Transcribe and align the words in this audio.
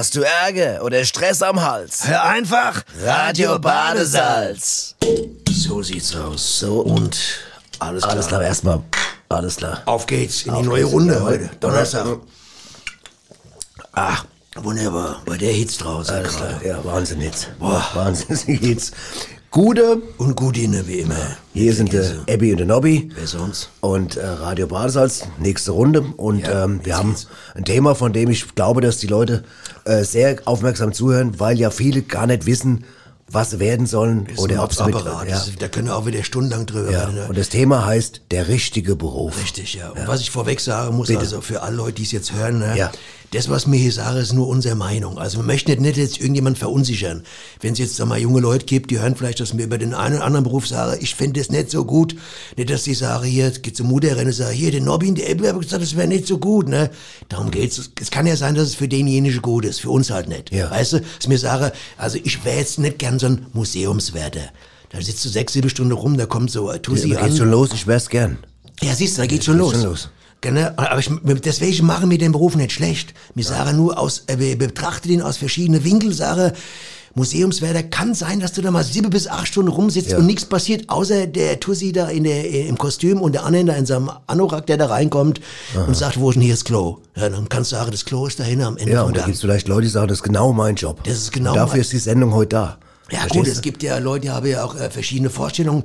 Hast 0.00 0.16
du 0.16 0.22
Ärger 0.22 0.82
oder 0.82 1.04
Stress 1.04 1.42
am 1.42 1.60
Hals? 1.60 2.08
Hör 2.08 2.22
einfach 2.24 2.82
Radio 3.02 3.58
Badesalz. 3.58 4.94
So 5.50 5.82
sieht's 5.82 6.16
aus. 6.16 6.60
So 6.60 6.80
und 6.80 7.18
alles 7.80 8.04
klar. 8.04 8.14
Alles 8.14 8.26
klar, 8.28 8.42
erstmal. 8.42 8.82
Alles 9.28 9.56
klar. 9.56 9.82
Auf 9.84 10.06
geht's 10.06 10.44
in 10.44 10.54
die 10.54 10.60
Auf 10.60 10.64
neue 10.64 10.80
geht's. 10.84 10.94
Runde 10.94 11.22
heute. 11.22 11.50
Donnerstag. 11.60 12.16
Ach, 13.92 14.24
wunderbar. 14.54 15.20
Bei 15.26 15.36
der 15.36 15.52
Hitze 15.52 15.80
draußen. 15.80 16.14
Alles 16.14 16.34
klar. 16.34 16.64
Ja, 16.64 16.82
Wahnsinn 16.82 17.20
jetzt. 17.20 17.50
Boah. 17.58 17.86
Wahnsinn 17.92 18.38
jetzt. 18.62 18.94
Gute. 19.50 20.00
Und 20.18 20.36
Gudine, 20.36 20.86
wie 20.86 21.00
immer. 21.00 21.16
Hier 21.52 21.74
sind 21.74 21.92
der 21.92 22.02
Diese- 22.02 22.20
Abby 22.32 22.52
und 22.52 22.58
der 22.58 22.66
Nobby. 22.68 23.10
Wer 23.16 23.26
sonst? 23.26 23.70
Und 23.80 24.16
äh, 24.16 24.24
Radio 24.24 24.68
Badesalz, 24.68 25.24
nächste 25.38 25.72
Runde. 25.72 26.02
Und 26.16 26.40
Ja, 26.46 26.64
ähm, 26.64 26.78
wir 26.84 26.90
jetzt 26.90 26.98
haben 26.98 27.08
geht's. 27.10 27.26
ein 27.56 27.64
Thema, 27.64 27.96
von 27.96 28.12
dem 28.12 28.30
ich 28.30 28.54
glaube, 28.54 28.80
dass 28.80 28.98
die 28.98 29.08
Leute 29.08 29.42
äh, 29.86 30.04
sehr 30.04 30.36
aufmerksam 30.44 30.92
zuhören, 30.92 31.40
weil 31.40 31.58
ja 31.58 31.70
viele 31.70 32.02
gar 32.02 32.28
nicht 32.28 32.46
wissen, 32.46 32.84
was 33.26 33.50
sie 33.50 33.58
werden 33.58 33.86
sollen 33.86 34.26
Ist 34.26 34.38
oder 34.38 34.54
ein 34.56 34.60
ob 34.60 34.72
sie 34.72 34.84
mit, 34.84 34.94
Apparat. 34.94 35.26
ja, 35.28 35.34
Das 35.34 35.48
ist- 35.48 35.60
Da 35.60 35.66
können 35.66 35.88
wir 35.88 35.96
auch 35.96 36.06
wieder 36.06 36.22
stundenlang 36.22 36.66
drüber 36.66 36.90
ja. 36.92 37.04
reden. 37.06 37.16
ne? 37.16 37.26
Und 37.28 37.36
das 37.36 37.48
Thema 37.48 37.84
heißt 37.84 38.22
der 38.30 38.46
richtige 38.46 38.94
Beruf. 38.94 39.36
Richtig, 39.42 39.74
ja. 39.74 39.90
Und 39.90 40.06
was 40.06 40.20
ich 40.20 40.30
vorweg 40.30 40.60
sagen 40.60 40.96
muss, 40.96 41.10
also 41.10 41.40
für 41.40 41.62
alle 41.62 41.74
Leute, 41.76 41.94
die 41.94 42.02
es 42.04 42.12
jetzt 42.12 42.32
hören, 42.32 42.60
ne, 42.60 42.76
Ja. 42.76 42.92
Das, 43.32 43.48
was 43.48 43.70
wir 43.70 43.78
hier 43.78 43.92
sagen, 43.92 44.18
ist 44.18 44.32
nur 44.32 44.48
unsere 44.48 44.74
Meinung. 44.74 45.18
Also 45.18 45.38
wir 45.38 45.44
möchten 45.44 45.80
nicht 45.82 45.96
jetzt 45.96 46.18
irgendjemand 46.18 46.58
verunsichern. 46.58 47.22
Wenn 47.60 47.74
es 47.74 47.78
jetzt 47.78 47.96
sag 47.96 48.08
mal 48.08 48.18
junge 48.18 48.40
Leute 48.40 48.66
gibt, 48.66 48.90
die 48.90 48.98
hören 48.98 49.14
vielleicht, 49.14 49.38
dass 49.38 49.56
wir 49.56 49.64
über 49.64 49.78
den 49.78 49.94
einen 49.94 50.16
oder 50.16 50.24
anderen 50.24 50.44
Beruf 50.44 50.66
sagen, 50.66 50.98
ich 51.00 51.14
finde 51.14 51.38
das 51.40 51.50
nicht 51.50 51.70
so 51.70 51.84
gut. 51.84 52.16
Nicht, 52.56 52.70
dass 52.70 52.82
die 52.82 52.94
sagen, 52.94 53.24
hier, 53.26 53.50
geht 53.50 53.76
zum 53.76 53.86
Mutter 53.88 54.16
und 54.18 54.32
sagen, 54.32 54.52
hier, 54.54 54.72
der 54.72 54.80
Nobby, 54.80 55.12
der 55.14 55.30
Ebbe 55.30 55.48
hat 55.48 55.60
gesagt, 55.60 55.82
das 55.82 55.96
wäre 55.96 56.08
nicht 56.08 56.26
so 56.26 56.38
gut, 56.38 56.68
ne? 56.68 56.90
Darum 57.28 57.50
geht's. 57.52 57.90
Es 58.00 58.10
kann 58.10 58.26
ja 58.26 58.34
sein, 58.36 58.54
dass 58.56 58.68
es 58.68 58.74
für 58.74 58.88
denjenigen 58.88 59.40
gut 59.42 59.64
ist, 59.64 59.80
für 59.80 59.90
uns 59.90 60.10
halt 60.10 60.28
nicht. 60.28 60.52
Ja. 60.52 60.70
Weißt 60.70 60.94
du, 60.94 61.00
dass 61.00 61.28
mir 61.28 61.38
sage, 61.38 61.72
also 61.96 62.18
ich 62.22 62.44
wäre 62.44 62.58
jetzt 62.58 62.78
nicht 62.80 62.98
gern 62.98 63.18
so 63.20 63.26
ein 63.26 63.46
Museumswärter. 63.52 64.50
Da 64.90 65.00
sitzt 65.00 65.24
du 65.24 65.28
sechs, 65.28 65.52
sieben 65.52 65.70
Stunden 65.70 65.92
rum, 65.92 66.18
da 66.18 66.26
kommt 66.26 66.50
so 66.50 66.68
ein 66.68 66.82
Tussi 66.82 67.10
Da 67.10 67.18
an. 67.20 67.26
geht's 67.26 67.38
schon 67.38 67.50
los, 67.50 67.70
ich 67.72 67.86
wär's 67.86 68.08
gern. 68.08 68.38
Ja, 68.82 68.92
siehst 68.94 69.16
du, 69.18 69.22
da 69.22 69.26
geht's 69.26 69.44
schon 69.44 69.58
los. 69.58 69.72
schon 69.72 69.84
los. 69.84 70.08
Genau, 70.42 70.68
aber 70.76 70.98
ich, 70.98 71.10
deswegen 71.44 71.86
machen 71.86 72.10
wir 72.10 72.16
den 72.18 72.32
Beruf 72.32 72.56
nicht 72.56 72.72
schlecht. 72.72 73.12
Wir 73.34 73.44
sagen 73.44 73.76
nur 73.76 73.98
aus, 73.98 74.24
äh, 74.26 74.38
wir 74.38 74.56
betrachten 74.56 75.10
ihn 75.10 75.20
aus 75.22 75.36
verschiedenen 75.36 75.84
Winkeln, 75.84 76.12
sage, 76.12 76.54
Museumswärter 77.14 77.82
kann 77.82 78.14
sein, 78.14 78.38
dass 78.40 78.52
du 78.52 78.62
da 78.62 78.70
mal 78.70 78.84
sieben 78.84 79.10
bis 79.10 79.26
acht 79.26 79.48
Stunden 79.48 79.70
rumsitzt 79.70 80.12
Ja. 80.12 80.18
und 80.18 80.26
nichts 80.26 80.44
passiert, 80.44 80.88
außer 80.88 81.26
der 81.26 81.58
Tussi 81.58 81.92
da 81.92 82.08
in 82.08 82.22
der, 82.24 82.44
äh, 82.48 82.68
im 82.68 82.78
Kostüm 82.78 83.20
und 83.20 83.32
der 83.34 83.42
da 83.42 83.74
in 83.74 83.84
seinem 83.84 84.10
Anorak, 84.28 84.66
der 84.66 84.76
da 84.76 84.86
reinkommt 84.86 85.40
und 85.86 85.96
sagt, 85.96 86.20
wo 86.20 86.30
ist 86.30 86.36
denn 86.36 86.42
hier 86.42 86.54
das 86.54 86.64
Klo? 86.64 86.98
Ja, 87.16 87.28
dann 87.28 87.48
kannst 87.48 87.72
du 87.72 87.76
sagen, 87.76 87.90
das 87.90 88.04
Klo 88.04 88.26
ist 88.26 88.38
da 88.38 88.44
hinten 88.44 88.64
am 88.64 88.76
Ende 88.76 88.92
Ja, 88.92 89.02
und 89.02 89.14
da 89.16 89.20
Gang. 89.22 89.26
gibt's 89.26 89.40
vielleicht 89.40 89.66
Leute, 89.66 89.82
die 89.82 89.88
sagen, 89.88 90.06
das 90.08 90.18
ist 90.18 90.22
genau 90.22 90.52
mein 90.52 90.76
Job. 90.76 91.02
Das 91.04 91.14
ist 91.14 91.32
genau 91.32 91.50
und 91.50 91.56
dafür 91.56 91.80
ist 91.80 91.92
die 91.92 91.98
Sendung 91.98 92.32
heute 92.32 92.48
da. 92.50 92.78
Ja 93.10 93.20
Verstehst 93.20 93.34
gut, 93.38 93.46
du? 93.46 93.50
es 93.52 93.60
gibt 93.62 93.82
ja 93.82 93.98
Leute, 93.98 94.22
die 94.22 94.30
haben 94.30 94.46
ja 94.46 94.64
auch 94.64 94.76
äh, 94.76 94.90
verschiedene 94.90 95.30
Vorstellungen. 95.30 95.84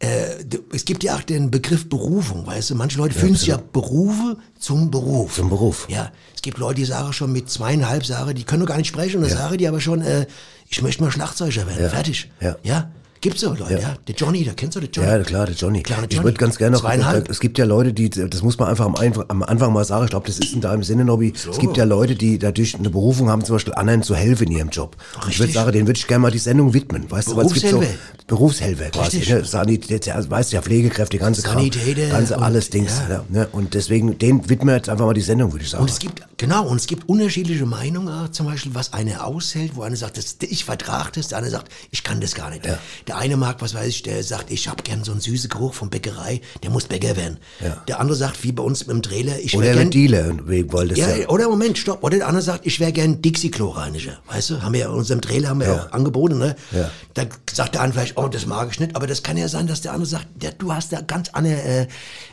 Äh, 0.00 0.44
es 0.72 0.84
gibt 0.84 1.04
ja 1.04 1.14
auch 1.16 1.22
den 1.22 1.50
Begriff 1.50 1.88
Berufung, 1.88 2.46
weißt 2.46 2.70
du. 2.70 2.74
Manche 2.74 2.98
Leute 2.98 3.14
fühlen 3.18 3.34
sich 3.36 3.46
ja 3.48 3.60
Berufe 3.72 4.36
zum 4.58 4.90
Beruf. 4.90 5.34
Zum 5.36 5.48
Beruf. 5.50 5.86
Ja, 5.88 6.10
es 6.34 6.42
gibt 6.42 6.58
Leute, 6.58 6.76
die 6.76 6.84
sagen 6.84 7.12
schon 7.12 7.32
mit 7.32 7.48
zweieinhalb 7.50 8.02
Jahre, 8.04 8.34
die 8.34 8.44
können 8.44 8.60
noch 8.62 8.68
gar 8.68 8.76
nicht 8.78 8.88
sprechen 8.88 9.22
und 9.22 9.30
da 9.30 9.36
sagen 9.36 9.56
die 9.58 9.68
aber 9.68 9.80
schon, 9.80 10.02
äh, 10.02 10.26
ich 10.68 10.82
möchte 10.82 11.02
mal 11.02 11.10
Schlagzeuger 11.12 11.66
werden, 11.66 11.82
Ja. 11.82 11.88
fertig. 11.90 12.30
Ja. 12.40 12.56
ja, 12.62 12.90
gibt's 13.24 13.40
so 13.40 13.54
Leute, 13.54 13.80
ja. 13.80 13.96
Der 14.06 14.14
Johnny, 14.14 14.44
da 14.44 14.52
kennst 14.52 14.76
du 14.76 14.80
den 14.80 14.90
Johnny? 14.92 15.08
Ja, 15.08 15.18
klar, 15.22 15.46
der 15.46 15.54
Johnny. 15.54 15.80
Ich 15.80 15.88
Johnny. 15.88 16.22
würde 16.22 16.36
ganz 16.36 16.58
gerne 16.58 16.76
noch, 16.76 16.82
Zweieinhalb. 16.82 17.30
es 17.30 17.40
gibt 17.40 17.56
ja 17.56 17.64
Leute, 17.64 17.94
die, 17.94 18.10
das 18.10 18.42
muss 18.42 18.58
man 18.58 18.68
einfach 18.68 18.84
am, 18.84 18.94
am 18.94 19.42
Anfang 19.42 19.72
mal 19.72 19.84
sagen, 19.84 20.04
ich 20.04 20.10
glaube, 20.10 20.26
das 20.26 20.38
ist 20.38 20.52
in 20.52 20.60
deinem 20.60 20.82
Sinne, 20.82 21.06
Nobby, 21.06 21.32
es 21.50 21.58
gibt 21.58 21.78
ja 21.78 21.84
Leute, 21.84 22.16
die 22.16 22.38
dadurch 22.38 22.74
eine 22.74 22.90
Berufung 22.90 23.30
haben, 23.30 23.42
zum 23.42 23.56
Beispiel 23.56 23.72
anderen 23.74 24.02
zu 24.02 24.14
helfen 24.14 24.46
in 24.48 24.58
ihrem 24.58 24.68
Job. 24.68 24.96
Und 25.22 25.30
ich 25.30 25.38
würde 25.38 25.44
Richtig. 25.48 25.54
sagen, 25.54 25.72
denen 25.72 25.86
würde 25.86 25.98
ich 25.98 26.06
gerne 26.06 26.20
mal 26.20 26.30
die 26.30 26.38
Sendung 26.38 26.74
widmen, 26.74 27.10
weißt 27.10 27.28
du, 27.28 27.40
es 27.40 27.52
gibt 27.54 27.66
so 27.66 27.82
Berufshelfer. 28.26 28.90
Quasi, 28.90 29.18
Richtig. 29.18 29.34
ne? 29.34 29.44
Sanität, 29.44 30.06
ja, 30.06 30.30
weißt 30.30 30.52
du 30.52 30.56
ja, 30.56 30.62
Pflegekräfte, 30.62 31.18
ganze 31.18 31.42
Kram, 31.42 31.56
Sanitäter 31.56 32.08
ganze 32.08 32.36
und- 32.36 32.42
alles 32.42 32.70
Dings, 32.70 32.92
ja. 33.08 33.16
ja. 33.16 33.24
ne? 33.28 33.48
Und 33.52 33.74
deswegen, 33.74 34.18
den 34.18 34.48
widmen 34.48 34.68
wir 34.68 34.76
jetzt 34.76 34.88
einfach 34.88 35.04
mal 35.04 35.12
die 35.12 35.20
Sendung, 35.20 35.52
würde 35.52 35.64
ich 35.64 35.70
sagen. 35.70 35.82
Und 35.82 35.90
es 35.90 35.98
gibt, 35.98 36.22
genau, 36.38 36.66
und 36.66 36.78
es 36.78 36.86
gibt 36.86 37.06
unterschiedliche 37.06 37.66
Meinungen, 37.66 38.32
zum 38.32 38.46
Beispiel, 38.46 38.74
was 38.74 38.94
einer 38.94 39.26
aushält, 39.26 39.72
wo 39.76 39.82
einer 39.82 39.96
sagt, 39.96 40.16
das, 40.16 40.36
ich 40.40 40.64
vertrage 40.64 41.10
das, 41.16 41.28
der 41.28 41.38
andere 41.38 41.52
sagt, 41.52 41.70
ich 41.90 42.02
kann 42.02 42.20
das 42.20 42.34
gar 42.34 42.48
nicht. 42.48 42.64
Der 42.64 42.78
eine 43.16 43.36
mag, 43.36 43.56
was 43.60 43.74
weiß 43.74 43.86
ich, 43.88 44.02
der 44.02 44.22
sagt, 44.22 44.50
ich 44.50 44.68
habe 44.68 44.82
gern 44.82 45.04
so 45.04 45.12
einen 45.12 45.20
süßen 45.20 45.48
Geruch 45.50 45.74
von 45.74 45.90
Bäckerei, 45.90 46.40
der 46.62 46.70
muss 46.70 46.84
Bäcker 46.84 47.16
werden. 47.16 47.38
Ja. 47.64 47.82
Der 47.88 48.00
andere 48.00 48.16
sagt, 48.16 48.42
wie 48.44 48.52
bei 48.52 48.62
uns 48.62 48.82
im 48.82 49.02
Trailer, 49.02 49.38
ich 49.38 49.54
oder 49.56 49.66
wär 49.66 49.72
der 49.74 49.82
gern, 49.82 49.90
Dealer, 49.90 50.48
wie 50.48 50.70
wollt 50.72 50.90
das 50.92 50.98
ja, 50.98 51.14
ja. 51.16 51.28
oder 51.28 51.48
Moment, 51.48 51.78
stopp. 51.78 52.02
Oder 52.04 52.18
der 52.18 52.28
andere 52.28 52.42
sagt, 52.42 52.66
ich 52.66 52.80
wäre 52.80 52.92
gern 52.92 53.20
Dixie-Klo-Reiniger. 53.22 54.18
Weißt 54.26 54.50
du, 54.50 54.62
haben 54.62 54.72
wir 54.72 54.80
ja 54.80 54.86
in 54.86 54.94
unserem 54.94 55.20
Trailer 55.20 55.48
haben 55.50 55.60
wir 55.60 55.66
Ja. 55.68 55.74
auch 55.86 55.92
angeboten, 55.92 56.38
ne? 56.38 56.56
Ja. 56.72 56.90
Da 57.14 57.22
sagt 57.52 57.74
der 57.74 57.82
eine 57.82 57.92
vielleicht, 57.92 58.16
oh, 58.18 58.28
das 58.28 58.46
mag 58.46 58.68
ich 58.70 58.80
nicht. 58.80 58.96
Aber 58.96 59.06
das 59.06 59.22
kann 59.22 59.36
ja 59.36 59.48
sein, 59.48 59.66
dass 59.66 59.80
der 59.82 59.92
andere 59.92 60.06
sagt, 60.08 60.26
ja, 60.42 60.50
du 60.56 60.72
hast 60.72 60.92
da 60.92 61.00
ganz 61.00 61.28
andere, 61.30 61.54
äh, 61.62 61.86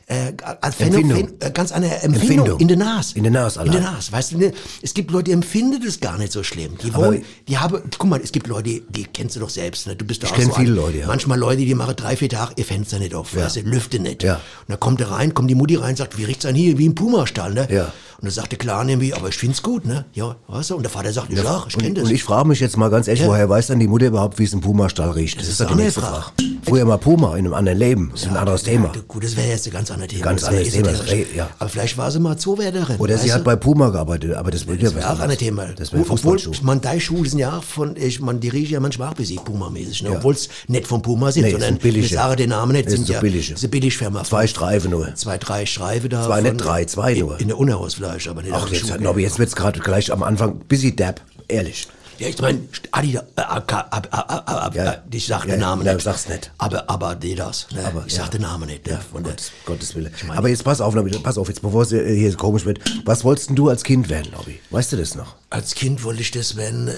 äh, 0.08 0.34
Empfindung. 0.62 1.30
äh, 1.40 1.52
ganz 1.52 1.72
eine 1.72 1.88
Empfindung, 2.02 2.20
Empfindung. 2.48 2.60
in 2.60 2.68
der 2.68 2.78
Nase. 2.78 3.16
In 3.18 3.24
der 3.24 3.32
Nase 3.32 3.60
In 3.64 3.72
der 3.72 3.82
allein. 3.82 3.94
Nase. 3.94 4.12
Weißt 4.12 4.32
du, 4.34 4.38
ne, 4.38 4.54
es 4.82 4.94
gibt 4.94 5.12
Leute, 5.12 5.26
die 5.26 5.32
empfinden 5.32 5.82
das 5.86 6.00
gar 6.00 6.18
nicht 6.18 6.32
so 6.34 6.44
schlimm. 6.44 6.78
Die 6.84 6.90
Aber- 6.94 7.08
wollen, 7.08 7.26
die 7.48 7.58
haben, 7.58 7.82
guck 7.98 8.10
mal, 8.10 8.20
es 8.22 8.32
gibt 8.32 8.48
Leute, 8.48 8.64
die, 8.64 8.84
die 8.90 9.04
kennst 9.06 9.36
du 9.36 9.40
doch 9.40 9.50
selbst, 9.50 9.88
ne? 9.88 9.96
Du 9.96 10.06
bist 10.06 10.24
doch 10.24 10.32
auch 10.32 10.42
so 10.42 10.52
viele 10.54 10.71
ein- 10.72 10.76
Leute, 10.76 10.98
ja. 11.00 11.08
Manchmal 11.08 11.38
Leute, 11.40 11.58
die 11.58 11.76
machen 11.76 11.96
drei, 11.96 12.16
vier 12.16 12.30
Tage 12.30 12.54
ihr 12.58 12.66
Fenster 12.66 13.00
nicht 13.00 13.14
auf, 13.16 13.34
Ja. 13.34 13.46
weißt 13.46 13.58
du, 13.58 13.62
lüfte 13.62 14.00
nicht. 14.00 14.24
Ja. 14.24 14.36
Und 14.36 14.42
dann 14.70 14.80
kommt 14.80 15.02
er 15.02 15.12
rein, 15.12 15.34
kommt 15.34 15.50
die 15.50 15.56
Mutti 15.56 15.76
rein, 15.76 15.96
sagt, 15.96 16.18
wie 16.18 16.24
riecht's 16.26 16.46
an 16.46 16.56
hier, 16.56 16.78
wie 16.78 16.86
im 16.86 16.96
Puma-Stall, 16.96 17.54
ne? 17.54 17.68
Ja. 17.72 17.84
Und 18.18 18.26
dann 18.28 18.32
sagt 18.34 18.52
der 18.52 18.60
Clan 18.60 18.88
irgendwie, 18.88 19.16
aber 19.16 19.30
ich 19.30 19.36
find's 19.38 19.64
gut, 19.64 19.84
ne? 19.86 20.06
Ja, 20.14 20.36
weißt 20.48 20.70
du? 20.70 20.76
Und 20.76 20.84
der 20.84 20.92
Vater 20.92 21.12
sagt, 21.12 21.32
ja, 21.34 21.64
ich 21.68 21.76
kenn 21.76 21.88
Und, 21.90 21.98
das. 21.98 22.04
und 22.06 22.12
ich 22.12 22.24
frage 22.24 22.48
mich 22.48 22.60
jetzt 22.60 22.78
mal 22.78 22.90
ganz 22.92 23.08
ehrlich, 23.08 23.24
Ja. 23.24 23.28
woher 23.30 23.50
weiß 23.50 23.68
dann 23.68 23.80
die 23.80 23.88
Mutter 23.88 24.06
überhaupt, 24.08 24.38
wie 24.38 24.44
es 24.44 24.54
im 24.54 24.62
Puma-Stall 24.62 25.10
riecht? 25.12 25.38
Das, 25.40 25.46
ist 25.46 25.52
ist 25.54 25.62
doch 25.62 25.68
die 25.68 25.74
eine 25.74 25.84
nächste 25.84 26.02
Frage. 26.02 26.22
Frage. 26.22 26.34
Früher 26.64 26.86
mal 26.86 26.98
Puma 26.98 27.32
in 27.36 27.46
einem 27.46 27.56
anderen 27.56 27.80
Leben. 27.80 28.10
Das 28.14 28.22
ist 28.22 28.28
ein 28.30 28.38
anderes 28.38 28.62
Thema. 28.62 28.92
Gut, 29.08 29.24
das 29.24 29.36
wäre 29.36 29.48
jetzt 29.48 29.66
ein 29.66 29.74
ganz 29.74 29.90
anderes 29.90 30.12
Thema. 30.12 30.24
Ganz 30.26 30.42
Das 30.42 30.50
anderes 30.52 30.70
Thema, 30.72 30.92
das 30.92 31.02
ja. 31.36 31.50
Aber 31.58 31.70
vielleicht 31.70 31.98
war 31.98 32.12
sie 32.12 32.20
mal 32.20 32.38
Zoowärterin. 32.38 32.98
Oder 32.98 33.18
sie 33.18 33.34
hat 33.34 33.44
bei 33.44 33.56
Puma 33.56 33.90
gearbeitet, 33.90 34.34
aber 34.36 34.52
das 34.52 34.68
würde 34.68 34.84
ja 34.84 34.90
Das 34.90 34.96
was 34.98 35.04
wäre 35.04 35.14
auch 35.14 35.20
ein. 35.20 35.38
Thema. 35.38 35.66
Das 35.76 35.92
wäre 35.92 36.06
Obwohl, 36.08 36.38
man, 36.62 36.80
die 36.80 37.02
Schuhe 37.02 37.28
sind 37.28 37.40
ja 37.40 37.58
auch 37.58 37.64
von, 37.64 37.96
ich, 37.98 38.20
man, 38.22 38.40
die 38.40 38.50
riechen 38.50 38.74
ja 38.74 38.80
manchmal 38.80 39.08
auch 39.08 39.14
ein 39.14 39.18
bisschen 39.18 39.44
Puma-mäßig, 39.44 40.04
ne? 40.04 40.12
Obwohl 40.12 40.36
es 40.36 40.50
nicht 40.68 40.88
von 40.88 41.02
Puma 41.02 41.32
sind, 41.32 41.44
Nee, 41.44 41.52
sondern, 41.52 41.70
sind 41.74 41.82
billige. 41.82 42.08
sage 42.08 42.36
den 42.36 42.50
Namen 42.50 42.74
nicht, 42.74 42.88
Es 42.88 42.94
sind 42.94 43.08
so 43.08 43.14
ja, 43.14 43.20
billige. 43.20 43.40
Das 43.52 43.60
ist 43.60 43.64
eine 43.64 43.70
Billigfirma. 43.70 44.24
Zwei 44.24 44.48
Streifen 44.48 44.92
nur. 44.92 45.14
Zwei, 45.16 45.38
drei 45.38 45.66
Streife 45.66 46.10
da. 46.10 46.26
Zwei, 46.26 46.42
nicht 46.42 46.58
drei, 46.58 46.86
zwei 46.86 47.14
nur. 47.16 47.36
In, 47.36 47.42
in 47.42 47.48
der 47.50 47.58
Unterhausfleisch, 47.58 48.28
aber 48.28 48.42
nicht 48.42 48.54
Ach, 48.54 48.70
jetzt, 48.70 48.88
Schuhen. 48.88 49.04
Nobby, 49.04 49.22
jetzt 49.24 49.40
wird's 49.40 49.56
gerade 49.56 49.80
gleich 49.80 50.12
am 50.12 50.24
Anfang 50.24 50.60
busy 50.68 50.96
dab, 50.96 51.22
ehrlich. 51.48 51.88
Ja, 52.22 52.28
ich 52.28 52.40
meine, 52.40 52.60
Adidas, 52.92 53.24
äh, 53.36 53.42
ab, 53.42 53.74
ab, 53.74 53.88
ab, 53.92 54.08
ab, 54.12 54.44
ab, 54.48 54.76
Ja. 54.76 54.92
äh, 54.92 54.98
ich 55.12 55.26
sag 55.26 55.46
Ja, 55.46 55.52
den 55.56 55.62
Namen 55.62 55.84
ja, 55.86 55.94
nicht. 55.96 56.04
sag's 56.04 56.30
nicht. 56.30 56.52
Aber, 56.60 56.88
aber 56.88 57.08
Adidas, 57.10 57.66
ne? 57.72 57.84
Aber, 57.84 58.04
ich 58.06 58.14
ja. 58.14 58.20
sag 58.22 58.30
den 58.32 58.42
Namen 58.44 58.68
nicht. 58.70 58.86
Ne? 58.86 58.94
Ja, 58.94 59.00
Von 59.00 59.24
der, 59.24 59.32
Gottes, 59.34 59.52
Gottes 59.66 59.96
Wille. 59.96 60.12
meine- 60.28 60.38
Aber 60.38 60.48
jetzt 60.50 60.64
pass 60.64 60.82
auf, 60.82 60.94
pass 61.24 61.38
auf, 61.40 61.48
jetzt 61.48 61.64
bevor 61.64 61.82
es 61.82 61.92
äh, 61.92 62.16
hier 62.16 62.36
komisch 62.38 62.64
wird. 62.66 62.80
Was 63.06 63.24
wolltest 63.24 63.50
denn 63.50 63.56
du 63.56 63.70
als 63.70 63.84
Kind 63.84 64.08
werden, 64.10 64.32
Nobby? 64.34 64.60
Weißt 64.70 64.92
du 64.92 64.98
das 64.98 65.16
noch? 65.16 65.36
Als 65.50 65.74
Kind 65.74 66.04
wollte 66.04 66.22
ich 66.22 66.30
das, 66.30 66.56
wenn 66.56 66.88
äh, 66.90 66.94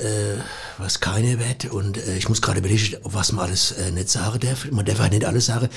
was 0.77 0.99
keine 0.99 1.39
wird 1.39 1.71
und 1.71 1.97
äh, 1.97 2.17
ich 2.17 2.27
muss 2.27 2.41
gerade 2.41 2.59
überlegen, 2.59 2.97
was 3.03 3.31
man 3.31 3.45
alles 3.45 3.71
äh, 3.71 3.91
nicht 3.91 4.09
sagen 4.09 4.41
darf. 4.41 4.69
Man 4.71 4.83
darf 4.85 4.99
halt 4.99 5.13
nicht 5.13 5.25
alles 5.25 5.45
sagen. 5.45 5.69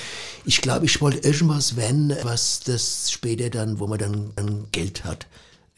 Ich 0.44 0.60
glaube, 0.60 0.86
ich 0.86 1.00
wollte 1.00 1.18
irgendwas, 1.18 1.76
wenn 1.76 2.16
was 2.24 2.60
das 2.66 3.12
später 3.12 3.48
dann, 3.48 3.78
wo 3.78 3.86
man 3.86 3.98
dann, 3.98 4.32
dann 4.34 4.66
Geld 4.72 5.04
hat. 5.04 5.26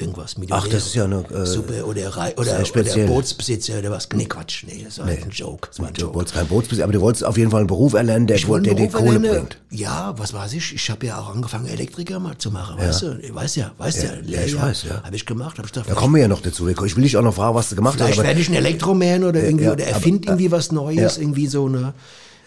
Irgendwas 0.00 0.38
mit 0.38 0.52
Ach, 0.52 0.68
das 0.68 0.86
ist 0.86 0.94
ja 0.94 1.06
eine, 1.06 1.24
äh, 1.28 1.44
Super 1.44 1.84
oder, 1.84 2.16
Rei- 2.16 2.32
oder, 2.36 2.60
oder. 2.60 3.06
Bootsbesitzer 3.08 3.80
oder 3.80 3.90
was. 3.90 4.08
Nee, 4.14 4.26
Quatsch, 4.26 4.62
nee, 4.64 4.82
das 4.84 5.00
war 5.00 5.06
ein 5.06 5.28
Joke. 5.30 5.66
Das 5.70 5.80
war 5.80 5.88
ein 5.88 5.94
Du 5.94 6.02
Joke. 6.02 6.14
wolltest 6.14 6.36
kein 6.36 6.46
Bootsbesitzer, 6.46 6.84
aber 6.84 6.92
du 6.92 7.00
wolltest 7.00 7.24
auf 7.24 7.36
jeden 7.36 7.50
Fall 7.50 7.62
einen 7.62 7.66
Beruf 7.66 7.94
erlernen, 7.94 8.28
der, 8.28 8.36
der 8.38 8.74
dir 8.74 8.88
Kohle 8.90 9.14
erlernen. 9.14 9.46
bringt. 9.48 9.58
Ja, 9.70 10.14
was 10.16 10.32
weiß 10.32 10.52
ich? 10.52 10.72
Ich 10.72 10.88
habe 10.88 11.04
ja 11.04 11.18
auch 11.18 11.34
angefangen, 11.34 11.66
Elektriker 11.66 12.20
mal 12.20 12.38
zu 12.38 12.52
machen, 12.52 12.78
weißt 12.78 13.02
du? 13.02 13.18
Ich 13.20 13.34
weiß 13.34 13.56
ja, 13.56 13.72
weißt 13.76 14.04
ja, 14.04 14.10
ja, 14.24 14.42
ich 14.42 14.56
weiß, 14.56 14.84
ja. 14.84 15.02
Habe 15.02 15.16
ich 15.16 15.26
gemacht, 15.26 15.58
habe 15.58 15.66
ich 15.66 15.72
gedacht, 15.72 15.90
Da 15.90 15.94
kommen 15.94 16.14
wir 16.14 16.22
ja 16.22 16.28
noch 16.28 16.42
dazu. 16.42 16.68
Ich 16.68 16.94
will 16.96 17.02
dich 17.02 17.16
auch 17.16 17.22
noch 17.22 17.34
fragen, 17.34 17.56
was 17.56 17.68
du 17.68 17.74
gemacht 17.74 18.00
hast. 18.00 18.06
Vielleicht 18.12 18.22
werde 18.22 18.40
ich 18.40 18.48
ein 18.48 18.54
Elektroman 18.54 19.24
oder 19.24 19.42
irgendwie 19.42 19.64
ja, 19.64 19.72
oder 19.72 19.84
erfinde 19.84 20.28
irgendwie 20.28 20.52
was 20.52 20.70
Neues, 20.70 21.16
ja. 21.16 21.22
irgendwie 21.22 21.48
so 21.48 21.66
eine. 21.66 21.92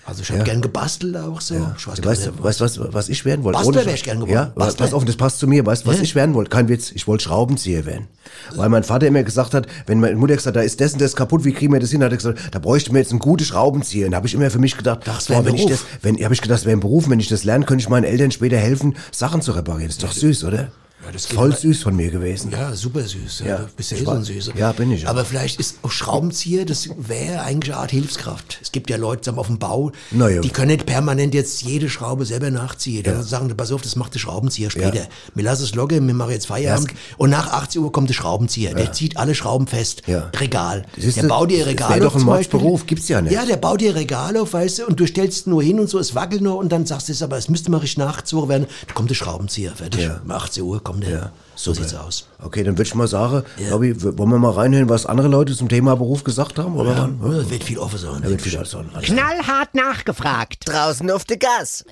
Also 0.03 0.24
ich 0.24 0.30
habe 0.30 0.39
Ja. 0.39 0.45
gern 0.45 0.62
gebastelt 0.62 1.15
auch 1.15 1.39
so. 1.42 1.56
Ich 1.77 1.88
weiß 1.88 2.01
Du 2.01 2.09
weißt, 2.09 2.25
nicht, 2.27 2.44
weißt 2.44 2.59
was, 2.62 2.80
was 2.94 3.07
ich 3.07 3.24
werden 3.24 3.44
wollte? 3.44 3.57
Bastler 3.59 3.77
Ohne- 3.81 3.86
wär 3.86 3.94
ich 3.94 4.03
gern 4.03 4.18
geworden. 4.18 4.33
Ja, 4.33 4.45
Bastler. 4.56 4.86
pass 4.88 4.94
auf, 4.95 5.06
das 5.06 5.15
passt 5.15 5.38
zu 5.39 5.48
mir. 5.48 5.63
Weißt 5.65 5.83
du, 5.86 5.89
was 5.89 5.98
Ja. 5.98 6.03
ich 6.03 6.15
werden 6.15 6.33
wollte? 6.33 6.50
Kein 6.50 6.69
Witz. 6.69 6.92
Ich 6.92 7.07
wollte 7.07 7.24
Schraubenzieher 7.24 7.86
werden. 7.86 8.07
Weil 8.56 8.69
mein 8.69 8.83
Vater 8.83 9.06
immer 9.07 9.21
gesagt 9.24 9.53
hat, 9.53 9.68
wenn 9.86 10.00
meine 10.00 10.15
Mutter 10.15 10.36
gesagt 10.36 10.56
hat, 10.56 10.62
da 10.62 10.65
ist 10.65 10.81
das 10.81 10.94
und 10.94 11.01
das 11.01 11.15
kaputt, 11.15 11.45
wie 11.45 11.53
kriegen 11.53 11.71
wir 11.71 11.80
das 11.80 11.92
hin? 11.92 12.03
Hat 12.03 12.12
er 12.12 12.18
gesagt, 12.18 12.39
da 12.51 12.59
bräuchte 12.59 12.92
mir 12.92 13.00
jetzt 13.00 13.12
einen 13.12 13.19
guten 13.19 13.44
Schraubenzieher. 13.45 14.06
Und 14.07 14.12
da 14.13 14.18
habe 14.18 14.27
ich 14.27 14.33
immer 14.33 14.50
für 14.50 14.59
mich 14.59 14.75
gedacht, 14.75 15.01
Das 15.06 15.30
wär 15.30 15.38
ein 15.38 15.45
wenn 15.45 15.56
ich 15.56 15.65
Beruf. 15.68 15.86
das, 15.92 16.03
wenn, 16.03 16.24
habe 16.24 16.33
ich 16.33 16.42
gedacht, 16.42 16.59
das 16.59 16.65
wäre 16.65 16.75
ein 16.75 16.80
Beruf. 16.81 17.07
Wenn 17.09 17.19
ich 17.19 17.27
das 17.27 17.44
lerne, 17.44 17.65
könnte 17.65 17.83
ich 17.83 17.89
meinen 17.89 18.03
Eltern 18.06 18.31
später 18.31 18.57
helfen, 18.57 18.95
Sachen 19.12 19.42
zu 19.42 19.51
reparieren. 19.51 19.88
Das 19.89 19.98
ist 19.98 20.03
doch 20.03 20.13
süß, 20.13 20.44
oder? 20.45 20.71
Das 21.12 21.27
geht 21.27 21.38
Voll 21.38 21.56
süß 21.56 21.83
von 21.83 21.95
mir 21.95 22.12
gewesen. 22.12 22.51
Ja, 22.51 22.74
super 22.75 23.01
süß. 23.01 23.39
Ja, 23.39 23.45
Ja, 23.45 23.57
du 23.57 23.68
bist 23.75 23.92
ja 23.92 23.98
eh 23.98 24.03
so 24.03 24.12
ein. 24.12 24.24
Süßer. 24.24 24.56
Ja, 24.56 24.71
bin 24.71 24.92
ich 24.92 25.06
auch. 25.06 25.12
Aber 25.12 25.25
vielleicht 25.25 25.59
ist 25.59 25.77
auch 25.81 25.92
Schraubenzieher, 25.92 26.65
das 26.65 26.89
wäre 26.98 27.42
eigentlich 27.42 27.74
eine 27.74 27.81
Art 27.81 27.92
Hilfskraft. 27.92 28.59
Es 28.62 28.71
gibt 28.71 28.89
ja 28.89 28.98
Leute 28.98 29.25
sagen 29.25 29.38
auf 29.38 29.48
dem 29.48 29.59
Bau, 29.59 29.92
ja. 30.12 30.42
die 30.42 30.50
können 30.50 30.71
nicht 30.71 30.86
permanent 30.86 31.33
jetzt 31.33 31.62
jede 31.63 31.89
Schraube 31.89 32.25
selber 32.25 32.51
nachziehen. 32.51 33.03
Dann 33.03 33.24
sagen, 33.24 33.48
die, 33.48 33.56
pass 33.56 33.71
auf, 33.71 33.81
das 33.81 33.95
macht 33.95 34.13
der 34.13 34.19
Schraubenzieher 34.19 34.69
später. 34.69 34.95
Ja. 34.95 35.07
Wir 35.33 35.44
lassen 35.44 35.63
es 35.63 35.75
locker, 35.75 35.95
wir 35.95 36.13
machen 36.13 36.31
jetzt 36.31 36.48
Feierabend. 36.48 36.94
und 37.18 37.30
nach 37.30 37.51
18 37.51 37.81
Uhr 37.81 37.92
kommt 37.92 38.09
der 38.09 38.13
Schraubenzieher. 38.13 38.74
Der 38.74 38.92
zieht 38.92 39.18
alle 39.18 39.36
Schrauben 39.36 39.68
fest. 39.68 40.03
Ja. 40.07 40.30
Regal. 40.36 40.86
Siehst 40.98 41.18
der 41.18 41.24
du, 41.24 41.30
baut 41.30 41.50
dir 41.50 41.59
das 41.59 41.68
Regal 41.68 41.89
wär 41.89 42.00
doch 42.00 42.15
auf 42.15 42.21
ein. 42.21 42.25
Mordsberuf, 42.25 42.86
gibt's 42.86 43.07
ja 43.07 43.21
nicht. 43.21 43.33
Ja, 43.33 43.45
der 43.45 43.57
baut 43.57 43.81
dir 43.81 43.95
Regal 43.95 44.38
auf, 44.38 44.53
weißt 44.53 44.80
du, 44.80 44.86
und 44.88 45.00
du 45.00 45.07
stellst 45.07 45.48
nur 45.48 45.63
hin 45.63 45.80
und 45.80 45.89
so, 45.89 46.00
es 46.00 46.15
wackelt 46.15 46.42
nur 46.42 46.57
und 46.57 46.71
dann 46.71 46.86
sagst 46.86 47.07
du 47.07 47.13
es, 47.13 47.21
aber 47.24 47.38
es 47.38 47.50
müsste 47.50 47.71
mal 47.71 47.77
richtig 47.77 47.98
nachgezogen 47.98 48.50
werden. 48.50 48.68
Da 48.88 48.94
kommt 48.94 49.09
der 49.09 49.15
Schraubenzieher, 49.15 49.74
fertig. 49.75 50.01
Ja. 50.01 50.21
Um 50.24 50.31
18 50.31 50.63
Uhr 50.63 50.83
kommt 50.83 50.90
der. 50.99 51.31
so 51.55 51.73
sieht's 51.73 51.93
aus. 51.93 52.27
Okay, 52.43 52.63
dann 52.63 52.73
würde 52.77 52.88
ich 52.88 52.95
mal 52.95 53.07
sagen, 53.07 53.43
Robby, 53.71 53.95
w- 54.03 54.17
wollen 54.17 54.29
wir 54.31 54.39
mal 54.39 54.51
reinhören, 54.51 54.89
was 54.89 55.05
andere 55.05 55.27
Leute 55.27 55.55
zum 55.55 55.69
Thema 55.69 55.95
Beruf 55.95 56.23
gesagt 56.23 56.57
haben? 56.59 56.75
Oder? 56.75 56.91
Ja, 56.95 57.09
das 57.38 57.49
wird 57.49 57.63
viel 57.63 57.77
offen 57.77 57.99
sein. 57.99 58.23
Wird 58.23 58.41
viel. 58.41 58.57
Alles 58.57 58.75
Knallhart 59.05 59.73
nachgefragt. 59.75 60.67
Draußen 60.67 61.09
auf 61.11 61.23
der 61.25 61.38
Gas. 61.38 61.85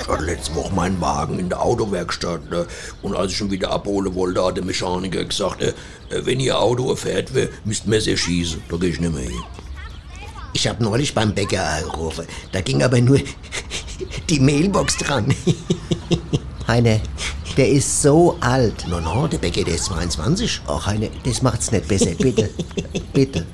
Ich 0.00 0.08
hatte 0.08 0.24
letzte 0.24 0.54
Woche 0.54 0.74
meinen 0.74 1.00
Wagen 1.00 1.38
in 1.38 1.48
der 1.48 1.62
Autowerkstatt. 1.62 2.50
Ne? 2.50 2.66
Und 3.02 3.14
als 3.16 3.32
ich 3.32 3.38
schon 3.38 3.50
wieder 3.50 3.70
abholen 3.70 4.14
wollte, 4.14 4.44
hat 4.44 4.56
der 4.56 4.64
Mechaniker 4.64 5.24
gesagt, 5.24 5.62
äh, 5.62 5.68
äh, 6.10 6.24
wenn 6.26 6.40
ihr 6.40 6.58
Auto 6.58 6.94
fährt, 6.96 7.30
müsst 7.64 7.86
ihr 7.86 8.00
sehr 8.00 8.16
schießen. 8.16 8.62
Da 8.68 8.76
gehe 8.76 8.90
ich 8.90 9.00
nicht 9.00 9.12
mehr 9.14 9.22
hin. 9.22 9.32
Ich 10.62 10.68
habe 10.68 10.80
neulich 10.80 11.12
beim 11.12 11.34
Bäcker 11.34 11.68
angerufen. 11.68 12.24
Da 12.52 12.60
ging 12.60 12.84
aber 12.84 13.00
nur 13.00 13.18
die 14.30 14.38
Mailbox 14.38 14.96
dran. 14.96 15.34
Heine, 16.68 17.00
der 17.56 17.68
ist 17.68 18.00
so 18.00 18.36
alt. 18.38 18.84
Na, 18.88 19.00
na, 19.00 19.26
der 19.26 19.38
Bäcker, 19.38 19.64
der 19.64 19.74
ist 19.74 19.86
22. 19.86 20.60
Ach, 20.68 20.86
Heine, 20.86 21.10
das 21.24 21.42
macht's 21.42 21.72
nicht 21.72 21.88
besser. 21.88 22.12
Bitte, 22.16 22.48
bitte. 23.12 23.44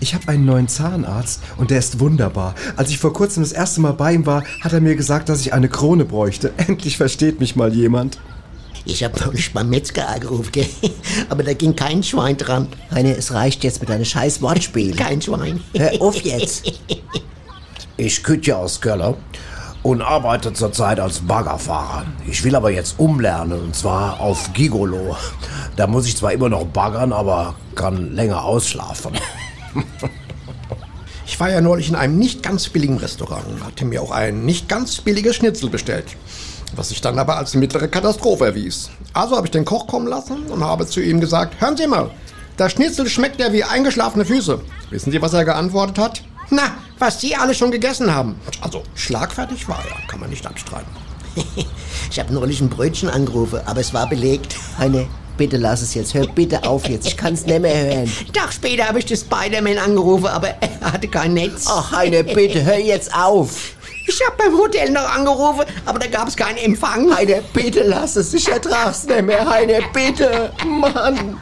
Ich 0.00 0.12
habe 0.12 0.26
einen 0.26 0.46
neuen 0.46 0.66
Zahnarzt 0.66 1.42
und 1.58 1.70
der 1.70 1.78
ist 1.78 2.00
wunderbar. 2.00 2.56
Als 2.74 2.90
ich 2.90 2.98
vor 2.98 3.12
kurzem 3.12 3.44
das 3.44 3.52
erste 3.52 3.80
Mal 3.80 3.92
bei 3.92 4.14
ihm 4.14 4.26
war, 4.26 4.42
hat 4.62 4.72
er 4.72 4.80
mir 4.80 4.96
gesagt, 4.96 5.28
dass 5.28 5.42
ich 5.42 5.52
eine 5.54 5.68
Krone 5.68 6.04
bräuchte. 6.04 6.52
Endlich 6.56 6.96
versteht 6.96 7.38
mich 7.38 7.54
mal 7.54 7.72
jemand. 7.72 8.18
Ich 8.84 9.04
habe 9.04 9.18
neulich 9.24 9.52
beim 9.52 9.68
Metzger 9.68 10.08
angerufen, 10.08 10.50
gell? 10.52 10.66
aber 11.28 11.42
da 11.42 11.52
ging 11.52 11.76
kein 11.76 12.02
Schwein 12.02 12.36
dran. 12.36 12.68
Heine, 12.90 13.16
es 13.16 13.32
reicht 13.32 13.64
jetzt 13.64 13.80
mit 13.80 13.88
deinem 13.90 14.04
scheiß 14.04 14.42
Wortspiel. 14.42 14.94
Kein 14.96 15.20
Schwein. 15.20 15.62
Hör 15.74 16.00
auf 16.00 16.20
jetzt. 16.22 16.72
Ich 17.96 18.22
kütte 18.22 18.56
aus 18.56 18.80
Köller 18.80 19.16
und 19.82 20.02
arbeite 20.02 20.52
zurzeit 20.52 21.00
als 21.00 21.20
Baggerfahrer. 21.20 22.06
Ich 22.26 22.42
will 22.44 22.54
aber 22.54 22.70
jetzt 22.70 22.98
umlernen 22.98 23.60
und 23.60 23.76
zwar 23.76 24.20
auf 24.20 24.52
Gigolo. 24.52 25.16
Da 25.76 25.86
muss 25.86 26.06
ich 26.06 26.16
zwar 26.16 26.32
immer 26.32 26.48
noch 26.48 26.64
baggern, 26.66 27.12
aber 27.12 27.54
kann 27.74 28.14
länger 28.14 28.44
ausschlafen. 28.44 29.12
Ich 31.26 31.38
war 31.38 31.48
ja 31.48 31.60
neulich 31.60 31.88
in 31.88 31.94
einem 31.94 32.18
nicht 32.18 32.42
ganz 32.42 32.68
billigen 32.68 32.98
Restaurant 32.98 33.46
und 33.46 33.64
hatte 33.64 33.84
mir 33.84 34.02
auch 34.02 34.10
ein 34.10 34.44
nicht 34.44 34.68
ganz 34.68 35.00
billiges 35.00 35.36
Schnitzel 35.36 35.70
bestellt. 35.70 36.16
Was 36.76 36.90
sich 36.90 37.00
dann 37.00 37.18
aber 37.18 37.36
als 37.36 37.54
mittlere 37.54 37.88
Katastrophe 37.88 38.46
erwies. 38.46 38.90
Also 39.12 39.36
habe 39.36 39.46
ich 39.46 39.50
den 39.50 39.64
Koch 39.64 39.86
kommen 39.86 40.06
lassen 40.06 40.46
und 40.46 40.64
habe 40.64 40.86
zu 40.86 41.00
ihm 41.00 41.20
gesagt, 41.20 41.60
hören 41.60 41.76
Sie 41.76 41.86
mal, 41.86 42.10
das 42.56 42.72
Schnitzel 42.72 43.08
schmeckt 43.08 43.40
ja 43.40 43.52
wie 43.52 43.64
eingeschlafene 43.64 44.24
Füße. 44.24 44.60
Wissen 44.90 45.10
Sie, 45.10 45.20
was 45.22 45.32
er 45.32 45.44
geantwortet 45.44 45.98
hat? 45.98 46.22
Na, 46.50 46.74
was 46.98 47.20
Sie 47.20 47.34
alle 47.34 47.54
schon 47.54 47.70
gegessen 47.70 48.14
haben. 48.14 48.34
Also, 48.60 48.82
schlagfertig 48.94 49.68
war 49.68 49.78
er, 49.78 50.06
kann 50.08 50.20
man 50.20 50.30
nicht 50.30 50.46
abstreiten. 50.46 50.90
Ich 52.10 52.18
habe 52.18 52.34
neulich 52.34 52.60
ein 52.60 52.68
Brötchen 52.68 53.08
angerufen, 53.08 53.60
aber 53.66 53.80
es 53.80 53.94
war 53.94 54.08
belegt. 54.08 54.56
Heine, 54.78 55.06
bitte 55.36 55.58
lass 55.58 55.80
es 55.80 55.94
jetzt. 55.94 56.12
Hör 56.12 56.26
bitte 56.26 56.64
auf 56.64 56.88
jetzt. 56.88 57.06
Ich 57.06 57.16
kann's 57.16 57.46
nicht 57.46 57.60
mehr 57.60 57.76
hören. 57.76 58.12
Tag 58.32 58.52
später 58.52 58.88
habe 58.88 58.98
ich 58.98 59.06
den 59.06 59.16
Spider-Man 59.16 59.78
angerufen, 59.78 60.26
aber 60.26 60.48
er 60.60 60.92
hatte 60.92 61.06
kein 61.06 61.34
Netz. 61.34 61.66
Ach, 61.68 61.92
Heine, 61.92 62.24
bitte, 62.24 62.64
hör 62.64 62.78
jetzt 62.78 63.14
auf. 63.14 63.74
Ich 64.06 64.20
habe 64.26 64.36
beim 64.38 64.56
Hotel 64.58 64.90
noch 64.90 65.08
angerufen, 65.14 65.64
aber 65.84 65.98
da 65.98 66.06
gab 66.06 66.28
es 66.28 66.36
keinen 66.36 66.58
Empfang. 66.58 67.14
Heine, 67.14 67.42
bitte 67.52 67.82
lass 67.82 68.16
es. 68.16 68.32
Ich 68.34 68.48
ertrag's 68.48 69.04
nicht 69.04 69.22
mehr. 69.22 69.48
Heine, 69.48 69.80
bitte. 69.92 70.52
Mann. 70.66 71.38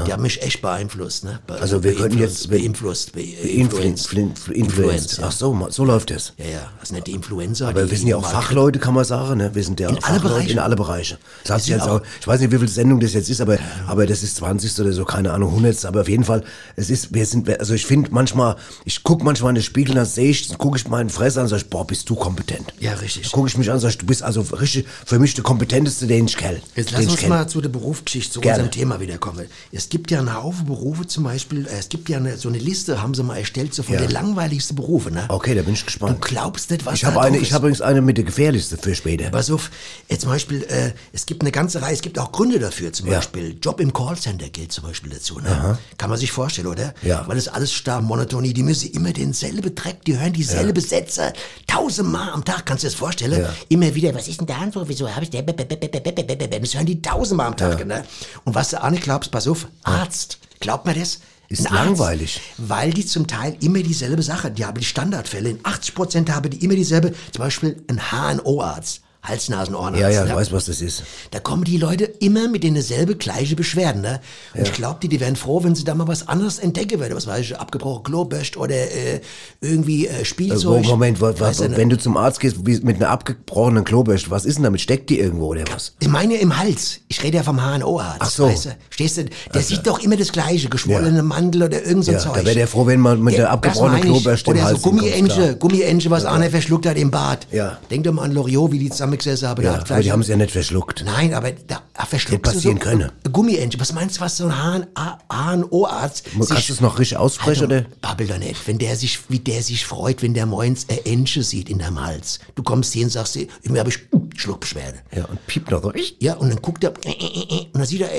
Die 0.06 0.12
haben 0.12 0.22
mich 0.22 0.42
echt 0.42 0.60
beeinflusst, 0.60 1.24
ne? 1.24 1.40
Be 1.46 1.54
Also 1.54 1.82
wir 1.82 1.94
könnten 1.94 2.18
jetzt- 2.18 2.50
Beeinflusst, 2.50 3.12
be 3.12 3.22
Influenz. 3.22 4.04
influenced. 4.04 4.48
Influenz. 4.48 5.16
ja. 5.16 5.24
Ach 5.28 5.32
so, 5.32 5.66
so 5.70 5.84
läuft 5.84 6.10
es. 6.10 6.34
Ja, 6.36 6.44
ja, 6.44 6.70
das 6.80 6.90
ist 6.90 6.92
nicht 6.92 7.06
die 7.06 7.12
Influencer. 7.12 7.68
Aber 7.68 7.84
die 7.84 7.90
wir 7.90 7.96
sind 7.98 8.08
ja 8.08 8.16
auch 8.16 8.30
Fachleute, 8.30 8.78
kann 8.78 8.92
man 8.94 9.04
sagen. 9.04 9.38
Ne? 9.38 9.50
Wir 9.54 9.64
sind 9.64 9.80
ja 9.80 9.88
In 9.88 9.96
auch 9.96 10.02
alle 10.02 10.16
Fachleute 10.16 10.34
Bereiche. 10.34 10.52
in 10.52 10.58
alle 10.58 10.76
Bereiche. 10.76 11.18
Das 11.44 11.56
heißt 11.56 11.68
jetzt 11.68 11.88
auch- 11.88 12.02
ich 12.20 12.26
weiß 12.26 12.40
nicht, 12.40 12.52
wie 12.52 12.58
viel 12.58 12.68
Sendung 12.68 13.00
das 13.00 13.14
jetzt 13.14 13.30
ist, 13.30 13.40
aber, 13.40 13.56
aber 13.86 14.06
das 14.06 14.22
ist 14.22 14.36
20. 14.36 14.78
oder 14.78 14.92
so, 14.92 15.06
keine 15.06 15.32
Ahnung, 15.32 15.52
100. 15.52 15.86
Aber 15.86 16.02
auf 16.02 16.08
jeden 16.08 16.24
Fall, 16.24 16.44
es 16.76 16.90
ist, 16.90 17.14
wir 17.14 17.24
sind, 17.24 17.48
also 17.58 17.72
ich 17.72 17.86
finde 17.86 18.10
manchmal, 18.12 18.56
ich 18.90 19.04
guck 19.04 19.22
manchmal 19.22 19.50
in 19.50 19.54
den 19.54 19.62
Spiegel, 19.62 19.94
dann 19.94 20.04
sehe 20.04 20.30
ich, 20.30 20.48
dann 20.48 20.58
gucke 20.58 20.76
ich 20.76 20.88
meinen 20.88 21.10
Fress 21.10 21.36
an 21.36 21.44
und 21.44 21.48
sage, 21.48 21.64
boah, 21.70 21.86
bist 21.86 22.10
du 22.10 22.16
kompetent. 22.16 22.74
Ja, 22.80 22.94
richtig. 22.94 23.22
Dann 23.22 23.30
gucke 23.32 23.48
ich 23.48 23.56
mich 23.56 23.68
an 23.68 23.76
und 23.76 23.80
sage, 23.80 23.96
du 23.98 24.04
bist 24.06 24.20
also 24.24 24.40
richtig, 24.40 24.84
für 25.06 25.20
mich 25.20 25.34
der 25.34 25.44
kompetenteste, 25.44 26.08
den 26.08 26.26
ich 26.26 26.36
kenne. 26.36 26.60
Jetzt 26.74 26.90
lass 26.90 27.06
uns 27.06 27.16
kenn. 27.16 27.28
mal 27.28 27.48
zu 27.48 27.60
der 27.60 27.68
Berufsgeschichte, 27.68 28.32
zu 28.34 28.40
Gerne. 28.40 28.64
unserem 28.64 28.72
Thema 28.72 28.98
wiederkommen. 29.00 29.46
Es 29.70 29.88
gibt 29.90 30.10
ja 30.10 30.18
einen 30.18 30.34
Haufen 30.34 30.66
Berufe 30.66 31.06
zum 31.06 31.22
Beispiel, 31.22 31.66
äh, 31.68 31.78
es 31.78 31.88
gibt 31.88 32.08
ja 32.08 32.16
eine, 32.18 32.36
so 32.36 32.48
eine 32.48 32.58
Liste, 32.58 33.00
haben 33.00 33.14
sie 33.14 33.22
mal 33.22 33.36
erstellt, 33.36 33.74
so 33.74 33.84
von 33.84 33.94
Ja. 33.94 34.00
den 34.00 34.10
langweiligsten 34.10 34.74
Berufen. 34.74 35.14
Ne? 35.14 35.24
Okay, 35.28 35.54
da 35.54 35.62
bin 35.62 35.74
ich 35.74 35.80
Du 35.80 35.86
gespannt. 35.86 36.20
glaubst 36.20 36.70
nicht, 36.72 36.84
was 36.84 36.94
Ich 36.94 37.04
habe 37.04 37.20
eine, 37.20 37.30
drauf 37.36 37.42
ich 37.42 37.48
ist. 37.50 37.54
habe 37.54 37.66
übrigens 37.68 37.82
eine 37.82 38.00
mit 38.02 38.16
der 38.16 38.24
gefährlichste 38.24 38.76
für 38.76 38.94
später. 38.96 39.30
Pass 39.30 39.52
auf, 39.52 39.70
jetzt 40.08 40.22
zum 40.22 40.30
Beispiel, 40.30 40.64
äh, 40.64 40.90
es 41.12 41.26
gibt 41.26 41.42
eine 41.42 41.52
ganze 41.52 41.80
Reihe, 41.80 41.94
es 41.94 42.02
gibt 42.02 42.18
auch 42.18 42.32
Gründe 42.32 42.58
dafür, 42.58 42.92
zum 42.92 43.06
Ja. 43.06 43.16
Beispiel 43.18 43.56
Job 43.62 43.78
im 43.78 43.92
Callcenter 43.92 44.48
gilt 44.48 44.72
zum 44.72 44.82
Beispiel 44.84 45.12
dazu. 45.12 45.38
Ne? 45.38 45.78
Kann 45.96 46.10
man 46.10 46.18
sich 46.18 46.32
vorstellen, 46.32 46.66
oder? 46.66 46.92
Ja. 47.02 47.24
Weil 47.28 47.36
es 47.38 47.46
alles 47.46 47.72
starr 47.72 48.00
Monotonie, 48.00 48.52
die 48.52 48.64
müssen 48.64 48.79
immer 48.88 49.12
denselben 49.12 49.74
Dreck, 49.74 50.04
die 50.04 50.18
hören 50.18 50.32
dieselbe 50.32 50.80
Sätze 50.80 51.32
tausendmal 51.66 52.30
am 52.30 52.44
Tag, 52.44 52.66
kannst 52.66 52.84
du 52.84 52.88
dir 52.88 52.92
das 52.92 52.98
vorstellen? 52.98 53.42
Ja. 53.42 53.54
Immer 53.68 53.94
wieder, 53.94 54.14
was 54.14 54.28
ist 54.28 54.40
denn 54.40 54.46
da 54.46 54.58
und 54.62 54.72
so, 54.72 54.88
wieso 54.88 55.08
habe 55.08 55.24
ich 55.24 55.30
der, 55.30 55.42
das 55.42 56.74
hören 56.74 56.86
die 56.86 57.02
tausendmal 57.02 57.46
am 57.48 57.56
Tag, 57.56 57.86
ne? 57.86 58.04
Und 58.44 58.54
was 58.54 58.70
du 58.70 58.82
auch 58.82 58.90
nicht 58.90 59.02
glaubst, 59.02 59.30
pass 59.30 59.46
auf, 59.48 59.68
Arzt, 59.82 60.38
glaubt 60.60 60.86
mir 60.86 60.94
das? 60.94 61.20
Ist 61.48 61.66
Arzt, 61.66 61.74
langweilig. 61.74 62.40
Weil 62.58 62.92
die 62.92 63.04
zum 63.04 63.26
Teil 63.26 63.56
immer 63.60 63.82
dieselbe 63.82 64.22
Sache, 64.22 64.50
die 64.52 64.64
haben 64.64 64.78
die 64.78 64.84
Standardfälle. 64.84 65.50
In 65.50 65.58
80 65.64 65.94
Prozent 65.94 66.30
haben 66.30 66.48
die 66.48 66.64
immer 66.64 66.76
dieselbe, 66.76 67.12
zum 67.32 67.44
Beispiel 67.44 67.82
ein 67.88 68.00
HNO-Arzt. 68.12 69.02
Hals-Nasen-Ohrenarzt. 69.22 70.00
Ja, 70.00 70.08
ja, 70.10 70.24
ne? 70.24 70.30
ich 70.30 70.36
weiß, 70.36 70.52
was 70.52 70.64
das 70.66 70.80
ist. 70.80 71.02
Da 71.30 71.40
kommen 71.40 71.64
die 71.64 71.76
Leute 71.76 72.04
immer 72.04 72.48
mit 72.48 72.64
denen 72.64 72.80
selbe 72.82 73.16
gleiche 73.16 73.54
Beschwerden. 73.56 74.00
Ne? 74.02 74.20
Und 74.54 74.62
ich 74.62 74.72
glaube, 74.72 74.98
die, 75.02 75.08
die 75.08 75.20
wären 75.20 75.36
froh, 75.36 75.62
wenn 75.62 75.74
sie 75.74 75.84
da 75.84 75.94
mal 75.94 76.08
was 76.08 76.26
anderes 76.28 76.58
entdecken 76.58 77.00
würden. 77.00 77.14
Was 77.14 77.26
weiß 77.26 77.40
ich, 77.40 77.58
abgebrochen 77.58 78.02
Klobürst 78.02 78.56
oder 78.56 78.74
äh, 78.74 79.20
irgendwie 79.60 80.06
äh, 80.06 80.24
Spielzeug. 80.24 80.84
Moment, 80.86 81.20
wa- 81.20 81.34
wa- 81.38 81.46
Weißt 81.46 81.60
du, 81.60 81.68
ne? 81.68 81.76
wenn 81.76 81.90
du 81.90 81.98
zum 81.98 82.16
Arzt 82.16 82.40
gehst 82.40 82.56
mit 82.64 82.96
einer 82.96 83.10
abgebrochenen 83.10 83.84
Klobürste, 83.84 84.30
was 84.30 84.44
ist 84.44 84.56
denn 84.56 84.64
damit? 84.64 84.80
Steckt 84.80 85.10
die 85.10 85.18
irgendwo 85.20 85.46
oder 85.48 85.64
was? 85.72 85.92
Ich 86.00 86.08
meine 86.08 86.36
im 86.36 86.56
Hals. 86.58 87.00
Ich 87.08 87.22
rede 87.22 87.36
ja 87.38 87.42
vom 87.42 87.60
HNO-Arzt. 87.60 88.16
Ach 88.20 88.30
so. 88.30 88.46
Weißt 88.46 88.64
du? 88.66 88.70
Stehst 88.90 89.18
du? 89.18 89.24
Der 89.54 89.62
sieht 89.62 89.86
doch 89.86 89.98
immer 90.00 90.16
das 90.16 90.32
Gleiche. 90.32 90.68
Geschwollene 90.70 91.22
Mandel 91.22 91.64
oder 91.64 91.84
irgend 91.84 92.04
so 92.04 92.10
ein 92.12 92.16
Ja, 92.16 92.20
Zeug. 92.22 92.34
da 92.34 92.44
wäre 92.44 92.54
der 92.54 92.68
froh, 92.68 92.86
wenn 92.86 93.00
man 93.00 93.22
mit 93.22 93.34
der 93.34 93.44
das 93.44 93.52
abgebrochenen 93.52 94.02
im 94.04 94.14
Oder 94.14 94.62
Hals 94.64 94.82
so. 94.82 94.90
Gummiente, 94.90 95.56
Gummiente, 95.56 96.10
was 96.10 96.24
einer 96.24 96.48
verschluckt 96.50 96.86
hat 96.86 96.96
im 96.96 97.10
Bad. 97.10 97.46
Ja. 97.52 97.78
Denk 97.90 98.04
doch 98.04 98.12
mal 98.12 98.22
an 98.24 98.32
Loriot, 98.32 98.72
wie 98.72 98.78
die 98.78 98.90
zusammengesessen 99.18 99.48
haben. 99.48 99.62
Der 99.62 99.72
Ja, 99.72 99.78
aber 99.78 100.02
die 100.02 100.12
haben 100.12 100.20
es 100.20 100.28
ja 100.28 100.36
nicht 100.36 100.50
verschluckt. 100.50 101.02
Nein, 101.04 101.34
aber 101.34 101.52
da 101.52 101.82
verschluckt 102.06 102.46
Hätte 102.46 102.56
passieren 102.56 102.76
so 102.78 102.82
können. 102.82 103.12
Gummiente. 103.32 103.78
Was 103.80 103.92
meinst 103.92 104.16
du, 104.16 104.20
was 104.20 104.36
so 104.36 104.46
ein 104.46 104.52
HN 104.52 104.86
HNO-Arzt 105.30 106.24
Kannst 106.48 106.68
du 106.68 106.72
es 106.72 106.80
noch 106.80 106.98
richtig 106.98 107.18
aussprechen, 107.18 107.64
oder? 107.64 107.86
Babbel 108.00 108.26
doch 108.26 108.38
nicht. 108.38 108.66
Wenn 108.66 108.78
der 108.78 108.96
sich, 108.96 109.20
wie 109.28 109.38
der 109.38 109.62
sich 109.62 109.86
freut, 109.86 110.22
wenn 110.22 110.34
der 110.34 110.46
moins 110.46 110.86
eine 110.88 111.04
Ente 111.06 111.42
sieht 111.42 111.68
in 111.68 111.78
deinem 111.78 112.04
Hals. 112.04 112.40
Du 112.54 112.62
kommst 112.62 112.92
hier 112.92 113.04
und 113.04 113.10
sagst, 113.10 113.38
mir 113.64 113.80
habe 113.80 113.90
ich 113.90 113.98
Schluckbeschwerde. 114.36 114.98
Ja, 115.14 115.24
und 115.26 115.46
piept 115.46 115.70
noch 115.70 115.82
so. 115.82 115.92
Ja, 116.18 116.34
und 116.34 116.50
dann 116.50 116.62
guckt 116.62 116.84
er, 116.84 116.92
äh, 117.04 117.10
äh, 117.10 117.14
äh, 117.14 117.60
und 117.66 117.76
dann 117.76 117.86
sieht 117.86 118.00
er 118.00 118.10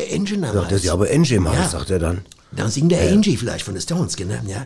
deinem 0.42 0.56
ja, 0.56 0.62
Hals. 0.62 0.70
das 0.70 0.80
ist 0.80 0.86
ja 0.86 0.94
aber 0.94 1.08
Angie 1.12 1.36
im 1.36 1.50
Hals, 1.50 1.72
sagt 1.72 1.90
er 1.90 2.00
dann. 2.00 2.22
Dann 2.54 2.70
singt 2.70 2.92
der 2.92 3.10
Angie 3.12 3.38
vielleicht 3.38 3.64
von 3.64 3.74
den 3.76 3.82
Stones, 3.82 4.18
genau, 4.18 4.34
ja. 4.46 4.66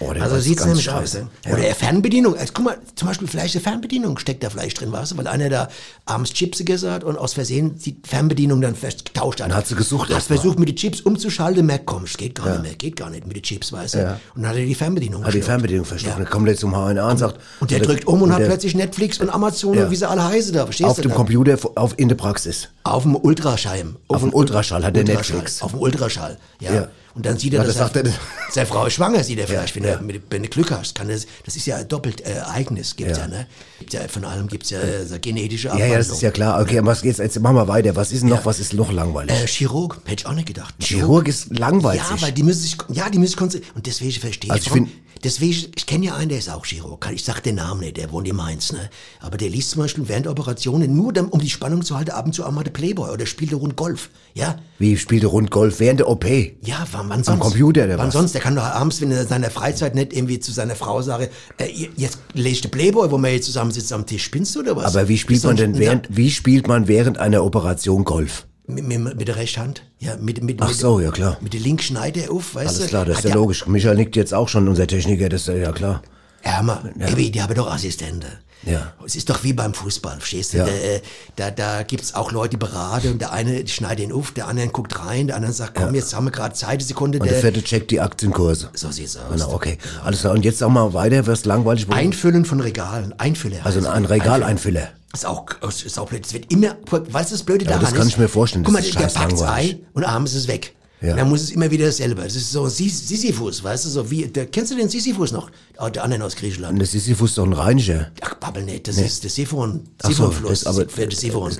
Oh, 0.00 0.12
der 0.12 0.22
also 0.22 0.38
sieht's 0.40 0.58
ganz 0.62 0.68
nämlich 0.68 0.84
scheiße. 0.86 1.18
aus. 1.22 1.44
Ne? 1.46 1.52
Oder 1.52 1.62
eine 1.64 1.74
Fernbedienung. 1.74 2.34
Also, 2.36 2.52
guck 2.54 2.64
mal, 2.64 2.78
zum 2.94 3.08
Beispiel 3.08 3.28
vielleicht 3.28 3.54
eine 3.54 3.62
Fernbedienung 3.62 4.18
steckt 4.18 4.42
da 4.42 4.48
vielleicht 4.48 4.80
drin, 4.80 4.90
weißt 4.90 5.12
du, 5.12 5.16
weil 5.18 5.26
einer 5.26 5.50
da 5.50 5.68
abends 6.06 6.32
Chips 6.32 6.58
gegessen 6.58 6.90
hat 6.90 7.04
und 7.04 7.18
aus 7.18 7.34
Versehen 7.34 7.78
die 7.78 7.96
Fernbedienung 8.06 8.60
dann 8.62 8.74
getauscht 8.74 9.40
hat. 9.40 9.50
Dann 9.50 9.56
hat 9.56 9.66
sie 9.66 9.74
gesucht 9.74 10.08
Hat 10.14 10.22
versucht, 10.22 10.58
mit 10.58 10.68
den 10.70 10.76
Chips 10.76 11.02
umzuschalten, 11.02 11.66
merkt, 11.66 11.84
komm, 11.86 12.04
es 12.04 12.16
geht 12.16 12.34
gar 12.36 12.48
nicht 12.52 12.62
mehr, 12.62 12.74
geht 12.74 12.96
gar 12.96 13.10
nicht 13.10 13.26
mit 13.26 13.36
den 13.36 13.42
Chips, 13.42 13.70
weißt 13.72 13.94
du. 13.96 14.18
Und 14.34 14.42
dann 14.42 14.48
hat 14.52 14.56
er 14.56 14.64
die 14.64 14.74
Fernbedienung 14.74 15.22
Hat 15.24 15.34
die 15.34 15.38
geschluckt. 15.40 15.46
Fernbedienung. 15.60 15.86
Ja. 15.98 16.14
Dann 16.16 16.24
kommt 16.30 16.48
er 16.48 16.56
zum 16.56 16.72
HNA 16.72 17.10
und 17.10 17.18
sagt... 17.18 17.38
Und 17.60 17.70
der 17.70 17.78
oder- 17.80 17.86
drückt 17.88 18.06
um 18.06 18.22
und, 18.22 18.32
hat 18.32 18.40
der- 18.40 18.46
plötzlich 18.46 18.74
Netflix 18.74 19.20
und 19.20 19.28
Amazon 19.28 19.74
Ja. 19.74 19.84
und 19.84 19.90
wie 19.90 19.96
sie 19.96 20.08
alle 20.08 20.24
heißen 20.24 20.54
da, 20.54 20.64
verstehst 20.64 20.88
Auf 20.88 20.96
du? 20.96 21.02
dem 21.02 21.10
da? 21.10 21.16
Computer 21.16 21.58
auf, 21.74 21.94
in 21.98 22.08
der 22.08 22.16
Praxis. 22.16 22.68
Auf 22.84 23.02
dem 23.02 23.14
Ultraschall. 23.16 23.94
Auf 24.08 24.20
dem 24.22 24.32
Ultraschall 24.32 24.84
hat 24.84 24.96
der. 24.96 25.04
Netflix. 25.04 25.60
Auf 25.62 25.72
dem 25.72 25.80
Ultraschall, 25.80 26.38
ja. 26.60 26.88
Ja. 27.16 27.18
Und 27.18 27.24
dann 27.26 27.38
sieht 27.38 27.54
er, 27.54 27.60
Ja, 27.60 27.66
dass 27.66 27.76
das 27.76 27.92
er, 27.96 28.12
seine 28.50 28.66
Frau 28.66 28.84
ist 28.86 28.92
schwanger, 28.92 29.24
sieht 29.24 29.38
er 29.38 29.46
vielleicht, 29.46 29.74
wenn, 29.74 29.84
ja. 29.84 29.98
mit, 30.00 30.22
wenn 30.30 30.42
du 30.42 30.48
Glück 30.50 30.70
hast. 30.70 30.94
Kann 30.94 31.08
das, 31.08 31.26
das 31.44 31.56
ist 31.56 31.66
ja 31.66 31.76
ein 31.76 31.88
doppelt 31.88 32.20
äh, 32.20 32.32
Ereignis, 32.34 32.94
gibt's 32.94 33.16
ja. 33.18 33.24
Ja. 33.24 33.28
ne? 33.28 33.46
Gibt's 33.78 33.94
ja, 33.94 34.00
von 34.08 34.24
allem 34.24 34.46
gibt's 34.48 34.68
ja 34.70 34.80
äh, 34.80 35.18
genetische 35.18 35.68
Ja, 35.68 35.72
Abwandlung. 35.72 35.92
ja, 35.92 35.98
das 35.98 36.08
ist 36.10 36.20
ja 36.22 36.30
klar. 36.30 36.60
Okay, 36.60 36.80
was 36.84 37.00
geht's? 37.02 37.18
Jetzt 37.18 37.40
machen 37.40 37.56
wir 37.56 37.68
weiter. 37.68 37.96
Was 37.96 38.12
ist 38.12 38.22
noch, 38.24 38.44
was 38.44 38.58
ist 38.60 38.74
noch 38.74 38.92
langweilig? 38.92 39.34
Äh, 39.34 39.46
Chirurg, 39.46 40.00
hätte 40.04 40.22
ich 40.22 40.26
auch 40.26 40.34
nicht 40.34 40.46
gedacht. 40.48 40.74
Chirurg 40.78 41.26
ist 41.28 41.58
langweilig. 41.58 42.02
Ja, 42.10 42.20
weil 42.20 42.32
die 42.32 42.42
müssen 42.42 42.60
sich, 42.60 42.76
ja, 42.92 43.08
die 43.08 43.18
müssen 43.18 43.30
sich 43.30 43.36
konzentrieren. 43.38 43.74
Und 43.76 43.86
deswegen 43.86 44.12
verstehe 44.20 44.50
Also 44.50 44.64
ich. 44.64 44.70
warum- 44.70 44.90
deswegen, 45.24 45.70
ich 45.76 45.86
kenne 45.86 46.06
ja 46.06 46.16
einen, 46.16 46.28
der 46.28 46.38
ist 46.38 46.48
auch 46.50 46.64
Chirurg. 46.64 47.08
Ich 47.12 47.24
sag 47.24 47.40
den 47.40 47.56
Namen 47.56 47.80
nicht, 47.80 47.96
der 47.96 48.10
wohnt 48.12 48.28
in 48.28 48.36
Mainz, 48.36 48.72
ne? 48.72 48.90
Aber 49.20 49.36
der 49.36 49.48
liest 49.48 49.70
zum 49.70 49.82
Beispiel 49.82 50.08
während 50.08 50.26
der 50.26 50.32
Operationen 50.32 50.94
nur, 50.96 51.12
dann, 51.12 51.28
um 51.28 51.40
die 51.40 51.50
Spannung 51.50 51.82
zu 51.82 51.96
halten, 51.96 52.10
ab 52.10 52.26
und 52.26 52.32
zu 52.32 52.44
auch 52.44 52.50
mal 52.50 52.64
der 52.64 52.70
Playboy 52.70 53.10
oder 53.10 53.26
spielt 53.26 53.52
er 53.52 53.58
rund 53.58 53.76
Golf. 53.76 54.10
Ja? 54.34 54.56
Wie 54.78 54.96
spielt 54.96 55.22
er 55.22 55.30
rund 55.30 55.50
Golf 55.50 55.80
während 55.80 56.00
der 56.00 56.08
OP? 56.08 56.24
Ja, 56.62 56.86
wann, 56.92 57.08
wann 57.08 57.24
sonst? 57.24 57.40
Computer 57.40 57.84
oder 57.84 57.98
Wann 57.98 58.08
was? 58.08 58.14
sonst? 58.14 58.32
Der 58.32 58.40
kann 58.40 58.54
doch 58.56 58.62
abends, 58.62 59.00
wenn 59.00 59.10
er 59.10 59.22
in 59.22 59.28
seiner 59.28 59.50
Freizeit 59.50 59.94
nicht 59.94 60.12
irgendwie 60.12 60.40
zu 60.40 60.52
seiner 60.52 60.76
Frau 60.76 61.00
sage, 61.02 61.30
äh, 61.58 61.68
jetzt 61.96 62.18
lese 62.34 62.48
ich 62.48 62.60
den 62.62 62.70
Playboy, 62.70 63.10
wo 63.10 63.18
wir 63.18 63.32
jetzt 63.32 63.46
zusammen 63.46 63.70
sitzen 63.70 63.94
am 63.94 64.06
Tisch. 64.06 64.24
Spinnst 64.24 64.54
du 64.54 64.60
oder 64.60 64.76
was? 64.76 64.94
Aber 64.94 65.08
wie 65.08 65.18
spielt 65.18 65.42
man 65.44 65.56
denn 65.56 65.78
während, 65.78 66.14
wie 66.14 66.30
spielt 66.30 66.68
man 66.68 66.88
während 66.88 67.18
einer 67.18 67.44
Operation 67.44 68.04
Golf? 68.04 68.46
Mit, 68.68 68.86
mit, 68.86 69.16
mit 69.16 69.28
der 69.28 69.36
Rechten 69.36 69.74
Ja, 70.00 70.16
mit, 70.16 70.42
mit, 70.42 70.60
Ach 70.60 70.68
mit, 70.68 70.76
so, 70.76 70.98
ja 71.00 71.10
klar. 71.10 71.36
Mit 71.40 71.52
der 71.52 71.60
linken 71.60 71.82
schneidet 71.82 72.24
er 72.24 72.32
auf, 72.32 72.54
weißt 72.54 72.76
du? 72.76 72.80
Alles 72.80 72.88
klar, 72.88 73.04
das 73.04 73.18
ist 73.18 73.24
ja 73.24 73.30
der- 73.30 73.36
logisch. 73.40 73.66
Michael 73.66 73.96
nickt 73.96 74.16
jetzt 74.16 74.34
auch 74.34 74.48
schon, 74.48 74.66
unser 74.68 74.86
Techniker, 74.86 75.28
das 75.28 75.42
ist 75.42 75.48
ja, 75.48 75.54
ja 75.54 75.72
klar. 75.72 76.02
Ja, 76.44 76.62
mal, 76.62 76.92
Baby, 76.96 77.30
die 77.30 77.42
haben 77.42 77.54
doch 77.54 77.70
Assistenten. 77.72 78.30
Ja. 78.64 78.92
Es 79.04 79.14
ist 79.14 79.28
doch 79.30 79.44
wie 79.44 79.52
beim 79.52 79.74
Fußball, 79.74 80.16
verstehst 80.18 80.54
du? 80.54 80.58
Ja. 80.58 80.64
Da, 80.64 80.70
äh, 80.72 81.00
da, 81.36 81.50
da 81.50 81.82
gibt's 81.82 82.14
auch 82.14 82.32
Leute, 82.32 82.50
die 82.50 82.56
beraten 82.56 83.12
und 83.12 83.20
der 83.20 83.32
eine 83.32 83.66
schneidet 83.68 84.06
ihn 84.06 84.12
auf, 84.12 84.32
der 84.32 84.48
andere 84.48 84.68
guckt 84.68 84.98
rein, 84.98 85.28
der 85.28 85.36
andere 85.36 85.52
sagt, 85.52 85.74
komm, 85.76 85.94
jetzt 85.94 86.14
haben 86.14 86.24
wir 86.24 86.30
gerade 86.32 86.54
Zeit, 86.54 86.70
eine 86.70 86.82
Sekunde. 86.82 87.18
Und 87.18 87.26
der 87.30 87.38
vierte 87.40 87.62
checkt 87.62 87.90
die 87.90 88.00
Aktienkurse. 88.00 88.70
so 88.74 88.90
sieht's 88.90 89.16
aus. 89.16 89.30
Genau, 89.30 89.52
okay. 89.52 89.78
Alles 90.04 90.20
klar. 90.20 90.32
Und 90.32 90.44
jetzt 90.44 90.58
sag 90.58 90.70
mal 90.70 90.92
weiter, 90.94 91.26
wirst 91.26 91.46
langweilig. 91.46 91.86
Einfüllen 91.90 92.44
von 92.44 92.60
Regalen, 92.60 93.12
Einfüller. 93.18 93.58
Also 93.64 93.86
ein 93.86 94.02
das. 94.02 94.10
Regaleinfüller. 94.10 94.88
Ist 95.16 95.24
auch, 95.24 95.46
ist 95.62 95.98
auch 95.98 96.10
blöd. 96.10 96.26
Es 96.26 96.34
wird 96.34 96.52
immer, 96.52 96.76
weißt 96.90 97.30
du, 97.30 97.34
das 97.36 97.42
Blöde 97.42 97.64
Ja, 97.64 97.70
daran 97.70 97.84
das 97.84 97.94
kann 97.94 98.02
ist, 98.02 98.08
ich 98.12 98.18
mir 98.18 98.28
vorstellen, 98.28 98.64
Guck 98.64 98.74
mal, 98.74 98.80
ist 98.80 98.98
der 98.98 99.06
packt's 99.06 99.40
ein 99.40 99.86
und 99.94 100.04
abends 100.04 100.32
ist 100.32 100.40
es 100.40 100.48
weg. 100.48 100.76
Ja. 101.02 101.14
Dann 101.14 101.28
muss 101.28 101.42
es 101.42 101.50
immer 101.50 101.70
wieder 101.70 101.84
dasselbe. 101.86 102.22
Das 102.22 102.34
ist 102.34 102.50
so 102.50 102.66
Sisyphus, 102.68 103.62
weißt 103.62 103.84
du, 103.84 103.88
so 103.90 104.10
wie, 104.10 104.26
der, 104.26 104.46
kennst 104.46 104.72
du 104.72 104.76
den 104.76 104.88
Sisyphus 104.88 105.30
noch? 105.30 105.50
Oh, 105.78 105.88
der 105.90 106.02
andere 106.04 106.24
aus 106.24 106.34
Griechenland. 106.36 106.80
Das 106.80 106.92
Sisyphus 106.92 107.30
ist 107.30 107.38
doch 107.38 107.44
ein 107.44 107.52
Reiniger. 107.52 108.10
Ach, 108.22 108.34
babbel 108.36 108.62
nicht, 108.64 108.88
das 108.88 108.96
ist 108.96 109.22
der 109.22 109.30
Siphon, 109.30 109.82
so, 110.02 110.08
Siphonfluss, 110.08 110.60
das- 110.64 110.66
aber- 110.74 110.86
der 110.86 111.10
Siphon. 111.10 111.52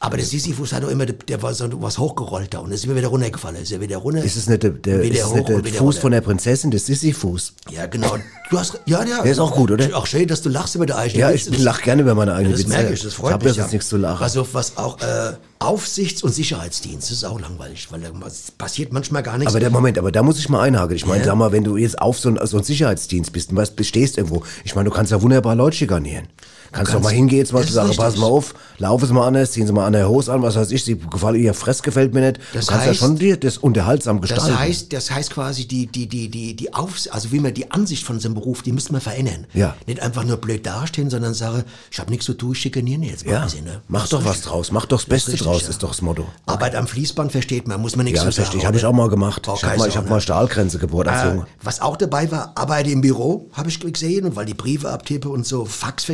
Aber 0.00 0.16
der 0.16 0.26
Sisyphus 0.26 0.72
hat 0.72 0.82
doch 0.82 0.88
immer, 0.90 1.06
der 1.06 1.40
war 1.42 1.54
so 1.54 1.68
was 1.80 1.96
hochgerollt 1.96 2.52
da 2.52 2.58
und 2.58 2.72
ist 2.72 2.84
immer 2.84 2.96
wieder 2.96 3.06
runtergefallen, 3.06 3.62
ist 3.62 3.70
ja 3.70 3.80
wieder 3.80 3.98
runter. 3.98 4.24
Ist 4.24 4.34
es 4.36 4.48
nicht 4.48 4.64
der, 4.64 4.70
der, 4.70 5.00
ist 5.02 5.24
hoch 5.26 5.36
nicht 5.36 5.48
der 5.48 5.62
Fuß 5.74 5.80
runter. 5.80 6.00
von 6.00 6.10
der 6.10 6.20
Prinzessin, 6.22 6.72
der 6.72 6.80
Sisyphus? 6.80 7.52
Ja, 7.70 7.86
genau. 7.86 8.16
Du 8.50 8.58
hast, 8.58 8.80
ja, 8.86 9.04
ja. 9.04 9.22
Der 9.22 9.30
ist 9.30 9.38
auch 9.38 9.54
gut, 9.54 9.70
oder? 9.70 9.96
Auch 9.96 10.06
schön, 10.06 10.26
dass 10.26 10.42
du 10.42 10.48
lachst 10.48 10.74
über 10.74 10.86
der 10.86 10.98
eigene 10.98 11.20
Ja, 11.20 11.32
Witze. 11.32 11.50
ich 11.50 11.58
lach 11.60 11.80
gerne 11.82 12.02
über 12.02 12.16
meine 12.16 12.34
eigenen 12.34 12.52
Das 12.52 12.62
Witze. 12.62 12.70
merke 12.70 12.94
ich, 12.94 13.00
das 13.02 13.14
freut 13.14 13.28
ich 13.30 13.34
hab 13.34 13.44
mich. 13.44 13.54
ja 13.56 13.62
sonst 13.62 13.72
nichts 13.74 13.88
zu 13.88 13.96
lachen. 13.96 14.24
Also 14.24 14.44
was 14.52 14.76
auch 14.76 15.00
äh, 15.00 15.34
Aufsichts- 15.64 16.22
und 16.22 16.32
Sicherheitsdienst, 16.32 17.10
das 17.10 17.18
ist 17.18 17.24
auch 17.24 17.40
langweilig, 17.40 17.88
weil 17.90 18.00
da 18.00 18.10
passiert 18.58 18.92
manchmal 18.92 19.22
gar 19.22 19.38
nichts. 19.38 19.52
Aber 19.52 19.60
der 19.60 19.70
Moment, 19.70 19.98
aber 19.98 20.12
da 20.12 20.22
muss 20.22 20.38
ich 20.38 20.48
mal 20.48 20.60
einhaken. 20.62 20.94
Ich 20.96 21.06
meine, 21.06 21.20
Ja. 21.20 21.26
sag 21.26 21.36
mal, 21.36 21.52
wenn 21.52 21.64
du 21.64 21.76
jetzt 21.76 22.00
auf 22.00 22.18
so 22.18 22.28
ein, 22.28 22.38
so 22.46 22.58
ein 22.58 22.64
Sicherheitsdienst 22.64 23.32
bist 23.32 23.50
und 23.50 23.56
was 23.56 23.70
bestehst 23.70 24.18
irgendwo, 24.18 24.42
ich 24.64 24.74
meine, 24.74 24.88
du 24.90 24.94
kannst 24.94 25.12
ja 25.12 25.22
wunderbar 25.22 25.54
Leute 25.54 25.76
schikanieren. 25.76 26.26
Kannst 26.72 26.94
doch 26.94 27.02
mal 27.02 27.12
hingehen, 27.12 27.44
zum 27.46 27.56
Beispiel 27.58 27.74
sagen, 27.74 27.92
pass 27.96 28.16
mal 28.16 28.26
auf, 28.26 28.54
laufen 28.78 29.06
Sie 29.06 29.12
mal 29.12 29.26
anders, 29.26 29.52
ziehen 29.52 29.66
Sie 29.66 29.72
mal 29.72 29.86
an 29.86 29.92
der 29.92 30.08
Hose 30.08 30.32
an, 30.32 30.42
was 30.42 30.56
weiß 30.56 30.70
ich, 30.70 30.84
Sie 30.84 30.96
gefallen, 30.98 31.40
Ihr 31.40 31.54
Fress 31.54 31.82
gefällt 31.82 32.14
mir 32.14 32.20
nicht. 32.22 32.40
Das 32.54 32.66
du 32.66 32.72
kannst 32.72 32.84
heißt- 32.86 32.88
ja 32.88 32.94
schon 32.94 33.16
dir 33.16 33.36
das 33.36 33.58
unterhaltsam 33.58 34.20
gestalten. 34.20 34.48
das 34.48 34.58
heißt, 34.58 34.92
das 34.92 35.10
heißt 35.10 35.30
quasi 35.30 35.66
die, 35.68 35.86
die, 35.86 36.06
die, 36.08 36.28
die, 36.30 36.54
die 36.56 36.72
Aufs 36.74 37.08
also 37.08 37.30
wie 37.32 37.40
man 37.40 37.52
die 37.54 37.70
Ansicht 37.70 38.04
von 38.04 38.18
so 38.20 38.28
einem 38.28 38.34
Beruf, 38.34 38.62
die 38.62 38.72
müssen 38.72 38.92
wir 38.94 39.00
verändern. 39.00 39.46
Ja. 39.54 39.76
Nicht 39.86 40.00
einfach 40.00 40.24
nur 40.24 40.38
blöd 40.38 40.64
dastehen, 40.66 41.10
sondern 41.10 41.34
sagen, 41.34 41.64
ich 41.90 41.98
habe 42.00 42.10
nichts 42.10 42.26
zu 42.26 42.34
tun, 42.34 42.52
ich 42.52 42.58
schikaniere 42.60 43.02
jetzt 43.02 43.24
ja, 43.26 43.40
quasi. 43.40 43.60
Ne? 43.60 43.82
mach 43.88 44.02
Das 44.02 44.10
doch 44.10 44.24
was 44.24 44.40
draus, 44.40 44.72
mach 44.72 44.86
doch 44.86 44.98
das 44.98 45.06
Beste 45.06 45.32
richtig, 45.32 45.46
draus, 45.46 45.62
ja. 45.62 45.68
ist 45.68 45.82
doch 45.82 45.90
das 45.90 46.02
Motto. 46.02 46.24
Arbeit 46.46 46.74
am 46.74 46.86
Fließband 46.86 47.32
versteht 47.32 47.68
man, 47.68 47.80
muss 47.80 47.96
man 47.96 48.04
nichts 48.04 48.20
Ja, 48.20 48.24
zu 48.24 48.32
sagen. 48.32 48.34
verstehe 48.44 48.60
ich. 48.60 48.66
Habe 48.66 48.76
ich 48.78 48.84
auch 48.86 48.92
mal 48.92 49.08
gemacht. 49.08 49.42
Braucht 49.42 49.58
Ich 49.62 49.64
habe 49.68 49.78
mal, 49.78 49.88
ich 49.88 49.96
hab 49.96 50.04
ne? 50.04 50.10
mal 50.10 50.20
Stahlgrenze 50.20 50.78
gebohrt 50.78 51.08
als 51.08 51.22
Äh, 51.24 51.28
Junge. 51.34 51.46
was 51.62 51.80
auch 51.82 51.96
dabei 51.96 52.30
war, 52.30 52.52
Arbeite 52.54 52.90
im 52.90 53.00
Büro, 53.02 53.48
habe 53.52 53.68
ich 53.68 53.78
gesehen, 53.78 54.24
und 54.24 54.36
weil 54.36 54.46
die 54.46 54.54
Briefe 54.54 54.88
abtippe 54.90 55.28
und 55.28 55.46
so, 55.46 55.64
Fax, 55.64 56.04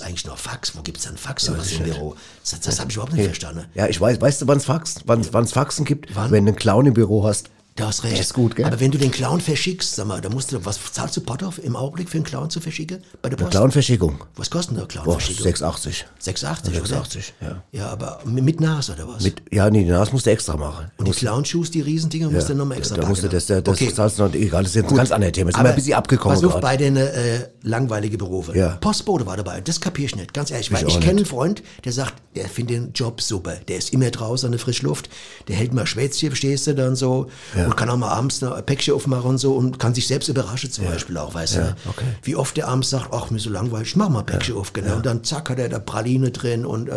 gibt's 0.00 0.02
eigentlich 0.02 0.26
noch 0.26 0.38
Fax? 0.38 0.76
Wo 0.76 0.82
gibt's 0.82 1.04
dann 1.04 1.16
Fax 1.16 1.48
in 1.48 1.58
was 1.58 1.72
im 1.72 1.84
Büro? 1.84 2.16
Das, 2.42 2.60
das 2.60 2.80
habe 2.80 2.90
ich 2.90 2.96
überhaupt 2.96 3.12
nicht 3.12 3.24
verstanden. 3.24 3.66
Ja, 3.74 3.86
ich 3.86 4.00
weiß, 4.00 4.20
weißt 4.20 4.42
du, 4.42 4.48
wann's 4.48 4.64
Fax, 4.64 4.96
wann, 5.04 5.32
wann's 5.32 5.52
Faxen 5.52 5.84
gibt? 5.84 6.14
Wann? 6.14 6.30
Wenn 6.30 6.44
du 6.44 6.50
einen 6.50 6.56
Clown 6.56 6.86
im 6.86 6.94
Büro 6.94 7.24
hast. 7.24 7.50
Du 7.76 7.84
hast 7.84 8.04
recht. 8.04 8.14
Das 8.14 8.26
ist 8.26 8.34
gut, 8.34 8.56
gell? 8.56 8.66
Aber 8.66 8.78
wenn 8.80 8.90
du 8.90 8.98
den 8.98 9.10
Clown 9.10 9.40
verschickst, 9.40 9.94
sag 9.94 10.06
mal, 10.06 10.20
da 10.20 10.28
musst 10.28 10.52
du, 10.52 10.64
was 10.64 10.78
zahlst 10.92 11.16
du 11.16 11.20
Potthoff 11.20 11.58
im 11.62 11.76
Augenblick 11.76 12.08
für 12.08 12.18
einen 12.18 12.24
Clown 12.24 12.50
zu 12.50 12.60
verschicken? 12.60 13.02
Bei 13.22 13.28
der 13.28 13.36
Post? 13.36 13.52
Clownverschickung. 13.52 14.18
Was 14.36 14.50
kostet 14.50 14.76
eine 14.76 14.86
Clownverschickung? 14.86 15.44
680. 15.44 16.06
680, 16.18 16.74
680, 16.74 17.34
oder? 17.40 17.50
ja. 17.50 17.62
Ja, 17.80 17.88
aber 17.88 18.20
mit 18.24 18.60
Nas 18.60 18.90
oder 18.90 19.08
was? 19.08 19.22
Mit, 19.22 19.42
ja, 19.50 19.70
nee, 19.70 19.88
das 19.88 20.12
musst 20.12 20.26
du 20.26 20.30
extra 20.30 20.56
machen. 20.56 20.90
und 20.98 21.06
die 21.08 21.12
Clownshoes, 21.12 21.70
die 21.70 21.80
Riesendinger, 21.80 22.30
musst 22.30 22.48
du 22.48 22.54
nochmal 22.54 22.78
extra 22.78 22.96
da 22.96 23.06
musst 23.06 23.22
du 23.22 23.28
packen, 23.28 23.36
das, 23.46 23.64
das, 23.64 23.78
das 23.78 23.94
zahlst 23.94 24.18
du 24.18 24.24
noch, 24.24 24.34
egal, 24.34 24.62
das 24.62 24.72
ist 24.72 24.76
jetzt 24.76 24.90
ein 24.90 24.96
ganz 24.96 25.12
anderes 25.12 25.32
Thema. 25.32 25.48
Jetzt 25.50 25.56
sind 25.56 25.64
wir 25.64 25.70
ein 25.70 25.76
bisschen 25.76 25.94
abgekommen 25.94 26.36
Pass 26.36 26.44
auf, 26.44 26.52
gerade. 26.52 26.62
bei 26.62 26.76
den 26.76 26.96
äh, 26.96 27.48
langweilige 27.62 28.18
Berufe. 28.18 28.56
Ja. 28.56 28.76
Postbote 28.80 29.26
war 29.26 29.36
dabei. 29.36 29.60
Das 29.60 29.80
kapier 29.80 30.06
ich 30.06 30.16
nicht, 30.16 30.34
ganz 30.34 30.50
ehrlich. 30.50 30.72
Weil 30.72 30.86
Ich 30.86 31.00
kenne 31.00 31.18
einen. 31.18 31.26
Freund, 31.26 31.62
der 31.84 31.92
sagt, 31.92 32.14
der 32.34 32.48
findet 32.48 32.76
den 32.76 32.92
Job 32.92 33.20
super. 33.20 33.56
Der 33.68 33.76
ist 33.78 33.92
immer 33.92 34.10
draußen 34.10 34.46
an 34.46 34.52
der 34.52 34.58
frischen 34.58 34.86
Luft. 34.88 35.08
Der 35.48 35.56
hält 35.56 35.72
mal 35.72 35.86
Schwätzchen, 35.86 36.30
verstehst 36.30 36.66
du, 36.66 36.74
dann 36.74 36.96
so. 36.96 37.28
Und 37.66 37.76
kann 37.76 37.90
auch 37.90 37.96
mal 37.96 38.08
abends 38.08 38.42
ein 38.42 38.64
Päckchen 38.64 38.94
aufmachen 38.94 39.30
und 39.30 39.38
so 39.38 39.54
und 39.54 39.78
kann 39.78 39.94
sich 39.94 40.06
selbst 40.06 40.28
überraschen 40.28 40.70
zum 40.70 40.84
Beispiel 40.86 41.16
auch, 41.18 41.34
weißt 41.34 41.56
du. 41.56 41.76
okay. 41.88 42.04
Wie 42.22 42.36
oft 42.36 42.56
der 42.56 42.68
abends 42.68 42.90
sagt, 42.90 43.08
ach, 43.12 43.30
mir 43.30 43.38
so 43.38 43.50
langweilig, 43.50 43.88
ich 43.88 43.96
mach 43.96 44.08
mal 44.08 44.20
ein 44.20 44.26
Päckchen 44.26 44.56
auf, 44.56 44.72
genau. 44.72 44.96
Und 44.96 45.06
dann 45.06 45.24
zack, 45.24 45.50
hat 45.50 45.58
er 45.58 45.68
da 45.68 45.78
Praline 45.78 46.30
drin 46.30 46.64
und, 46.66 46.88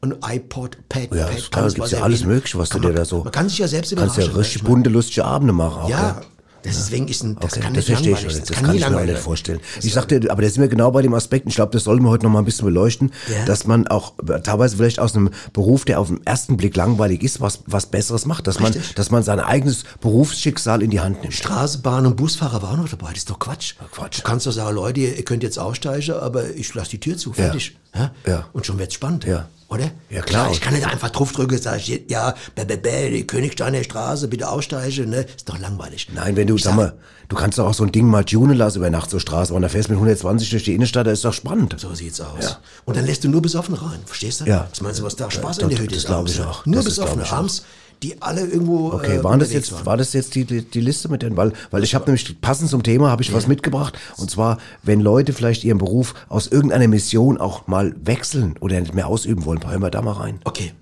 und 0.00 0.16
iPod, 0.26 0.76
Pad, 0.88 1.14
Ja, 1.14 1.26
Pad, 1.26 1.50
klar, 1.50 1.68
gibt's 1.70 1.90
ja 1.90 2.02
alles. 2.02 2.24
Mögliche, 2.24 2.58
was 2.58 2.68
du 2.70 2.78
dir 2.78 2.92
da 2.92 3.04
so- 3.04 3.22
Man 3.24 3.32
kann 3.32 3.48
sich 3.48 3.58
ja 3.58 3.68
selbst 3.68 3.94
Kannst 3.96 4.16
überraschen. 4.16 4.32
ja 4.34 4.38
richtig 4.38 4.62
bunte, 4.64 4.90
lustige 4.90 5.24
Abende 5.24 5.52
machen 5.52 5.82
auch. 5.82 5.88
Ja, 5.88 5.98
Ja. 6.00 6.20
Deswegen 6.64 7.08
ist 7.08 7.22
ein, 7.22 7.36
das 7.40 7.52
Okay, 7.52 7.60
kann 7.60 7.74
das 7.74 7.88
nicht 7.88 7.96
verstehe 7.96 8.12
ich 8.12 8.18
langweilig 8.22 8.36
schon. 8.36 8.44
sein. 8.46 8.54
Das 8.54 8.56
kann 8.66 8.74
ich 8.76 8.88
mir 8.90 8.96
auch 9.00 9.04
nicht 9.04 9.18
vorstellen. 9.18 9.60
Ich 9.82 9.92
sagte, 9.92 10.20
aber 10.30 10.42
da 10.42 10.48
sind 10.48 10.60
wir 10.60 10.68
genau 10.68 10.90
bei 10.90 11.02
dem 11.02 11.14
Aspekt, 11.14 11.46
und 11.46 11.50
ich 11.50 11.56
glaube, 11.56 11.72
das 11.72 11.84
sollten 11.84 12.04
wir 12.04 12.10
heute 12.10 12.24
noch 12.26 12.32
mal 12.32 12.40
ein 12.40 12.44
bisschen 12.44 12.66
beleuchten, 12.66 13.12
Ja. 13.28 13.44
dass 13.46 13.66
man 13.66 13.88
auch 13.88 14.12
teilweise 14.42 14.76
vielleicht 14.76 14.98
aus 15.00 15.14
einem 15.14 15.30
Beruf, 15.52 15.84
der 15.84 16.00
auf 16.00 16.08
den 16.08 16.24
ersten 16.26 16.56
Blick 16.56 16.76
langweilig 16.76 17.22
ist, 17.22 17.40
was, 17.40 17.60
was 17.66 17.86
Besseres 17.86 18.26
macht, 18.26 18.46
dass 18.46 18.60
man, 18.60 18.74
dass 18.94 19.10
man 19.10 19.22
sein 19.22 19.40
eigenes 19.40 19.84
Berufsschicksal 20.00 20.82
in 20.82 20.90
die 20.90 21.00
Hand 21.00 21.22
nimmt. 21.22 21.34
Straßenbahn 21.34 22.06
und 22.06 22.16
Busfahrer 22.16 22.62
waren 22.62 22.78
auch 22.80 22.82
noch 22.84 22.90
dabei. 22.90 23.08
Das 23.10 23.18
ist 23.18 23.30
doch 23.30 23.38
Quatsch. 23.38 23.74
Quatsch. 23.92 24.18
Du 24.18 24.22
kannst 24.22 24.46
doch 24.46 24.52
sagen, 24.52 24.74
Leute, 24.76 25.00
ihr 25.00 25.24
könnt 25.24 25.42
jetzt 25.42 25.58
aussteigen, 25.58 26.12
aber 26.14 26.50
ich 26.54 26.72
lasse 26.74 26.90
die 26.90 27.00
Tür 27.00 27.16
zu. 27.16 27.32
Fertig. 27.32 27.76
Ja. 27.94 28.10
Ja. 28.26 28.46
Und 28.52 28.66
schon 28.66 28.78
wird's 28.78 28.94
spannend. 28.94 29.24
Ja. 29.24 29.48
Oder? 29.70 29.90
Ja, 30.10 30.20
klar. 30.22 30.50
Ich 30.50 30.60
kann 30.60 30.74
nicht 30.74 30.84
einfach 30.86 31.10
draufdrücken 31.10 31.56
und 31.56 31.62
sagen, 31.62 31.80
ja, 32.08 32.34
bäh, 32.56 32.64
bäh, 32.64 32.76
bäh, 32.76 33.10
die 33.10 33.24
Königsteiner 33.26 33.84
Straße, 33.84 34.26
bitte 34.26 34.48
aussteigen. 34.48 35.10
Ne? 35.10 35.20
Ist 35.36 35.48
doch 35.48 35.58
langweilig. 35.60 36.08
Nein, 36.12 36.34
wenn 36.34 36.48
du, 36.48 36.56
Ich 36.56 36.64
sag 36.64 36.74
mal, 36.74 36.94
du 37.28 37.36
kannst 37.36 37.56
doch 37.56 37.66
auch 37.68 37.74
so 37.74 37.84
ein 37.84 37.92
Ding 37.92 38.08
mal 38.08 38.24
tunen 38.24 38.58
lassen 38.58 38.78
über 38.78 38.90
Nacht 38.90 39.10
zur 39.10 39.20
Straße, 39.20 39.54
und 39.54 39.62
da 39.62 39.68
fährst 39.68 39.88
mit 39.88 39.96
120 39.96 40.50
durch 40.50 40.64
die 40.64 40.74
Innenstadt, 40.74 41.06
das 41.06 41.14
ist 41.20 41.24
doch 41.24 41.32
spannend. 41.32 41.76
So 41.78 41.94
sieht's 41.94 42.20
aus. 42.20 42.58
Und 42.84 42.96
dann 42.96 43.06
lässt 43.06 43.22
du 43.22 43.28
nur 43.28 43.42
besoffen 43.42 43.74
rein. 43.76 44.00
Verstehst 44.06 44.40
du? 44.40 44.44
Ja. 44.46 44.66
Was 44.70 44.80
meinst 44.80 44.98
du, 44.98 45.04
was 45.04 45.14
da 45.14 45.30
Spaß 45.30 45.58
Ja, 45.58 45.62
in 45.62 45.68
der 45.68 45.78
das- 45.78 45.82
Hütte 45.84 45.94
das 45.94 45.98
ist? 46.02 46.06
glaub 46.06 46.18
abends, 46.18 46.34
ich 46.34 46.40
auch. 46.42 46.66
Nur 46.66 46.82
Das 46.82 46.98
auch. 46.98 47.32
abends, 47.32 47.62
die 48.02 48.20
alle 48.22 48.46
irgendwo. 48.46 48.92
Okay, 48.92 49.16
äh, 49.16 49.24
waren 49.24 49.40
das 49.40 49.52
jetzt, 49.52 49.72
waren. 49.72 49.86
war 49.86 49.96
das 49.96 50.12
jetzt 50.12 50.34
die, 50.34 50.44
die, 50.44 50.62
die 50.62 50.80
Liste 50.80 51.08
mit 51.08 51.22
den, 51.22 51.36
weil, 51.36 51.52
weil 51.70 51.84
ich 51.84 51.94
habe 51.94 52.06
nämlich 52.06 52.40
passend 52.40 52.70
zum 52.70 52.82
Thema 52.82 53.10
habe 53.10 53.22
ich 53.22 53.32
was 53.32 53.46
mitgebracht 53.46 53.98
und 54.16 54.30
zwar, 54.30 54.58
wenn 54.82 55.00
Leute 55.00 55.32
vielleicht 55.32 55.64
ihren 55.64 55.78
Beruf 55.78 56.14
aus 56.28 56.46
irgendeiner 56.46 56.88
Mission 56.88 57.38
auch 57.38 57.66
mal 57.66 57.94
wechseln 58.02 58.54
oder 58.60 58.80
nicht 58.80 58.94
mehr 58.94 59.06
ausüben 59.06 59.44
wollen, 59.44 59.60
hören 59.68 59.82
wir 59.82 59.90
da 59.90 60.02
mal 60.02 60.12
rein. 60.12 60.40
Okay. 60.44 60.72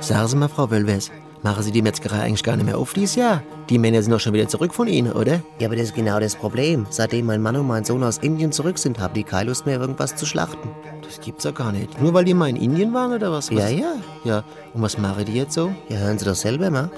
Sagen 0.00 0.28
Sie 0.28 0.36
mal, 0.36 0.48
Frau 0.48 0.70
Wölwers, 0.70 1.10
machen 1.42 1.62
Sie 1.62 1.72
die 1.72 1.82
Metzgerei 1.82 2.22
eigentlich 2.22 2.42
gar 2.42 2.56
nicht 2.56 2.66
mehr 2.66 2.78
auf 2.78 2.92
dieses 2.92 3.16
Jahr? 3.16 3.42
Die 3.68 3.78
Männer 3.78 4.02
sind 4.02 4.12
doch 4.12 4.20
schon 4.20 4.32
wieder 4.32 4.48
zurück 4.48 4.74
von 4.74 4.88
Ihnen, 4.88 5.12
oder? 5.12 5.40
Ja, 5.58 5.68
aber 5.68 5.76
das 5.76 5.86
ist 5.86 5.94
genau 5.94 6.20
das 6.20 6.36
Problem. 6.36 6.86
Seitdem 6.90 7.26
mein 7.26 7.42
Mann 7.42 7.56
und 7.56 7.66
mein 7.66 7.84
Sohn 7.84 8.02
aus 8.02 8.18
Indien 8.18 8.52
zurück 8.52 8.78
sind, 8.78 8.98
haben 8.98 9.14
die 9.14 9.24
keine 9.24 9.50
Lust 9.50 9.66
mehr, 9.66 9.80
irgendwas 9.80 10.16
zu 10.16 10.26
schlachten. 10.26 10.70
Das 11.02 11.20
gibt's 11.20 11.44
ja 11.44 11.50
gar 11.50 11.72
nicht. 11.72 12.00
Nur 12.00 12.14
weil 12.14 12.24
die 12.24 12.34
mal 12.34 12.48
in 12.48 12.56
Indien 12.56 12.92
waren, 12.94 13.12
oder 13.12 13.30
was? 13.32 13.50
was? 13.50 13.58
Ja, 13.58 13.68
ja. 13.68 13.94
Ja, 14.24 14.44
und 14.72 14.82
was 14.82 14.98
machen 14.98 15.24
die 15.24 15.34
jetzt 15.34 15.54
so? 15.54 15.72
Ja, 15.88 15.98
hören 15.98 16.18
Sie 16.18 16.24
doch 16.24 16.34
selber 16.34 16.70
mal. 16.70 16.90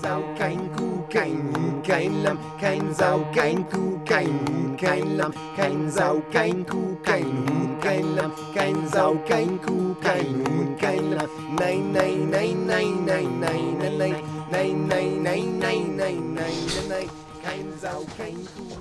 Kein 0.00 0.08
Sau, 0.08 0.22
kein 0.38 0.58
Kuh, 0.76 1.04
kein 1.10 1.52
Huhn, 1.52 1.82
kein 1.84 2.22
Lamm, 2.22 2.38
kein 2.60 2.94
Sau, 2.94 3.20
kein 3.34 3.64
Kuh, 3.70 3.98
kein 4.06 4.32
Huhn, 4.46 4.76
kein 4.78 5.18
Lamm, 5.18 5.32
kein 5.56 5.90
Sau, 5.90 6.22
kein 6.32 6.64
Kuh, 6.64 6.96
kein 7.04 7.24
Huhn, 7.24 7.78
kein 7.82 8.16
Lamm, 8.16 8.30
kein 8.54 8.88
Sau, 8.88 9.16
kein 9.28 9.58
Kuh, 9.58 9.94
kein 10.02 10.44
Huhn, 10.44 10.76
kein 10.80 11.10
Lamm. 11.10 11.28
Nein, 11.58 11.92
nein, 11.92 12.30
nein, 12.30 12.66
nein, 12.66 13.06
nein, 13.06 13.38
nein, 13.40 13.76
nein, 14.50 14.88
nein, 14.88 15.22
nein, 15.22 15.96
nein, 16.88 17.19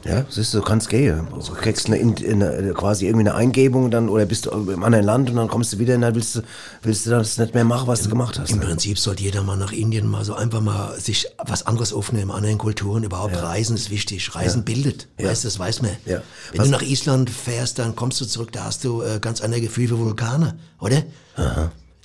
Ja, 0.06 0.26
siehst 0.30 0.54
du, 0.54 0.60
du 0.60 0.64
kannst 0.64 0.90
gehen. 0.90 1.28
Du 1.32 1.54
kriegst 1.54 1.88
eine, 1.88 1.98
In- 1.98 2.16
eine, 2.44 2.74
quasi 2.74 3.06
irgendwie 3.06 3.28
eine 3.28 3.36
Eingebung 3.36 3.92
dann 3.92 4.10
oder 4.10 4.26
bist 4.26 4.46
du 4.46 4.52
im 4.52 4.84
anderen 4.84 5.06
Land 5.06 5.30
und 5.30 5.36
dann 5.36 5.48
kommst 5.48 5.74
du 5.74 5.80
wieder 5.80 5.96
und 5.96 6.02
dann 6.02 6.16
willst 6.16 6.36
du, 6.36 6.42
willst 6.82 7.06
du 7.06 7.10
das 7.12 7.38
nicht 7.38 7.54
mehr 7.54 7.64
machen, 7.64 7.88
was 7.88 8.02
du 8.04 8.10
gemacht 8.10 8.40
hast. 8.40 8.52
Im 8.52 8.60
ne? 8.60 8.66
Prinzip 8.66 8.98
sollte 9.00 9.24
jeder 9.24 9.44
mal 9.44 9.58
nach 9.58 9.72
Indien 9.72 10.08
mal 10.08 10.24
so 10.24 10.34
einfach 10.36 10.62
mal 10.62 10.98
sich 11.00 11.28
was 11.46 11.66
anderes 11.66 11.94
aufnehmen, 11.94 12.32
anderen 12.32 12.58
Kulturen. 12.58 13.04
Überhaupt 13.04 13.36
Reisen 13.42 13.76
ist 13.76 13.90
wichtig. 13.90 14.34
Reisen 14.36 14.64
bildet. 14.64 15.08
Weißt 15.18 15.44
du, 15.44 15.48
das 15.48 15.60
weiß 15.60 15.82
man. 15.82 15.92
Ja. 16.06 16.22
Wenn 16.52 16.60
Was- 16.60 16.68
du 16.68 16.72
nach 16.72 16.82
Island 16.82 17.30
fährst, 17.30 17.80
dann 17.80 17.96
kommst 17.96 18.20
du 18.22 18.26
zurück, 18.26 18.52
da 18.52 18.66
hast 18.66 18.84
du 18.84 19.02
äh, 19.02 19.20
ganz 19.20 19.42
andere 19.42 19.62
Gefühl 19.62 19.88
für 19.90 19.98
Vulkane, 20.00 20.58
oder? 20.80 21.04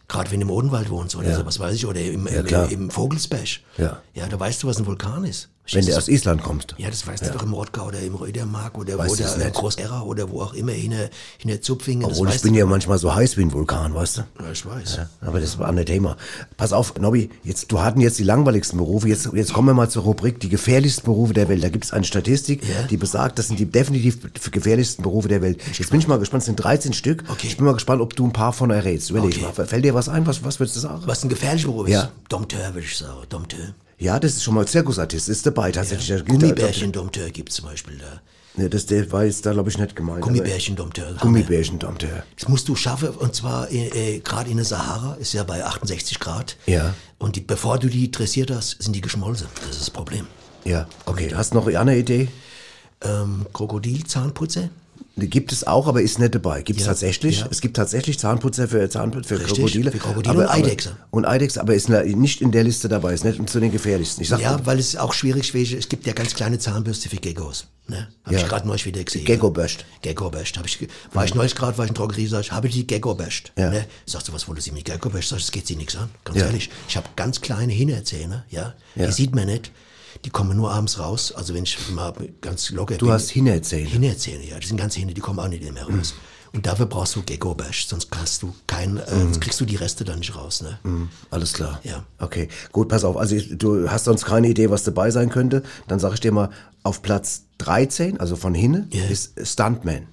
Gerade 0.06 0.30
wenn 0.30 0.40
du 0.40 0.46
im 0.46 0.50
Odenwald 0.50 0.90
wohnst 0.90 1.16
oder 1.16 1.34
so, 1.34 1.46
was 1.46 1.58
weiß 1.58 1.74
ich, 1.74 1.86
oder 1.86 2.00
im, 2.00 2.26
im, 2.26 2.44
klar. 2.44 2.70
im 2.70 2.90
Vogelsberg. 2.90 3.48
Ja. 3.78 4.00
Ja, 4.12 4.26
da 4.28 4.38
weißt 4.38 4.62
du, 4.62 4.66
was 4.68 4.78
ein 4.78 4.86
Vulkan 4.86 5.24
ist. 5.24 5.48
Wenn 5.72 5.86
du 5.86 5.96
aus 5.96 6.08
Island 6.08 6.42
kommst. 6.42 6.74
ja, 6.76 6.90
das 6.90 7.06
weißt 7.06 7.24
du 7.26 7.30
doch 7.30 7.42
im 7.42 7.54
Rottgau 7.54 7.86
oder 7.86 7.98
im 8.00 8.14
Rödermark 8.14 8.76
oder 8.76 8.98
Weißt 8.98 9.10
wo 9.34 9.38
der? 9.38 9.50
Großerra 9.50 10.02
oder 10.02 10.30
wo 10.30 10.42
auch 10.42 10.52
immer, 10.52 10.72
hinter, 10.72 11.08
hinter 11.38 11.60
Zupfingen. 11.62 12.04
Obwohl 12.04 12.28
ich 12.28 12.42
bin 12.42 12.52
du 12.52 12.58
ja 12.58 12.66
manchmal 12.66 12.98
so 12.98 13.14
heiß 13.14 13.38
wie 13.38 13.42
ein 13.42 13.52
Vulkan, 13.52 13.94
weißt 13.94 14.18
du? 14.18 14.20
Ja, 14.42 14.50
ich 14.52 14.66
weiß. 14.66 14.98
Aber 15.22 15.40
das 15.40 15.58
war 15.58 15.66
ein 15.66 15.70
anderes 15.70 15.86
Thema. 15.86 16.16
Pass 16.58 16.74
auf, 16.74 16.94
Nobby, 16.98 17.30
jetzt, 17.44 17.72
du 17.72 17.80
hatten 17.80 18.00
jetzt 18.02 18.18
die 18.18 18.24
langweiligsten 18.24 18.76
Berufe. 18.76 19.08
Jetzt, 19.08 19.30
jetzt 19.32 19.54
kommen 19.54 19.68
wir 19.68 19.74
mal 19.74 19.88
zur 19.88 20.02
Rubrik 20.02 20.38
die 20.40 20.50
gefährlichsten 20.50 21.04
Berufe 21.06 21.32
der 21.32 21.48
Welt. 21.48 21.64
Da 21.64 21.70
gibt 21.70 21.84
es 21.86 21.92
eine 21.94 22.04
Statistik, 22.04 22.62
die 22.90 22.96
besagt, 22.98 23.38
das 23.38 23.48
sind 23.48 23.58
die 23.58 23.66
definitiv 23.66 24.18
gefährlichsten 24.50 25.02
Berufe 25.02 25.28
der 25.28 25.40
Welt. 25.40 25.62
Jetzt 25.78 25.90
bin 25.90 25.98
ich 25.98 26.06
mal 26.08 26.18
gespannt, 26.18 26.42
es 26.42 26.46
sind 26.46 26.56
13 26.56 26.92
Stück. 26.92 27.24
Okay. 27.30 27.46
Ich 27.46 27.56
bin 27.56 27.64
mal 27.64 27.72
gespannt, 27.72 28.02
ob 28.02 28.14
du 28.14 28.26
ein 28.26 28.32
paar 28.34 28.52
von 28.52 28.70
errätst. 28.70 29.08
Überleg 29.10 29.34
Okay. 29.42 29.46
mal. 29.56 29.66
Fällt 29.66 29.84
dir 29.84 29.94
was 29.94 30.10
ein? 30.10 30.26
Was, 30.26 30.44
was 30.44 30.60
würdest 30.60 30.76
du 30.76 30.80
sagen? 30.80 31.02
Was 31.06 31.22
ein 31.24 31.30
gefährlicher 31.30 31.68
Beruf 31.68 31.88
Ja. 31.88 32.02
ist? 32.02 32.10
Dompteur, 32.28 32.74
würde 32.74 32.80
ich 32.86 32.96
sagen. 32.98 33.16
Dompteur. 33.30 33.74
Ja, 33.98 34.18
das 34.18 34.32
ist 34.32 34.42
schon 34.42 34.54
mal 34.54 34.66
Zirkusartist, 34.66 35.28
ist 35.28 35.46
dabei 35.46 35.70
tatsächlich. 35.72 36.08
Da- 36.08 36.20
Gummibärchen 36.32 36.92
Dompteur 36.92 37.30
gibt 37.30 37.50
es 37.50 37.56
zum 37.56 37.66
Beispiel 37.66 37.98
da. 37.98 38.20
Ja, 38.62 38.68
das 38.68 38.86
der 38.86 39.10
war 39.10 39.24
jetzt 39.24 39.44
da, 39.46 39.52
glaube 39.52 39.68
ich, 39.70 39.78
nicht 39.78 39.96
gemeint. 39.96 40.18
aber- 40.22 40.26
Gummibärchen 40.32 40.76
Dompteur. 40.76 41.14
Gummibärchen 41.20 41.78
Dompteur. 41.78 42.22
Das 42.38 42.48
musst 42.48 42.68
du 42.68 42.76
schaffen, 42.76 43.08
und 43.08 43.34
zwar 43.34 43.70
äh, 43.70 44.16
äh, 44.16 44.20
gerade 44.20 44.50
in 44.50 44.56
der 44.58 44.66
Sahara, 44.66 45.14
ist 45.14 45.32
ja 45.32 45.42
bei 45.42 45.64
68 45.64 46.20
Grad. 46.20 46.56
Ja. 46.66 46.94
Und 47.18 47.36
die, 47.36 47.40
bevor 47.40 47.78
du 47.78 47.88
die 47.88 48.10
dressiert 48.10 48.50
hast, 48.52 48.80
sind 48.82 48.94
die 48.94 49.00
geschmolzen. 49.00 49.48
Das 49.60 49.70
ist 49.70 49.80
das 49.80 49.90
Problem. 49.90 50.26
Ja, 50.64 50.86
okay. 51.06 51.32
Hast 51.34 51.52
du 51.52 51.56
noch 51.56 51.66
eine 51.66 51.96
Idee? 51.98 52.28
Ähm, 53.02 53.46
Krokodilzahnputzer? 53.52 54.70
Die 55.16 55.30
gibt 55.30 55.52
es 55.52 55.64
auch, 55.64 55.86
aber 55.86 56.02
ist 56.02 56.18
nicht 56.18 56.34
dabei. 56.34 56.62
Gibt 56.62 56.80
es 56.80 56.86
Ja, 56.86 56.90
tatsächlich. 56.92 57.40
ja. 57.40 57.46
Es 57.48 57.60
gibt 57.60 57.76
tatsächlich 57.76 58.18
Zahnputzer 58.18 58.66
für, 58.66 58.88
Zahnputzer 58.90 59.36
für 59.36 59.40
Richtig, 59.42 59.58
Krokodile. 59.58 59.92
für 59.92 59.98
Krokodile 59.98 60.30
aber, 60.34 60.42
und 60.42 60.50
Eidechse. 60.50 60.96
Und 61.10 61.24
Eidechse, 61.24 61.60
aber 61.60 61.74
ist 61.74 61.88
nicht 61.88 62.40
in 62.40 62.50
der 62.50 62.64
Liste 62.64 62.88
dabei. 62.88 63.14
Ist 63.14 63.24
nicht 63.24 63.48
zu 63.48 63.60
den 63.60 63.70
gefährlichsten. 63.70 64.24
Ja, 64.24 64.58
weil 64.66 64.80
es 64.80 64.96
auch 64.96 65.12
schwierig 65.12 65.54
wäre. 65.54 65.76
Es 65.76 65.88
gibt 65.88 66.06
ja 66.06 66.12
ganz 66.14 66.34
kleine 66.34 66.58
Zahnbürste 66.58 67.08
für 67.08 67.16
Geckos. 67.16 67.66
Ne? 67.86 68.08
Hab 68.24 68.32
Ja. 68.32 68.38
ich 68.40 68.48
gerade 68.48 68.66
neulich 68.66 68.86
wieder 68.86 69.04
gesehen. 69.04 69.24
Gecko-Bürst. 69.24 69.84
Hab 70.56 70.66
ich, 70.66 70.88
war 71.12 71.24
ich 71.24 71.34
neulich 71.34 71.54
gerade, 71.54 71.76
war 71.78 71.84
ich 71.84 71.90
in 71.90 71.94
Drogerie, 71.94 72.26
sag 72.26 72.40
ich, 72.40 72.50
habe 72.50 72.68
die 72.68 72.86
Gecko-Bürst. 72.86 73.52
Ja. 73.56 73.70
Ne? 73.70 73.84
Sagst 74.06 74.26
du, 74.28 74.32
was 74.32 74.48
wollen 74.48 74.60
Sie 74.60 74.72
mit 74.72 74.86
Gecko-Bürst? 74.86 75.28
Sag 75.28 75.36
ich, 75.38 75.44
das 75.44 75.52
geht 75.52 75.66
Sie 75.66 75.76
nichts 75.76 75.94
an. 75.94 76.08
Ganz 76.24 76.38
ehrlich. 76.38 76.70
Ich 76.88 76.96
habe 76.96 77.06
ganz 77.14 77.40
kleine 77.40 77.72
Hinterzähne, 77.72 78.44
ja? 78.50 78.74
Ja. 78.96 79.06
Die 79.06 79.12
sieht 79.12 79.34
man 79.34 79.46
nicht. 79.46 79.70
Die 80.24 80.30
kommen 80.30 80.56
nur 80.56 80.72
abends 80.72 80.98
raus. 80.98 81.32
Also 81.32 81.54
wenn 81.54 81.64
ich 81.64 81.78
mal 81.90 82.12
ganz 82.40 82.70
locker 82.70 82.96
Du 82.96 83.10
hast 83.10 83.30
Hinterzähne. 83.30 83.88
Hinterzähne, 83.88 84.44
ja. 84.48 84.58
Die 84.58 84.66
sind 84.66 84.76
ganz 84.76 84.94
Hinter, 84.94 85.14
die 85.14 85.20
kommen 85.20 85.38
auch 85.38 85.48
nicht 85.48 85.62
mehr 85.72 85.84
raus. 85.84 86.14
Und 86.52 86.66
dafür 86.66 86.86
brauchst 86.86 87.16
du 87.16 87.22
Gecko-Bürst, 87.22 87.88
sonst 87.88 88.12
kannst 88.12 88.42
du 88.42 88.54
kein, 88.68 88.98
äh, 88.98 89.00
Mhm. 89.14 89.20
sonst 89.22 89.40
kriegst 89.40 89.60
du 89.60 89.64
die 89.64 89.74
Reste 89.74 90.04
dann 90.04 90.20
nicht 90.20 90.36
raus, 90.36 90.62
ne? 90.62 90.78
Alles 91.30 91.52
klar. 91.52 91.80
Ja. 91.82 92.04
Okay, 92.20 92.48
gut, 92.70 92.88
pass 92.88 93.02
auf. 93.04 93.16
Also 93.16 93.34
ich, 93.34 93.58
du 93.58 93.90
hast 93.90 94.04
sonst 94.04 94.24
keine 94.24 94.48
Idee, 94.48 94.70
was 94.70 94.84
dabei 94.84 95.10
sein 95.10 95.30
könnte. 95.30 95.64
Dann 95.88 95.98
sage 95.98 96.14
ich 96.14 96.20
dir 96.20 96.30
mal, 96.30 96.50
auf 96.84 97.02
Platz 97.02 97.42
13, 97.58 98.20
also 98.20 98.36
von 98.36 98.54
hinten, 98.54 98.88
Ja. 98.96 99.04
ist 99.06 99.32
Stuntman. 99.42 100.06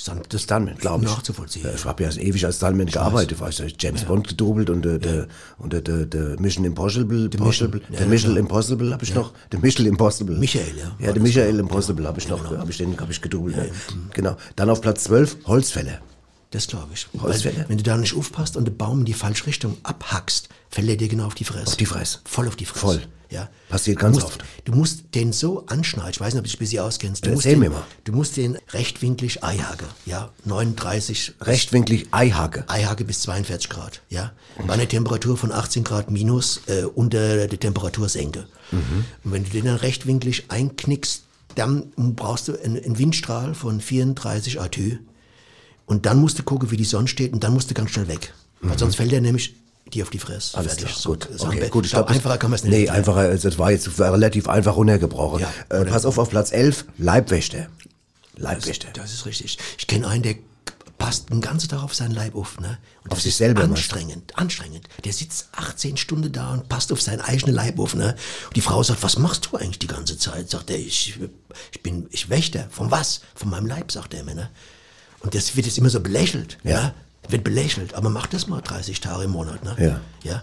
Stunt- 0.00 0.32
Das 0.32 0.42
Stuntman, 0.42 0.76
glaube 0.76 1.04
ich. 1.04 1.10
Nachzuvollziehen. 1.10 1.64
Ja, 1.66 1.72
ich 1.74 1.84
habe 1.84 2.02
ja 2.02 2.10
ewig 2.10 2.44
als 2.46 2.56
Stuntman 2.56 2.86
gearbeitet, 2.86 3.38
weißt 3.38 3.58
du, 3.60 3.64
James 3.78 4.04
Bond 4.04 4.28
gedoubelt 4.28 4.70
und 4.70 4.82
der 4.84 4.98
der 4.98 5.26
und 5.58 5.72
der 5.72 5.80
der 5.82 6.06
der 6.06 6.40
Mission 6.40 6.64
Impossible, 6.64 7.22
Ja, 7.24 7.28
der 7.28 8.00
ja, 8.00 8.06
Mission 8.06 8.32
klar. 8.32 8.36
Impossible 8.38 8.92
habe 8.92 9.04
ich 9.04 9.14
noch, 9.14 9.32
der 9.52 9.60
Mission 9.60 9.86
Impossible. 9.86 10.36
Michael, 10.38 10.74
ja. 10.78 11.06
Ja, 11.06 11.12
der 11.12 11.22
Michael 11.22 11.58
Impossible 11.58 12.06
habe 12.06 12.18
ich 12.18 12.28
noch, 12.28 12.50
habe 12.50 12.70
ich 12.70 12.78
den 12.78 12.98
habe 12.98 13.12
ich 13.12 13.20
gedoubelt. 13.20 13.56
Ja. 13.56 13.64
Genau. 14.14 14.36
Dann 14.56 14.70
auf 14.70 14.80
Platz 14.80 15.04
12 15.04 15.36
Holzfäller. 15.46 15.98
Das 16.50 16.66
glaube 16.66 16.88
ich. 16.94 17.06
Weil, 17.12 17.64
wenn 17.68 17.76
du 17.76 17.84
da 17.84 17.96
nicht 17.96 18.16
aufpasst 18.16 18.56
und 18.56 18.64
den 18.64 18.76
Baum 18.76 19.00
in 19.00 19.04
die 19.04 19.14
falsche 19.14 19.46
Richtung 19.46 19.76
abhackst, 19.84 20.48
fällt 20.68 20.88
er 20.88 20.96
dir 20.96 21.08
genau 21.08 21.26
auf 21.26 21.34
die 21.34 21.44
Fresse. 21.44 21.68
Auf 21.68 21.76
die 21.76 21.86
Fresse. 21.86 22.18
Voll 22.24 22.48
auf 22.48 22.56
die 22.56 22.64
Fresse. 22.64 22.80
Voll. 22.80 23.02
Ja. 23.30 23.48
Passiert 23.68 24.00
ganz 24.00 24.16
musst, 24.16 24.26
oft. 24.26 24.44
Du 24.64 24.72
musst 24.72 25.14
den 25.14 25.32
so 25.32 25.64
anschneiden, 25.66 26.10
ich 26.10 26.20
weiß 26.20 26.34
nicht, 26.34 26.40
ob 26.40 26.44
du 26.44 26.50
dich 26.50 26.56
ein 26.56 26.58
bisschen 26.58 26.82
auskennst. 26.82 27.24
Du 27.24 27.30
musst 27.30 27.46
Erzähl 27.46 27.52
den, 27.52 27.60
mir 27.60 27.70
mal. 27.70 27.84
Du 28.02 28.12
musst 28.12 28.36
den 28.36 28.58
rechtwinklig 28.70 29.44
Eihage, 29.44 29.84
ja, 30.04 30.30
39 30.44 31.34
Rechtwinklig 31.40 32.08
Eihacke. 32.10 32.64
Eihage 32.68 33.04
bis 33.04 33.22
42 33.22 33.70
Grad, 33.70 34.02
ja. 34.08 34.32
Bei 34.66 34.74
einer 34.74 34.88
Temperatur 34.88 35.36
von 35.36 35.52
18 35.52 35.84
Grad 35.84 36.10
minus 36.10 36.62
äh, 36.66 36.82
unter 36.82 37.46
der 37.46 37.60
Temperatursenke. 37.60 38.46
Mhm. 38.72 39.04
Und 39.22 39.32
wenn 39.32 39.44
du 39.44 39.50
den 39.50 39.66
dann 39.66 39.76
rechtwinklig 39.76 40.46
einknickst, 40.48 41.22
dann 41.54 41.92
brauchst 41.96 42.48
du 42.48 42.60
einen, 42.60 42.82
einen 42.82 42.98
Windstrahl 42.98 43.54
von 43.54 43.80
34 43.80 44.60
Atü. 44.60 44.98
Und 45.90 46.06
dann 46.06 46.18
musst 46.20 46.38
du 46.38 46.44
gucken, 46.44 46.70
wie 46.70 46.76
die 46.76 46.84
Sonne 46.84 47.08
steht 47.08 47.32
und 47.32 47.42
dann 47.42 47.52
musst 47.52 47.68
du 47.68 47.74
ganz 47.74 47.90
schnell 47.90 48.06
weg. 48.06 48.32
Weil 48.60 48.78
sonst 48.78 48.94
fällt 48.94 49.10
der 49.10 49.20
nämlich 49.20 49.54
dir 49.92 50.04
auf 50.04 50.10
die 50.10 50.20
Fresse. 50.20 50.56
Mhm. 50.56 50.60
Alles 50.60 50.76
klar, 50.76 50.90
So, 50.96 51.08
gut. 51.10 51.28
so 51.36 51.46
Okay, 51.48 51.68
gut, 51.68 51.84
ich 51.84 51.90
glaube, 51.90 52.06
das- 52.08 52.16
einfacher 52.16 52.38
kann 52.38 52.50
man 52.50 52.58
es 52.58 52.62
nicht 52.64 52.70
Nee, 52.70 52.76
erklären. 52.84 52.96
einfacher, 52.98 53.18
also 53.20 53.48
das 53.48 53.58
war 53.58 53.72
jetzt 53.72 53.98
relativ 53.98 54.48
einfach 54.48 54.76
runtergebrochen. 54.76 55.40
Ja, 55.40 55.52
äh, 55.68 55.84
pass 55.84 56.04
auf, 56.06 56.16
auf 56.18 56.30
Platz 56.30 56.52
11, 56.52 56.84
Leibwächter. 56.98 57.66
Leibwächter. 58.36 58.88
Das 58.94 59.12
ist 59.12 59.26
richtig. 59.26 59.58
Ich 59.78 59.86
kenne 59.88 60.06
einen, 60.06 60.22
der 60.22 60.36
passt 60.98 61.30
den 61.30 61.40
ganzen 61.40 61.68
Tag 61.70 61.82
auf 61.82 61.94
seinen 61.94 62.14
Leib 62.14 62.36
auf. 62.36 62.60
Ne? 62.60 62.78
Und 63.04 63.10
Auf 63.12 63.18
das 63.18 63.24
sich 63.24 63.34
selber, 63.34 63.66
meinst 63.66 63.90
du? 63.90 63.96
Anstrengend, 63.96 64.38
anstrengend. 64.38 64.88
Der 65.04 65.12
sitzt 65.12 65.48
18 65.52 65.96
Stunden 65.96 66.30
da 66.30 66.52
und 66.52 66.68
passt 66.68 66.92
auf 66.92 67.00
seinen 67.00 67.20
eigenen 67.22 67.54
Leib 67.54 67.78
auf. 67.80 67.94
Ne? 67.94 68.14
Und 68.46 68.56
die 68.56 68.60
Frau 68.60 68.82
sagt, 68.82 69.02
was 69.02 69.18
machst 69.18 69.48
du 69.50 69.56
eigentlich 69.56 69.78
die 69.78 69.86
ganze 69.86 70.18
Zeit? 70.18 70.50
Sagt 70.50 70.70
er, 70.70 70.78
ich, 70.78 71.18
ich 71.72 71.82
bin, 71.82 72.06
ich 72.10 72.28
wächter. 72.28 72.68
Von 72.70 72.90
was? 72.90 73.22
Von 73.34 73.48
meinem 73.50 73.66
Leib, 73.66 73.90
sagt 73.90 74.12
er 74.14 74.22
mir. 74.24 74.34
Ne? 74.34 74.50
Und 75.20 75.34
das 75.34 75.56
wird 75.56 75.66
jetzt 75.66 75.78
immer 75.78 75.90
so 75.90 76.00
belächelt. 76.00 76.58
Ja. 76.64 76.92
wird 77.28 77.44
belächelt, 77.44 77.94
aber 77.94 78.08
mach 78.10 78.26
das 78.26 78.46
mal 78.48 78.60
30 78.60 79.00
Tage 79.00 79.24
im 79.24 79.30
Monat, 79.30 79.62
ne? 79.64 79.76
Ja. 79.78 80.00
Ja. 80.28 80.42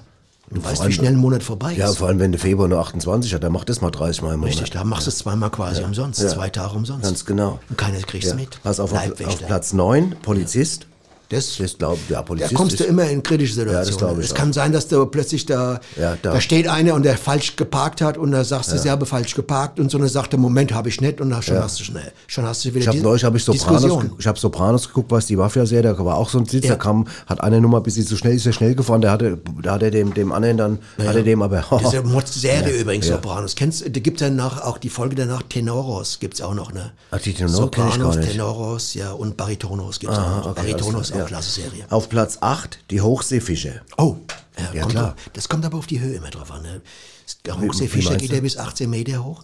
Du 0.50 0.64
weißt, 0.64 0.80
allem- 0.80 0.90
wie 0.90 0.94
schnell 0.94 1.12
ein 1.12 1.18
Monat 1.18 1.44
vorbei 1.44 1.74
ist. 1.74 1.80
Ja, 1.80 1.92
vor 1.92 2.08
allem 2.08 2.20
wenn 2.20 2.32
der 2.32 2.40
Februar 2.40 2.70
nur 2.70 2.80
28 2.80 3.34
hat, 3.34 3.44
dann 3.44 3.52
macht 3.52 3.68
das 3.68 3.82
mal 3.82 3.92
30 3.92 4.22
Mal 4.22 4.36
im 4.36 4.40
Monat. 4.40 4.54
Richtig, 4.56 4.70
da 4.72 4.86
machst 4.86 5.06
du 5.06 5.10
es 5.10 5.18
zweimal 5.18 5.50
quasi 5.50 5.84
umsonst, 5.84 6.22
Ja. 6.22 6.30
zwei 6.30 6.50
Tage 6.50 6.76
umsonst. 6.76 7.04
Ganz 7.04 7.26
genau. 7.26 7.60
Und 7.70 7.78
keiner 7.78 7.98
kriegst 8.00 8.30
Ja. 8.30 8.36
mit. 8.36 8.62
Pass 8.64 8.80
auf, 8.80 8.94
auf, 8.94 9.22
auf 9.26 9.46
Platz 9.46 9.74
9, 9.74 10.16
Polizist. 10.22 10.88
Das, 11.30 11.58
Das 11.58 11.78
glaube 11.78 11.98
ja, 12.10 12.18
da 12.18 12.22
Polizist. 12.22 12.54
kommst 12.56 12.80
du 12.80 12.84
immer 12.86 13.04
in 13.10 13.22
kritische 13.22 13.54
Situationen. 13.56 13.98
glaub 13.98 14.20
ich 14.20 14.26
es 14.26 14.32
auch. 14.32 14.36
kann 14.36 14.54
sein, 14.54 14.72
dass 14.72 14.88
du 14.88 15.06
plötzlich 15.08 15.46
da, 15.46 15.80
Ja, 16.00 16.16
da- 16.22 16.34
da. 16.34 16.42
steht 16.42 16.68
einer 16.68 16.94
und 16.94 17.04
der 17.04 17.18
falsch 17.18 17.56
geparkt 17.56 18.02
hat 18.02 18.18
und 18.18 18.32
da 18.32 18.44
sagst 18.44 18.72
du, 18.72 18.78
ja. 18.78 18.92
habe 18.92 19.06
falsch 19.06 19.36
geparkt 19.36 19.80
und 19.80 19.92
so 19.92 19.98
eine 19.98 20.08
sagt, 20.08 20.36
Moment, 20.38 20.74
habe 20.74 20.88
ich 20.90 21.02
nicht 21.02 21.20
und 21.20 21.30
dann 21.32 21.42
schon 21.42 21.58
hast 21.62 21.80
du 21.80 21.84
schnell, 21.84 22.12
schon 22.28 22.46
hast 22.46 22.64
du 22.64 22.70
wieder 22.70 22.80
Ich 22.80 22.88
habe 22.88 22.98
die 22.98 23.04
neulich 23.04 23.24
hab 23.26 23.36
ich 23.36 23.44
Sopranos, 23.44 24.04
ich 24.20 24.28
hab 24.28 24.38
Sopranos 24.40 24.88
geguckt, 24.88 25.12
was 25.12 25.26
die 25.26 25.36
Mafia-Serie, 25.36 25.94
da 25.96 26.06
war 26.06 26.16
auch 26.16 26.30
so 26.30 26.38
ein 26.38 26.46
Sitz, 26.46 26.66
Ja. 26.66 26.72
da 26.72 26.76
kam, 26.78 27.06
hat 27.26 27.42
einer 27.42 27.60
Nummer 27.60 27.78
ein 27.78 27.84
bisschen 27.84 28.06
zu 28.06 28.16
schnell, 28.16 28.36
ist 28.36 28.46
er 28.46 28.54
schnell 28.54 28.74
gefahren, 28.76 29.02
der 29.02 29.12
hatte, 29.12 29.38
da 29.62 29.74
hat 29.74 29.84
er 29.84 29.92
dem, 29.92 30.14
dem 30.14 30.32
anderen 30.32 30.58
dann, 30.58 30.80
hat 31.06 31.16
er 31.16 31.24
dem 31.24 31.42
aber, 31.42 31.64
Das 31.70 31.82
ist 31.84 31.94
ja 31.94 32.02
eine 32.04 32.22
Serie 32.26 32.74
Ja, 32.76 32.82
übrigens, 32.82 33.08
ja. 33.08 33.16
Sopranos. 33.16 33.56
Kennst, 33.56 33.84
da 33.86 34.00
gibt's 34.00 34.22
ja 34.22 34.30
nach, 34.30 34.62
auch 34.62 34.78
die 34.78 34.90
Folge 34.90 35.16
danach, 35.16 35.44
Tenoros 35.44 36.20
gibt's 36.20 36.42
auch 36.42 36.54
noch, 36.54 36.72
ne? 36.74 36.92
Ach, 37.12 37.20
die 37.20 37.34
Tenor 37.34 37.50
ich 37.50 37.56
Sopranos. 37.58 38.16
Tenoros, 38.20 38.94
ja, 38.94 39.12
und 39.12 39.36
Baritonos 39.38 40.00
gibt's 40.00 40.18
auch 40.18 40.22
Aha, 40.22 40.38
noch. 40.40 40.46
okay, 40.52 40.62
Baritonos, 40.74 41.10
klasse 41.26 41.62
Serie. 41.62 41.86
Auf 41.90 42.10
Platz 42.10 42.38
8, 42.42 42.80
die 42.92 43.02
Hochseefische. 43.02 43.82
Oh, 43.98 44.18
ja, 44.58 44.82
kommt 44.82 44.92
klar. 44.94 45.14
Auf, 45.14 45.30
das 45.34 45.50
kommt 45.50 45.66
aber 45.66 45.78
auf 45.78 45.88
die 45.88 46.00
Höhe 46.00 46.16
immer 46.16 46.30
drauf 46.30 46.52
an. 46.52 46.64
Ne? 46.64 46.82
Der 47.46 47.60
Hochseefischer 47.60 48.18
geht 48.18 48.32
ja 48.32 48.40
bis 48.40 48.58
18 48.58 48.90
Meter 48.90 49.24
hoch. 49.24 49.44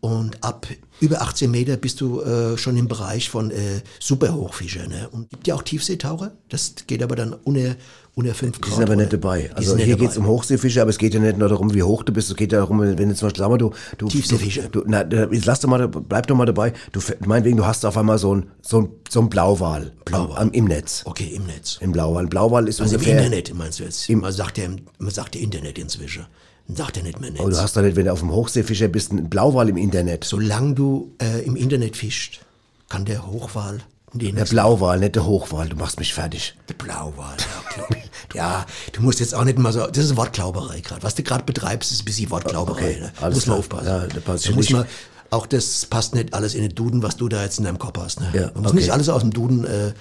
Und 0.00 0.42
ab 0.42 0.66
über 0.98 1.22
18 1.22 1.48
Meter 1.48 1.76
bist 1.76 2.00
du 2.00 2.22
äh, 2.22 2.58
schon 2.58 2.76
im 2.76 2.88
Bereich 2.88 3.30
von 3.30 3.52
äh, 3.52 3.82
Superhochfischer. 4.00 4.88
Ne? 4.88 5.08
Und 5.10 5.30
gibt 5.30 5.46
ja 5.46 5.54
auch 5.54 5.62
Tiefseetaucher. 5.62 6.32
Das 6.48 6.74
geht 6.88 7.04
aber 7.04 7.14
dann 7.14 7.32
unter, 7.32 7.76
unter 8.14 8.34
5 8.34 8.60
Grad. 8.60 8.70
Die 8.70 8.74
sind 8.76 8.82
aber 8.84 8.96
nicht 8.96 9.12
dabei. 9.12 9.50
Also 9.54 9.74
nicht 9.74 9.84
hier 9.86 9.94
dabei. 9.96 10.06
geht's 10.06 10.18
um 10.18 10.26
Hochseefische, 10.26 10.82
aber 10.82 10.90
es 10.90 10.98
geht 10.98 11.14
ja 11.14 11.20
nicht 11.20 11.38
nur 11.38 11.48
darum, 11.48 11.72
wie 11.72 11.82
hoch 11.82 12.02
du 12.02 12.12
bist, 12.12 12.28
es 12.30 12.36
geht 12.36 12.52
ja 12.52 12.58
darum, 12.58 12.80
wenn 12.80 12.96
du 13.08 13.14
zum 13.14 13.26
Beispiel, 13.28 13.40
sag 13.42 13.48
mal, 13.48 13.56
du, 13.58 13.70
du, 13.98 14.08
Tiefseefische. 14.08 14.68
du, 14.70 14.82
na, 14.86 15.02
jetzt 15.10 15.46
lass 15.46 15.60
doch 15.60 15.68
mal, 15.70 15.88
bleib 15.88 16.26
doch 16.26 16.36
mal 16.36 16.44
dabei, 16.44 16.72
du, 16.92 17.00
meinetwegen, 17.24 17.56
du 17.56 17.64
hast 17.64 17.86
auf 17.86 17.96
einmal 17.96 18.18
so 18.18 18.34
ein, 18.34 18.50
so 18.60 18.82
ein, 18.82 18.88
so 19.08 19.20
ein 19.20 19.30
Blauwal, 19.30 19.92
Blauwal. 20.04 20.36
Am, 20.36 20.48
am, 20.48 20.52
im 20.52 20.66
Netz. 20.66 21.02
Okay, 21.06 21.32
im 21.34 21.46
Netz. 21.46 21.78
Im 21.80 21.92
Blauwal. 21.92 22.26
Blauwal 22.26 22.68
ist 22.68 22.80
Also 22.82 22.96
im 22.96 23.00
ungefähr, 23.00 23.18
Internet 23.24 23.54
meinst 23.54 23.80
du 23.80 23.84
jetzt? 23.84 24.08
man 24.10 24.32
sagt 24.32 24.58
ja, 24.58 24.64
im- 24.64 24.80
man 24.98 25.10
sagt 25.10 25.34
ja 25.34 25.40
Internet 25.40 25.78
inzwischen. 25.78 26.26
Man 26.68 26.76
sagt 26.76 26.96
ja 26.98 27.02
nicht 27.02 27.18
mehr 27.20 27.30
Netz. 27.30 27.40
aber 27.40 27.50
du 27.50 27.56
hast 27.56 27.76
doch 27.76 27.82
nicht, 27.82 27.96
wenn 27.96 28.04
du 28.04 28.12
auf 28.12 28.20
dem 28.20 28.30
Hochseefischer 28.30 28.88
bist, 28.88 29.10
einen 29.10 29.28
Blauwal 29.30 29.68
im 29.70 29.76
Internet. 29.78 30.24
Solange 30.24 30.74
du 30.74 31.12
äh, 31.20 31.44
im 31.44 31.56
Internet 31.56 31.96
fischst, 31.96 32.40
kann 32.90 33.04
der 33.06 33.26
Hochwal 33.26 33.78
den 34.12 34.36
Der 34.36 34.44
Blauwal, 34.44 34.98
nicht 34.98 35.14
der 35.16 35.24
Hochwal, 35.24 35.68
du 35.68 35.76
machst 35.76 35.98
mich 35.98 36.12
fertig. 36.14 36.54
Der 36.68 36.74
Blauwal, 36.74 37.36
ja, 37.76 37.96
ja, 38.34 38.66
du 38.92 39.02
musst 39.02 39.20
jetzt 39.20 39.34
auch 39.34 39.44
nicht 39.44 39.58
mal 39.58 39.72
so, 39.72 39.86
das 39.86 40.04
ist 40.04 40.16
Wortklauberei 40.16 40.80
gerade. 40.80 41.02
Was 41.02 41.14
du 41.14 41.22
gerade 41.22 41.44
betreibst, 41.44 41.92
ist 41.92 42.02
ein 42.02 42.04
bisschen 42.04 42.30
Wortklauberei. 42.30 42.98
Okay, 43.00 43.00
ne? 43.00 43.30
muss 43.30 43.46
man 43.46 43.58
aufpassen. 43.58 43.86
Ja, 43.86 44.06
da 44.06 44.20
passt 44.20 44.48
da 44.48 44.52
muss 44.52 44.70
man, 44.70 44.84
auch 45.30 45.46
das 45.46 45.86
passt 45.86 46.14
nicht 46.14 46.34
alles 46.34 46.54
in 46.54 46.62
den 46.62 46.74
Duden, 46.74 47.02
was 47.02 47.16
du 47.16 47.28
da 47.28 47.42
jetzt 47.42 47.58
in 47.58 47.64
deinem 47.64 47.78
Kopf 47.78 47.98
hast. 47.98 48.20
Ne? 48.20 48.30
Ja, 48.34 48.50
man 48.52 48.62
muss 48.62 48.72
okay. 48.72 48.80
nicht 48.80 48.92
alles 48.92 49.08
aus 49.08 49.22
dem 49.22 49.32
Duden 49.32 49.64
äh, 49.64 49.92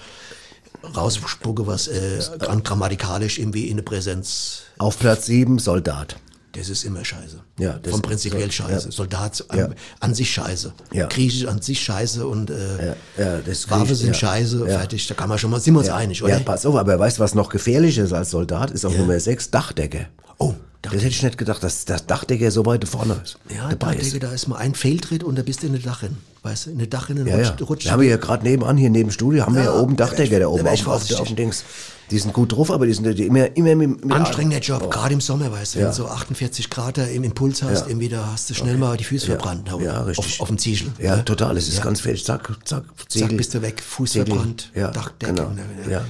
rausspucken, 0.96 1.68
was 1.68 1.88
äh, 1.88 2.20
gran- 2.40 2.64
grammatikalisch 2.64 3.40
irgendwie 3.40 3.68
in 3.70 3.78
der 3.78 3.84
Präsenz, 3.84 4.64
Auf 4.78 5.00
Platz 5.00 5.26
7, 5.28 5.60
Soldat. 5.60 6.18
Das 6.54 6.70
ist 6.70 6.84
immer 6.84 7.04
scheiße. 7.06 7.40
Ja, 7.60 7.80
das- 7.82 7.92
Von 7.92 8.02
prinzipiell 8.02 8.48
ja, 8.48 8.52
scheiße. 8.52 8.86
ja. 8.88 8.92
Soldat 8.92 9.44
an, 9.50 9.58
Ja. 9.60 9.70
an 10.00 10.14
sich 10.14 10.32
scheiße. 10.32 10.74
Ja. 10.94 11.08
Griechisch 11.08 11.48
an 11.48 11.62
sich 11.62 11.82
scheiße 11.82 12.26
und 12.28 12.50
äh, 12.50 12.54
Ja, 12.88 12.96
ja, 13.18 13.40
das 13.46 13.70
Waffe 13.70 13.86
krieg- 13.88 13.96
sind 13.96 14.08
ja, 14.10 14.14
scheiße, 14.14 14.60
ja. 14.60 14.66
fertig. 14.80 15.08
Da 15.08 15.14
kann 15.14 15.30
man 15.30 15.38
schon 15.38 15.52
mal, 15.52 15.60
sind 15.60 15.74
wir 15.74 15.80
uns 15.80 15.90
einig, 15.90 16.22
oder? 16.24 16.34
Ja, 16.34 16.40
pass 16.40 16.66
auf, 16.66 16.76
aber 16.76 16.98
weißt 17.00 17.18
du, 17.18 17.22
was 17.24 17.36
noch 17.36 17.50
gefährlicher 17.50 18.04
ist 18.04 18.14
als 18.14 18.32
Soldat? 18.32 18.72
Ist 18.72 18.86
auf 18.86 18.98
Nummer 18.98 19.20
6 19.20 19.50
Dachdecke. 19.52 20.08
Oh, 20.40 20.54
Das 20.84 20.94
hätte 20.94 21.08
ich 21.10 21.22
nicht 21.22 21.38
gedacht, 21.38 21.62
dass 21.64 21.86
das 21.86 22.08
Dachdecker 22.08 22.50
so 22.50 22.66
weit 22.66 22.88
vorne 22.88 23.22
ist. 23.24 23.38
Ja, 23.56 23.70
dabei 23.70 23.94
da, 23.94 24.02
ist. 24.02 24.24
da 24.24 24.32
ist 24.32 24.48
mal 24.48 24.56
ein 24.58 24.74
Fehltritt 24.74 25.24
und 25.24 25.38
da 25.38 25.44
bist 25.44 25.62
du 25.62 25.68
in 25.68 25.74
der 25.74 25.82
Dachin. 25.84 26.18
Weißt 26.42 26.66
du, 26.66 26.72
in 26.72 26.80
der 26.80 26.88
Dachin 26.88 27.18
Ja, 27.28 27.38
ja. 27.38 27.50
rutscht, 27.50 27.70
rutscht 27.70 27.86
Wir 27.86 27.92
haben 27.92 28.02
ja 28.02 28.18
gerade 28.18 28.44
nebenan, 28.44 28.78
hier 28.78 28.90
neben 28.90 29.10
dem 29.10 29.12
Studio, 29.14 29.46
haben 29.46 29.54
wir 29.54 29.64
ja 29.64 29.76
Ja, 29.76 29.80
oben 29.80 29.96
da 29.96 30.06
Dachdecker 30.06 30.38
ich- 30.38 30.40
da 30.42 30.48
oben 30.48 30.64
da 30.66 30.72
auf, 30.72 30.88
auf, 30.88 31.12
auf 31.20 31.28
dem 31.28 31.36
Dings. 31.36 31.64
Die 32.12 32.20
sind 32.20 32.34
gut 32.34 32.52
drauf, 32.52 32.70
aber 32.72 32.86
die 32.86 32.94
sind 32.94 33.06
die 33.18 33.26
immer, 33.26 33.56
immer 33.56 33.74
mit, 33.76 34.04
mit 34.06 34.12
Anstrengender 34.16 34.60
Job, 34.60 34.92
gerade 34.92 35.14
im 35.14 35.22
Sommer, 35.22 35.52
weißt 35.52 35.76
du, 35.76 35.80
wenn 35.80 35.86
Ja. 35.86 35.92
du 35.92 35.96
so 35.96 36.08
48 36.08 36.70
Grad 36.70 36.98
da 36.98 37.06
im 37.06 37.24
Impuls 37.24 37.64
hast, 37.64 37.82
Ja. 37.82 37.88
irgendwie, 37.88 38.10
da 38.10 38.28
hast 38.34 38.50
du 38.50 38.54
schnell 38.54 38.78
mal 38.78 38.98
die 38.98 39.04
Füße 39.06 39.28
verbrannt. 39.28 39.68
da 39.72 39.78
Ja, 39.80 40.02
richtig. 40.02 40.36
Auf, 40.36 40.42
auf 40.42 40.48
dem 40.50 40.58
Ziegel. 40.58 40.92
Ja, 41.00 41.16
ne? 41.16 41.26
total. 41.26 41.56
Es 41.58 41.68
ist 41.70 41.78
Ja. 41.78 41.84
ganz 41.86 42.02
fertig. 42.02 42.26
Zack, 42.26 42.52
zack, 42.66 42.84
Zack, 43.08 43.38
bist 43.38 43.54
du 43.54 43.62
weg, 43.62 43.82
Fuß 43.82 44.12
Segel. 44.14 44.28
verbrannt, 44.28 44.72
Ja, 44.76 44.92
Dachdecke. 44.92 45.34
genau. 45.34 45.50
ne, 45.50 45.62
ne. 45.88 45.92
Ja. 45.92 46.04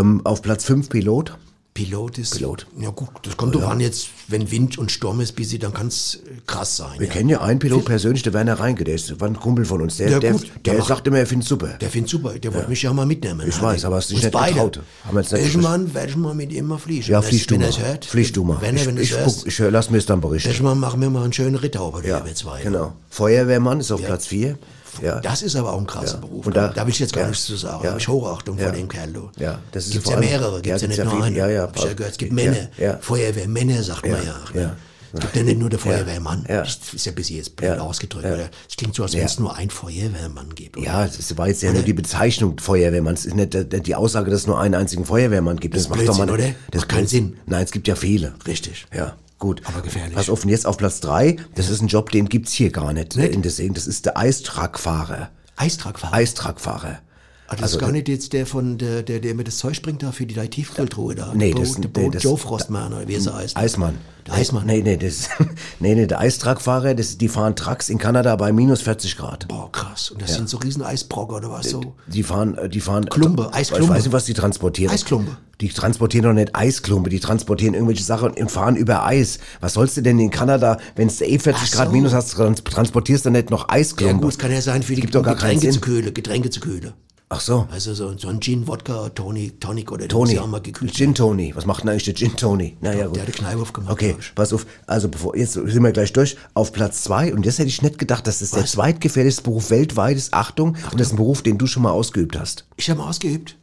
Ähm, 0.00 0.20
auf 0.24 0.42
Platz 0.42 0.64
5 0.64 0.88
Pilot. 0.88 1.36
Pilot 1.76 2.16
ist. 2.18 2.36
Pilot. 2.38 2.66
Ja, 2.80 2.88
gut, 2.88 3.10
das 3.22 3.36
kommt 3.36 3.54
doch 3.54 3.68
an 3.68 3.80
jetzt, 3.80 4.08
wenn 4.28 4.50
Wind 4.50 4.78
und 4.78 4.90
Sturm 4.90 5.20
ist, 5.20 5.36
busy, 5.36 5.58
dann 5.58 5.74
kann 5.74 5.88
es 5.88 6.20
krass 6.46 6.78
sein. 6.78 6.98
Wir 6.98 7.06
ja. 7.06 7.12
kennen 7.12 7.28
ja 7.28 7.42
einen 7.42 7.58
Pilot 7.58 7.84
persönlich, 7.84 8.22
der 8.22 8.32
Werner 8.32 8.58
Reinke, 8.58 8.84
der 8.84 8.94
ist, 8.94 9.20
war 9.20 9.28
ein 9.28 9.38
Kumpel 9.38 9.66
von 9.66 9.82
uns. 9.82 9.98
Der, 9.98 10.08
Ja, 10.10 10.18
der, 10.18 10.32
gut, 10.32 10.50
der 10.64 10.74
der 10.74 10.82
sagt 10.82 11.06
immer, 11.06 11.18
er 11.18 11.26
findet 11.26 11.46
super. 11.46 11.68
Der 11.80 11.90
findet 11.90 12.10
super, 12.10 12.32
der 12.38 12.54
wollte 12.54 12.70
mich 12.70 12.80
ja 12.82 12.92
mal 12.94 13.04
mitnehmen. 13.04 13.46
Ich 13.46 13.60
weiß, 13.60 13.84
aber 13.84 13.96
hast 13.96 14.08
dich 14.08 14.16
Uns 14.16 14.24
nicht 14.24 14.32
beide. 14.32 14.54
getraut. 14.54 14.80
Haben 15.04 15.18
jetzt 15.18 15.32
nicht. 15.32 15.56
Mann 15.58 15.90
mal 16.16 16.34
mit 16.34 16.50
ihm 16.52 16.66
mal 16.66 16.78
fliegen. 16.78 17.10
ja, 17.10 17.20
Wenn 17.22 17.28
flieg 17.28 17.40
er's- 17.42 17.46
du 17.46 17.54
wenn 17.54 17.60
mal. 17.60 17.88
hört. 17.88 18.04
Flieg 18.06 18.32
du 18.32 18.44
mal. 18.44 18.56
Wenn 18.60 18.76
er, 18.76 18.86
wenn 18.86 18.96
ich, 18.96 19.12
ich, 19.12 19.16
guck, 19.22 19.46
ich, 19.46 19.58
hör- 19.58 19.70
lass 19.70 19.90
mir 19.90 19.98
es 19.98 20.06
dann 20.06 20.20
berichten. 20.22 20.48
Welchen 20.48 20.64
Mal 20.64 20.74
machen 20.74 21.00
wir 21.02 21.10
mal 21.10 21.24
einen 21.24 21.32
schönen 21.34 21.56
Rittauber, 21.56 22.02
Ja, 22.06 22.24
wir 22.24 22.34
zwei. 22.34 22.62
genau. 22.62 22.94
Feuerwehrmann 23.10 23.80
ist 23.80 23.92
auf 23.92 24.02
Platz 24.02 24.26
4. 24.26 24.58
Ja. 25.02 25.20
Das 25.20 25.42
ist 25.42 25.56
aber 25.56 25.72
auch 25.72 25.78
ein 25.80 25.86
krasser 25.86 26.18
Beruf. 26.18 26.46
Und 26.46 26.56
da, 26.56 26.68
da- 26.68 26.84
will 26.86 26.92
ich 26.92 26.98
jetzt 26.98 27.12
gar 27.12 27.22
ja, 27.22 27.28
nichts 27.28 27.44
zu 27.46 27.56
sagen. 27.56 27.78
ja. 27.78 27.82
Da 27.84 27.88
habe 27.90 28.00
ich 28.00 28.08
Hochachtung 28.08 28.58
Ja. 28.58 28.64
vor 28.68 28.72
dem 28.72 28.88
Kerl. 28.88 29.12
Du. 29.12 29.30
Ja, 29.38 29.58
das 29.72 29.90
gibt's 29.90 30.08
ja 30.10 30.16
mehrere, 30.18 30.56
ja, 30.56 30.60
gibt's 30.60 30.82
ja 30.82 30.88
nicht 30.88 30.98
ja 30.98 31.04
nur 31.04 31.22
einen. 31.22 31.36
Ja, 31.36 31.48
ja, 31.48 31.68
ja 31.74 31.92
gehört. 31.94 32.12
Es 32.12 32.18
gibt 32.18 32.32
ja, 32.32 32.50
Männer. 32.50 32.68
ja. 32.78 32.98
Feuerwehrmänner 33.00 33.82
sagt 33.82 34.02
man 34.06 34.12
Ja, 34.12 34.22
ja. 34.24 34.34
ne? 34.54 34.60
ja. 34.62 34.76
Es 35.12 35.20
gibt 35.20 35.36
ja 35.36 35.42
nicht 35.44 35.58
nur 35.58 35.70
der 35.70 35.78
Feuerwehrmann. 35.78 36.44
Ja. 36.48 36.62
Das 36.62 36.78
ist 36.92 37.06
ja 37.06 37.12
bis 37.12 37.30
jetzt 37.30 37.56
blöd 37.56 37.70
Ja. 37.76 37.78
ausgedrückt. 37.80 38.24
Ja. 38.26 38.34
Oder? 38.34 38.50
Es 38.68 38.76
klingt 38.76 38.94
so, 38.94 39.02
als 39.04 39.12
wenn 39.12 39.20
Ja. 39.20 39.26
es 39.26 39.38
nur 39.38 39.54
einen 39.56 39.70
Feuerwehrmann 39.70 40.54
gibt. 40.54 40.76
oder? 40.76 40.84
Ja, 40.86 41.06
das 41.06 41.36
war 41.38 41.48
jetzt 41.48 41.62
ja 41.62 41.72
nur 41.72 41.82
die 41.82 41.92
Bezeichnung 41.94 42.58
Feuerwehrmann. 42.58 43.14
Es 43.14 43.24
ist 43.24 43.34
nicht 43.34 43.54
die- 43.86 43.94
Aussage, 43.94 44.30
dass 44.30 44.40
es 44.40 44.46
nur 44.46 44.60
einen 44.60 44.74
einzigen 44.74 45.06
Feuerwehrmann 45.06 45.56
gibt. 45.58 45.74
Das 45.74 45.82
ist 45.84 45.92
Blödsinn, 45.92 46.28
oder? 46.28 46.48
Das 46.70 46.82
Macht 46.82 46.88
keinen. 46.90 47.06
Sinn. 47.06 47.38
Nein, 47.46 47.64
es 47.64 47.70
gibt 47.70 47.88
ja 47.88 47.94
viele. 47.94 48.34
Richtig. 48.46 48.86
Ja, 48.94 49.14
gut. 49.38 49.62
Aber 49.64 49.80
gefährlich. 49.82 50.14
Pass 50.14 50.28
auf, 50.28 50.44
und 50.44 50.50
jetzt 50.50 50.66
auf 50.66 50.76
Platz 50.76 51.00
drei. 51.00 51.36
Das 51.54 51.68
ist 51.68 51.82
ein 51.82 51.88
Job, 51.88 52.10
den 52.10 52.28
gibt's 52.28 52.52
hier 52.52 52.70
gar 52.70 52.92
nicht. 52.92 53.16
In 53.16 53.42
der 53.42 53.50
Segen. 53.50 53.74
Das 53.74 53.86
ist 53.86 54.06
der 54.06 54.16
Eistruckfahrer. 54.16 55.30
Eistragfahrer. 55.56 56.14
Eistruckfahrer. 56.14 56.98
Ah, 57.48 57.54
das 57.54 57.62
Also, 57.62 57.76
ist 57.76 57.80
gar 57.80 57.92
nicht 57.92 58.08
jetzt 58.08 58.32
der 58.32 58.44
von 58.44 58.76
der, 58.76 59.02
der, 59.04 59.20
der 59.20 59.34
mir 59.34 59.44
das 59.44 59.58
Zeug 59.58 59.80
bringt 59.80 60.02
da 60.02 60.10
für 60.10 60.26
die 60.26 60.34
Tiefkühltruhe 60.34 61.14
da. 61.14 61.32
Nee, 61.34 61.52
der 61.52 61.60
das- 61.64 61.74
Bo, 61.74 61.80
der 61.82 61.90
nee, 62.02 62.06
Bo, 62.06 62.10
das- 62.10 62.22
Joe 62.24 62.36
Frostmann 62.36 62.92
oder 62.92 63.06
wie 63.06 63.14
es 63.14 63.32
heißt. 63.32 63.56
Eismann. 63.56 63.94
Der 64.26 64.34
Eismann. 64.34 64.66
Nee, 64.66 64.82
nee, 64.82 64.96
das, 64.96 65.28
nee, 65.78 65.94
nee, 65.94 66.06
der 66.08 66.18
Eistruckfahrer, 66.18 66.94
das, 66.94 67.16
die 67.18 67.28
fahren 67.28 67.54
Trucks 67.54 67.88
in 67.88 67.98
Kanada 67.98 68.34
bei 68.34 68.50
minus 68.52 68.82
40 68.82 69.16
Grad. 69.16 69.46
Boah, 69.46 69.70
krass. 69.70 70.10
Und 70.10 70.20
das 70.20 70.34
sind 70.34 70.48
so 70.48 70.56
riesen 70.56 70.82
Eisbrocker 70.82 71.36
oder 71.36 71.50
was 71.52 71.70
so. 71.70 71.94
Die 72.08 72.24
fahren, 72.24 72.56
äh, 72.58 72.68
die 72.68 72.80
fahren. 72.80 73.08
Klumpe, 73.08 73.46
Ich 73.52 73.56
Eisklumpe. 73.56 73.90
weiß 73.94 74.02
nicht, 74.06 74.12
was 74.12 74.24
die 74.24 74.34
transportieren. 74.34 74.92
Eisklumpe. 74.92 75.36
Die 75.60 75.68
transportieren 75.68 76.24
doch 76.24 76.32
nicht 76.32 76.56
Eisklumpe, 76.56 77.08
die 77.10 77.20
transportieren 77.20 77.74
irgendwelche 77.74 78.02
Sachen 78.02 78.32
und 78.32 78.50
fahren 78.50 78.74
über 78.74 79.06
Eis. 79.06 79.38
Was 79.60 79.74
sollst 79.74 79.96
du 79.96 80.02
denn 80.02 80.18
in 80.18 80.30
Kanada, 80.30 80.78
wenn 80.96 81.06
es 81.06 81.20
eh 81.20 81.38
40 81.38 81.54
Ach 81.68 81.70
Grad 81.76 81.86
so. 81.88 81.92
minus 81.92 82.12
hast, 82.12 82.32
trans 82.32 82.64
transportierst 82.64 83.24
du 83.26 83.30
nicht 83.30 83.50
noch 83.50 83.68
Ja 83.68 83.74
Eisklumpe? 83.76 84.22
gut, 84.22 84.32
es 84.32 84.38
kann 84.38 84.50
ja 84.50 84.60
sein 84.60 84.82
für 84.82 84.96
die 84.96 85.02
Gibt 85.02 85.14
doch 85.14 85.22
gar 85.22 85.36
keinen 85.36 85.60
Getränke 85.60 85.66
zu 85.68 85.72
Sinn. 85.74 85.80
kühlen, 85.80 86.12
Getränke 86.14 86.50
zu 86.50 86.58
kühlen. 86.60 86.92
Ach 87.28 87.40
so. 87.40 87.66
Also 87.72 87.92
so, 87.92 88.16
so 88.16 88.28
ein 88.28 88.40
Gin, 88.40 88.68
Wodka, 88.68 89.08
Tonic, 89.08 89.60
Tonic 89.60 89.90
oder 89.90 90.06
Tony. 90.06 90.34
ja 90.34 90.42
auch 90.42 90.46
mal 90.46 90.60
gekühlt. 90.60 90.94
Gin 90.94 91.12
Tony. 91.12 91.52
Was 91.56 91.66
macht 91.66 91.82
denn 91.82 91.90
eigentlich 91.90 92.04
der 92.04 92.14
Gin 92.14 92.36
Tony? 92.36 92.76
Naja, 92.80 93.06
gut. 93.06 93.16
der 93.16 93.22
hat 93.22 93.28
eine 93.28 93.36
Kneipe 93.36 93.62
aufgemacht, 93.62 93.92
Okay, 93.92 94.14
pass 94.36 94.52
auf. 94.52 94.64
Also 94.86 95.08
bevor, 95.08 95.36
jetzt 95.36 95.54
sind 95.54 95.82
wir 95.82 95.90
gleich 95.92 96.12
durch. 96.12 96.36
Auf 96.54 96.72
Platz 96.72 97.02
zwei 97.02 97.34
Und 97.34 97.44
das 97.44 97.58
hätte 97.58 97.68
ich 97.68 97.82
nicht 97.82 97.98
gedacht, 97.98 98.28
dass 98.28 98.38
das 98.38 98.52
der 98.52 98.62
Was? 98.62 98.72
zweitgefährlichste 98.72 99.42
Beruf 99.42 99.70
weltweit 99.70 100.16
ist. 100.16 100.34
Achtung. 100.34 100.76
Und 100.92 101.00
das 101.00 101.08
ist 101.08 101.14
ein 101.14 101.16
Beruf, 101.16 101.42
den 101.42 101.58
du 101.58 101.66
schon 101.66 101.82
mal 101.82 101.90
ausgeübt 101.90 102.38
hast. 102.38 102.64
Ich 102.76 102.88
habe 102.90 103.00
mal 103.00 103.08
ausgeübt. 103.08 103.56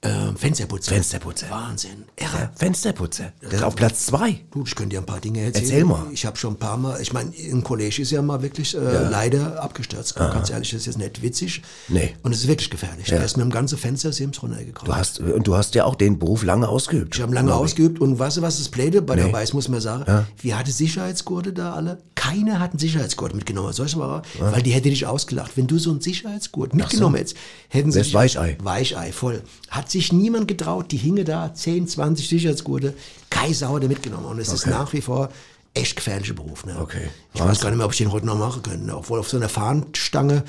Ähm, 0.00 0.36
Fensterputzer. 0.36 0.92
Fensterputzer. 0.92 1.50
Wahnsinn. 1.50 2.04
Irre. 2.16 2.30
Ja, 2.38 2.52
Fensterputzer. 2.54 3.32
Das 3.40 3.54
ist 3.54 3.62
auf 3.64 3.74
Platz 3.74 4.06
zwei. 4.06 4.40
Du, 4.52 4.62
ich 4.64 4.76
könnte 4.76 4.90
dir 4.90 5.00
ein 5.00 5.06
paar 5.06 5.18
Dinge 5.20 5.40
erzählen. 5.40 5.64
Erzähl 5.64 5.84
mal. 5.84 6.06
Ich 6.12 6.24
habe 6.24 6.36
schon 6.36 6.54
ein 6.54 6.56
paar 6.58 6.76
Mal, 6.76 7.00
ich 7.02 7.12
meine, 7.12 7.32
ein 7.36 7.64
Kollege 7.64 8.02
ist 8.02 8.12
ja 8.12 8.22
mal 8.22 8.40
wirklich 8.40 8.76
äh, 8.76 8.78
leider 8.78 9.60
abgestürzt. 9.60 10.14
Ganz 10.14 10.50
ehrlich, 10.50 10.70
das 10.70 10.80
ist 10.82 10.86
jetzt 10.86 10.98
nicht 10.98 11.20
witzig. 11.22 11.62
Nee. 11.88 12.14
Und 12.22 12.32
es 12.32 12.42
ist 12.42 12.46
wirklich 12.48 12.70
gefährlich. 12.70 13.06
Der 13.08 13.24
ist 13.24 13.36
mit 13.36 13.42
dem 13.44 13.50
ganzen 13.50 13.76
Fenstersims 13.76 14.40
runtergekommen. 14.40 14.92
Du 14.92 14.96
hast, 14.96 15.18
und 15.18 15.44
du 15.48 15.56
hast 15.56 15.74
ja 15.74 15.84
auch 15.84 15.96
den 15.96 16.20
Beruf 16.20 16.44
lange 16.44 16.68
ausgeübt. 16.68 17.16
Ich 17.16 17.20
habe 17.22 17.34
lange 17.34 17.52
ausgeübt 17.52 18.00
und 18.00 18.20
weißt 18.20 18.36
du, 18.36 18.42
was 18.42 18.58
das 18.58 18.68
Pläde 18.68 19.02
bei 19.02 19.16
der 19.16 19.26
Nee. 19.26 19.32
Weiß, 19.32 19.52
muss 19.52 19.68
man 19.68 19.80
sagen? 19.80 20.24
Wir 20.40 20.56
hatten 20.56 20.70
Sicherheitsgurte 20.70 21.52
da 21.52 21.72
alle. 21.74 21.98
Keiner 22.14 22.60
hat 22.60 22.70
einen 22.70 22.78
Sicherheitsgurt 22.78 23.34
mitgenommen. 23.34 23.72
Soll 23.72 23.86
ich 23.86 23.96
mal, 23.96 24.22
weil 24.38 24.62
die 24.62 24.70
hätte 24.70 24.90
dich 24.90 25.06
ausgelacht. 25.06 25.56
Wenn 25.56 25.66
du 25.66 25.78
so 25.80 25.90
einen 25.90 26.00
Sicherheitsgurt 26.00 26.72
mitgenommen 26.72 27.16
hättest, 27.16 27.36
hätten 27.68 27.90
sie 27.90 28.02
dich- 28.02 28.14
Weichei. 28.14 28.56
Weichei, 28.62 29.10
voll. 29.10 29.42
Hat 29.70 29.87
sich 29.90 30.12
niemand 30.12 30.48
getraut. 30.48 30.92
Die 30.92 30.96
hinge 30.96 31.24
da, 31.24 31.52
10, 31.52 31.88
20 31.88 32.28
Sicherheitsgurte. 32.28 32.94
Kein 33.30 33.54
Sauer 33.54 33.80
der 33.80 33.88
mitgenommen. 33.88 34.26
Und 34.26 34.38
es 34.38 34.52
ist 34.52 34.66
nach 34.66 34.92
wie 34.92 35.00
vor 35.00 35.30
echt 35.74 35.96
gefährlicher 35.96 36.34
Beruf. 36.34 36.64
Ne? 36.64 36.76
Okay. 36.80 37.08
Ich 37.34 37.40
weiß 37.40 37.60
gar 37.60 37.70
nicht 37.70 37.78
mehr, 37.78 37.86
ob 37.86 37.92
ich 37.92 37.98
den 37.98 38.12
heute 38.12 38.26
noch 38.26 38.38
machen 38.38 38.62
könnte. 38.62 38.96
Obwohl 38.96 39.20
auf 39.20 39.28
so 39.28 39.36
einer 39.36 39.48
Fahnenstange 39.48 40.44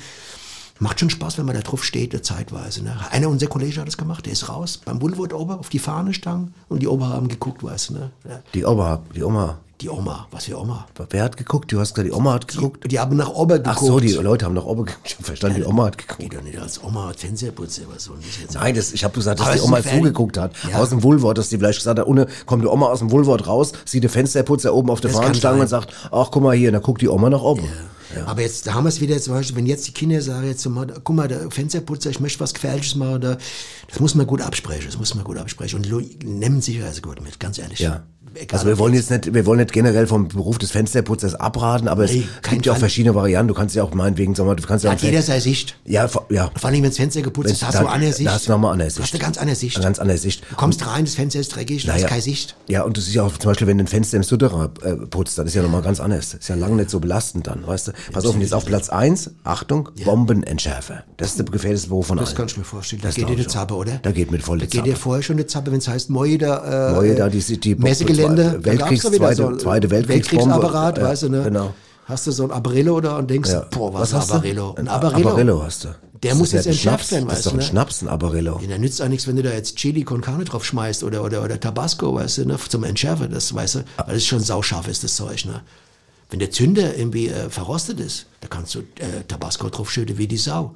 Macht 0.80 0.98
schon 0.98 1.10
Spaß, 1.10 1.36
wenn 1.36 1.44
man 1.44 1.54
da 1.54 1.60
drauf 1.60 1.84
steht, 1.84 2.14
äh, 2.14 2.22
zeitweise. 2.22 2.82
Ne? 2.82 2.96
Einer 3.10 3.28
unserer 3.28 3.50
Kollegen 3.50 3.76
hat 3.76 3.86
das 3.86 3.98
gemacht, 3.98 4.24
der 4.24 4.32
ist 4.32 4.48
raus, 4.48 4.80
beim 4.82 5.00
Woolworth 5.02 5.34
oben 5.34 5.52
auf 5.52 5.68
die 5.68 5.78
Fahne 5.78 6.14
stangen 6.14 6.54
und 6.70 6.80
die 6.80 6.88
Oma 6.88 7.10
haben 7.10 7.28
geguckt, 7.28 7.62
weißt 7.62 7.90
du. 7.90 7.94
Ne? 7.94 8.10
Ja. 8.26 8.42
Die 8.54 8.64
Oma, 8.64 9.02
die 9.14 9.22
Oma. 9.22 9.58
Die 9.80 9.88
Oma, 9.88 10.28
was 10.30 10.44
für 10.44 10.58
Oma? 10.58 10.86
Wer 11.08 11.24
hat 11.24 11.38
geguckt? 11.38 11.72
Du 11.72 11.80
hast 11.80 11.94
gesagt, 11.94 12.06
die 12.06 12.12
Oma 12.12 12.34
hat 12.34 12.48
geguckt. 12.48 12.84
Die, 12.84 12.88
die 12.88 13.00
haben 13.00 13.16
nach 13.16 13.30
Ober 13.30 13.58
geguckt. 13.58 13.78
Ach 13.80 13.82
so, 13.82 13.98
die 13.98 14.12
Leute 14.12 14.44
haben 14.44 14.54
nach 14.54 14.66
Oma 14.66 14.82
geguckt. 14.82 15.00
Ich 15.04 15.16
hab 15.16 15.24
verstanden, 15.24 15.56
die 15.56 15.64
Oma 15.64 15.86
hat 15.86 15.96
geguckt. 15.96 16.20
Geht 16.20 16.34
doch 16.34 16.42
nicht 16.42 16.58
als 16.58 16.84
Oma 16.84 17.08
hat 17.08 17.18
Fernsehputze, 17.18 17.82
was 17.90 18.04
soll 18.04 18.18
jetzt 18.20 18.54
Nein, 18.54 18.74
das, 18.74 18.92
ich 18.92 19.02
habe 19.04 19.14
gesagt, 19.14 19.40
dass 19.40 19.46
Aber 19.46 19.56
die 19.56 19.62
Oma 19.62 19.82
zugeguckt 19.82 20.36
hat. 20.36 20.52
Ja. 20.70 20.78
Aus 20.78 20.90
dem 20.90 21.02
Wohlwort, 21.02 21.38
dass 21.38 21.48
die 21.48 21.56
vielleicht 21.56 21.78
gesagt 21.78 21.98
hat, 21.98 22.06
ohne, 22.06 22.26
kommt 22.44 22.62
die 22.62 22.68
Oma 22.68 22.86
aus 22.86 22.98
dem 22.98 23.10
Wohlwort 23.10 23.46
raus, 23.46 23.72
sieht 23.86 24.02
der 24.02 24.10
Fensterputzer 24.10 24.74
oben 24.74 24.90
auf 24.90 25.00
der 25.00 25.10
Fahnenstange 25.10 25.62
und 25.62 25.68
sagt, 25.68 25.94
ach, 26.10 26.30
guck 26.30 26.42
mal 26.42 26.54
hier, 26.54 26.72
dann 26.72 26.82
guckt 26.82 27.00
die 27.00 27.08
Oma 27.08 27.30
nach 27.30 27.42
oben. 27.42 27.66
Aber 28.26 28.42
jetzt, 28.42 28.66
da 28.66 28.74
haben 28.74 28.84
wir 28.84 28.88
es 28.88 29.00
wieder 29.00 29.18
zum 29.20 29.34
Beispiel, 29.34 29.56
wenn 29.56 29.66
jetzt 29.66 29.86
die 29.86 29.92
Kinder 29.92 30.20
sagen, 30.20 30.46
jetzt, 30.46 30.68
mal, 30.68 30.86
guck 31.04 31.16
mal, 31.16 31.28
der 31.28 31.50
Fensterputzer, 31.50 32.10
ich 32.10 32.20
möchte 32.20 32.40
was 32.40 32.54
Gefährliches 32.54 32.96
machen, 32.96 33.20
da, 33.20 33.38
das 33.88 34.00
muss 34.00 34.14
man 34.14 34.26
gut 34.26 34.42
absprechen, 34.42 34.86
das 34.86 34.98
muss 34.98 35.14
man 35.14 35.24
gut 35.24 35.38
absprechen. 35.38 35.76
Und 35.76 36.24
nehmen 36.24 36.60
Sicherheitsgurt 36.60 37.22
mit, 37.22 37.38
ganz 37.38 37.58
ehrlich. 37.58 37.78
Ja. 37.78 38.02
Also 38.52 38.66
wir 38.66 38.78
wollen 38.78 38.94
jetzt 38.94 39.10
nicht, 39.10 39.34
wir 39.34 39.44
wollen 39.46 39.58
nicht 39.60 39.72
generell 39.72 40.06
vom 40.06 40.28
Beruf 40.28 40.58
des 40.58 40.70
Fensterputzers 40.70 41.34
abraten, 41.34 41.88
aber 41.88 42.06
Nee, 42.06 42.24
es 42.42 42.48
gibt 42.50 42.66
ja 42.66 42.72
auch 42.72 42.76
verschiedene 42.78 43.14
Varianten. 43.14 43.48
Du 43.48 43.54
kannst 43.54 43.74
ja 43.74 43.82
auch 43.82 43.92
meinetwegen, 43.94 44.34
sag 44.34 44.46
mal, 44.46 44.54
du 44.56 44.62
kannst 44.66 44.84
ja 44.84 44.90
Hat 44.92 44.98
auch- 44.98 45.02
jeder 45.02 45.22
seine 45.22 45.40
Sicht. 45.40 45.76
Ja, 45.84 46.06
vor- 46.08 46.26
ja. 46.30 46.50
Vor 46.56 46.68
allem, 46.70 46.82
wenn 46.82 46.90
das 46.90 46.96
Fenster 46.96 47.22
geputzt 47.22 47.50
ist, 47.50 47.62
hast 47.64 47.74
da- 47.74 47.80
du 47.80 47.86
eine 47.86 47.94
andere 47.96 48.12
Sicht. 48.12 48.28
Da 48.28 48.32
hast 48.34 48.46
du 48.46 48.52
nochmal 48.52 48.74
eine 48.74 48.88
Sicht. 48.90 49.02
Hast 49.02 49.14
du 49.14 49.18
ganz 49.18 49.38
andere 49.38 49.56
Sicht. 49.56 49.76
Eine 49.76 49.84
ganz 49.84 49.98
andere 49.98 50.18
Sicht. 50.18 50.42
Du 50.50 50.56
kommst 50.56 50.86
rein, 50.86 51.04
das 51.04 51.14
Fenster 51.14 51.40
ist 51.40 51.54
dreckig, 51.56 51.82
du 51.82 51.88
Naja. 51.88 52.02
hast 52.04 52.08
keine 52.10 52.22
Sicht. 52.22 52.56
Ja, 52.68 52.82
und 52.82 52.96
das 52.96 53.08
ist 53.08 53.14
ja 53.14 53.22
auch 53.24 53.36
zum 53.36 53.50
Beispiel, 53.50 53.66
wenn 53.66 53.78
du 53.78 53.84
ein 53.84 53.88
Fenster 53.88 54.16
im 54.16 54.22
Sutterer 54.22 54.70
äh, 54.82 54.94
putzt, 54.94 55.36
das 55.38 55.46
ist 55.46 55.54
ja 55.54 55.62
nochmal 55.62 55.82
ganz 55.82 56.00
anders. 56.00 56.34
Ist 56.34 56.48
ja 56.48 56.54
lange 56.54 56.76
nicht 56.76 56.90
so 56.90 57.00
belastend 57.00 57.46
dann, 57.46 57.66
weißt 57.66 57.88
du. 57.88 57.92
Pass 58.12 58.24
auf, 58.26 58.34
und 58.34 58.40
jetzt 58.42 58.54
auf 58.54 58.64
Platz 58.64 58.88
eins 58.90 59.30
Achtung, 59.44 59.88
Bombenentschärfer. 60.04 61.04
Das 61.16 61.28
ist 61.30 61.38
der 61.38 61.46
gefährlichste 61.46 61.88
Beruf 61.88 62.06
von 62.06 62.18
Das 62.18 62.28
allen. 62.28 62.36
kann 62.36 62.46
ich 62.46 62.56
mir 62.56 62.64
vorstellen. 62.64 63.02
Da 63.02 63.08
Das 63.08 63.16
geht 63.16 63.28
dir 63.28 63.36
die 63.36 63.46
Zappe, 63.46 63.74
oder? 63.74 63.98
Da 64.02 64.12
geht 64.12 64.30
mit 64.30 64.42
voll 64.42 64.58
Da 64.58 64.66
die 64.66 64.70
geht 64.70 64.86
dir 64.86 64.90
Zappe. 64.92 65.00
vorher 65.02 65.22
schon 65.22 65.36
die 65.36 65.46
Zappe, 65.46 65.72
wenn 65.72 65.78
es 65.78 65.88
heißt 65.88 66.10
Moje 66.10 66.38
da, 66.38 66.90
äh, 66.90 66.94
Moje 66.94 67.14
da, 67.14 67.28
die- 67.28 67.40
die- 67.60 67.74
Messegelände, 68.28 68.60
Weltkriegs- 68.64 69.02
da 69.02 69.10
zweite- 69.12 69.34
so 69.36 69.56
zweite. 69.56 69.90
Weltkriegsapparat, 69.90 70.98
Ja, 70.98 71.04
weißt 71.04 71.22
du, 71.24 71.28
ne? 71.30 71.42
genau. 71.44 71.74
Hast 72.06 72.26
du 72.26 72.32
so 72.32 72.44
ein 72.44 72.50
Abarello 72.50 73.00
da 73.00 73.18
und 73.18 73.30
denkst, 73.30 73.50
Ja. 73.50 73.60
boah, 73.70 73.94
was, 73.94 74.08
ist 74.12 74.14
ein 74.14 74.20
Abarello? 74.22 74.72
du? 74.74 74.80
Ein 74.80 74.88
Abarello. 74.88 75.28
Abarello 75.28 75.62
hast 75.62 75.84
du. 75.84 75.88
Der 76.22 76.30
Das 76.32 76.38
muss 76.38 76.52
ja 76.52 76.58
jetzt 76.58 76.66
entschärft 76.66 77.06
Schnaps. 77.06 77.12
werden, 77.12 77.28
Das 77.28 77.38
ist 77.38 77.38
weißt 77.38 77.46
doch 77.46 77.50
du, 77.52 77.56
ein 77.56 77.60
ne? 77.60 77.66
Schnaps, 77.66 78.02
ein 78.02 78.08
Abarello. 78.08 78.58
Ja, 78.62 78.68
da 78.68 78.78
nützt 78.78 79.00
auch 79.00 79.08
nichts, 79.08 79.26
wenn 79.26 79.36
du 79.36 79.42
da 79.42 79.50
jetzt 79.52 79.76
Chili 79.76 80.02
con 80.04 80.20
Carne 80.20 80.44
drauf 80.44 80.64
schmeißt 80.64 81.02
oder, 81.04 81.22
oder, 81.24 81.42
oder 81.44 81.58
Tabasco, 81.60 82.14
weißt 82.14 82.38
du, 82.38 82.44
ne, 82.46 82.56
zum 82.68 82.84
Entschärfen, 82.84 83.30
das, 83.30 83.54
weißt 83.54 83.74
du, 83.76 83.78
weil 83.96 84.06
das 84.06 84.16
ist 84.16 84.26
schon 84.26 84.40
sauscharf 84.40 84.88
ist, 84.88 85.02
das 85.04 85.14
Zeug, 85.14 85.44
ne. 85.46 85.62
Wenn 86.28 86.38
der 86.40 86.50
Zünder 86.50 86.96
irgendwie 86.96 87.28
äh, 87.28 87.48
verrostet 87.48 88.00
ist, 88.00 88.26
da 88.40 88.48
kannst 88.48 88.74
du 88.74 88.80
äh, 88.80 89.24
Tabasco 89.26 89.68
draufschütten 89.68 90.18
wie 90.18 90.26
die 90.28 90.36
Sau. 90.36 90.74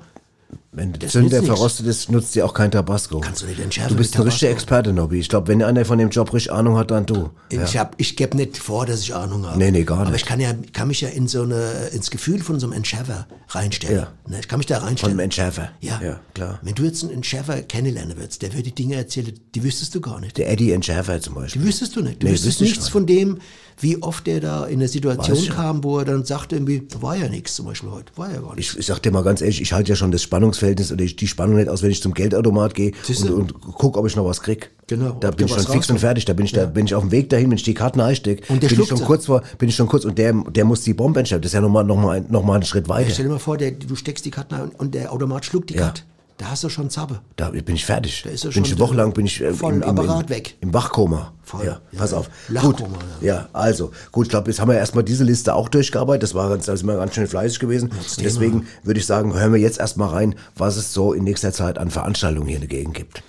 Wenn 0.72 0.92
der 0.92 1.00
Das 1.00 1.12
Zünder 1.12 1.42
verrostet 1.42 1.86
ist, 1.86 2.10
nutzt 2.10 2.34
dir 2.34 2.44
auch 2.44 2.54
kein 2.54 2.70
Tabasco. 2.70 3.20
Kannst 3.20 3.42
du 3.42 3.46
nicht 3.46 3.60
entschärfen 3.60 3.92
Du 3.94 3.98
bist 3.98 4.16
ein 4.16 4.22
richtiger. 4.22 4.50
Experte, 4.50 4.92
Nobby. 4.92 5.18
Ich 5.18 5.28
glaube, 5.28 5.48
wenn 5.48 5.62
einer 5.62 5.84
von 5.84 5.98
dem 5.98 6.10
Job 6.10 6.32
richtig 6.32 6.52
Ahnung 6.52 6.76
hat, 6.76 6.90
dann 6.90 7.06
du. 7.06 7.30
Ich, 7.48 7.76
hab, 7.78 7.94
ich 7.98 8.16
gebe 8.16 8.36
nicht 8.36 8.56
vor, 8.56 8.86
dass 8.86 9.00
ich 9.00 9.14
Ahnung 9.14 9.46
habe. 9.46 9.58
Nee, 9.58 9.70
nee, 9.70 9.84
gar 9.84 10.00
Aber 10.00 10.10
nicht. 10.10 10.22
ich 10.22 10.26
kann, 10.26 10.40
ja, 10.40 10.52
kann 10.72 10.88
mich 10.88 11.00
ja 11.00 11.08
in 11.08 11.28
so 11.28 11.42
eine, 11.42 11.88
ins 11.92 12.10
Gefühl 12.10 12.42
von 12.42 12.58
so 12.58 12.66
einem 12.66 12.72
Entschärfer 12.74 13.26
reinstellen. 13.48 13.96
Ja. 13.98 14.12
Ne, 14.28 14.40
ich 14.40 14.48
kann 14.48 14.58
mich 14.58 14.66
da 14.66 14.76
Von 14.78 14.88
reinstellen. 14.88 15.12
einem 15.12 15.20
Entschärfer. 15.20 15.70
Ja. 15.80 16.00
Ja, 16.02 16.20
klar. 16.34 16.58
Wenn 16.62 16.74
du 16.74 16.84
jetzt 16.84 17.02
einen 17.04 17.12
Entschärfer 17.12 17.62
kennenlernen 17.62 18.16
würdest, 18.16 18.42
der 18.42 18.52
würde 18.54 18.70
Dinge 18.70 18.96
erzählen, 18.96 19.32
die 19.54 19.62
wüsstest 19.62 19.94
du 19.94 20.00
gar 20.00 20.20
nicht. 20.20 20.36
Der 20.38 20.50
Eddie 20.50 20.72
Entschärfer 20.72 21.20
zum 21.20 21.34
Beispiel. 21.34 21.62
Die 21.62 21.68
wüsstest 21.68 21.94
du 21.96 22.00
nicht. 22.00 22.22
Du 22.22 22.26
Nee, 22.26 22.32
wüsstest 22.32 22.48
wüsste 22.60 22.64
ich 22.64 22.70
nichts 22.70 22.84
nicht. 22.86 22.92
von 22.92 23.06
dem, 23.06 23.38
wie 23.78 24.02
oft 24.02 24.26
er 24.28 24.40
da 24.40 24.64
in 24.66 24.74
eine 24.74 24.88
Situation 24.88 25.36
ich 25.36 25.50
kam, 25.50 25.82
wo 25.84 25.98
er 25.98 26.04
dann 26.04 26.24
sagte 26.24 26.56
irgendwie, 26.56 26.86
war 27.00 27.16
ja 27.16 27.28
nichts 27.28 27.54
zum 27.54 27.66
Beispiel 27.66 27.90
heute, 27.90 28.12
war 28.16 28.32
ja 28.32 28.40
gar 28.40 28.54
nichts. 28.54 28.72
Ich, 28.74 28.80
ich 28.80 28.86
sag 28.86 29.00
dir 29.00 29.10
mal 29.10 29.22
ganz 29.22 29.40
ehrlich, 29.40 29.60
ich 29.60 29.72
halte 29.72 29.90
ja 29.90 29.96
schon 29.96 30.10
das 30.10 30.22
Spannungsverhältnis 30.22 30.92
oder 30.92 31.02
ich, 31.04 31.16
die 31.16 31.26
Spannung 31.26 31.56
nicht 31.56 31.68
aus, 31.68 31.82
wenn 31.82 31.90
ich 31.90 32.00
zum 32.02 32.14
Geldautomat 32.14 32.74
gehe 32.74 32.92
und, 33.08 33.30
und 33.30 33.54
guck, 33.60 33.96
ob 33.96 34.06
ich 34.06 34.16
noch 34.16 34.24
was 34.24 34.40
krieg. 34.40 34.70
Genau, 34.86 35.16
Da 35.18 35.30
bin 35.30 35.46
ich 35.46 35.52
schon 35.54 35.66
fix 35.66 35.88
und 35.90 35.98
fertig. 35.98 36.26
Da 36.26 36.34
bin 36.34 36.44
ich, 36.44 36.52
da 36.52 36.66
bin 36.66 36.84
ich 36.86 36.94
auf 36.94 37.02
dem 37.02 37.10
Weg 37.10 37.30
dahin, 37.30 37.50
wenn 37.50 37.56
ich 37.56 37.62
die 37.62 37.72
Karten 37.74 38.00
einstecke. 38.00 38.42
Und 38.52 38.62
der 38.62 38.68
bin 38.68 38.82
ich 38.82 38.88
schon 38.88 38.98
sie. 38.98 39.04
kurz 39.04 39.26
vor, 39.26 39.42
bin 39.58 39.68
ich 39.68 39.74
schon 39.76 39.86
kurz 39.88 40.04
und 40.04 40.18
der, 40.18 40.32
der 40.32 40.64
muss 40.64 40.82
die 40.82 40.92
Bombe 40.92 41.20
entschärfen. 41.20 41.42
Das 41.42 41.50
ist 41.50 41.54
ja 41.54 41.60
nochmal 41.62 41.84
noch 41.84 41.96
mal, 41.96 42.20
noch 42.28 42.44
mal 42.44 42.54
einen 42.54 42.64
Schritt 42.64 42.88
weiter. 42.88 43.10
Stell 43.10 43.24
dir 43.26 43.32
mal 43.32 43.38
vor, 43.38 43.56
der, 43.56 43.70
du 43.72 43.96
steckst 43.96 44.24
die 44.26 44.30
Karte 44.30 44.56
ein 44.56 44.68
und 44.76 44.94
der 44.94 45.12
Automat 45.12 45.44
schluckt 45.46 45.70
die 45.70 45.74
Ja. 45.74 45.82
Karte. 45.82 46.02
Da 46.36 46.50
hast 46.50 46.64
du 46.64 46.68
schon 46.68 46.90
Zappe. 46.90 47.20
Da 47.36 47.50
bin 47.50 47.76
ich 47.76 47.84
fertig. 47.86 48.22
Da 48.24 48.30
ist 48.30 48.44
er 48.44 48.48
bin 48.48 48.54
schon 48.54 48.64
ich 48.64 48.72
eine 48.72 48.80
Woche 48.80 48.94
lang 48.96 49.12
bin 49.12 49.24
ich 49.24 49.40
äh, 49.40 49.52
voll 49.54 49.74
im, 49.74 49.82
im, 49.82 49.88
Apparat 49.88 50.24
im, 50.24 50.28
weg. 50.30 50.56
im 50.60 50.74
Wachkoma. 50.74 51.32
Voll. 51.44 51.64
Ja, 51.64 51.80
pass 51.96 52.10
Ja. 52.10 52.16
auf. 52.18 52.30
Lachkoma, 52.48 52.74
Gut. 52.74 52.88
Ja. 53.22 53.48
also 53.52 53.92
gut. 54.10 54.26
Ich 54.26 54.30
glaube, 54.30 54.50
jetzt 54.50 54.58
haben 54.60 54.68
wir 54.68 54.76
erstmal 54.76 55.04
diese 55.04 55.22
Liste 55.22 55.54
auch 55.54 55.68
durchgearbeitet. 55.68 56.24
Das 56.24 56.34
war 56.34 56.48
ganz, 56.48 56.66
da 56.66 56.76
sind 56.76 56.88
wir 56.88 56.96
ganz 56.96 57.14
schön 57.14 57.28
fleißig 57.28 57.60
gewesen. 57.60 57.90
Und 57.90 58.24
deswegen 58.24 58.66
würde 58.82 58.98
ich 58.98 59.06
sagen, 59.06 59.32
hören 59.32 59.52
wir 59.52 59.60
jetzt 59.60 59.78
erstmal 59.78 60.08
rein, 60.08 60.34
was 60.56 60.76
es 60.76 60.92
so 60.92 61.12
in 61.12 61.22
nächster 61.22 61.52
Zeit 61.52 61.78
an 61.78 61.90
Veranstaltungen 61.90 62.48
hier 62.48 62.56
in 62.56 62.62
der 62.62 62.68
Gegend 62.68 62.94
gibt. 62.94 63.22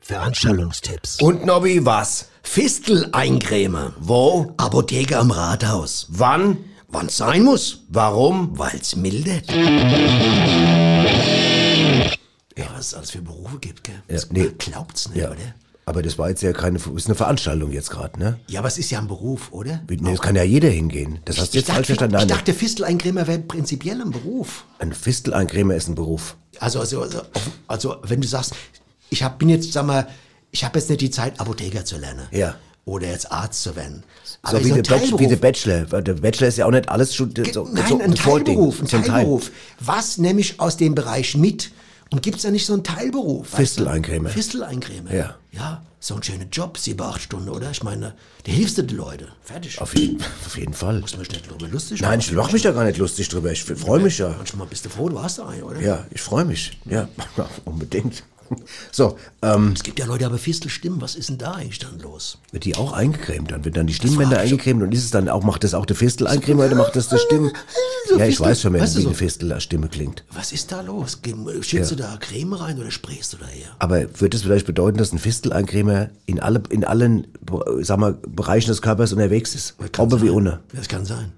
Veranstaltungstipps. 0.00 1.20
Und 1.20 1.44
Nobby, 1.44 1.84
was? 1.84 2.26
Fistel 2.42 3.08
eincremen. 3.12 3.92
Wo? 4.00 4.54
Apotheke 4.56 5.18
am 5.18 5.30
Rathaus. 5.30 6.06
Wann? 6.08 6.56
Wann's 6.92 7.16
sein 7.16 7.42
muss, 7.42 7.84
Warum? 7.88 8.56
weil's 8.58 8.94
mildert. 8.96 9.50
Ja, 12.56 12.66
was 12.76 12.88
es 12.88 12.94
alles 12.94 13.10
für 13.12 13.22
Berufe 13.22 13.58
gibt, 13.58 13.84
gell? 13.84 13.94
Ja, 14.08 14.14
Das 14.14 14.30
nee. 14.30 14.50
glaubt's 14.58 15.08
nicht, 15.08 15.18
Ja. 15.18 15.30
oder? 15.30 15.38
Aber 15.84 16.02
das 16.02 16.16
war 16.18 16.28
jetzt 16.28 16.42
ja 16.42 16.52
keine, 16.52 16.78
ist 16.94 17.06
eine 17.06 17.14
Veranstaltung 17.16 17.72
jetzt 17.72 17.90
gerade, 17.90 18.18
ne? 18.18 18.38
Ja, 18.46 18.60
aber 18.60 18.68
es 18.68 18.78
ist 18.78 18.90
ja 18.90 18.98
ein 19.00 19.08
Beruf, 19.08 19.50
oder? 19.52 19.80
Nee, 19.88 19.96
das 20.12 20.20
kann 20.20 20.36
ja 20.36 20.42
jeder 20.44 20.68
hingehen. 20.68 21.18
Das 21.24 21.38
hast 21.38 21.54
du 21.54 21.58
jetzt 21.58 21.70
falsch 21.70 21.86
verstanden. 21.86 22.18
ich 22.20 22.26
dachte, 22.26 22.54
Fistel 22.54 22.84
eincremen 22.84 23.26
wäre 23.26 23.38
prinzipiell 23.40 24.00
ein 24.00 24.10
Beruf. 24.10 24.64
ein 24.78 24.92
Fisteleincremer 24.92 25.74
ist 25.74 25.88
ein 25.88 25.94
Beruf. 25.96 26.36
Also, 26.60 26.78
also, 26.80 27.02
also, 27.02 27.22
also 27.66 27.96
wenn 28.04 28.20
du 28.20 28.28
sagst, 28.28 28.52
ich 29.10 29.22
hab, 29.24 29.38
bin 29.38 29.48
jetzt, 29.48 29.72
sag 29.72 29.84
mal, 29.86 30.06
ich 30.52 30.62
habe 30.64 30.78
jetzt 30.78 30.88
nicht 30.88 31.00
die 31.00 31.10
Zeit, 31.10 31.40
Apotheker 31.40 31.84
zu 31.84 31.96
lernen. 31.96 32.28
Ja. 32.30 32.54
Oder 32.84 33.08
jetzt 33.08 33.30
Arzt 33.30 33.62
zu 33.62 33.76
werden. 33.76 34.02
So 34.44 34.64
wie, 34.64 34.72
der 34.72 34.82
Bachelor, 34.82 35.18
wie 35.20 35.26
der 35.28 35.36
Bachelor. 35.36 36.02
Der 36.02 36.14
Bachelor 36.14 36.48
ist 36.48 36.58
ja 36.58 36.66
auch 36.66 36.72
nicht 36.72 36.88
alles 36.88 37.14
schon 37.14 37.32
so, 37.52 37.68
Nein, 37.72 37.84
so 37.88 38.00
ein. 38.00 38.14
Teilberuf, 38.14 38.80
ein 38.80 38.86
So 38.86 38.96
ein 38.96 39.02
Teil. 39.04 39.10
Teilberuf. 39.12 39.50
Was 39.78 40.18
nehme 40.18 40.40
ich 40.40 40.58
aus 40.58 40.76
dem 40.76 40.94
Bereich 40.94 41.36
mit? 41.36 41.70
Und 42.10 42.22
gibt's 42.22 42.42
da 42.42 42.50
nicht 42.50 42.66
so 42.66 42.74
einen 42.74 42.84
Teilberuf? 42.84 43.48
Fisteleincremer. 43.48 44.28
Fisteleincremer. 44.28 45.14
Ja. 45.14 45.36
Ja, 45.52 45.82
so 46.00 46.16
ein 46.16 46.22
schöner 46.22 46.44
Job, 46.50 46.76
sieben, 46.76 47.00
acht 47.02 47.22
Stunden, 47.22 47.48
oder? 47.48 47.70
Ich 47.70 47.82
meine, 47.82 48.14
da 48.44 48.52
hilfst 48.52 48.76
du 48.76 48.82
den 48.82 48.96
Leuten. 48.96 49.28
Fertig. 49.42 49.80
Auf 49.80 49.96
jeden, 49.96 50.20
auf 50.44 50.58
jeden 50.58 50.74
Fall. 50.74 51.00
Muss 51.00 51.12
man 51.12 51.20
nicht 51.22 51.48
drüber 51.48 51.68
lustig 51.68 52.00
Nein, 52.00 52.20
ich 52.20 52.32
mach 52.32 52.52
mich 52.52 52.62
da 52.62 52.72
gar 52.72 52.84
nicht 52.84 52.98
lustig 52.98 53.28
drüber. 53.28 53.52
Ich 53.52 53.62
freue 53.62 54.00
mich 54.00 54.18
ja. 54.18 54.34
Manchmal 54.36 54.66
bist 54.66 54.84
du 54.84 54.88
froh, 54.90 55.08
du 55.08 55.22
hast 55.22 55.38
da 55.38 55.46
einen, 55.46 55.62
oder? 55.62 55.80
Ja, 55.80 56.04
ich 56.10 56.20
freue 56.20 56.44
mich. 56.44 56.78
Ja, 56.84 57.08
unbedingt. 57.64 58.24
So, 58.92 59.16
ähm, 59.42 59.72
Es 59.74 59.82
gibt 59.82 59.98
ja 59.98 60.06
Leute, 60.06 60.20
die 60.20 60.24
aber 60.26 60.38
Fistelstimmen. 60.38 61.00
Was 61.00 61.14
ist 61.14 61.28
denn 61.28 61.38
da 61.38 61.52
eigentlich 61.52 61.78
dann 61.78 61.98
los? 62.00 62.38
wird 62.52 62.64
die 62.64 62.76
auch 62.76 62.92
eingecremt? 62.92 63.50
Dann 63.50 63.64
wird 63.64 63.76
dann 63.76 63.86
die 63.86 63.94
Stimmbänder 63.94 64.36
frag 64.36 64.44
ich 64.46 64.52
eingecremt 64.52 64.82
und 64.82 64.92
ist 64.92 65.04
es 65.04 65.10
dann 65.10 65.28
auch, 65.28 65.42
macht 65.42 65.64
das 65.64 65.74
auch 65.74 65.86
der 65.86 65.96
Fistel 65.96 66.26
eincremen 66.26 66.64
oder 66.66 66.74
macht 66.76 66.94
das 66.96 67.08
der 67.08 67.18
Stimmen? 67.18 67.50
So 68.08 68.18
Ja, 68.18 68.24
ich 68.26 68.36
Fistel- 68.36 68.46
weiß 68.46 68.60
schon, 68.60 68.72
weißt 68.74 68.94
du 68.94 68.98
wie 68.98 69.02
so- 69.04 69.08
eine 69.08 69.16
Fistel-Stimme 69.16 69.88
klingt. 69.88 70.24
Was 70.32 70.52
ist 70.52 70.70
da 70.72 70.80
los? 70.82 71.20
Geh- 71.22 71.34
Schützt 71.62 71.90
du 71.90 71.96
da 71.96 72.16
Creme 72.20 72.54
rein 72.54 72.78
oder 72.78 72.90
sprichst 72.90 73.32
du 73.32 73.36
da 73.38 73.46
her? 73.46 73.68
Aber 73.78 74.02
wird 74.20 74.34
es 74.34 74.42
vielleicht 74.42 74.66
bedeuten, 74.66 74.98
dass 74.98 75.12
ein 75.12 75.18
Fisteleincremer 75.18 76.10
in, 76.26 76.40
alle, 76.40 76.62
in 76.68 76.84
allen 76.84 77.26
sag 77.80 77.98
mal, 77.98 78.14
Bereichen 78.28 78.68
des 78.68 78.82
Körpers 78.82 79.12
unterwegs 79.12 79.54
ist? 79.54 79.76
Kann 79.92 80.06
Ob 80.12 80.20
wie 80.20 80.26
sein. 80.26 80.34
ohne. 80.36 80.60
Das 80.74 80.88
kann 80.88 81.04
sein. 81.04 81.32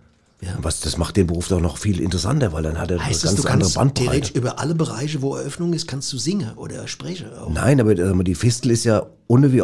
Ja. 0.45 0.57
Was, 0.63 0.81
das 0.81 0.97
macht 0.99 1.17
den 1.17 1.27
Beruf 1.27 1.49
doch 1.49 1.61
noch 1.61 1.79
viel 1.79 2.01
interessanter, 2.01 2.53
weil 2.53 2.63
dann 2.63 2.79
hat 2.79 2.91
er 2.91 2.99
eine 2.99 3.07
Heißt 3.07 3.23
ganz 3.23 3.37
das, 3.37 3.45
du 3.45 3.49
andere 3.49 3.71
Bandbreite. 3.71 4.05
theoretisch 4.11 4.31
über 4.33 4.59
alle 4.59 4.75
Bereiche, 4.75 5.23
wo 5.23 5.37
Eröffnung 5.37 5.73
ist, 5.73 5.87
kannst 5.89 6.13
du 6.13 6.19
singen 6.19 6.53
oder 6.57 6.87
sprechen 6.89 7.33
auch. 7.35 7.51
Nein, 7.51 7.81
aber 7.81 7.93
äh, 7.93 8.25
die 8.25 8.35
Fistel 8.35 8.71
ist 8.71 8.85
ja 8.85 9.07
ohne 9.27 9.53
wie 9.53 9.63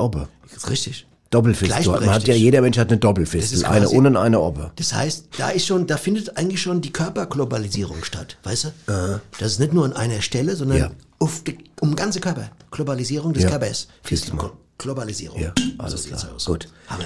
ist 0.57 0.71
richtig. 0.71 1.07
Doppelfistel. 1.31 1.87
Man 1.93 2.11
hat 2.11 2.27
ja, 2.27 2.35
jeder 2.35 2.61
Mensch 2.61 2.77
hat 2.77 2.89
eine 2.89 2.99
Doppelfistel. 2.99 3.59
ist 3.59 3.65
Eine 3.65 3.89
ohne 3.89 4.09
und 4.09 4.17
eine 4.17 4.41
Obe. 4.41 4.73
Das 4.75 4.93
heißt, 4.93 5.29
da 5.39 5.51
ist 5.51 5.65
schon, 5.65 5.87
da 5.87 5.97
findet 5.97 6.37
eigentlich 6.37 6.61
schon 6.61 6.81
die 6.81 6.93
Körperglobalisierung 6.93 8.03
statt, 8.03 8.37
weißt 8.43 8.65
du? 8.87 9.21
Das 9.39 9.53
ist 9.53 9.61
nicht 9.61 9.73
nur 9.73 9.85
an 9.85 9.93
einer 9.93 10.23
Stelle, 10.23 10.57
sondern 10.57 10.79
Ja. 10.79 10.91
auf 11.21 11.45
die, 11.45 11.59
um 11.81 11.91
den 11.91 11.97
ganzen 11.97 12.21
Körper. 12.21 12.51
Globalisierung 12.73 13.33
des 13.33 13.45
Ja. 13.45 13.51
Körpers. 13.51 13.87
Mal. 14.35 14.51
Globalisierung. 14.79 15.41
Ja, 15.41 15.53
alles 15.79 16.03
so 16.03 16.09
klar. 16.09 16.35
aus. 16.35 16.45
Gut. 16.47 16.69
Hammer. 16.89 17.05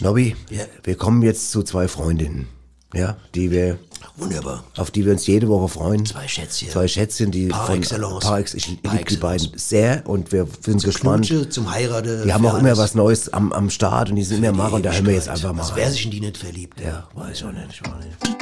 Nobby, 0.00 0.36
Ja. 0.50 0.62
wir 0.84 0.94
kommen 0.96 1.22
jetzt 1.22 1.50
zu 1.50 1.64
zwei 1.64 1.88
Freundinnen. 1.88 2.46
Ja, 2.94 3.16
die 3.34 3.50
wir, 3.50 3.78
Wunderbar. 4.16 4.64
auf 4.76 4.90
die 4.90 5.04
wir 5.06 5.12
uns 5.12 5.26
jede 5.26 5.48
Woche 5.48 5.68
freuen. 5.68 6.04
Zwei 6.04 6.28
Schätzchen. 6.28 6.68
Zwei 6.70 6.86
Schätzchen, 6.88 7.30
die 7.30 7.46
Par 7.48 7.66
von 7.66 7.76
excellence. 7.78 8.24
Par 8.24 8.38
ex, 8.38 8.52
ich 8.54 8.68
liebe 8.68 9.04
die 9.08 9.16
beiden 9.16 9.48
sehr 9.56 10.02
und 10.06 10.30
wir 10.32 10.46
sind 10.60 10.82
gespannt. 10.84 11.26
Knutsche 11.26 11.48
zum 11.48 11.70
Heiraten. 11.70 12.22
Die 12.24 12.32
haben 12.32 12.44
auch 12.44 12.58
immer 12.58 12.76
was 12.76 12.94
Neues 12.94 13.32
am, 13.32 13.52
am 13.52 13.70
Start 13.70 14.10
und 14.10 14.16
die 14.16 14.24
sind 14.24 14.44
immer 14.44 14.52
mal 14.56 14.72
und 14.72 14.84
da 14.84 14.92
hören 14.92 15.06
wir 15.06 15.14
jetzt 15.14 15.28
einfach 15.30 15.52
mal 15.54 15.66
wäre 15.74 15.86
rein. 15.86 15.92
sich 15.92 16.04
in 16.04 16.10
die 16.10 16.20
nicht 16.20 16.36
verliebt? 16.36 16.80
Ja, 16.80 17.08
weiß 17.14 17.38
ich 17.38 17.44
auch 17.44 17.52
nicht. 17.52 17.68
Ich 17.70 17.82
auch 17.88 17.96
nicht. 17.98 18.36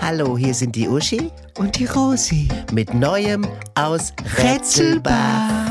Hallo, 0.00 0.38
hier 0.38 0.54
sind 0.54 0.74
die 0.74 0.88
Uschi 0.88 1.30
Und 1.58 1.78
die 1.78 1.84
Rosi. 1.84 2.48
mit 2.72 2.94
Neuem 2.94 3.46
aus 3.74 4.12
Rätselbach. 4.38 5.67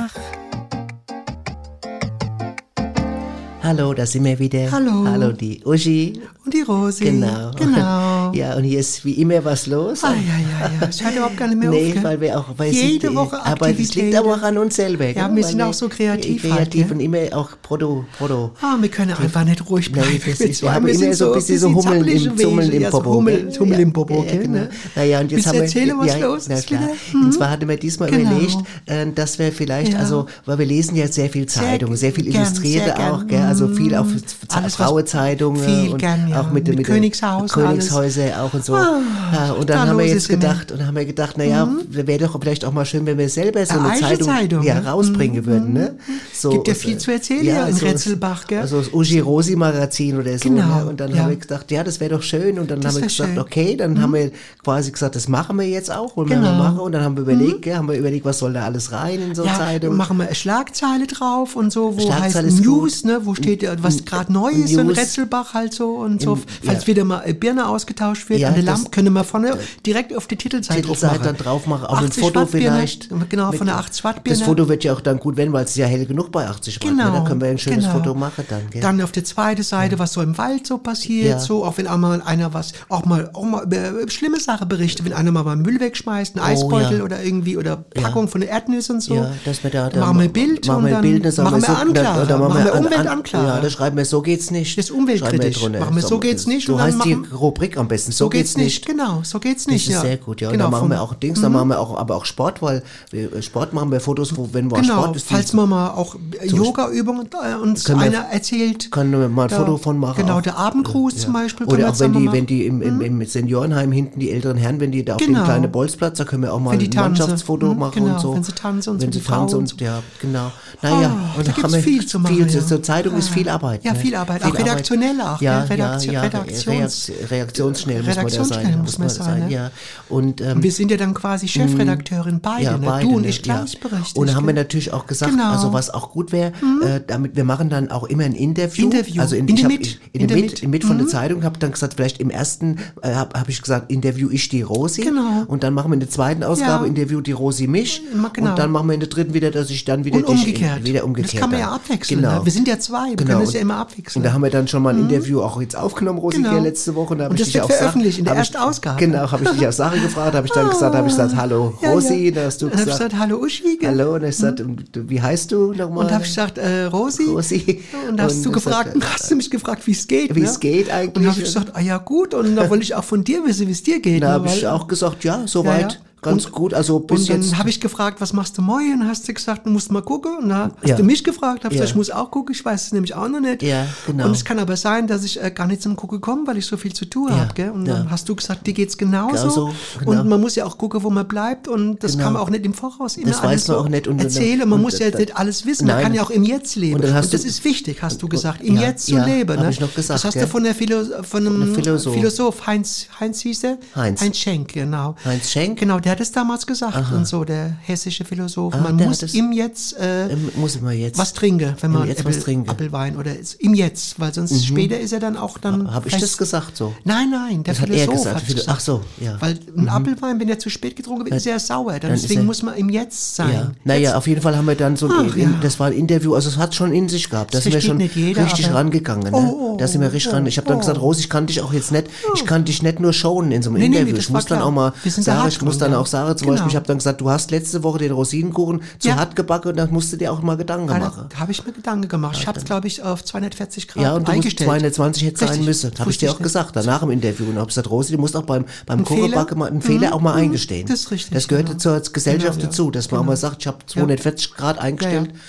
Hallo, 3.67 3.93
da 3.93 4.06
sind 4.06 4.23
wir 4.23 4.39
wieder. 4.39 4.71
Hallo. 4.71 5.03
Hallo, 5.06 5.34
die 5.34 5.62
Uschi. 5.65 6.21
Und 6.45 6.53
die 6.53 6.62
Rosi. 6.62 7.03
Genau. 7.03 7.51
Genau. 7.60 8.32
Ja, 8.34 8.56
und 8.56 8.65
hier 8.65 8.80
ist 8.80 9.03
wie 9.06 9.13
immer 9.13 9.43
was 9.43 9.67
los. 9.67 10.03
Ah, 10.03 10.12
ja, 10.13 10.15
ja, 10.17 10.71
ja. 10.82 10.88
Es 10.89 11.01
hört 11.01 11.15
überhaupt 11.15 11.38
gar 11.38 11.47
nicht 11.47 11.60
mehr 11.60 11.69
nee, 11.69 11.93
auf. 11.97 12.03
weil 12.03 12.19
wir 12.21 12.38
auch, 12.38 12.45
weil 12.58 12.71
Jede 12.73 13.08
sie, 13.10 13.15
Woche 13.15 13.38
aber 13.45 13.69
das 13.69 13.77
liegt 13.77 13.89
Aktivität. 13.91 14.15
aber 14.15 14.36
auch 14.36 14.41
an 14.41 14.58
uns 14.58 14.75
selber. 14.75 15.10
Ja, 15.10 15.34
wir 15.34 15.43
sind 15.43 15.62
auch 15.62 15.73
so 15.73 15.88
kreativ 15.88 16.43
halt, 16.43 16.53
kreativ 16.53 16.88
gell? 16.89 16.97
und 16.97 16.99
immer 16.99 17.38
auch 17.38 17.51
Proto, 17.62 18.06
Proto. 18.17 18.51
Ah, 18.62 18.75
wir 18.80 18.89
können 18.89 19.13
einfach 19.13 19.45
nicht 19.45 19.67
ruhig 19.69 19.91
bleiben. 19.91 20.10
Nein, 20.12 20.21
das 20.25 20.41
ist, 20.41 20.62
wir 20.62 20.73
haben 20.73 20.88
immer 20.88 20.97
sind 20.99 21.15
so 21.15 21.27
ein 21.27 21.34
bisschen 21.36 21.60
so 21.60 21.73
Hummeln 21.73 22.06
im, 22.06 22.38
Zummeln 22.38 22.71
im 22.71 22.82
Ja, 22.82 22.91
so 22.91 22.97
Popo. 22.97 23.13
Hummel, 23.15 23.43
gell? 23.45 23.60
Hummel 23.60 23.73
Ja, 23.73 23.80
im 23.80 23.93
Popo, 23.93 24.25
ja, 24.27 24.36
genau. 24.36 24.53
ne? 24.53 24.69
Naja, 24.95 25.19
und 25.21 25.32
jetzt 25.32 25.47
haben 25.47 25.56
wir... 25.56 25.62
erzählen, 25.63 25.97
was 25.97 26.08
ja, 26.08 26.17
los 26.25 26.47
ist 26.47 26.69
wieder? 26.69 26.89
Hm? 27.12 27.25
Und 27.25 27.34
zwar 27.34 27.49
hatten 27.49 27.67
wir 27.69 27.77
diesmal 27.77 28.10
Genau. 28.12 28.32
überlegt, 28.32 28.58
äh, 28.88 29.06
dass 29.15 29.39
wir 29.39 29.51
vielleicht, 29.53 29.95
also, 29.95 30.25
weil 30.45 30.60
wir 30.60 30.65
lesen 30.65 30.95
ja 30.97 31.08
sehr 31.08 31.30
viel 31.30 31.45
Zeitung, 31.45 31.95
sehr, 31.95 32.12
viel 32.12 32.27
Illustrierte 32.27 32.99
auch, 32.99 33.25
gell? 33.25 33.41
Also 33.62 33.76
viel 33.76 33.96
auf 33.96 34.08
was- 34.13 34.76
Frauenzeitungen 34.76 35.62
viel 35.63 35.91
und 35.91 35.98
gern, 35.98 36.30
ja. 36.30 36.41
auch 36.41 36.52
mit, 36.52 36.67
Mit 36.67 36.78
mit 36.78 36.86
Königshaus, 36.88 37.52
Königshäuser 37.54 38.41
auch 38.43 38.54
und 38.54 38.63
so. 38.65 38.76
Ah, 38.76 39.00
ja, 39.34 39.52
und 39.54 39.70
dann 39.70 39.78
da 39.78 39.88
haben 39.88 39.98
wir 39.98 40.08
jetzt 40.08 40.30
gedacht, 40.30 40.72
und 40.72 40.86
haben 40.86 40.96
wir 40.96 41.06
gedacht, 41.06 41.38
naja, 41.38 41.67
wäre 41.89 42.26
doch 42.26 42.39
vielleicht 42.39 42.65
auch 42.65 42.72
mal 42.72 42.86
schön, 42.86 43.06
wenn 43.06 43.17
wir 43.17 43.30
selber 43.30 43.65
so 43.65 43.74
Eine 43.80 43.89
eine 43.89 44.00
Zeitung, 44.00 44.28
Zeitung, 44.28 44.63
ja, 44.63 44.76
ne? 44.80 44.86
rausbringen 44.88 45.46
würden. 45.46 45.74
Ne? 45.74 45.96
So, 46.34 46.50
Gibt 46.52 46.67
ja 46.67 46.74
viel 46.74 46.93
äh, 46.93 46.98
zu 46.98 47.12
erzählen 47.12 47.41
hier 47.41 47.67
in 47.67 47.76
so- 47.76 47.86
Retzelbach, 47.86 48.48
gell? 48.48 48.60
Also 48.62 48.80
das 48.80 48.93
Uschi 48.93 49.20
Rosi 49.20 49.56
Magazin 49.56 50.17
oder 50.17 50.38
so. 50.38 50.50
Genau, 50.50 50.67
Ne? 50.80 50.86
Und 50.86 51.00
dann 51.00 51.12
ja. 51.13 51.24
haben 51.24 51.30
wir 51.30 51.38
gedacht, 51.38 51.72
ja, 51.72 51.84
das 51.84 52.00
wäre 52.00 52.15
doch 52.15 52.22
schön. 52.24 52.60
Und 52.60 52.70
dann 52.72 52.82
Das 52.82 52.93
haben 52.96 53.02
wir 53.02 53.08
gesagt, 53.08 53.28
schön. 53.30 53.32
Mhm. 53.36 53.41
okay, 53.41 53.76
dann 53.76 54.02
haben 54.02 54.13
wir 54.13 54.32
quasi 54.63 54.91
gesagt, 54.91 55.15
das 55.15 55.28
machen 55.28 55.58
wir 55.58 55.67
jetzt 55.67 55.91
auch. 55.91 56.15
Und 56.17 56.28
Genau. 56.30 56.43
wir 56.43 56.52
machen. 56.54 56.80
Und 56.80 56.91
dann 56.91 57.04
haben 57.04 57.15
wir 57.15 57.24
überlegt, 57.24 57.62
gell, 57.63 57.76
haben 57.76 57.88
wir 57.88 57.96
überlegt, 57.98 58.26
was 58.26 58.39
soll 58.39 58.54
da 58.54 58.63
alles 58.65 58.91
rein 58.91 59.22
in 59.22 59.36
so 59.36 59.43
eine 59.43 59.52
Ja, 59.52 59.58
Zeitung. 59.58 59.96
machen 59.96 60.17
wir 60.17 60.26
eine 60.28 60.36
Schlagzeile 60.36 61.08
drauf 61.08 61.56
und 61.56 61.72
so, 61.72 61.98
wo 61.98 62.13
heißt 62.13 62.41
News, 62.62 63.04
ne, 63.04 63.22
wo 63.24 63.34
steht, 63.36 63.46
äh, 63.47 63.77
was 63.81 64.05
gerade 64.05 64.31
neu 64.31 64.49
ist 64.51 64.71
in 64.73 64.88
News. 64.88 64.97
Retzelbach 64.97 65.53
halt 65.53 65.73
so 65.73 65.91
und 65.95 66.21
so. 66.21 66.33
Im- 66.36 66.41
Falls 66.63 66.81
ja. 66.83 66.88
wieder 66.88 67.03
mal 67.05 67.19
eine 67.19 67.33
Birne 67.33 67.67
ausgetauscht 67.67 68.29
wird 68.29 68.39
Ja, 68.39 68.51
das- 68.51 68.63
Lampe, 68.63 68.89
können 68.91 69.13
wir 69.13 69.23
vorne 69.23 69.57
direkt 69.86 70.15
auf 70.15 70.27
die 70.27 70.36
Titelseite 70.36 70.81
drauf 70.81 70.99
Titelseite 70.99 71.33
drauf 71.33 71.67
machen, 71.67 71.86
auch 71.86 71.97
ein 71.99 72.05
80 72.05 72.23
Foto 72.23 72.41
Watt 72.41 72.51
Birne, 72.51 72.65
vielleicht. 72.77 73.10
Genau, 73.29 73.49
Mit- 73.49 73.57
von 73.57 73.67
der 73.67 73.77
80 73.77 74.03
Watt 74.03 74.23
Birne. 74.23 74.38
Das 74.39 74.47
Foto 74.47 74.67
wird 74.69 74.83
ja 74.83 74.93
auch 74.93 75.01
dann 75.01 75.19
gut 75.19 75.38
werden, 75.38 75.53
weil 75.53 75.63
es 75.65 75.71
ist 75.71 75.77
ja 75.77 75.86
hell 75.88 76.05
genug 76.05 76.31
bei 76.31 76.45
80 76.47 76.75
Watt. 76.75 76.81
Genau. 76.89 77.05
Ne? 77.05 77.12
Da 77.12 77.21
können 77.21 77.41
wir 77.41 77.49
ein 77.49 77.57
schönes 77.57 77.86
genau. 77.86 77.97
Foto 77.97 78.13
machen 78.15 78.43
dann. 78.49 78.69
Gell? 78.69 78.81
Dann 78.81 79.01
auf 79.01 79.12
der 79.12 79.23
zweiten 79.23 79.63
Seite, 79.63 79.99
was 79.99 80.13
so 80.13 80.21
im 80.21 80.38
Wald 80.38 80.67
so 80.67 80.77
passiert, 80.77 81.41
so, 81.41 81.63
auch 81.65 81.77
wenn 81.77 81.88
einmal 81.88 82.21
einer 82.21 82.53
was, 82.53 82.73
auch 82.89 83.05
mal, 83.05 83.29
auch 83.33 83.43
mal 83.43 83.63
über 83.63 84.10
schlimme 84.10 84.39
Sachen 84.39 84.67
berichtet, 84.67 85.05
wenn 85.05 85.13
einer 85.13 85.31
mal 85.31 85.43
mal 85.43 85.55
Müll 85.55 85.79
wegschmeißt, 85.79 86.36
einen 86.38 86.45
Eisbeutel 86.45 86.95
Oh, 86.95 86.97
ja. 86.99 87.03
oder 87.03 87.23
irgendwie, 87.23 87.57
oder 87.57 87.77
Packung 87.77 88.27
von 88.27 88.41
Erdnüssen 88.41 88.95
und 88.95 89.01
so. 89.01 89.15
Ja, 89.15 89.31
dass 89.45 89.63
wir 89.63 89.69
da, 89.69 89.89
Dann 89.89 89.99
machen 90.01 90.17
wir 90.17 90.23
ein 90.25 90.33
Bild 90.33 90.67
machen 90.67 90.77
und 90.77 90.83
wir 90.86 90.97
ein 90.97 91.03
dann 91.03 91.21
Bild, 91.21 91.38
machen 91.38 91.62
wir 91.62 91.77
Anklage, 91.77 92.38
machen 92.38 92.63
wir 92.65 92.73
an- 92.73 93.07
Umweltanklage. 93.38 93.58
Ja, 93.58 93.62
da 93.63 93.69
schreiben 93.69 93.97
wir, 93.97 94.06
so 94.06 94.21
geht's 94.21 94.52
nicht. 94.52 94.78
Das 94.78 94.86
ist 94.86 94.91
umweltkritisch. 94.91 95.62
Wir. 95.62 95.80
Machen 95.80 95.95
wir, 95.95 96.02
so 96.04 96.19
geht's 96.19 96.47
nicht 96.47 96.67
So 96.67 96.73
und 96.73 96.80
dann 96.80 96.88
heißt 96.93 97.06
die 97.06 97.13
Rubrik 97.13 97.78
am 97.78 97.88
besten, 97.88 98.12
so, 98.12 98.26
So 98.26 98.30
geht's 98.30 98.58
nicht, 98.58 98.86
genau, 98.86 99.21
so 99.23 99.39
geht's 99.39 99.65
Das 99.65 99.73
nicht, 99.73 99.88
ist 99.88 99.93
ja. 99.93 100.02
sehr 100.02 100.17
gut, 100.17 100.41
ja. 100.41 100.47
Und 100.47 100.54
Genau, 100.54 100.65
dann 100.65 100.71
machen 100.71 100.89
wir 100.89 101.02
auch 101.02 101.13
Dings, 101.13 101.41
dann 101.41 101.52
machen 101.54 101.69
wir 101.69 101.80
auch, 101.80 101.97
aber 101.97 102.15
auch 102.15 102.26
Sport, 102.26 102.62
weil 102.62 102.84
äh, 103.13 103.41
Sport 103.41 103.73
machen 103.73 103.91
wir 103.91 104.00
Fotos, 104.00 104.36
wo, 104.38 104.50
wenn 104.52 104.69
wir 104.71 104.82
Genau, 104.82 105.02
Sport 105.04 105.15
ist, 105.15 105.28
falls 105.28 105.54
man 105.54 105.69
mal 105.69 105.89
auch 105.91 106.15
Yoga-Übungen 106.43 107.28
äh, 107.43 107.56
uns 107.56 107.84
Können 107.84 108.00
wir- 108.00 108.08
einer 108.08 108.28
erzählt. 108.32 108.91
können 108.91 109.12
wir 109.12 109.30
mal 109.30 109.43
ein 109.43 109.50
Da- 109.50 109.58
Foto 109.60 109.78
von 109.78 109.97
machen. 110.00 110.17
Genau, 110.26 110.41
der 110.41 110.58
Abendgruß 110.58 111.17
zum 111.17 111.34
Beispiel. 111.34 111.67
Oder 111.67 111.89
auch 111.89 112.00
wenn 112.00 112.13
die, 112.13 112.32
wenn 112.32 112.45
die 112.45 112.65
im, 112.65 112.82
im, 112.82 113.02
im 113.02 113.26
Seniorenheim 113.26 113.91
hinten, 113.91 114.19
die 114.19 114.32
älteren 114.32 114.58
Herren, 114.58 114.80
wenn 114.80 114.91
die 114.91 115.04
da 115.06 115.15
auf 115.15 115.19
Genau. 115.21 115.39
dem 115.39 115.45
kleinen 115.45 115.71
Bolzplatz, 115.71 116.17
da 116.17 116.26
können 116.26 116.43
wir 116.43 116.54
auch 116.54 116.60
mal 116.60 116.71
Wenn 116.80 116.82
ein. 116.82 116.95
Mannschaftsfoto 116.95 117.73
Mhm, 117.73 117.80
machen 117.80 118.04
genau, 118.04 118.15
und 118.15 118.21
so. 118.21 118.34
wenn 118.36 118.43
sie 118.43 118.52
tanzen 118.54 118.89
und 118.91 119.02
wenn 119.02 119.12
so, 119.12 119.13
sie 119.13 119.19
die 119.19 119.26
Frauen 119.26 119.39
tanzen 119.41 119.56
und 119.58 119.62
und, 119.73 119.80
so. 119.80 119.86
ja, 119.86 120.04
genau. 120.21 120.52
Naja, 120.82 120.95
Ah, 121.17 121.38
und 121.38 121.47
da 121.47 121.52
haben 121.52 121.62
gibt's 121.62 121.73
wir 121.73 121.82
viel 121.84 122.06
zu 122.06 122.19
machen, 122.19 122.47
ja. 122.50 122.62
So 122.62 122.78
Zeitung 122.80 123.15
ist 123.17 123.26
viel 123.29 123.49
Arbeit. 123.49 123.83
Ja, 123.83 123.93
ne? 123.93 123.99
viel 123.99 124.15
Arbeit, 124.15 124.43
auch 124.43 124.57
redaktionell 124.57 125.19
auch, 125.21 125.41
Ja, 125.41 125.59
ja, 125.59 125.63
Redaktion- 125.65 126.13
ja, 126.13 126.21
Redaktions- 126.21 127.09
Reakt- 127.09 127.31
reaktionsschnell 127.31 128.03
muss 128.03 128.15
man 128.15 128.27
da 128.27 128.43
sein. 128.43 128.79
muss 128.81 128.97
man 128.99 129.09
sein, 129.09 129.45
ne? 129.47 129.51
ja. 129.53 129.71
Und, 130.09 130.41
ähm, 130.41 130.63
Wir 130.63 130.71
sind 130.71 130.91
ja 130.91 130.97
dann 130.97 131.13
quasi 131.13 131.47
Chefredakteurin 131.47 132.39
beide, 132.41 132.63
ja, 132.63 132.77
ne? 132.77 132.85
beide, 132.85 133.07
du 133.07 133.15
und 133.15 133.21
ne? 133.23 133.27
ich 133.29 133.41
gleichberechtigt. 133.41 134.17
Und 134.17 134.35
haben 134.35 134.45
wir 134.47 134.53
natürlich 134.53 134.93
auch 134.93 135.05
gesagt, 135.07 135.31
Genau. 135.31 135.51
also 135.51 135.73
was 135.73 135.89
auch 135.89 136.11
gut 136.11 136.31
wäre, 136.31 136.51
äh, 136.83 137.01
damit 137.05 137.35
wir 137.35 137.43
machen 137.43 137.69
dann 137.69 137.91
auch 137.91 138.03
immer 138.05 138.23
ein 138.23 138.33
Interview. 138.33 138.85
Interview. 138.85 139.21
Also 139.21 139.35
in, 139.35 139.47
In 139.47 139.55
ich 139.55 139.63
hab, 139.63 139.71
Mit. 139.71 139.99
in, 140.13 140.21
In 140.29 140.33
Mit, 140.35 140.67
Mit. 140.67 140.83
von 140.83 140.95
Mhm. 140.95 140.99
der 140.99 141.07
Zeitung 141.07 141.43
habe 141.43 141.59
dann 141.59 141.71
gesagt, 141.71 141.93
vielleicht 141.95 142.19
im 142.19 142.29
ersten 142.29 142.77
äh, 143.01 143.13
habe 143.13 143.39
hab 143.39 143.49
ich 143.49 143.61
gesagt, 143.61 143.91
interview 143.91 144.29
ich 144.31 144.49
die 144.49 144.61
Rosi. 144.61 145.01
Genau. 145.01 145.43
Und 145.47 145.63
dann 145.63 145.73
machen 145.73 145.91
wir 145.91 145.93
in 145.95 145.99
der 145.99 146.09
zweiten 146.09 146.43
Ausgabe, 146.43 146.85
Ja. 146.85 146.89
interview 146.89 147.21
die 147.21 147.31
Rosi 147.31 147.67
mich. 147.67 148.01
Genau. 148.33 148.49
Und 148.51 148.59
dann 148.59 148.71
machen 148.71 148.87
wir 148.87 148.93
in 148.93 148.99
der 148.99 149.09
dritten 149.09 149.33
wieder, 149.33 149.51
dass 149.51 149.69
ich 149.69 149.85
dann 149.85 150.05
wieder 150.05 150.17
Und 150.17 150.29
dich 150.29 150.39
umgekehrt. 150.45 150.85
wieder 150.85 151.03
umgekehrt. 151.05 151.33
Das 151.33 151.39
kann 151.41 151.51
man 151.51 151.59
ja 151.59 151.71
abwechseln. 151.71 152.21
Genau. 152.21 152.39
Ne? 152.39 152.45
Wir 152.45 152.51
sind 152.51 152.67
ja 152.67 152.79
zwei, 152.79 153.07
wir 153.12 153.15
Genau. 153.17 153.28
können 153.30 153.39
das 153.41 153.50
Und- 153.50 153.56
ja 153.56 153.62
immer 153.62 153.76
abwechseln. 153.78 154.22
Und 154.22 154.28
da 154.28 154.34
haben 154.34 154.41
wir 154.43 154.50
dann 154.50 154.67
schon 154.67 154.84
mal 154.84 154.93
ein 154.93 155.00
Interview 155.02 155.41
auch 155.41 155.60
jetzt 155.62 155.76
aufgenommen, 155.76 156.20
Rosi, 156.20 156.38
Genau. 156.38 156.52
hier 156.52 156.62
letzte 156.62 156.96
Woche. 156.96 157.15
Da 157.15 157.28
Und 157.28 157.34
ich 157.36 157.39
das 157.39 157.48
dich 157.48 157.56
wird 157.56 157.72
veröffentlicht 157.72 158.20
in 158.20 158.26
der 158.26 158.34
ich- 158.34 158.39
ersten 158.39 158.58
Ausgabe. 158.58 159.00
Genau, 159.00 159.32
habe 159.32 159.43
ich 159.43 159.50
dich 159.52 159.67
auch 159.67 159.72
Sache 159.72 160.00
gefragt, 160.00 160.36
habe 160.36 160.48
ich 160.48 160.54
dann 160.54 160.70
gesagt, 160.70 160.96
habe 160.96 161.08
ich 161.08 161.13
gesagt, 161.15 161.36
hallo 161.36 161.74
Ja, 161.82 161.91
Rosi, 161.91 162.26
ja. 162.26 162.32
da 162.32 162.46
hast 162.46 162.62
du 162.62 162.65
Und 162.65 162.74
dann 162.74 162.80
hab 162.82 162.88
ich 162.88 162.93
gesagt, 162.93 163.12
gesagt, 163.12 163.22
hallo 163.24 163.38
Uschi. 163.38 163.80
hallo, 163.86 164.13
und 164.15 164.24
ich 164.24 164.30
gesagt, 164.30 164.60
du- 164.91 165.10
wie 165.10 165.22
heißt 165.22 165.52
du 165.52 165.74
nochmal? 165.74 166.06
Und 166.06 166.12
habe 166.12 166.24
ich 166.24 166.30
gesagt, 166.30 166.58
äh, 166.58 166.84
Rosi. 166.86 167.26
Rosi. 167.26 167.82
Und 168.10 168.22
hast 168.22 168.38
Und 168.38 168.43
du 168.46 168.50
ich 168.50 168.56
gefragt, 168.56 168.93
sagte, 168.93 169.00
hast 169.13 169.32
du 169.32 169.36
mich 169.36 169.50
gefragt, 169.50 169.86
wie 169.88 169.91
es 169.91 170.08
geht? 170.08 170.36
Wie 170.36 170.41
ne? 170.41 170.46
es 170.48 170.60
geht 170.60 170.91
eigentlich. 170.91 171.17
Und 171.26 171.32
habe 171.32 171.39
ich 171.39 171.46
gesagt, 171.46 171.72
ah 171.76 171.80
ja 171.82 171.98
gut, 171.98 172.34
und 172.34 172.56
da 172.56 172.70
wollte 172.70 172.84
ich 172.84 172.96
auch 172.96 173.04
von 173.04 173.24
dir 173.24 173.43
wissen, 173.46 173.67
wie 173.67 173.72
es 173.72 173.84
dir 173.84 174.00
geht. 174.02 174.24
Da 174.24 174.28
ne? 174.28 174.34
habe 174.34 174.48
ich 174.48 174.67
auch 174.67 174.88
gesagt, 174.88 175.24
ja, 175.24 175.43
soweit. 175.46 176.00
Ganz 176.21 176.45
Und- 176.45 176.51
gut. 176.51 176.73
Also 176.73 176.99
bis 176.99 177.21
und 177.21 177.30
dann 177.30 177.41
jetzt. 177.41 177.58
habe 177.58 177.69
ich 177.69 177.80
gefragt, 177.80 178.19
was 178.21 178.34
machst 178.34 178.58
du 178.58 178.62
morgen? 178.62 179.08
Hast 179.08 179.27
du 179.27 179.34
gesagt, 179.34 179.65
du 179.65 179.69
musst 179.69 179.91
mal 179.91 180.01
gucken. 180.01 180.38
Und 180.41 180.49
dann 180.49 180.73
hast 180.82 180.88
Ja. 180.89 180.95
du 180.95 181.03
mich 181.03 181.23
gefragt, 181.23 181.63
habe 181.63 181.73
ich 181.73 181.80
Ja. 181.80 181.86
gesagt, 181.86 181.91
ich 181.91 181.95
muss 181.95 182.10
auch 182.12 182.32
gucken. 182.32 182.53
Ich 182.56 182.63
weiß 182.65 182.88
es 182.88 182.91
nämlich 182.91 183.13
auch 183.15 183.27
noch 183.27 183.39
nicht. 183.39 183.62
Ja, 183.63 183.86
genau. 184.06 184.25
Und 184.25 184.32
es 184.32 184.43
kann 184.43 184.60
aber 184.60 184.75
sein, 184.77 185.08
dass 185.08 185.23
ich 185.23 185.41
äh, 185.41 185.51
gar 185.51 185.67
nicht 185.67 185.82
zum 185.82 185.95
Gucken 185.95 186.19
komme, 186.21 186.45
weil 186.47 186.58
ich 186.58 186.65
so 186.65 186.77
viel 186.77 186.93
zu 186.93 187.06
tun 187.06 187.30
Ja, 187.30 187.47
habe. 187.47 187.71
Und 187.71 187.86
dann 187.86 188.10
hast 188.12 188.27
du 188.30 188.36
gesagt, 188.36 188.65
dir 188.67 188.73
geht's 188.73 188.97
genauso. 188.97 189.32
Genauso, 189.32 189.73
genau. 189.99 190.12
Und 190.21 190.27
man 190.30 190.41
muss 190.41 190.56
ja 190.56 190.65
auch 190.65 190.77
gucken, 190.77 191.03
wo 191.03 191.10
man 191.10 191.27
bleibt. 191.27 191.67
Und 191.67 192.03
das 192.03 192.13
Genau. 192.13 192.23
kann 192.25 192.34
man 192.34 192.41
auch 192.41 192.49
nicht 192.49 192.65
im 192.65 192.73
Voraus 192.73 193.17
immer 193.17 193.27
Das 193.27 193.41
alles 193.41 193.63
weiß 193.63 193.67
man 193.69 193.77
so 193.77 193.84
auch 193.84 193.89
nicht. 193.89 194.08
Und 194.08 194.19
erzählen. 194.19 194.60
Man 194.60 194.73
und 194.73 194.82
muss 194.82 194.99
ja 194.99 195.10
dann- 195.12 195.19
nicht 195.21 195.36
alles 195.36 195.65
wissen. 195.65 195.88
Man 195.88 195.95
Nein. 195.97 196.03
kann 196.03 196.13
ja 196.13 196.23
auch 196.23 196.30
im 196.30 196.43
Jetzt 196.43 196.75
leben. 196.75 196.95
Und 197.01 197.06
Und, 197.06 197.13
das 197.13 197.34
ist 197.34 197.63
wichtig, 197.63 198.01
hast 198.01 198.21
du 198.21 198.27
gesagt, 198.27 198.62
im 198.62 198.77
Jetzt 198.77 199.06
zu 199.08 199.17
leben. 199.17 199.60
Ne? 199.60 199.69
ich 199.69 199.80
noch 199.80 199.93
gesagt, 199.93 200.15
das 200.23 200.25
hast 200.25 200.36
du 200.36 200.47
von, 200.47 200.63
der 200.63 200.73
Philo 200.75 201.03
von 201.23 201.45
einem 201.45 201.73
Philosoph. 201.75 202.13
Philosoph, 202.13 202.65
Heinz, 202.67 203.08
Heinz 203.19 203.41
hieß 203.41 203.63
er? 203.63 203.77
Heinz. 203.95 204.21
Heinz 204.21 204.38
Schenk, 204.38 204.73
genau. 204.73 205.15
Heinz 205.25 205.49
Schenk? 205.51 205.80
Genau, 205.80 205.99
der 206.08 206.13
hat 206.13 206.22
es 206.22 206.32
damals 206.32 206.65
gesagt 206.65 207.12
und 207.12 207.28
so, 207.28 207.43
der 207.43 207.74
hessische 207.82 208.24
Philosoph. 208.24 208.74
Ah, 208.74 208.78
man 208.78 208.96
muss 208.96 209.24
im 209.24 209.52
Jetzt 209.52 209.91
äh, 210.00 210.34
muss 210.56 210.80
man 210.80 210.98
jetzt. 210.98 211.17
was 211.17 211.34
trinken, 211.34 211.76
wenn 211.82 211.91
man 211.91 212.08
Jetzt 212.08 212.24
was 212.24 212.38
Apple. 212.38 212.63
Apfelwein 212.65 213.17
oder 213.17 213.32
im 213.60 213.74
Jetzt, 213.74 214.17
weil 214.17 214.34
sonst 214.34 214.65
später 214.65 214.98
ist 214.98 215.12
er 215.12 215.20
dann 215.20 215.36
auch 215.36 215.58
dann. 215.58 215.91
Habe 215.91 216.08
ich 216.08 216.15
das 216.15 216.38
gesagt 216.38 216.78
so? 216.78 216.96
Nein, 217.04 217.30
nein, 217.30 217.62
der 217.62 217.74
Das 217.74 217.82
hat 217.82 217.89
er 217.89 217.98
Philosoph 217.98 218.15
gesagt, 218.15 218.36
hat 218.38 218.48
gesagt. 218.48 218.70
ach 218.70 218.80
so, 218.80 219.04
ja. 219.20 219.34
Mhm. 219.34 219.41
Weil 219.41 219.60
ein 219.76 219.89
Apfelwein, 219.89 220.39
wenn 220.39 220.48
der 220.48 220.60
zu 220.60 220.70
spät 220.70 220.96
getrunken 220.96 221.26
wird, 221.26 221.36
ist 221.36 221.46
er 221.46 221.60
sauer. 221.60 221.91
Dann 221.91 222.12
Dann 222.12 222.12
deswegen 222.12 222.41
er- 222.41 222.46
muss 222.46 222.63
man 222.63 222.76
im 222.76 222.88
Jetzt 222.88 223.36
sein. 223.36 223.54
Ja. 223.54 223.72
Naja, 223.84 224.17
auf 224.17 224.28
jeden 224.28 224.41
Fall 224.41 224.56
haben 224.56 224.65
wir 224.65 224.76
dann 224.76 224.96
so, 224.96 225.08
ein, 225.08 225.30
Ach, 225.30 225.36
ja. 225.36 225.50
das 225.62 225.78
war 225.78 225.88
ein 225.88 225.93
Interview, 225.93 226.36
also 226.36 226.48
es 226.48 226.56
hat 226.56 226.74
schon 226.74 226.93
in 226.93 227.10
sich 227.10 227.30
gehabt. 227.30 227.54
Da 227.54 227.60
sind 227.60 227.74
wir 227.74 227.82
schon 227.82 228.00
jeder, 228.00 228.46
richtig 228.46 228.74
rangegangen. 228.74 229.30
Ne? 229.30 229.32
Oh, 229.34 229.74
oh, 229.74 229.78
da 229.78 229.89
sind 229.89 230.00
wir 230.00 230.13
richtig 230.13 230.32
oh, 230.32 230.36
ran. 230.36 230.46
Ich 230.46 230.58
habe 230.58 230.70
dann 230.70 230.78
oh. 230.78 230.80
gesagt, 230.80 231.02
Rose, 231.02 231.20
ich 231.20 231.30
kann 231.30 231.48
dich 231.48 231.62
auch 231.62 231.74
jetzt 231.74 231.91
nicht, 231.91 232.06
ich 232.34 232.46
kann 232.46 232.63
dich 232.63 232.82
nicht 232.82 233.02
nur 233.02 233.12
schonen 233.12 233.52
in 233.52 233.62
so 233.62 233.72
einem 233.72 233.82
Interview. 233.82 234.15
ich 234.15 234.30
muss 234.30 234.46
dann 234.46 234.62
auch 234.62 234.72
mal, 234.72 234.93
hart 234.93 235.52
ich 235.52 235.62
muss 235.62 235.78
dann. 235.78 235.96
Auch 235.99 236.05
Sarah 236.07 236.36
zum 236.38 236.45
Genau. 236.47 236.55
Beispiel, 236.55 236.69
ich 236.69 236.75
habe 236.75 236.86
dann 236.88 236.97
gesagt, 236.97 237.21
du 237.21 237.29
hast 237.29 237.51
letzte 237.51 237.83
Woche 237.83 237.99
den 237.99 238.12
Rosinenkuchen 238.12 238.81
zu 238.99 239.07
Ja. 239.10 239.15
hart 239.17 239.36
gebacken 239.36 239.69
und 239.69 239.77
dann 239.77 239.91
musst 239.91 240.12
du 240.13 240.17
dir 240.17 240.31
auch 240.31 240.41
mal 240.41 240.57
Gedanken 240.57 240.89
Ja, 240.89 240.99
machen. 240.99 241.25
da 241.29 241.39
habe 241.39 241.51
ich 241.51 241.65
mir 241.65 241.71
Gedanken 241.73 242.07
gemacht. 242.07 242.38
Ich 242.39 242.47
habe 242.47 242.60
es, 242.60 242.65
glaube 242.65 242.88
ich, 242.88 243.03
auf 243.03 243.23
240 243.23 243.88
Grad 243.88 244.03
Ja, 244.03 244.10
und 244.15 244.27
du 244.27 244.31
musst 244.31 244.45
eingestellt. 244.45 244.67
220 244.69 245.23
hätte 245.25 245.47
sein 245.47 245.65
müssen. 245.65 245.91
Habe 245.99 246.12
ich 246.12 246.17
dir 246.17 246.31
auch 246.31 246.39
gesagt, 246.39 246.75
danach 246.75 247.03
im 247.03 247.12
Interview. 247.12 247.45
Und 247.49 247.57
habe 247.57 247.67
gesagt, 247.67 247.89
Rosi, 247.89 248.13
du 248.13 248.19
musst 248.19 248.36
auch 248.36 248.43
beim, 248.43 248.65
beim 248.86 249.03
Kuchenbacken 249.03 249.57
mal 249.57 249.69
einen 249.69 249.81
Fehler 249.81 250.13
auch 250.13 250.21
mal 250.21 250.33
Mhm, 250.33 250.41
eingestehen. 250.43 250.88
das 250.88 251.01
ist 251.01 251.12
richtig, 251.12 251.33
Das 251.33 251.47
gehört 251.47 251.67
genau. 251.67 251.77
zur 251.79 251.99
Gesellschaft 252.13 252.60
Genau, 252.60 252.69
dazu, 252.69 252.91
dass 252.91 253.12
man 253.12 253.19
auch 253.19 253.23
Genau. 253.23 253.31
mal 253.31 253.38
sagt, 253.38 253.57
ich 253.62 253.67
habe 253.67 253.77
240 253.86 254.53
Grad 254.53 254.77
eingestellt. 254.79 255.27
Ja, 255.33 255.39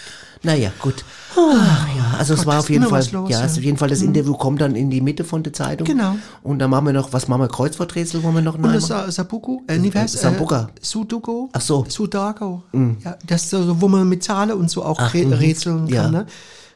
Naja, 0.45 0.71
gut. 0.79 1.05
Ach, 1.37 1.89
ja, 1.97 2.15
also 2.19 2.35
es 2.35 2.41
Gott, 2.41 2.47
war 2.47 2.55
ist 2.55 2.61
auf 2.65 2.71
jeden 2.71 2.87
Fall, 2.87 3.05
los, 3.13 3.31
ja, 3.31 3.41
ja. 3.41 3.45
auf 3.47 3.57
jeden 3.63 3.77
Fall 3.77 3.89
das 3.89 4.03
Interview 4.03 4.35
kommt 4.35 4.61
dann 4.61 4.75
in 4.75 4.91
die 4.91 5.01
Mitte 5.01 5.25
von 5.25 5.43
der 5.43 5.53
Zeitung. 5.53 5.87
Genau. 5.87 6.17
Und 6.43 6.59
dann 6.59 6.71
machen 6.71 6.87
wir 6.87 6.93
noch, 6.93 7.13
was 7.13 7.29
machen 7.29 7.43
wir, 7.43 7.49
Kreuzworträtsel 7.49 8.23
wollen 8.23 8.35
wir 8.37 8.43
noch 8.43 8.59
nein, 8.59 8.81
Sa- 8.81 9.11
Sabuku, 9.11 9.61
äh, 9.69 9.79
nee, 9.79 9.91
was? 9.95 10.13
Sambuca. 10.15 10.63
Äh, 10.75 10.79
Sudoku. 10.81 11.49
Ach 11.53 11.61
so. 11.61 11.85
Sudago. 11.89 12.63
Ja, 13.05 13.17
das 13.27 13.45
ist 13.45 13.51
so, 13.51 13.81
wo 13.81 13.89
man 13.89 14.09
mit 14.09 14.23
Zahlen 14.25 14.53
und 14.53 14.71
so 14.71 14.85
auch 14.85 14.99
Ach, 14.99 15.15
mhm. 15.15 15.33
rätseln 15.33 15.87
Ja. 15.89 16.03
kann, 16.05 16.13
ne? 16.13 16.27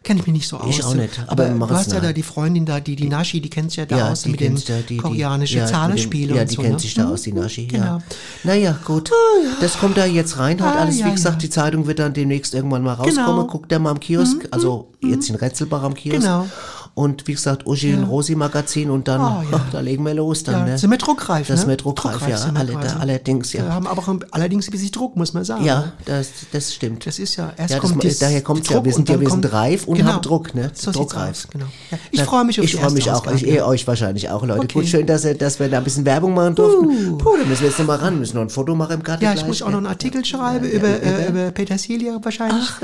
Kenne 0.04 0.18
ich 0.18 0.26
mich 0.26 0.32
nicht 0.34 0.48
so 0.48 0.56
aus. 0.56 0.68
Ich 0.68 0.84
auch 0.84 0.94
nicht, 0.96 1.16
aber 1.28 1.46
Aber, 1.48 1.66
du 1.68 1.74
hast 1.76 1.92
ja 1.92 2.00
da 2.00 2.12
die 2.12 2.24
Freundin 2.24 2.66
da, 2.66 2.80
die, 2.80 2.96
die 2.96 3.06
Nashi, 3.08 3.40
die 3.40 3.48
kennt 3.48 3.70
sich 3.70 3.76
ja 3.76 3.86
da 3.86 3.98
Ja, 3.98 4.08
aus 4.10 4.22
die 4.22 4.30
mit 4.30 4.40
dem 4.40 4.56
ja 4.56 4.74
die- 4.88 4.96
koreanischen 4.96 5.58
ja, 5.58 5.62
mit 5.62 5.70
dem- 5.70 5.74
Zahlenspiel 5.76 6.34
Ja, 6.34 6.44
die 6.44 6.56
so. 6.56 6.62
kennt 6.62 6.74
ne? 6.74 6.78
sich 6.80 6.94
da 6.94 7.04
Mhm. 7.06 7.12
aus, 7.12 7.22
die 7.22 7.32
Naschi, 7.32 7.66
Genau. 7.68 7.84
ja. 7.84 7.98
Naja, 8.42 8.76
gut. 8.84 9.12
Das 9.60 9.78
kommt 9.78 9.96
da 9.96 10.04
jetzt 10.04 10.38
rein, 10.40 10.60
halt 10.60 10.74
Ah, 10.76 10.80
alles. 10.80 10.98
ja, 10.98 11.06
Wie 11.06 11.12
gesagt, 11.12 11.36
ja. 11.36 11.40
die 11.42 11.50
Zeitung 11.50 11.86
wird 11.86 12.00
dann 12.00 12.12
demnächst 12.14 12.52
irgendwann 12.52 12.82
mal 12.82 12.94
rauskommen. 12.94 13.14
Genau. 13.26 13.46
Guckt 13.46 13.70
da 13.70 13.78
mal 13.78 13.90
am 13.92 14.00
Kiosk, 14.00 14.41
also 14.50 14.88
jetzt 15.00 15.28
in 15.28 15.36
Retzelbach 15.36 15.82
am 15.82 15.94
Kiosk. 15.94 16.20
Genau. 16.20 16.46
Und 16.94 17.26
wie 17.26 17.32
gesagt, 17.32 17.66
Uschi 17.66 17.94
und 17.94 18.04
Rosi 18.04 18.34
Magazin 18.34 18.90
und 18.90 19.08
dann, 19.08 19.20
ja. 19.20 19.44
ach, 19.52 19.60
da 19.72 19.80
legen 19.80 20.04
wir 20.04 20.12
los 20.12 20.44
dann, 20.44 20.66
ne? 20.66 20.76
sind 20.76 20.90
wir 20.90 20.98
druckreif, 20.98 21.46
Das 21.48 21.62
ne? 21.62 21.68
wir 21.70 21.76
druckreif, 21.76 22.18
Druckreif 22.18 22.44
ja, 22.44 22.52
wir 22.52 22.60
alle, 22.60 22.72
da, 22.72 22.96
allerdings, 23.00 23.52
Wir 23.54 23.60
ja. 23.60 23.72
haben 23.72 23.86
aber 23.86 24.02
auch 24.02 24.14
allerdings 24.30 24.68
ein 24.68 24.72
bisschen 24.72 24.90
Druck, 24.90 25.16
muss 25.16 25.32
man 25.32 25.44
sagen. 25.44 25.64
Ja, 25.64 25.92
das, 26.04 26.28
das 26.52 26.74
stimmt. 26.74 27.06
Das 27.06 27.18
ist 27.18 27.36
ja, 27.36 27.52
erst 27.56 27.74
das, 27.74 27.80
kommt 27.80 28.02
dies- 28.02 28.18
daher 28.18 28.42
kommt 28.42 28.68
ja, 28.68 28.84
wir 28.84 28.92
sind 28.92 29.08
ja, 29.08 29.18
wir 29.18 29.30
sind 29.30 29.50
reif 29.52 29.86
und 29.86 29.96
genau. 29.96 30.12
haben 30.12 30.22
Druck, 30.22 30.54
ne? 30.54 30.70
So 30.74 30.92
Druckreif. 30.92 31.48
genau. 31.50 31.64
Ich 32.10 32.22
freue 32.22 32.44
mich 32.44 32.60
auf 32.60 32.66
Ich 32.66 32.76
freue 32.76 32.90
mich 32.90 33.10
auch, 33.10 33.26
ich 33.32 33.46
eh 33.46 33.62
euch 33.62 33.86
wahrscheinlich 33.86 34.28
auch, 34.28 34.44
Leute. 34.44 34.66
Gut, 34.66 34.86
schön, 34.86 35.06
dass, 35.06 35.22
dass 35.38 35.58
wir 35.60 35.68
da 35.70 35.78
ein 35.78 35.84
bisschen 35.84 36.04
Werbung 36.04 36.34
machen 36.34 36.54
durften. 36.54 37.16
Puh, 37.16 37.36
da 37.38 37.44
müssen 37.46 37.62
wir 37.62 37.68
jetzt 37.68 37.78
noch 37.78 37.86
mal 37.86 37.96
ran, 37.96 38.18
müssen 38.18 38.36
noch 38.36 38.42
ein 38.42 38.50
Foto 38.50 38.74
machen 38.74 38.96
im 38.96 39.02
Garten 39.02 39.24
Ja, 39.24 39.32
ich 39.32 39.46
muss 39.46 39.62
auch 39.62 39.68
noch 39.68 39.78
einen 39.78 39.84
ne? 39.84 39.88
Artikel 39.90 40.24
schreiben 40.24 40.66
über, 40.68 40.88
äh, 40.88 41.28
über 41.28 41.50
Petersilie 41.52 42.18
wahrscheinlich. 42.22 42.68
Ach, 42.68 42.82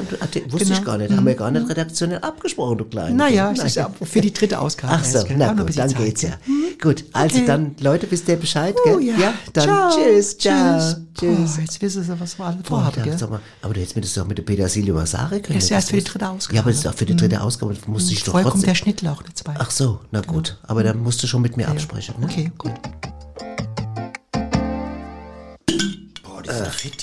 wusste 0.50 0.64
Genau. 0.68 0.78
ich 0.78 0.84
gar 0.84 0.96
nicht. 0.98 1.12
Haben 1.14 1.26
wir 1.26 1.34
gar 1.34 1.50
nicht 1.50 1.68
redaktionell 1.68 2.18
abgesprochen, 2.20 2.78
du 2.78 2.84
Kleine. 2.84 3.14
Naja, 3.14 3.50
ist 3.50 3.76
ja 3.76 3.90
für 4.06 4.20
die 4.20 4.32
dritte 4.32 4.58
Ausgabe. 4.60 4.92
Ach 4.96 5.04
so, 5.04 5.24
na 5.36 5.52
gut, 5.52 5.76
dann 5.78 5.88
Zeit, 5.90 5.96
geht's 5.98 6.22
ja. 6.22 6.30
gell? 6.30 6.38
Gut, 6.80 7.04
also 7.12 7.36
Okay. 7.38 7.46
dann, 7.46 7.74
Leute, 7.80 8.06
wisst 8.10 8.28
ihr 8.28 8.36
Bescheid, 8.36 8.74
Oh, 8.86 8.98
gell? 8.98 9.08
ja. 9.18 9.34
dann 9.52 9.64
Ciao. 9.64 9.90
tschüss, 9.96 10.38
ciao, 10.38 10.78
Tschüss. 10.78 10.96
tschüss. 11.18 11.54
Oh, 11.56 11.60
jetzt 11.60 11.82
wissen 11.82 12.02
Sie, 12.04 12.20
was 12.20 12.38
wir 12.38 12.44
alle 12.46 12.58
vorhaben, 12.62 13.02
gell? 13.02 13.16
mal, 13.28 13.40
aber 13.62 13.74
du 13.74 13.80
hättest 13.80 13.96
mir 13.96 14.02
das 14.02 14.14
doch 14.14 14.26
mit 14.26 14.38
der 14.38 14.44
Petersilie 14.44 14.92
mal 14.92 15.06
sagen 15.06 15.30
können. 15.42 15.42
Das 15.46 15.56
ist 15.56 15.62
Das 15.64 15.70
erst 15.70 15.88
für 15.90 15.96
die 15.96 16.02
muss- 16.02 16.12
dritte 16.12 16.28
Ausgabe. 16.28 16.54
Ja, 16.56 16.60
aber 16.62 16.70
das 16.70 16.78
ist 16.80 16.86
auch 16.86 16.94
für 16.94 17.06
die 17.06 17.16
dritte 17.16 17.40
Ausgabe, 17.40 17.74
das 17.74 17.86
musste 17.88 18.12
ich 18.12 18.22
doch 18.22 18.32
Vorher 18.32 18.50
kommt 18.50 18.66
der 18.66 18.74
Schnittlauch 18.74 19.22
nicht 19.24 19.42
bei. 19.44 19.54
Ach 19.58 19.70
so, 19.70 20.00
na 20.12 20.20
gut, 20.20 20.58
aber 20.62 20.82
dann 20.84 21.02
musst 21.02 21.22
du 21.22 21.26
schon 21.26 21.42
mit 21.42 21.56
mir 21.56 21.68
absprechen, 21.68 22.14
ne? 22.20 22.26
Okay, 22.26 22.52
gut. 22.56 22.72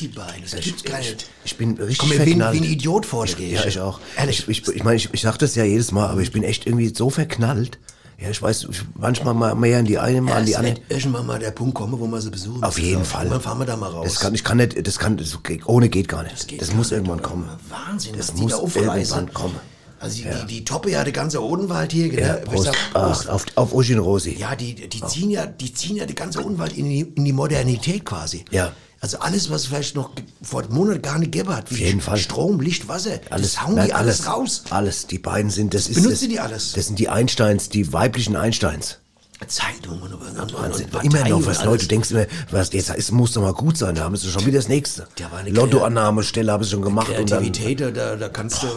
Beine. 0.08 0.43
Das 0.43 0.84
gar 0.84 0.99
nicht. 0.99 1.28
Ich 1.43 1.58
bin 1.58 1.72
richtig 1.78 1.97
Komm 1.99 2.10
mir 2.10 2.26
wie, 2.26 2.36
wie 2.38 2.43
ein 2.43 2.64
Idiot 2.64 3.06
vor, 3.06 3.26
dir. 3.26 3.47
Ja, 3.47 3.66
ich 3.66 3.80
auch. 3.80 3.99
Ehrlich. 4.18 4.47
Ich, 4.47 4.62
ich, 4.68 4.76
ich 4.76 4.84
meine, 4.84 4.97
ich, 4.97 5.10
ich 5.14 5.22
sag 5.22 5.38
das 5.38 5.56
ja 5.56 5.64
jedes 5.64 5.91
Mal, 5.91 6.08
aber 6.10 6.22
ich 6.22 6.32
bin 6.32 6.43
echt 6.43 6.66
irgendwie 6.66 6.93
so 6.95 7.10
verknallt. 7.10 7.80
Ja, 8.18 8.30
ich 8.30 8.41
weiß, 8.41 8.68
ich, 8.72 8.82
manchmal 8.97 9.34
mal 9.34 9.56
mehr 9.56 9.80
an 9.80 9.86
die 9.86 9.99
eine, 9.99 10.22
mal 10.22 10.38
an 10.38 10.45
die 10.45 10.56
andere. 10.56 10.76
irgendwann 10.88 11.26
mal 11.26 11.38
der 11.38 11.51
Punkt 11.51 11.76
kommen, 11.76 11.99
wo 11.99 12.08
wir 12.08 12.22
sie 12.22 12.30
besuchen. 12.32 12.64
Auf 12.64 12.80
jeden 12.80 12.99
Ja, 12.99 13.03
Fall. 13.03 13.28
Dann 13.28 13.41
fahren 13.41 13.60
wir 13.60 13.66
da 13.66 13.76
mal 13.76 13.89
raus. 13.91 14.06
Das 14.08 14.20
kann, 14.22 14.34
ich 14.34 14.43
kann 14.45 14.56
nicht, 14.58 14.88
das 14.88 14.99
kann, 14.99 15.18
das, 15.18 15.38
geht- 15.43 15.68
ohne 15.68 15.89
geht 15.89 16.08
gar 16.08 16.24
nicht. 16.24 16.34
Das, 16.34 16.47
geht 16.47 16.60
muss 16.60 16.70
gar 16.91 16.97
nicht, 16.99 17.08
irgendwann 17.08 17.22
kommen. 17.22 17.49
Wahnsinn, 17.70 18.16
das 18.18 18.34
muss 18.36 18.53
da 18.53 18.60
irgendwann 18.82 19.34
kommen. 19.34 19.56
Also 19.99 20.18
die, 20.18 20.30
die, 20.30 20.45
die 20.60 20.66
Toppe 20.66 20.91
ja, 20.91 21.03
der 21.03 21.14
ganze 21.14 21.41
Odenwald 21.43 21.91
hier, 21.91 22.10
gell? 22.10 22.20
Ja, 22.22 22.34
Prost. 22.36 22.66
sag, 22.66 22.76
Ach, 22.93 23.28
auf, 23.28 23.45
auf 23.56 23.74
Uschi 23.74 23.93
und 23.95 24.01
Rosi. 24.01 24.36
Ja, 24.38 24.56
die, 24.56 24.76
die 24.76 25.01
ziehen 25.01 25.30
ja, 25.32 25.45
die 25.45 25.74
ziehen 25.74 25.95
ja 25.95 26.06
die 26.06 26.16
ganze 26.16 26.43
Odenwald 26.45 26.78
in 26.78 26.89
die, 26.89 26.99
in 27.01 27.26
die 27.26 27.34
Modernität 27.34 28.06
quasi. 28.06 28.45
Ja. 28.51 28.72
Also 29.02 29.20
alles, 29.20 29.50
was 29.52 29.68
vielleicht 29.68 29.96
noch 29.96 30.12
vor 30.41 30.64
einem 30.64 30.74
Monat 30.74 31.04
gar 31.04 31.20
nicht 31.20 31.32
gegeben 31.32 31.56
hat, 31.56 31.70
wie 31.70 31.76
Auf 31.76 31.80
jeden 31.82 32.02
Fall. 32.02 32.18
Strom, 32.18 32.60
Licht, 32.60 32.88
Wasser, 32.88 33.20
Alles, 33.30 33.54
das 33.54 33.64
hauen 33.66 33.76
nein, 33.76 33.88
die 33.88 33.93
alles, 33.93 34.26
raus. 34.28 34.64
Alles, 34.72 35.06
die 35.08 35.20
beiden 35.20 35.52
sind, 35.52 35.74
das 35.74 35.88
ist. 35.88 35.96
Benutzen 35.96 36.12
das, 36.26 36.30
die 36.30 36.39
alles? 36.39 36.72
Das 36.74 36.88
sind 36.88 36.98
die 36.98 37.10
Einsteins, 37.10 37.70
die 37.70 37.91
weiblichen 37.93 38.36
Einsteins. 38.36 38.98
Zeitungen 39.48 40.02
und, 40.02 40.14
und, 40.14 40.54
Wahnsinn. 40.54 40.88
und 40.91 41.04
immer 41.04 41.28
noch 41.28 41.41
was, 41.46 41.58
alles. 41.60 41.66
Leute, 41.66 41.84
du 41.84 41.88
denkst 41.89 42.12
immer, 42.12 42.26
was 42.52 42.72
jetzt 42.74 42.89
ist, 42.89 43.12
muss 43.12 43.34
doch 43.34 43.41
mal 43.41 43.54
gut 43.54 43.78
sein, 43.78 43.93
da 43.93 44.04
haben 44.06 44.16
sie 44.16 44.30
schon 44.30 44.46
wieder 44.46 44.58
das 44.60 44.70
nächste. 44.70 45.08
Lottoannahmestelle 45.48 46.52
habe 46.52 46.64
ich 46.64 46.70
schon 46.70 46.82
gemacht 46.82 47.10
und 47.10 47.30
dann. 47.30 47.43
Kreativität, 47.43 47.82
da- 47.96 48.16
da, 48.16 48.30
kannst 48.30 48.64
du 48.64 48.68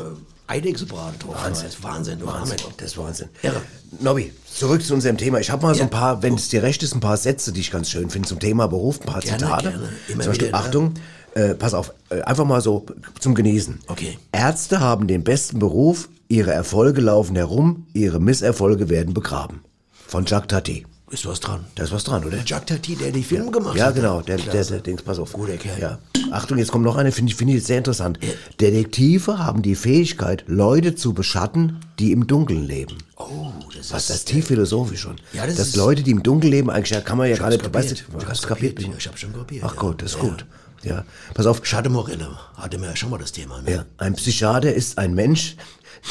Eidechse 0.49 0.87
braten 0.87 1.19
drauf. 1.19 1.37
Wahnsinn. 1.37 1.65
Das 1.67 1.75
ist 1.75 1.83
Wahnsinn, 1.83 2.27
Wahnsinn, 2.27 2.57
das 2.79 2.87
ist 2.89 2.99
Wahnsinn. 2.99 3.29
Irre. 3.43 3.61
Nobby, 4.01 4.33
zurück 4.53 4.83
zu 4.83 4.95
unserem 4.95 5.17
Thema. 5.19 5.39
Ich 5.41 5.51
habe 5.51 5.63
mal 5.63 5.75
so 5.75 5.83
ein 5.83 5.91
paar, 5.91 6.23
wenn 6.23 6.35
es 6.35 6.49
dir 6.49 6.63
recht 6.63 6.83
ist, 6.83 6.95
ein 6.95 7.01
paar 7.01 7.17
Sätze, 7.19 7.53
die 7.53 7.61
ich 7.61 7.71
ganz 7.71 7.91
schön 7.91 8.09
finde 8.11 8.29
zum 8.29 8.41
Thema 8.41 8.67
Beruf, 8.67 9.01
ein 9.01 9.07
paar 9.07 9.21
Gerne, 9.21 9.39
Zitate. 9.39 9.71
gerne. 9.71 9.89
Immer 10.09 10.23
Zum 10.23 10.31
Beispiel, 10.31 10.49
wieder, 10.49 10.59
ne? 10.59 10.65
Achtung, 10.65 10.95
äh, 11.35 11.55
pass 11.55 11.75
auf, 11.75 11.93
äh, 12.09 12.23
einfach 12.23 12.45
mal 12.47 12.61
so 12.61 12.87
zum 13.21 13.35
Genießen. 13.35 13.81
Okay. 13.89 14.19
Ärzte 14.33 14.81
haben 14.81 15.07
den 15.07 15.23
besten 15.23 15.59
Beruf, 15.59 16.09
ihre 16.29 16.53
Erfolge 16.53 17.01
laufen 17.01 17.37
herum, 17.37 17.87
ihre 17.93 18.19
Misserfolge 18.21 18.89
werden 18.89 19.15
begraben. 19.15 19.61
Von 20.07 20.25
Jacques 20.25 20.49
Tati. 20.49 20.87
Ist 21.11 21.25
was 21.27 21.41
dran. 21.41 21.65
Da 21.75 21.85
ist 21.85 21.93
was 21.93 22.05
dran, 22.05 22.23
oder? 22.25 22.37
Jacques 22.45 22.67
Tati, 22.77 22.95
der 22.95 23.13
die 23.13 23.23
Film 23.23 23.51
gemacht 23.51 23.77
Ja, 23.77 23.87
hat. 23.87 23.95
genau, 23.95 24.21
der, 24.21 24.37
der, 24.37 24.63
der 24.63 24.81
Dings, 24.81 25.03
pass 25.03 25.19
auf. 25.19 25.33
Guter 25.33 25.57
Kerl. 25.57 25.81
Ja. 25.81 25.99
Achtung, 26.31 26.59
jetzt 26.59 26.71
kommt 26.71 26.85
noch 26.85 26.97
eine, 26.97 27.13
finde 27.13 27.31
ich, 27.33 27.37
finde 27.37 27.55
ich 27.55 27.65
sehr 27.65 27.79
interessant. 27.79 28.19
Detektive 28.61 29.39
haben 29.39 29.63
die 29.63 29.75
Fähigkeit, 29.75 30.45
Leute 30.47 30.95
zu 30.95 31.15
beschatten, 31.15 31.79
die 31.99 32.13
im 32.13 32.27
Dunkeln 32.27 32.65
leben. 32.67 32.99
Oh, 33.17 33.53
das 33.75 33.91
Was 33.93 34.03
ist 34.03 34.11
das 34.11 34.17
ist 34.19 34.29
tief 34.29 34.47
philosophisch 34.49 35.01
schon. 35.01 35.17
Ja, 35.33 35.47
das 35.47 35.57
Dass 35.57 35.69
ist- 35.69 35.77
Leute, 35.77 36.03
die 36.03 36.11
im 36.11 36.23
Dunkeln 36.23 36.51
leben, 36.53 36.69
eigentlich 36.71 36.91
ja, 36.91 37.01
kann 37.01 37.17
man 37.17 37.31
ja 37.31 37.37
gar 37.37 37.49
nicht, 37.49 37.73
weißt 37.73 37.91
du, 37.91 37.95
Ich 37.95 38.03
hast 38.17 38.27
hab's 38.29 38.43
kapiert. 38.47 38.79
Ich 38.79 39.07
hab's 39.09 39.21
schon 39.21 39.33
kapiert, 39.33 39.65
Ach 39.67 39.75
ja. 39.75 39.81
gut, 39.81 40.03
das 40.03 40.13
ist 40.13 40.23
Ja. 40.23 40.29
gut. 40.29 40.47
Ja, 40.83 41.05
pass 41.35 41.47
auf. 41.47 41.65
Schade 41.65 41.89
Morelle. 41.89 42.29
Hatte 42.57 42.79
mir 42.79 42.87
ja 42.87 42.97
schon 42.97 43.11
mal 43.11 43.19
das 43.19 43.33
Thema. 43.33 43.61
Ne? 43.63 43.71
Ja, 43.73 43.85
ein 43.97 44.15
Psychiater 44.15 44.73
ist 44.73 44.97
ein 44.99 45.15
Mensch, 45.15 45.57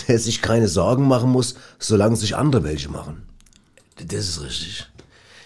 der 0.07 0.19
sich 0.19 0.41
keine 0.41 0.67
Sorgen 0.67 1.07
machen 1.07 1.29
muss, 1.31 1.55
solange 1.79 2.15
sich 2.17 2.35
andere 2.35 2.63
welche 2.63 2.89
machen. 2.89 3.21
Das 4.05 4.27
ist 4.27 4.41
richtig. 4.41 4.87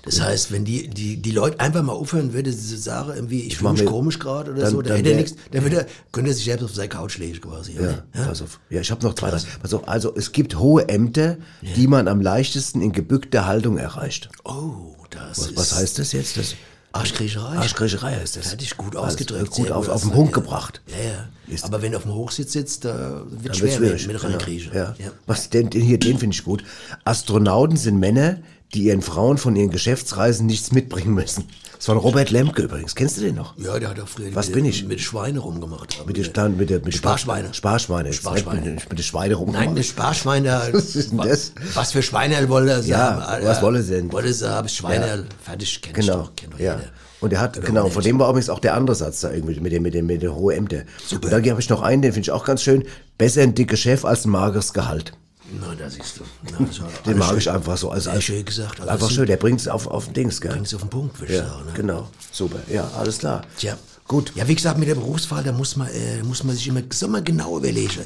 Das 0.03 0.19
heißt, 0.19 0.51
wenn 0.51 0.65
die, 0.65 0.87
die, 0.87 1.17
die 1.17 1.29
Leute 1.31 1.59
einfach 1.59 1.83
mal 1.83 1.93
aufhören 1.93 2.33
würde, 2.33 2.49
diese 2.49 2.77
Sache 2.77 3.13
irgendwie, 3.13 3.41
ich 3.41 3.57
fühle 3.57 3.69
mach 3.69 3.77
mich 3.79 3.85
komisch 3.85 4.17
gerade 4.17 4.51
oder 4.51 4.61
dann- 4.61 4.71
so, 4.71 4.81
dann, 4.81 4.89
dann 4.89 4.97
hätte 4.97 5.09
er 5.11 5.15
nichts, 5.17 5.35
dann 5.51 5.61
würde 5.61 5.75
er, 5.81 5.85
könnte 6.11 6.31
er 6.31 6.33
sich 6.33 6.45
selbst 6.45 6.63
auf 6.63 6.73
seine 6.73 6.89
Couch 6.89 7.19
legen 7.19 7.39
quasi. 7.39 7.73
Ja, 7.75 8.03
pass 8.13 8.41
auf. 8.41 8.59
Ja, 8.71 8.81
ich 8.81 8.89
habe 8.89 9.05
noch 9.05 9.13
zwei. 9.13 9.29
drei. 9.29 9.39
Pass 9.61 9.73
auf, 9.75 9.87
also 9.87 10.15
es 10.15 10.31
gibt 10.31 10.57
hohe 10.57 10.89
Ämter, 10.89 11.37
die 11.75 11.85
man 11.85 12.07
am 12.07 12.19
leichtesten 12.19 12.81
in 12.81 12.93
gebückter 12.93 13.45
Haltung 13.45 13.77
erreicht. 13.77 14.29
Oh, 14.43 14.95
das 15.11 15.37
Was, 15.37 15.47
ist... 15.47 15.57
was 15.57 15.75
heißt 15.75 15.99
das 15.99 16.11
jetzt? 16.13 16.35
Das 16.37 16.55
Arschkriecherei. 16.93 17.57
Arschkriecherei 17.57 18.15
heißt 18.15 18.37
das. 18.37 18.47
Fertig, 18.49 18.75
gut 18.77 18.95
Also, 18.95 19.07
ausgedrückt. 19.07 19.51
gut 19.51 19.65
sehr 19.67 19.77
auf- 19.77 19.87
auf 19.89 20.01
den 20.01 20.11
Punkt 20.11 20.31
ja. 20.35 20.41
gebracht. 20.41 20.81
Ja, 20.87 21.09
ja. 21.11 21.53
Ist- 21.53 21.63
Aber 21.65 21.81
wenn 21.81 21.91
du 21.91 21.97
auf 21.97 22.03
dem 22.03 22.13
Hochsitz 22.13 22.51
sitzt, 22.53 22.85
da 22.85 23.23
wird 23.29 23.55
schwer 23.55 23.79
mit, 23.79 24.07
mit 24.07 24.23
reinkriechen. 24.23 24.73
Ja. 24.73 24.95
Was 25.25 25.49
denn, 25.49 25.69
den 25.69 25.81
hier, 25.81 25.99
den 25.99 26.17
finde 26.17 26.33
ich 26.35 26.43
gut. 26.43 26.63
Astronauten 27.05 27.77
sind 27.77 27.97
Männer, 27.99 28.37
die 28.73 28.83
ihren 28.83 29.01
Frauen 29.01 29.37
von 29.37 29.55
ihren 29.55 29.69
Geschäftsreisen 29.69 30.45
nichts 30.45 30.71
mitbringen 30.71 31.13
müssen. 31.13 31.45
Das 31.81 31.87
war 31.87 31.95
Robert 31.95 32.29
Lemke 32.29 32.61
übrigens. 32.61 32.93
Kennst 32.93 33.17
du 33.17 33.21
den 33.21 33.33
noch? 33.33 33.57
Ja, 33.57 33.79
der 33.79 33.89
hat 33.89 33.99
auch 33.99 34.07
früher 34.07 34.35
Was 34.35 34.45
mit, 34.49 34.53
bin 34.53 34.65
ich? 34.65 34.85
mit 34.85 35.01
Schweine 35.01 35.39
rumgemacht. 35.39 36.05
Mit 36.05 36.15
den 36.15 36.25
Stand, 36.25 36.55
mit 36.59 36.69
der, 36.69 36.79
mit 36.85 36.93
Sparschweine. 36.93 37.51
Sparschweine. 37.55 38.13
Sparschweine. 38.13 38.61
Mit, 38.73 38.87
mit 38.87 38.99
den 38.99 39.03
Schweine 39.03 39.33
rum. 39.33 39.51
Nein, 39.51 39.73
mit 39.73 39.83
Sparschweine. 39.87 40.61
Was 40.73 40.95
ist 40.95 41.09
denn 41.11 41.17
das? 41.17 41.53
Was 41.73 41.91
für 41.91 42.03
Schweine 42.03 42.47
wollen 42.49 42.83
sie 42.83 42.91
Ja, 42.91 43.25
haben? 43.27 43.45
was 43.47 43.63
wollen 43.63 43.81
sie 43.81 43.93
denn? 43.95 44.11
Wollen 44.11 44.31
sie 44.31 44.47
haben? 44.47 44.69
Schweine, 44.69 45.07
Ja. 45.07 45.23
fertig, 45.43 45.81
kenn 45.81 45.95
ich 45.99 46.05
Genau. 46.05 46.29
Kennt 46.35 46.53
doch 46.53 46.59
ja. 46.59 46.75
jeder. 46.75 46.89
Und 47.19 47.33
er 47.33 47.39
hat, 47.39 47.57
Aber 47.57 47.65
genau, 47.65 47.89
von 47.89 48.03
dem 48.03 48.19
war 48.19 48.29
übrigens 48.29 48.51
auch 48.51 48.59
der 48.59 48.75
andere 48.75 48.95
Satz 48.95 49.21
da 49.21 49.31
irgendwie 49.31 49.59
mit 49.59 49.71
dem, 49.71 49.81
mit 49.81 49.95
dem, 49.95 50.05
mit 50.05 50.21
den 50.21 50.35
hohen 50.35 50.55
Ämter. 50.57 50.83
Super. 51.03 51.25
Und 51.25 51.31
dann 51.33 51.49
habe 51.49 51.61
ich 51.61 51.69
noch 51.69 51.81
einen, 51.81 52.03
den 52.03 52.13
finde 52.13 52.25
ich 52.25 52.31
auch 52.31 52.45
ganz 52.45 52.61
schön. 52.61 52.83
Besser 53.17 53.41
ein 53.41 53.55
dicker 53.55 53.75
Chef 53.75 54.05
als 54.05 54.25
ein 54.25 54.29
mageres 54.29 54.73
Gehalt. 54.73 55.13
Na, 55.59 55.73
da 55.75 55.89
siehst 55.89 56.19
du. 56.19 56.23
Na, 56.51 56.59
war 56.59 56.89
Den 57.05 57.17
mag 57.17 57.29
schön. 57.29 57.37
ich 57.39 57.49
einfach 57.51 57.77
so. 57.77 57.89
Als, 57.91 58.05
Sehr 58.05 58.13
als, 58.13 58.23
schön 58.23 58.45
gesagt. 58.45 58.79
Also 58.79 58.91
einfach 58.91 59.11
schön, 59.11 59.25
der 59.25 59.37
bringt 59.37 59.59
es 59.59 59.67
auf, 59.67 59.87
auf 59.87 60.05
den 60.05 60.13
Dings, 60.13 60.39
gell? 60.39 60.51
Bringt's 60.51 60.73
auf 60.73 60.81
den 60.81 60.89
Punkt, 60.89 61.19
würde 61.19 61.33
ich 61.33 61.39
Ja, 61.39 61.47
sagen. 61.49 61.65
Ne? 61.65 61.71
genau. 61.73 62.07
Super. 62.31 62.59
Ja, 62.69 62.89
alles 62.97 63.17
klar. 63.19 63.43
Tja. 63.57 63.77
Gut. 64.07 64.31
Ja, 64.35 64.47
wie 64.47 64.55
gesagt, 64.55 64.77
mit 64.77 64.87
der 64.89 64.95
Berufswahl, 64.95 65.43
da 65.43 65.51
muss 65.51 65.75
man, 65.77 65.87
äh, 65.87 66.21
muss 66.23 66.43
man 66.43 66.55
sich 66.55 66.67
immer, 66.67 66.81
so 66.91 67.07
mal 67.07 67.23
genau 67.23 67.57
überlegen. 67.57 68.01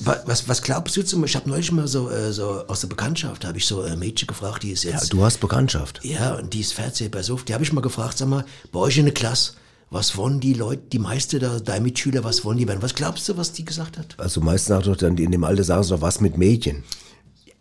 Wa- 0.00 0.20
Was, 0.26 0.48
was 0.48 0.60
glaubst 0.62 0.96
du 0.96 1.04
zum 1.04 1.22
Ich 1.24 1.36
habe 1.36 1.48
neulich 1.48 1.70
mal 1.70 1.86
so, 1.86 2.10
äh, 2.10 2.32
so 2.32 2.64
aus 2.66 2.80
der 2.80 2.88
Bekanntschaft, 2.88 3.44
habe 3.44 3.58
ich 3.58 3.66
so 3.66 3.82
ein 3.82 3.96
Mädchen 3.98 4.26
gefragt, 4.26 4.64
die 4.64 4.72
ist 4.72 4.82
Ja, 4.82 4.92
jetzt. 4.92 5.12
du 5.12 5.24
hast 5.24 5.38
Bekanntschaft. 5.38 6.00
Ja, 6.02 6.34
und 6.34 6.52
die 6.52 6.60
ist 6.60 6.72
fertig 6.72 7.10
bei 7.12 7.22
so. 7.22 7.36
Die 7.36 7.54
habe 7.54 7.62
ich 7.62 7.72
mal 7.72 7.80
gefragt, 7.82 8.18
sag 8.18 8.28
mal, 8.28 8.44
bei 8.72 8.80
euch 8.80 8.98
in 8.98 9.04
der 9.04 9.14
Klasse, 9.14 9.52
was 9.90 10.16
wollen 10.16 10.40
die 10.40 10.54
Leute, 10.54 10.82
die 10.92 10.98
meiste 10.98 11.38
da, 11.38 11.60
deine 11.60 11.82
Mitschüler, 11.82 12.24
was 12.24 12.44
wollen 12.44 12.58
die 12.58 12.66
werden? 12.66 12.82
Was 12.82 12.94
glaubst 12.94 13.28
du, 13.28 13.36
was 13.36 13.52
die 13.52 13.64
gesagt 13.64 13.98
hat? 13.98 14.18
Also 14.18 14.40
meistens 14.40 14.68
sagt 14.68 14.86
doch 14.86 14.96
dann 14.96 15.16
in 15.18 15.30
dem 15.30 15.44
Alter 15.44 15.64
sagen 15.64 15.84
sie 15.84 15.90
doch 15.90 16.00
was 16.00 16.20
mit 16.20 16.36
Mädchen. 16.36 16.82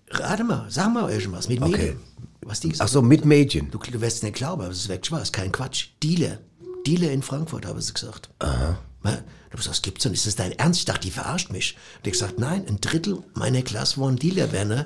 Rate 0.10 0.44
mal, 0.44 0.66
sag 0.70 0.94
mal 0.94 1.12
irgendwas 1.12 1.48
mit 1.50 1.62
Okay. 1.62 1.72
Medien. 1.72 2.00
Was 2.42 2.60
die 2.60 2.68
Ach 2.68 2.72
gesagt 2.74 2.90
so, 2.90 3.02
mit 3.02 3.26
Mädchen. 3.26 3.72
Du, 3.72 3.78
du 3.78 4.02
wirst 4.02 4.18
es 4.18 4.24
nicht 4.24 4.36
glauben, 4.36 4.62
aber 4.62 4.72
es 4.72 4.86
ist 4.86 4.90
es 4.90 5.22
ist 5.24 5.34
kein 5.34 5.52
Quatsch. 5.52 5.90
Dealer. 6.02 6.40
Dealer 6.86 7.12
in 7.12 7.22
Frankfurt, 7.22 7.66
habe 7.66 7.82
sie 7.82 7.94
gesagt. 7.94 8.30
Aha. 8.40 8.78
Du 9.04 9.58
gesagt, 9.58 9.70
was 9.70 9.82
gibt's 9.84 10.04
denn? 10.04 10.14
Ist 10.14 10.26
das 10.26 10.36
dein 10.36 10.54
Ernst? 10.54 10.80
Ich 10.80 10.86
dachte, 10.86 11.02
die 11.02 11.12
verarscht 11.12 11.52
mich. 11.52 11.78
Und 11.98 12.08
ich 12.08 12.14
gesagt, 12.14 12.40
nein, 12.40 12.66
ein 12.68 12.82
Drittel 12.82 13.20
meiner 13.36 13.62
Klasse 13.62 13.98
wollen 13.98 14.16
Dealer 14.16 14.52
werden. 14.52 14.86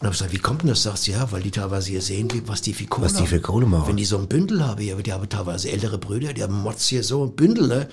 Und 0.00 0.06
habe 0.06 0.14
gesagt, 0.14 0.32
wie 0.32 0.38
kommt 0.38 0.62
denn 0.62 0.70
das? 0.70 0.82
Sagst 0.82 1.06
du, 1.06 1.10
ja, 1.12 1.30
weil 1.30 1.42
die 1.42 1.50
teilweise 1.50 1.90
hier 1.90 2.00
sehen, 2.00 2.32
wie, 2.32 2.48
was 2.48 2.62
die 2.62 2.72
für 2.72 2.86
Kohle 2.86 3.04
Was 3.04 3.12
die 3.12 3.26
für 3.26 3.40
Kohle 3.40 3.66
machen. 3.66 3.86
Wenn 3.86 3.98
die 3.98 4.06
so 4.06 4.16
ein 4.16 4.28
Bündel 4.28 4.66
haben, 4.66 4.80
ja, 4.80 4.94
die 4.96 5.12
haben 5.12 5.28
teilweise 5.28 5.70
ältere 5.70 5.98
Brüder, 5.98 6.32
die 6.32 6.42
haben 6.42 6.62
Mods 6.62 6.88
hier 6.88 7.04
so 7.04 7.22
ein 7.24 7.36
Bündel, 7.36 7.68
ne? 7.68 7.88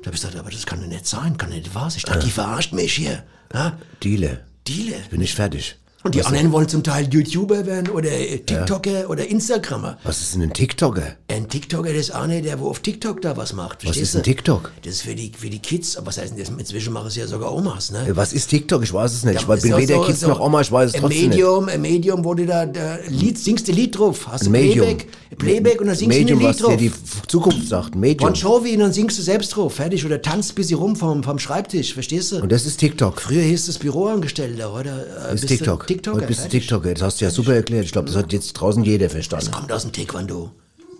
Da 0.00 0.06
habe 0.06 0.16
ich 0.16 0.22
gesagt, 0.22 0.36
aber 0.36 0.50
das 0.50 0.64
kann 0.64 0.80
doch 0.80 0.88
nicht 0.88 1.06
sein, 1.06 1.36
kann 1.36 1.50
nicht 1.50 1.74
wahr 1.74 1.90
sein. 1.90 1.98
Ich 1.98 2.04
dachte, 2.04 2.24
die 2.24 2.30
verarscht 2.30 2.72
mich 2.72 2.94
hier. 2.94 3.22
Ja? 3.52 3.78
Dealer. 4.02 4.38
Dealer. 4.66 4.96
Bin 5.10 5.20
ich 5.20 5.34
fertig. 5.34 5.76
Und 6.04 6.14
die 6.14 6.18
was, 6.20 6.26
anderen 6.26 6.50
wollen 6.52 6.68
zum 6.68 6.82
Teil 6.82 7.08
YouTuber 7.12 7.64
werden 7.66 7.88
oder 7.90 8.10
äh, 8.10 8.38
TikToker 8.38 9.08
oder 9.08 9.26
Instagrammer. 9.28 9.98
was 10.02 10.20
ist 10.20 10.34
denn 10.34 10.42
ein 10.42 10.52
TikToker? 10.52 11.02
Ein 11.28 11.48
TikToker, 11.48 11.90
das 11.90 12.00
ist 12.08 12.10
einer, 12.10 12.40
der 12.42 12.58
wo 12.60 12.68
auf 12.68 12.80
TikTok 12.80 13.22
da 13.22 13.36
was 13.36 13.52
macht. 13.52 13.86
Was 13.86 13.96
ist 13.96 14.16
ein? 14.16 14.22
TikTok? 14.22 14.72
Das 14.82 14.94
ist 14.94 15.02
für 15.02 15.14
die, 15.14 15.30
für 15.36 15.48
die 15.48 15.60
Kids. 15.60 15.96
Aber 15.96 16.08
was 16.08 16.18
heißt 16.18 16.32
denn 16.36 16.38
das? 16.38 16.48
Inzwischen 16.48 16.92
machen 16.92 17.06
es 17.06 17.16
ja 17.16 17.26
sogar 17.26 17.54
Omas, 17.54 17.92
ne? 17.92 18.06
Äh, 18.08 18.16
Was 18.16 18.32
ist 18.32 18.48
TikTok? 18.48 18.82
Ich 18.82 18.92
weiß 18.92 19.12
es 19.12 19.24
nicht. 19.24 19.40
Ich 19.42 19.46
Ja, 19.46 19.54
ist 19.54 19.62
bin 19.62 19.76
weder 19.76 19.94
so- 19.96 20.02
Kids 20.02 20.20
so 20.20 20.28
noch 20.28 20.40
Oma, 20.40 20.60
ich 20.60 20.72
weiß 20.72 20.88
es 20.90 20.94
ein 20.96 21.00
trotzdem 21.02 21.20
nicht. 21.20 21.28
Medium, 21.30 21.68
ein 21.68 21.80
Medium, 21.80 22.24
wo 22.24 22.34
du 22.34 22.46
da, 22.46 22.66
da 22.66 22.98
Lied, 23.08 23.38
singst 23.38 23.68
du 23.68 23.72
Lied 23.72 23.96
drauf. 23.96 24.26
Hast 24.26 24.42
du 24.44 24.48
Ein 24.48 24.52
Medium. 24.52 24.86
Playback, 24.86 25.08
Playback 25.38 25.80
und 25.80 25.86
dann 25.86 25.96
singst 25.96 26.18
Medium, 26.18 26.40
du 26.40 26.46
ein 26.46 26.48
was 26.50 26.56
Lied 26.58 26.66
drauf. 26.66 26.76
dir 26.76 26.90
die 26.90 27.28
Zukunft 27.28 27.68
sagt. 27.68 27.94
Medium. 27.94 28.28
Bon 28.32 28.34
Jovi 28.34 28.72
und 28.74 28.80
dann 28.80 28.92
singst 28.92 29.18
du 29.18 29.22
selbst 29.22 29.54
drauf, 29.56 29.74
fertig. 29.74 30.04
Oder 30.04 30.20
tanzt 30.20 30.54
bis 30.56 30.66
sie 30.68 30.74
rum 30.74 30.96
vom, 30.96 31.22
vom 31.22 31.38
Schreibtisch, 31.38 31.94
verstehst 31.94 32.32
du? 32.32 32.36
Und 32.40 32.50
das 32.50 32.66
ist 32.66 32.78
TikTok. 32.78 33.20
Früher 33.20 33.42
hieß 33.42 33.68
es 33.68 33.78
Büroangestellter, 33.78 34.72
heute 34.72 34.88
äh, 34.90 35.30
Das 35.32 35.42
ist 35.42 35.48
TikTok. 35.48 35.86
TikToker. 35.94 36.16
Heute 36.18 36.26
bist 36.26 36.44
du. 36.44 36.48
TikToker. 36.48 36.94
Das 36.94 37.02
hast 37.02 37.20
du 37.20 37.24
ja 37.24 37.30
super 37.30 37.54
erklärt. 37.54 37.84
Ich 37.84 37.92
glaube, 37.92 38.08
das 38.08 38.16
hat 38.16 38.32
jetzt 38.32 38.52
draußen 38.54 38.82
jeder 38.84 39.08
verstanden. 39.10 39.46
Das 39.46 39.54
kommt 39.54 39.72
aus 39.72 39.82
dem 39.82 39.92
Taekwondo. 39.92 40.50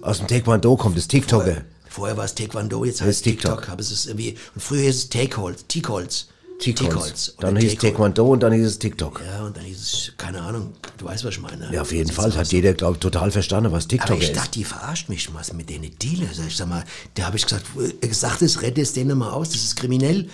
Aus 0.02 0.18
dem 0.18 0.26
Taekwondo 0.28 0.76
kommt 0.76 0.96
das 0.96 1.08
TikToker. 1.08 1.62
Vorher 1.88 2.16
war 2.16 2.24
es 2.24 2.34
Taekwondo, 2.34 2.84
jetzt 2.84 3.00
Das 3.00 3.06
heißt 3.08 3.16
ist 3.18 3.22
TikTok. 3.24 3.56
TikTok. 3.58 3.68
Aber 3.72 3.80
es 3.80 3.90
ist 3.90 4.06
irgendwie, 4.06 4.36
und 4.54 4.62
früher 4.62 4.82
hieß 4.82 4.94
es 4.96 5.08
Takeholz. 5.10 5.64
Teakholz. 5.66 6.26
oder 7.38 7.48
Dann 7.48 7.56
hieß 7.56 7.72
es. 7.72 7.78
Taekwondo 7.78 8.24
und 8.32 8.40
dann 8.42 8.52
hieß 8.52 8.66
es 8.66 8.78
TikTok. 8.78 9.20
Ja, 9.26 9.44
und 9.44 9.56
dann 9.56 9.64
hieß 9.64 9.78
es, 9.80 10.12
keine 10.16 10.40
Ahnung, 10.40 10.72
du 10.96 11.06
weißt, 11.06 11.24
was 11.24 11.34
ich 11.34 11.40
meine. 11.40 11.72
Ja, 11.72 11.82
auf 11.82 11.92
jeden 11.92 12.10
Fall. 12.10 12.34
Hat 12.34 12.52
jeder, 12.52 12.72
glaube 12.74 12.94
ich, 12.94 13.00
total 13.00 13.30
verstanden, 13.30 13.72
was 13.72 13.84
Aber 13.84 13.88
TikTok 13.90 14.18
ich 14.18 14.28
ist. 14.30 14.36
dachte, 14.36 14.52
die 14.52 14.64
verarscht 14.64 15.08
mich 15.08 15.28
was 15.34 15.52
mit 15.52 15.68
denen 15.68 15.90
Dealer. 15.98 16.28
Sag 16.32 16.46
Ich 16.46 16.56
sag 16.56 16.68
mal, 16.68 16.84
da 17.14 17.24
habe 17.26 17.36
ich 17.36 17.42
gesagt, 17.44 17.66
gesagt 18.00 18.42
es, 18.42 18.62
rette 18.62 18.80
es 18.80 18.92
denen 18.92 19.18
mal 19.18 19.30
aus, 19.30 19.50
das 19.50 19.62
ist 19.62 19.76
kriminell. 19.76 20.28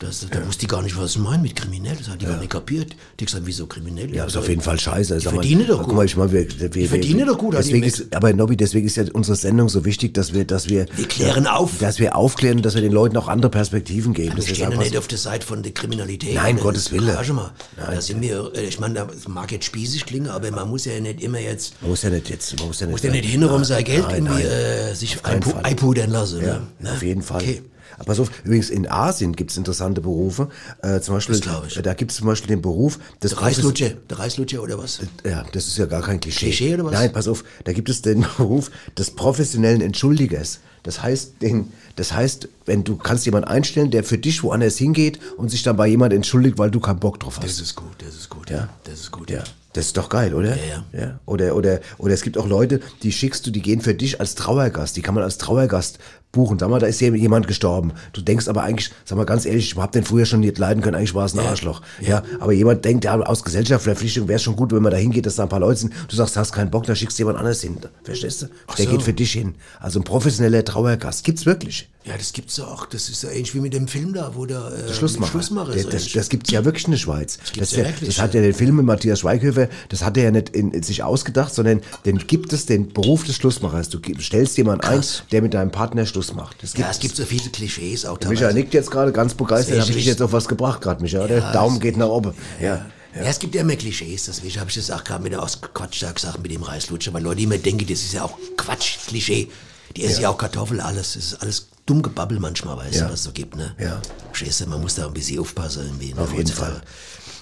Das, 0.00 0.26
da 0.30 0.46
wusste 0.46 0.62
ich 0.62 0.68
gar 0.68 0.80
nicht, 0.80 0.96
was 0.96 1.10
ich 1.10 1.18
meine 1.18 1.42
mit 1.42 1.54
kriminell. 1.54 1.94
Das 1.94 2.08
hat 2.08 2.22
die 2.22 2.24
gar 2.24 2.38
nicht 2.38 2.48
kapiert. 2.50 2.96
Die 3.20 3.26
gesagt, 3.26 3.42
wieso 3.44 3.66
kriminell? 3.66 4.14
Ja, 4.14 4.24
ist 4.24 4.34
auf 4.34 4.48
jeden 4.48 4.62
Fall 4.62 4.80
scheiße. 4.80 5.18
Die 5.18 5.26
verdienen 5.26 5.66
doch 5.66 5.82
Guck 5.82 5.94
mal, 5.94 6.06
ich 6.06 6.16
meine, 6.16 6.32
wir, 6.32 6.46
wir, 6.58 6.74
wir, 6.74 6.88
verdienen 6.88 7.26
doch 7.26 7.36
gut, 7.36 7.54
also 7.54 7.68
Deswegen 7.68 7.86
ist, 7.86 8.14
aber 8.16 8.32
Nobby, 8.32 8.56
deswegen 8.56 8.86
ist 8.86 8.96
ja 8.96 9.04
unsere 9.12 9.36
Sendung 9.36 9.68
so 9.68 9.84
wichtig, 9.84 10.14
dass 10.14 10.32
wir, 10.32 10.46
dass 10.46 10.70
wir, 10.70 10.86
Wir 10.96 11.06
klären 11.06 11.46
auf. 11.46 11.72
dass 11.80 11.98
wir 11.98 12.16
aufklären, 12.16 12.56
und 12.56 12.62
dass 12.64 12.74
wir 12.74 12.80
den 12.80 12.92
Leuten 12.92 13.14
auch 13.18 13.28
andere 13.28 13.50
Perspektiven 13.50 14.14
geben. 14.14 14.36
Das 14.36 14.46
Ich 14.46 14.52
ist 14.52 14.56
stehe 14.56 14.68
einfach 14.68 14.80
nicht 14.80 14.94
so. 14.94 14.98
auf 15.00 15.06
der 15.08 15.18
Seite 15.18 15.46
von 15.46 15.62
der 15.62 15.72
Kriminalität. 15.72 16.34
Nein, 16.34 16.56
Das 16.56 16.62
Gottes 16.64 16.82
ist- 16.86 16.92
Willen. 16.92 17.14
Warte 17.14 17.32
mal. 17.34 17.52
Da 17.76 18.00
sind 18.00 18.22
wir, 18.22 18.52
äh, 18.54 18.64
ich 18.64 18.80
meine, 18.80 18.94
das 19.06 19.28
mag 19.28 19.52
jetzt 19.52 19.66
spießig 19.66 20.06
klingen, 20.06 20.28
aber 20.30 20.50
man 20.50 20.66
muss 20.70 20.86
ja 20.86 20.98
nicht 20.98 21.20
immer 21.22 21.40
jetzt, 21.40 21.74
Man 21.82 21.90
muss 21.90 22.00
ja 22.02 22.08
nicht 22.08 22.30
jetzt, 22.30 22.58
man 22.58 22.68
muss 22.68 22.80
ja 22.80 22.86
nicht, 22.86 22.92
muss 22.94 23.02
ja 23.02 23.10
nicht 23.10 23.26
hinrum 23.26 23.64
sein 23.64 23.84
Geld 23.84 24.04
Nein, 24.04 24.24
irgendwie 24.26 24.44
nein. 24.44 24.52
äh, 24.92 24.94
sich 24.94 25.18
einpudern 25.26 26.10
lassen. 26.10 26.40
Ja, 26.40 26.54
ne? 26.54 26.66
Ne? 26.80 26.92
auf 26.92 27.02
jeden 27.02 27.20
Fall. 27.22 27.42
Okay. 27.42 27.62
Aber 28.00 28.06
pass 28.06 28.18
auf, 28.20 28.30
übrigens 28.44 28.70
in 28.70 28.90
Asien 28.90 29.36
gibt 29.36 29.50
es 29.50 29.56
interessante 29.58 30.00
Berufe. 30.00 30.48
Äh, 30.82 31.00
zum 31.00 31.14
Beispiel, 31.14 31.34
Das 31.36 31.42
glaub 31.42 31.66
ich. 31.66 31.76
äh, 31.76 31.82
da 31.82 31.92
gibt 31.94 32.10
es 32.10 32.16
zum 32.16 32.26
Beispiel 32.26 32.48
den 32.48 32.62
Beruf 32.62 32.98
des 33.22 33.32
Der 33.32 33.42
Reislutscher, 33.42 33.90
der 34.08 34.18
Reislutscher 34.18 34.62
oder 34.62 34.78
was? 34.78 35.00
Ja, 35.24 35.44
das 35.52 35.66
ist 35.68 35.76
ja 35.76 35.84
gar 35.84 36.00
kein 36.00 36.18
Klischee. 36.18 36.46
Klischee 36.46 36.74
oder 36.74 36.86
was? 36.86 36.92
Nein, 36.94 37.12
pass 37.12 37.28
auf, 37.28 37.44
da 37.64 37.72
gibt 37.74 37.90
es 37.90 38.00
den 38.00 38.24
Beruf 38.38 38.70
des 38.96 39.10
professionellen 39.10 39.82
Entschuldigers. 39.82 40.60
Das 40.82 41.02
heißt, 41.02 41.42
den, 41.42 41.70
das 41.96 42.14
heißt, 42.14 42.48
wenn 42.64 42.84
du 42.84 42.96
kannst 42.96 43.26
jemanden 43.26 43.48
einstellen, 43.48 43.90
der 43.90 44.02
für 44.02 44.16
dich 44.16 44.42
woanders 44.42 44.78
hingeht 44.78 45.20
und 45.36 45.50
sich 45.50 45.62
dann 45.62 45.76
bei 45.76 45.86
jemand 45.86 46.14
entschuldigt, 46.14 46.56
weil 46.56 46.70
du 46.70 46.80
keinen 46.80 47.00
Bock 47.00 47.20
drauf 47.20 47.36
hast. 47.36 47.44
Das 47.44 47.60
ist 47.60 47.74
gut, 47.76 47.92
das 47.98 48.14
ist 48.14 48.30
gut, 48.30 48.48
ja. 48.48 48.70
Das 48.84 48.94
ist 48.94 49.10
gut, 49.10 49.28
Ja, 49.30 49.44
das 49.74 49.86
ist 49.86 49.98
doch 49.98 50.08
geil, 50.08 50.32
oder? 50.32 50.56
Ja, 50.56 50.84
ja. 50.98 51.20
Oder, 51.26 51.54
oder, 51.54 51.80
oder 51.98 52.14
es 52.14 52.22
gibt 52.22 52.38
auch 52.38 52.46
Leute, 52.48 52.80
die 53.02 53.12
schickst 53.12 53.46
du, 53.46 53.50
die 53.50 53.60
gehen 53.60 53.82
für 53.82 53.94
dich 53.94 54.20
als 54.20 54.34
Trauergast. 54.36 54.96
Die 54.96 55.02
kann 55.02 55.14
man 55.14 55.22
als 55.22 55.36
Trauergast 55.36 55.98
buchen. 56.32 56.58
Sag 56.58 56.70
mal, 56.70 56.78
da 56.78 56.86
ist 56.86 57.00
jemand 57.00 57.46
gestorben. 57.46 57.92
Du 58.12 58.20
denkst 58.20 58.48
aber 58.48 58.62
eigentlich, 58.62 58.90
sag 59.04 59.18
mal 59.18 59.24
ganz 59.24 59.46
ehrlich, 59.46 59.72
ich 59.72 59.76
hab 59.76 59.92
den 59.92 60.04
früher 60.04 60.26
schon 60.26 60.40
nicht 60.40 60.58
leiden 60.58 60.82
können, 60.82 60.96
eigentlich 60.96 61.14
war 61.14 61.24
es 61.24 61.34
ein 61.34 61.40
Arschloch. 61.40 61.82
Ja. 62.00 62.22
aber 62.38 62.52
jemand 62.52 62.84
denkt, 62.84 63.04
ja, 63.04 63.18
aus 63.20 63.42
Gesellschaftsverpflichtung 63.42 64.28
wäre 64.28 64.36
es 64.36 64.42
schon 64.42 64.56
gut, 64.56 64.72
wenn 64.72 64.82
man 64.82 64.92
da 64.92 64.98
hingeht, 64.98 65.26
dass 65.26 65.36
da 65.36 65.44
ein 65.44 65.48
paar 65.48 65.60
Leute 65.60 65.80
sind. 65.80 65.92
Du 66.08 66.16
sagst, 66.16 66.36
hast 66.36 66.52
keinen 66.52 66.70
Bock, 66.70 66.84
dann 66.84 66.96
schickst 66.96 67.18
du 67.18 67.22
jemand 67.22 67.38
anders 67.38 67.60
hin. 67.60 67.76
Verstehst 68.04 68.42
du? 68.42 68.46
Der 68.78 68.84
so. 68.84 68.90
geht 68.90 69.02
für 69.02 69.12
dich 69.12 69.32
hin. 69.32 69.54
Also 69.80 70.00
ein 70.00 70.04
professioneller 70.04 70.64
Trauergast. 70.64 71.24
Gibt's 71.24 71.46
wirklich. 71.46 71.88
Ja, 72.04 72.16
das 72.16 72.32
gibt's 72.32 72.56
ja 72.56 72.64
auch. 72.64 72.86
Das 72.86 73.10
ist 73.10 73.22
ja 73.22 73.30
ähnlich 73.30 73.54
wie 73.54 73.60
mit 73.60 73.74
dem 73.74 73.86
Film 73.86 74.14
da, 74.14 74.34
wo 74.34 74.46
der 74.46 74.72
äh, 74.72 74.92
Schlussmacher. 74.94 75.32
Schlussmacher 75.32 75.72
Der- 75.72 75.84
ist. 75.84 75.92
das, 75.92 76.10
das 76.10 76.28
gibt's 76.30 76.50
ja 76.50 76.64
wirklich 76.64 76.86
in 76.86 76.92
der 76.92 76.98
Schweiz. 76.98 77.36
Das, 77.36 77.52
das, 77.58 77.72
ja 77.72 77.78
ja, 77.82 77.88
wirklich, 77.88 78.08
das 78.08 78.18
hat 78.22 78.32
ja. 78.32 78.40
ja 78.40 78.46
den 78.46 78.54
Film 78.54 78.76
mit 78.76 78.86
Matthias 78.86 79.20
Schweighöfer, 79.20 79.68
das 79.90 80.02
hat 80.02 80.16
er 80.16 80.24
ja 80.24 80.30
nicht 80.30 80.48
in, 80.50 80.70
in 80.72 80.82
sich 80.82 81.02
ausgedacht, 81.02 81.54
sondern 81.54 81.82
den 82.06 82.16
gibt 82.18 82.54
es 82.54 82.64
den 82.64 82.88
Beruf 82.88 83.24
des 83.24 83.36
Schlussmachers. 83.36 83.90
Du 83.90 83.98
stellst 84.18 84.56
jemanden 84.56 84.86
ein, 84.86 84.96
Krass. 84.96 85.24
der 85.30 85.42
mit 85.42 85.52
deinem 85.52 85.70
Partner 85.70 86.06
Schluss 86.06 86.32
macht. 86.32 86.62
Das 86.62 86.72
ja, 86.72 86.78
gibt's. 86.78 86.96
es 86.96 87.00
gibt 87.00 87.16
so 87.16 87.24
viele 87.26 87.50
Klischees 87.50 88.06
auch 88.06 88.18
Micha 88.18 88.34
teilweise. 88.34 88.54
nickt 88.54 88.72
jetzt 88.72 88.90
gerade 88.90 89.12
ganz 89.12 89.34
begeistert, 89.34 89.80
habe 89.80 89.90
ich 89.90 89.96
dich 89.96 90.06
jetzt 90.06 90.22
auf 90.22 90.32
was 90.32 90.48
gebracht 90.48 90.80
gerade, 90.80 91.02
Micha. 91.02 91.26
Der 91.26 91.52
Daumen 91.52 91.80
geht 91.80 91.98
nach 91.98 92.08
oben. 92.08 92.32
Ja. 92.62 92.86
Ja. 93.14 93.22
es 93.22 93.40
gibt 93.40 93.54
ja 93.56 93.62
immer 93.62 93.74
Klischees, 93.74 94.26
deswegen 94.26 94.58
habe 94.60 94.70
ich 94.70 94.76
das 94.76 94.90
auch 94.90 95.02
gerade 95.02 95.22
mit 95.22 95.32
der 95.32 95.40
Quatsch 95.74 96.00
da 96.02 96.12
gesagt, 96.12 96.40
mit 96.40 96.52
dem 96.52 96.62
Reislutscher, 96.62 97.12
weil 97.12 97.24
Leute 97.24 97.42
immer 97.42 97.58
denken, 97.58 97.84
das 97.86 98.00
ist 98.02 98.12
ja 98.14 98.22
auch 98.22 98.38
Quatsch, 98.56 98.98
Klischee. 99.08 99.50
Die 99.96 100.04
essen 100.04 100.22
ja, 100.22 100.28
auch 100.30 100.38
Kartoffel, 100.38 100.80
alles. 100.80 101.14
Das 101.14 101.24
ist 101.24 101.34
alles 101.42 101.66
dumm 101.90 102.02
Gebabbel 102.02 102.38
manchmal, 102.38 102.76
weißt 102.76 102.94
Ja. 102.94 103.06
du, 103.06 103.12
was 103.12 103.20
es 103.20 103.24
so 103.24 103.32
gibt, 103.32 103.56
ne? 103.56 103.74
Ja. 103.78 104.00
Verstehst 104.28 104.60
du, 104.60 104.66
man 104.68 104.80
muss 104.80 104.94
da 104.94 105.06
ein 105.06 105.12
bisschen 105.12 105.40
aufpassen 105.40 105.82
irgendwie. 105.86 106.14
Ne? 106.14 106.20
Auf 106.20 106.32
jeden. 106.32 106.46
Fall. 106.52 106.80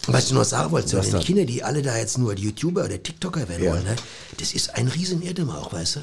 Und 0.06 0.14
was 0.14 0.24
ich 0.24 0.32
noch 0.32 0.44
sagen 0.44 0.70
wollte, 0.72 0.88
so? 1.02 1.18
Kinder, 1.18 1.44
die 1.44 1.62
alle 1.62 1.82
da 1.82 1.96
jetzt 1.98 2.16
nur 2.16 2.34
YouTuber 2.34 2.86
oder 2.86 3.02
TikToker 3.02 3.46
werden 3.46 3.62
Ja. 3.64 3.72
wollen, 3.72 3.84
ne? 3.84 3.94
das 4.38 4.52
ist 4.54 4.74
ein 4.74 4.88
riesen 4.88 5.20
Irrtum 5.20 5.50
auch, 5.50 5.70
weißt 5.72 5.96
du? 5.96 6.00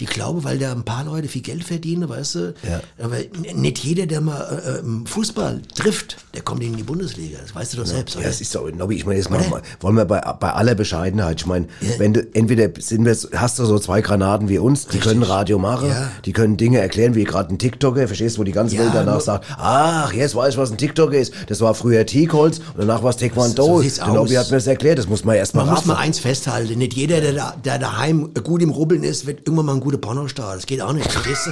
Die 0.00 0.04
glauben, 0.06 0.44
weil 0.44 0.58
da 0.58 0.72
ein 0.72 0.84
paar 0.84 1.04
Leute 1.04 1.26
viel 1.28 1.40
Geld 1.42 1.64
verdienen, 1.64 2.08
weißt 2.08 2.34
du? 2.34 2.54
Ja. 2.68 2.80
Aber 3.02 3.16
nicht 3.54 3.78
jeder, 3.78 4.06
der 4.06 4.20
mal 4.20 4.62
äh, 4.64 4.80
im 4.80 5.06
Fußball 5.06 5.62
trifft, 5.74 6.18
der 6.34 6.42
kommt 6.42 6.62
in 6.62 6.76
die 6.76 6.82
Bundesliga. 6.82 7.38
Das 7.40 7.54
weißt 7.54 7.72
du 7.72 7.78
doch 7.78 7.86
selbst, 7.86 8.14
Ja, 8.14 8.20
oder? 8.20 8.28
es 8.28 8.40
ist 8.42 8.54
doch, 8.54 8.70
Nobby, 8.70 8.96
ich 8.96 9.06
meine, 9.06 9.18
jetzt 9.18 9.30
mal, 9.30 9.40
wollen 9.80 9.96
wir 9.96 10.04
bei, 10.04 10.20
bei 10.38 10.52
aller 10.52 10.74
Bescheidenheit, 10.74 11.40
ich 11.40 11.46
meine, 11.46 11.66
Ja. 11.80 11.98
wenn 11.98 12.12
du, 12.12 12.26
entweder 12.34 12.68
sind 12.78 13.04
wir, 13.06 13.16
hast 13.40 13.58
du 13.58 13.64
so 13.64 13.78
zwei 13.78 14.02
Granaten 14.02 14.48
wie 14.50 14.58
uns, 14.58 14.86
die 14.86 14.98
können 14.98 15.22
Radio 15.22 15.58
machen, 15.58 15.88
Ja. 15.88 16.10
die 16.26 16.32
können 16.32 16.56
Dinge 16.58 16.78
erklären, 16.78 17.14
wie 17.14 17.24
gerade 17.24 17.54
ein 17.54 17.58
TikToker, 17.58 18.06
verstehst 18.06 18.36
du, 18.36 18.40
wo 18.40 18.44
die 18.44 18.52
ganze 18.52 18.76
Ja, 18.76 18.82
Welt 18.82 18.90
danach 18.94 19.20
sagt, 19.22 19.46
ach, 19.56 20.12
jetzt 20.12 20.34
weiß 20.34 20.54
ich, 20.54 20.58
was 20.58 20.70
ein 20.70 20.76
TikToker 20.76 21.16
ist, 21.16 21.32
das 21.48 21.60
war 21.62 21.74
früher 21.74 22.04
T-Colts 22.04 22.58
und 22.58 22.78
danach 22.78 23.02
war 23.02 23.10
es 23.10 23.16
Taekwondo, 23.16 23.64
So 23.76 23.80
sieht's 23.80 23.96
der 23.96 24.08
Nobby 24.08 24.34
hat 24.34 24.50
mir 24.50 24.58
das 24.58 24.66
erklärt, 24.66 24.98
das 24.98 25.08
muss 25.08 25.24
man 25.24 25.36
erst 25.36 25.54
mal 25.54 25.62
Man 25.62 25.70
muss 25.70 25.78
raffen. 25.78 25.88
mal 25.88 25.96
eins 25.96 26.18
festhalten, 26.18 26.78
nicht 26.78 26.92
jeder, 26.94 27.20
der, 27.22 27.32
da, 27.32 27.54
der 27.64 27.78
daheim 27.78 28.30
gut 28.44 28.60
im 28.62 28.70
Rubbeln 28.70 29.02
ist, 29.02 29.26
wird 29.26 29.38
irgendwann 29.46 29.66
mal 29.66 29.74
ein 29.74 29.80
guter 29.86 29.98
Pornostar. 29.98 30.54
Das 30.56 30.66
geht 30.66 30.80
auch 30.80 30.92
nicht, 30.92 31.10
verstehst 31.10 31.46
du? 31.46 31.50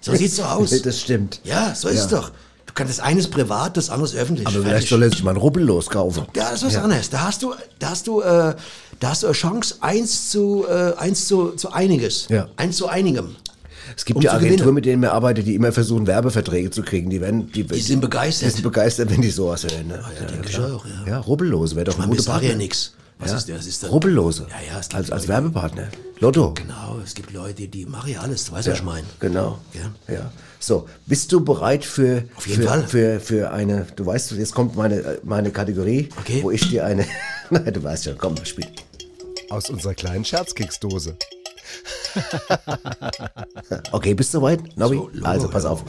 So 0.00 0.14
sieht's 0.14 0.36
so 0.36 0.42
aus. 0.42 0.82
Das 0.82 1.00
stimmt. 1.00 1.40
Ja, 1.44 1.74
so 1.74 1.88
ist 1.88 2.00
es 2.00 2.08
doch. 2.08 2.30
Du 2.66 2.72
kannst 2.74 2.98
das 2.98 3.04
eine 3.04 3.22
privat, 3.22 3.76
das 3.76 3.90
andere 3.90 4.14
öffentlich. 4.16 4.46
Aber 4.46 4.60
vielleicht 4.62 4.88
soll 4.88 5.02
er 5.02 5.10
sich 5.10 5.22
mal 5.22 5.30
einen 5.30 5.38
Rubbel 5.38 5.62
loskaufen. 5.62 6.24
Ja, 6.34 6.50
das 6.50 6.62
ist 6.62 6.74
was 6.74 6.76
anderes. 6.76 7.10
Da 7.10 7.20
hast 7.22 7.42
du, 7.42 7.54
da 7.78 7.90
hast 7.90 8.06
du, 8.06 8.20
äh, 8.20 8.54
da 9.00 9.08
hast 9.08 9.22
du 9.22 9.28
eine 9.28 9.34
Chance, 9.34 9.76
eins 9.80 10.30
zu, 10.30 10.66
äh, 10.68 10.94
eins 10.96 11.26
zu, 11.28 11.52
zu 11.52 11.72
einiges. 11.72 12.26
Ja. 12.28 12.48
Eins 12.56 12.76
zu 12.76 12.88
einigem. 12.88 13.36
Es 13.96 14.04
gibt 14.04 14.16
Um 14.16 14.22
ja 14.22 14.32
Agenturen, 14.32 14.74
mit 14.74 14.84
denen 14.84 15.00
wir 15.00 15.12
arbeiten, 15.12 15.44
die 15.44 15.54
immer 15.54 15.70
versuchen, 15.70 16.08
Werbeverträge 16.08 16.70
zu 16.70 16.82
kriegen. 16.82 17.08
Die, 17.08 17.20
werden, 17.20 17.50
die, 17.52 17.62
Die 17.64 17.80
sind 17.80 18.00
begeistert. 18.00 18.48
Die 18.48 18.52
sind 18.54 18.64
begeistert, 18.64 19.10
wenn 19.10 19.22
die 19.22 19.30
sowas 19.30 19.62
hören. 19.62 19.86
Ne? 19.86 20.00
ja, 20.20 20.42
klar. 20.42 20.74
auch, 20.74 20.84
ja. 20.84 21.12
ja, 21.12 21.18
Rubbellose 21.20 21.76
wäre 21.76 21.84
doch 21.84 21.92
Ich 21.92 21.98
meine, 21.98 22.12
ein 22.12 22.16
guter 22.16 22.30
Partner. 22.32 22.48
ja 22.50 22.56
nichts. 22.56 22.92
Was 23.18 23.30
Ja. 23.30 23.36
ist 23.38 23.48
das? 23.48 23.66
Ist 23.66 23.82
dann, 23.82 23.90
Rubbellose. 23.90 24.46
Ja, 24.50 24.72
ja, 24.74 24.78
es 24.80 24.88
gibt 24.88 24.96
als, 25.00 25.10
als 25.10 25.26
Werbepartner. 25.28 25.88
Lotto. 26.20 26.52
Genau, 26.54 26.98
es 27.02 27.14
gibt 27.14 27.32
Leute, 27.32 27.66
die 27.68 27.86
machen 27.86 28.10
ja 28.12 28.20
alles. 28.20 28.44
Du 28.46 28.52
weißt, 28.52 28.68
was 28.68 28.74
ich 28.78 28.82
meine. 28.82 29.06
Genau. 29.20 29.58
Ja. 29.74 30.14
Ja. 30.14 30.30
So, 30.60 30.86
bist 31.06 31.32
du 31.32 31.42
bereit 31.44 31.84
für, 31.84 32.24
Auf 32.36 32.46
jeden 32.46 32.62
für, 32.62 32.68
Fall. 32.68 32.86
für, 32.88 33.20
für 33.20 33.50
eine, 33.52 33.86
du 33.96 34.04
weißt, 34.06 34.32
jetzt 34.32 34.54
kommt 34.54 34.76
meine, 34.76 35.18
meine 35.24 35.50
Kategorie, 35.50 36.08
Okay. 36.20 36.42
wo 36.42 36.50
ich 36.50 36.68
dir 36.68 36.84
eine, 36.84 37.06
nein, 37.50 37.72
du 37.72 37.82
weißt 37.82 38.04
schon, 38.04 38.18
komm, 38.18 38.36
spiel. 38.44 38.66
Aus 39.50 39.70
unserer 39.70 39.94
kleinen 39.94 40.24
Scherzkeksdose. 40.24 41.16
Okay, 43.92 44.14
bist 44.14 44.32
du 44.32 44.38
soweit, 44.38 44.60
Nobby? 44.76 44.96
So, 44.96 45.10
Logo, 45.12 45.26
also, 45.26 45.48
pass 45.48 45.64
Logo, 45.64 45.74
auf. 45.74 45.84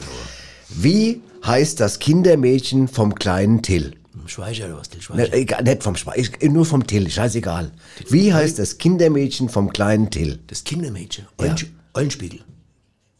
Wie 0.69 1.21
heißt 1.45 1.79
das 1.79 1.99
Kindermädchen 1.99 2.87
vom 2.87 3.15
kleinen 3.15 3.61
Till? 3.61 3.93
Schweiger 4.27 4.65
oder 4.65 4.77
was? 4.79 4.89
Til 4.89 4.97
Ne, 4.99 5.03
Schweiger. 5.03 5.33
egal, 5.33 5.63
nicht 5.63 5.83
vom 5.83 5.95
Schwe 5.95 6.11
ich- 6.15 6.41
nur 6.41 6.65
vom 6.65 6.85
Till, 6.87 7.09
scheißegal. 7.09 7.71
Wie 8.09 8.33
heißt 8.33 8.59
das 8.59 8.77
Kindermädchen 8.77 9.49
vom 9.49 9.71
kleinen 9.71 10.09
Till? 10.09 10.39
Das 10.47 10.63
Kindermädchen. 10.63 11.25
Ja. 11.39 11.45
Eulen, 11.47 11.55
Eulenspiegel. 11.93 12.39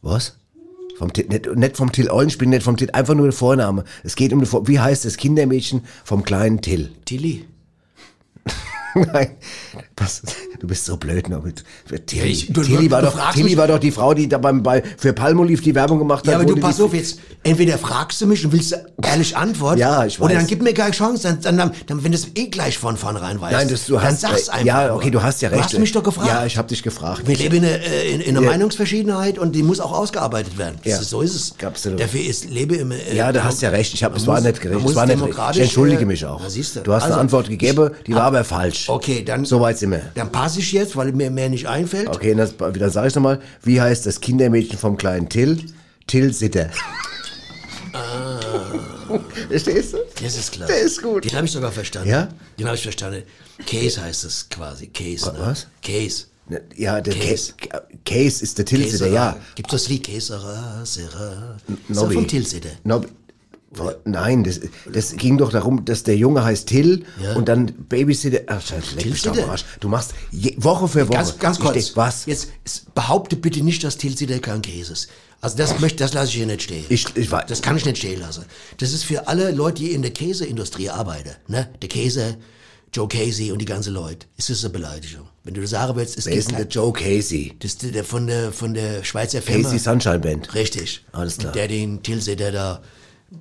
Was? 0.02 0.38
Vom 0.98 1.14
Till, 1.14 1.28
nicht, 1.28 1.46
nicht 1.56 1.78
vom 1.78 1.92
Till 1.92 2.10
Eulenspiel, 2.10 2.48
nicht 2.48 2.64
vom 2.64 2.76
Till, 2.78 2.90
einfach 2.92 3.14
nur 3.16 3.28
der 3.28 3.34
Vorname. 3.34 3.84
Es 4.04 4.16
geht 4.16 4.34
um 4.34 4.40
die 4.40 4.46
Vor 4.46 4.68
Wie 4.68 4.80
heißt 4.80 5.06
das 5.06 5.18
Kindermädchen 5.18 5.82
vom 6.04 6.24
kleinen 6.24 6.62
Till? 6.62 6.92
Tilly. 7.06 7.46
Nein, 8.96 9.32
was, 9.96 10.22
du 10.60 10.68
bist 10.68 10.86
so 10.86 10.98
blöd, 10.98 11.30
Norbert. 11.30 11.64
Tilly, 12.06 12.28
ich- 12.30 12.52
du- 12.54 12.62
Tilly, 12.62 12.90
war, 12.92 13.02
doch, 13.02 13.32
Tilly 13.32 13.58
war 13.58 13.68
doch 13.68 13.80
die 13.80 13.92
Frau, 13.92 14.14
die 14.14 14.28
da 14.28 14.38
beim, 14.38 14.64
bei, 14.64 14.84
für 14.98 15.14
Palmolive 15.14 15.62
die 15.62 15.76
Werbung 15.76 16.00
gemacht 16.00 16.26
hat. 16.26 16.32
Ja, 16.34 16.36
aber 16.40 16.46
du 16.46 16.56
pass 16.58 16.80
auf 16.82 16.94
jetzt. 16.94 17.20
Entweder 17.44 17.78
fragst 17.78 18.20
du 18.22 18.26
mich 18.28 18.44
und 18.46 18.52
willst 18.52 18.76
ehrlich 19.04 19.36
antworten. 19.38 19.80
Ja, 19.80 20.06
ich 20.06 20.20
Oder 20.20 20.30
weiß. 20.32 20.38
dann 20.40 20.48
gib 20.48 20.62
mir 20.62 20.74
keine 20.74 20.92
Chance. 20.92 21.38
Dann, 21.42 21.58
dann, 21.58 21.72
dann, 21.86 22.04
wenn 22.04 22.12
du 22.12 22.18
es 22.18 22.28
eh 22.36 22.48
gleich 22.48 22.78
von 22.78 22.98
vornherein 22.98 23.40
weißt. 23.40 23.54
Nein, 23.54 23.70
das, 23.70 23.86
du 23.86 23.94
dann 23.94 24.04
hast, 24.04 24.22
sag's 24.22 24.48
äh, 24.48 24.52
einfach. 24.52 24.66
Ja, 24.66 24.94
okay, 24.94 25.10
du 25.12 25.22
hast 25.24 25.42
ja 25.42 25.50
recht. 25.50 25.62
Du 25.62 25.66
hast 25.66 25.80
mich 25.80 25.92
doch 25.92 26.04
gefragt. 26.04 26.28
Ja, 26.28 26.46
ich 26.46 26.58
habe 26.58 26.68
dich 26.68 26.84
gefragt. 26.84 27.22
Wir 27.26 27.36
leben 27.38 27.58
in, 27.58 27.66
einer, 27.66 27.76
äh, 27.82 28.12
in, 28.12 28.22
in 28.22 28.36
einer 28.38 28.46
Ja. 28.46 28.52
Meinungsverschiedenheit 28.52 29.40
und 29.40 29.54
die 29.56 29.64
muss 29.64 29.80
auch 29.80 29.92
ausgearbeitet 29.94 30.58
werden. 30.58 30.76
Das 30.84 30.94
Ja. 30.94 31.00
ist, 31.00 31.10
so 31.10 31.22
ist 31.22 31.36
es. 31.36 31.54
Absolut. 31.66 32.00
Dafür 32.00 32.22
ist 32.22 32.50
lebe 32.50 32.76
im. 32.76 32.92
Äh, 32.92 33.16
Ja, 33.16 33.32
du 33.32 33.44
hast 33.44 33.62
ja 33.62 33.70
recht. 33.70 33.94
Ich 33.94 34.04
hab, 34.04 34.16
es 34.16 34.28
war 34.28 34.42
nicht 34.42 34.62
gerecht. 34.62 34.82
muss 34.82 34.92
Es 34.92 34.98
war 34.98 35.06
nicht 35.06 35.14
recht. 35.14 35.22
demokratisch, 35.24 35.58
Ich 35.58 35.64
entschuldige 35.64 36.02
äh, 36.02 36.06
mich 36.06 36.26
auch. 36.26 36.40
du. 36.40 36.46
Hast 36.46 36.58
Also, 36.88 37.06
eine 37.06 37.18
Antwort 37.18 37.50
gegeben, 37.50 37.92
die 38.06 38.14
war 38.14 38.24
aber 38.24 38.44
falsch. 38.44 38.90
Okay, 38.90 39.24
dann. 39.24 39.46
So 39.46 39.62
weit 39.62 39.78
sind 39.78 39.92
wir. 39.92 40.02
Dann 40.16 40.32
passe 40.48 40.60
ich 40.62 40.72
jetzt, 40.72 40.96
weil 40.96 41.12
mir 41.12 41.30
mehr 41.30 41.50
nicht 41.50 41.68
einfällt. 41.68 42.08
Okay, 42.08 42.34
das, 42.34 42.56
dann 42.56 42.90
sage 42.90 43.10
ich 43.10 43.16
nochmal, 43.16 43.42
wie 43.64 43.82
heißt 43.82 44.06
das 44.06 44.22
Kindermädchen 44.22 44.78
vom 44.80 44.96
kleinen 44.96 45.28
Till? 45.28 45.62
Till 46.08 46.34
Sitter. 46.34 46.70
Ah. 47.92 48.40
Verstehst 49.50 49.94
du? 49.94 49.98
Das 50.22 50.38
ist 50.38 50.54
klar. 50.54 50.68
Der 50.70 50.80
ist 50.80 51.02
gut. 51.02 51.26
Den 51.26 51.36
habe 51.36 51.46
ich 51.46 51.52
sogar 51.52 51.72
verstanden. 51.72 52.10
Ja? 52.10 52.30
Den 52.58 52.66
habe 52.66 52.78
ich 52.78 52.84
verstanden. 52.84 53.24
Case 53.66 54.02
heißt 54.02 54.24
es 54.24 54.48
quasi. 54.50 54.88
Case. 54.88 55.30
Ne? 55.34 55.38
Was? 55.38 55.68
Case. 55.84 56.26
Ja, 56.78 57.02
der 57.02 57.14
Case. 57.14 57.54
Case, 57.58 57.84
Case 58.06 58.44
ist 58.44 58.58
der 58.58 58.64
Till 58.64 58.90
Sitter, 58.90 59.06
Case, 59.06 59.16
ja. 59.16 59.38
Gibt 59.56 59.74
das 59.74 59.90
Lied 59.90 60.06
Case, 60.06 60.28
Sera, 60.28 60.86
Sera? 60.86 61.58
Ist 61.68 61.90
Nobby. 61.90 62.14
ja 62.14 62.22
vom 62.22 62.28
Tilsiter. 62.28 62.70
Nob 62.86 63.06
Nein, 64.06 64.44
das, 64.44 64.60
das 64.92 65.16
ging 65.16 65.38
doch 65.38 65.52
darum, 65.52 65.86
dass 65.86 66.04
der 66.04 66.16
Junge 66.18 66.44
heißt 66.44 66.68
Till 66.68 67.04
Ja. 67.22 67.34
und 67.36 67.48
dann 67.48 67.66
Babysitter. 67.68 68.42
Ach, 68.48 68.62
Tilsiter. 68.98 69.50
Arsch. 69.50 69.66
Du 69.80 69.88
machst 69.90 70.14
je, 70.32 70.56
Woche 70.58 70.88
für 70.88 71.08
Woche. 71.08 71.18
Ganz, 71.18 71.40
ganz 71.40 71.60
kurz. 71.60 71.74
denk, 71.74 71.96
was? 71.98 72.26
Jetzt 72.26 72.50
behaupte 72.96 73.36
bitte 73.36 73.62
nicht, 73.64 73.84
dass 73.84 73.98
Tilsiter 73.98 74.40
kein 74.40 74.62
Käse 74.62 74.94
ist. 74.94 75.10
Also 75.40 75.58
das 75.58 75.80
möchte, 75.80 75.98
das 76.04 76.14
lasse 76.14 76.30
ich 76.30 76.36
hier 76.36 76.48
nicht 76.48 76.64
stehen. 76.64 76.86
Ich, 76.90 77.06
ich 77.16 77.32
weiß. 77.32 77.46
Das 77.48 77.62
kann 77.62 77.78
ich 77.78 77.86
nicht 77.86 77.98
stehen 78.00 78.20
lassen. 78.20 78.44
Das 78.80 78.92
ist 78.92 79.04
für 79.04 79.28
alle 79.28 79.52
Leute, 79.52 79.84
die 79.84 79.92
in 79.92 80.02
der 80.02 80.12
Käseindustrie 80.12 80.90
arbeiten. 80.90 81.32
Ne? 81.48 81.70
Der 81.82 81.90
Käse, 81.90 82.38
Joe 82.92 83.08
Casey 83.08 83.52
und 83.52 83.60
die 83.60 83.66
ganze 83.66 83.92
Leute. 83.92 84.26
Ist 84.38 84.50
das 84.50 84.64
eine 84.64 84.74
Beleidigung? 84.74 85.28
Wenn 85.44 85.54
du 85.54 85.62
das 85.62 85.70
sagen 85.70 85.96
willst, 85.96 86.18
es 86.18 86.26
Wer 86.26 86.34
ist 86.34 86.50
denn 86.50 86.58
der 86.58 86.68
Joe 86.68 86.92
Casey? 86.92 87.54
das 87.60 87.74
ist 87.74 87.94
der 87.94 88.04
von 88.04 88.26
der 88.28 88.52
von 88.52 88.74
der 88.74 89.04
Schweizer 89.04 89.42
Firma. 89.42 89.64
Casey 89.64 89.80
Sunshine 89.80 90.20
Band. 90.20 90.54
Richtig. 90.56 91.06
Alles 91.12 91.38
klar. 91.38 91.52
Und 91.52 91.56
der 91.56 91.68
den 91.68 92.02
Tilsiter 92.02 92.52
da 92.52 92.76
Till 92.78 92.84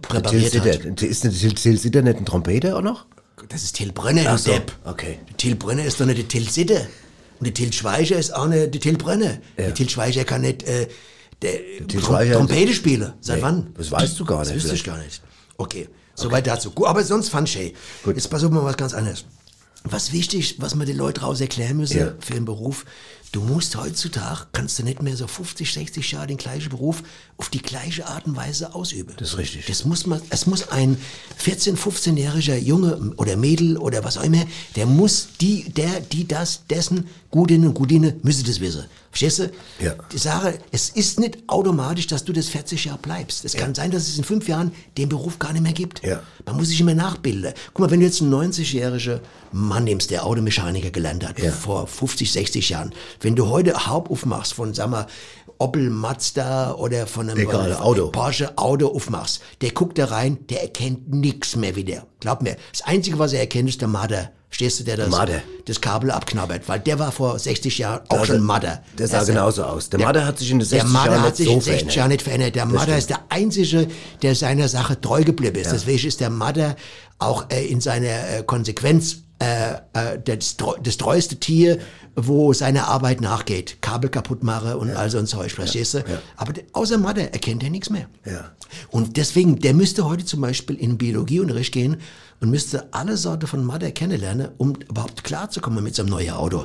präpariert 0.02 0.52
Sitter. 0.52 0.72
hat. 0.72 1.02
Ist 1.02 1.24
der 1.24 1.32
Till, 1.32 1.52
Till 1.54 1.78
Sitter 1.78 2.02
nicht 2.02 2.18
ein 2.18 2.26
Trompeter 2.26 2.76
auch 2.76 2.82
noch? 2.82 3.06
Das 3.48 3.62
ist 3.62 3.76
Till 3.76 3.92
Brönner, 3.92 4.24
Ach 4.28 4.38
so, 4.38 4.50
Depp. 4.52 4.72
okay. 4.84 5.18
Till 5.36 5.54
Brönner 5.54 5.84
ist 5.84 6.00
doch 6.00 6.06
nicht 6.06 6.18
der 6.18 6.28
Till 6.28 6.48
Sitter. 6.48 6.86
Und 7.38 7.46
der 7.46 7.54
Till 7.54 7.72
Schweiger 7.72 8.18
ist 8.18 8.34
auch 8.34 8.46
nicht 8.46 8.72
der 8.74 8.80
Till 8.80 8.96
Brönner. 8.96 9.38
Der 9.58 9.74
Till 9.74 9.88
Schweiger 9.88 10.24
kann 10.24 10.40
nicht 10.40 10.62
äh, 10.64 10.88
der, 11.42 11.52
Till 11.86 12.00
Trom 12.00 12.18
Trompete 12.32 12.72
spielen. 12.72 13.12
Seit 13.20 13.36
Nee, 13.36 13.42
wann? 13.42 13.74
das 13.76 13.90
weißt 13.90 14.18
du 14.18 14.24
gar 14.24 14.38
Das 14.38 14.48
nicht 14.48 14.56
wüsste 14.62 14.74
ich 14.74 14.84
gar 14.84 14.98
nicht. 14.98 15.20
Okay, 15.58 15.88
soweit 16.14 16.46
dazu. 16.46 16.70
Gut, 16.70 16.86
aber 16.86 17.04
sonst 17.04 17.28
fand 17.28 17.54
ich, 17.54 17.74
Gut. 18.02 18.16
Jetzt 18.16 18.28
pass 18.30 18.42
auf 18.42 18.50
mal 18.50 18.64
was 18.64 18.76
ganz 18.76 18.94
anderes. 18.94 19.24
Was 19.84 20.12
wichtig, 20.12 20.56
was 20.58 20.74
wir 20.74 20.84
den 20.86 20.96
Leuten 20.96 21.20
raus 21.20 21.40
erklären 21.40 21.76
müssen 21.76 21.98
Ja. 21.98 22.14
für 22.18 22.34
den 22.34 22.44
Beruf, 22.46 22.84
du 23.36 23.42
musst 23.42 23.76
heutzutage, 23.76 24.46
kannst 24.52 24.78
du 24.78 24.82
nicht 24.82 25.02
mehr 25.02 25.14
so 25.14 25.26
50, 25.26 25.70
60 25.70 26.12
Jahre 26.12 26.28
den 26.28 26.38
gleichen 26.38 26.70
Beruf 26.70 27.02
auf 27.36 27.50
die 27.50 27.60
gleiche 27.60 28.06
Art 28.06 28.24
und 28.24 28.34
Weise 28.34 28.74
ausüben. 28.74 29.12
Das 29.18 29.32
ist 29.32 29.36
richtig. 29.36 29.66
Das 29.66 29.84
muss 29.84 30.06
man, 30.06 30.22
es 30.30 30.46
muss 30.46 30.70
ein 30.70 30.96
14-, 31.44 31.76
15-jähriger 31.76 32.56
Junge 32.56 33.12
oder 33.18 33.36
Mädel 33.36 33.76
oder 33.76 34.02
was 34.04 34.16
auch 34.16 34.22
immer, 34.22 34.46
der 34.74 34.86
muss 34.86 35.28
die, 35.38 35.68
der, 35.68 36.00
die, 36.00 36.26
das, 36.26 36.62
dessen 36.70 37.08
Gutinnen 37.30 37.68
und 37.68 37.74
Gutine 37.74 38.16
müsse 38.22 38.42
das 38.42 38.60
wissen. 38.60 38.86
Verstehst 39.16 39.38
du? 39.38 39.50
Ja. 39.82 39.94
Die 40.12 40.18
Sache, 40.18 40.58
es 40.72 40.90
ist 40.90 41.18
nicht 41.18 41.38
automatisch, 41.46 42.06
dass 42.06 42.22
du 42.26 42.34
das 42.34 42.48
40 42.48 42.84
Jahre 42.84 42.98
bleibst. 42.98 43.46
Es 43.46 43.54
kann 43.54 43.74
sein, 43.74 43.90
dass 43.90 44.08
es 44.08 44.18
in 44.18 44.24
fünf 44.24 44.46
Jahren 44.46 44.72
den 44.98 45.08
Beruf 45.08 45.38
gar 45.38 45.54
nicht 45.54 45.62
mehr 45.62 45.72
gibt. 45.72 46.04
Ja. 46.04 46.20
Man 46.44 46.56
muss 46.58 46.68
sich 46.68 46.78
immer 46.82 46.92
nachbilden. 46.92 47.54
Guck 47.72 47.78
mal, 47.86 47.90
wenn 47.90 48.00
du 48.00 48.06
jetzt 48.06 48.20
einen 48.20 48.34
90-jährigen 48.34 49.20
Mann 49.52 49.84
nimmst, 49.84 50.10
der 50.10 50.26
Automechaniker 50.26 50.90
gelernt 50.90 51.26
hat, 51.26 51.38
Ja. 51.38 51.50
vor 51.50 51.86
50, 51.86 52.30
60 52.30 52.68
Jahren, 52.68 52.92
wenn 53.22 53.34
du 53.34 53.48
heute 53.48 53.86
Haupt 53.86 54.10
aufmachst 54.10 54.52
von, 54.52 54.74
sag 54.74 54.90
mal, 54.90 55.06
Opel, 55.58 55.90
Mazda 55.90 56.72
oder 56.74 57.06
von 57.06 57.28
einem 57.30 57.38
Egal, 57.40 57.72
äh, 57.72 57.74
Auto. 57.74 58.08
Porsche 58.08 58.56
Auto 58.58 58.88
aufmachst, 58.88 59.40
der 59.60 59.70
guckt 59.70 59.98
da 59.98 60.06
rein, 60.06 60.38
der 60.48 60.62
erkennt 60.62 61.12
nichts 61.12 61.56
mehr 61.56 61.76
wieder. 61.76 62.06
Glaub 62.20 62.42
mir, 62.42 62.56
das 62.72 62.82
Einzige, 62.82 63.18
was 63.18 63.32
er 63.32 63.40
erkennt, 63.40 63.68
ist 63.68 63.80
der 63.80 63.88
Marder. 63.88 64.30
Stehst 64.48 64.80
du, 64.80 64.84
der 64.84 64.96
das, 64.96 65.10
Marder. 65.10 65.42
das 65.66 65.80
Kabel 65.80 66.10
abknabbert, 66.10 66.68
weil 66.68 66.78
der 66.80 66.98
war 66.98 67.10
vor 67.12 67.38
60 67.38 67.78
Jahren 67.78 68.00
auch 68.08 68.24
schon 68.24 68.40
Marder. 68.40 68.82
Der 68.96 69.08
sah 69.08 69.18
Also, 69.18 69.32
genauso 69.32 69.64
aus. 69.64 69.90
Der 69.90 70.00
Marder 70.00 70.24
hat 70.24 70.38
sich 70.38 70.50
in 70.50 70.60
den 70.60 70.68
der 70.68 70.80
60 70.80 70.92
Marder 70.92 71.10
Jahren 71.10 71.22
hat 71.22 71.28
nicht 71.30 71.36
sich 71.36 71.46
so 71.46 71.52
in 71.52 71.60
60 71.60 71.72
verändert. 71.74 71.96
Jahren 71.96 72.08
nicht 72.08 72.22
verändert. 72.22 72.54
Der 72.54 72.66
stimmt. 72.80 72.98
ist 72.98 73.10
der 73.10 73.20
Einzige, 73.28 73.88
der 74.22 74.34
seiner 74.34 74.68
Sache 74.68 75.00
treu 75.00 75.24
geblieben 75.24 75.56
ist. 75.56 75.72
Deswegen 75.72 76.06
ist 76.06 76.20
der 76.20 76.30
Marder 76.30 76.76
auch 77.18 77.50
äh, 77.50 77.66
in 77.66 77.80
seiner 77.80 78.06
äh, 78.06 78.42
Konsequenz 78.46 79.18
äh, 79.38 79.74
äh, 79.92 80.18
das, 80.24 80.56
das 80.82 80.96
treueste 80.96 81.36
Tier, 81.36 81.78
wo 82.14 82.52
seine 82.54 82.86
Arbeit 82.86 83.20
nachgeht. 83.20 83.82
Kabel 83.82 84.08
kaputt 84.08 84.42
mache 84.42 84.78
und 84.78 84.90
all 84.90 85.10
so 85.10 85.18
ein 85.18 85.26
Zeug, 85.26 85.52
verstehst 85.52 85.94
du? 85.94 86.04
Aber 86.36 86.54
der, 86.54 86.64
außer 86.72 86.96
Marder 86.96 87.32
erkennt 87.32 87.62
er 87.62 87.70
nichts 87.70 87.90
mehr. 87.90 88.08
Ja. 88.24 88.52
Und 88.90 89.18
deswegen, 89.18 89.58
der 89.58 89.74
müsste 89.74 90.06
heute 90.06 90.24
zum 90.24 90.40
Beispiel 90.40 90.76
in 90.76 90.96
Biologieunterricht 90.96 91.72
gehen 91.72 91.98
und 92.40 92.50
müsste 92.50 92.88
alle 92.92 93.16
Sorte 93.16 93.46
von 93.46 93.64
Marder 93.64 93.90
kennenlernen, 93.90 94.48
um 94.56 94.74
überhaupt 94.88 95.24
klarzukommen 95.24 95.84
mit 95.84 95.94
seinem 95.94 96.08
neuen 96.08 96.30
Auto. 96.30 96.64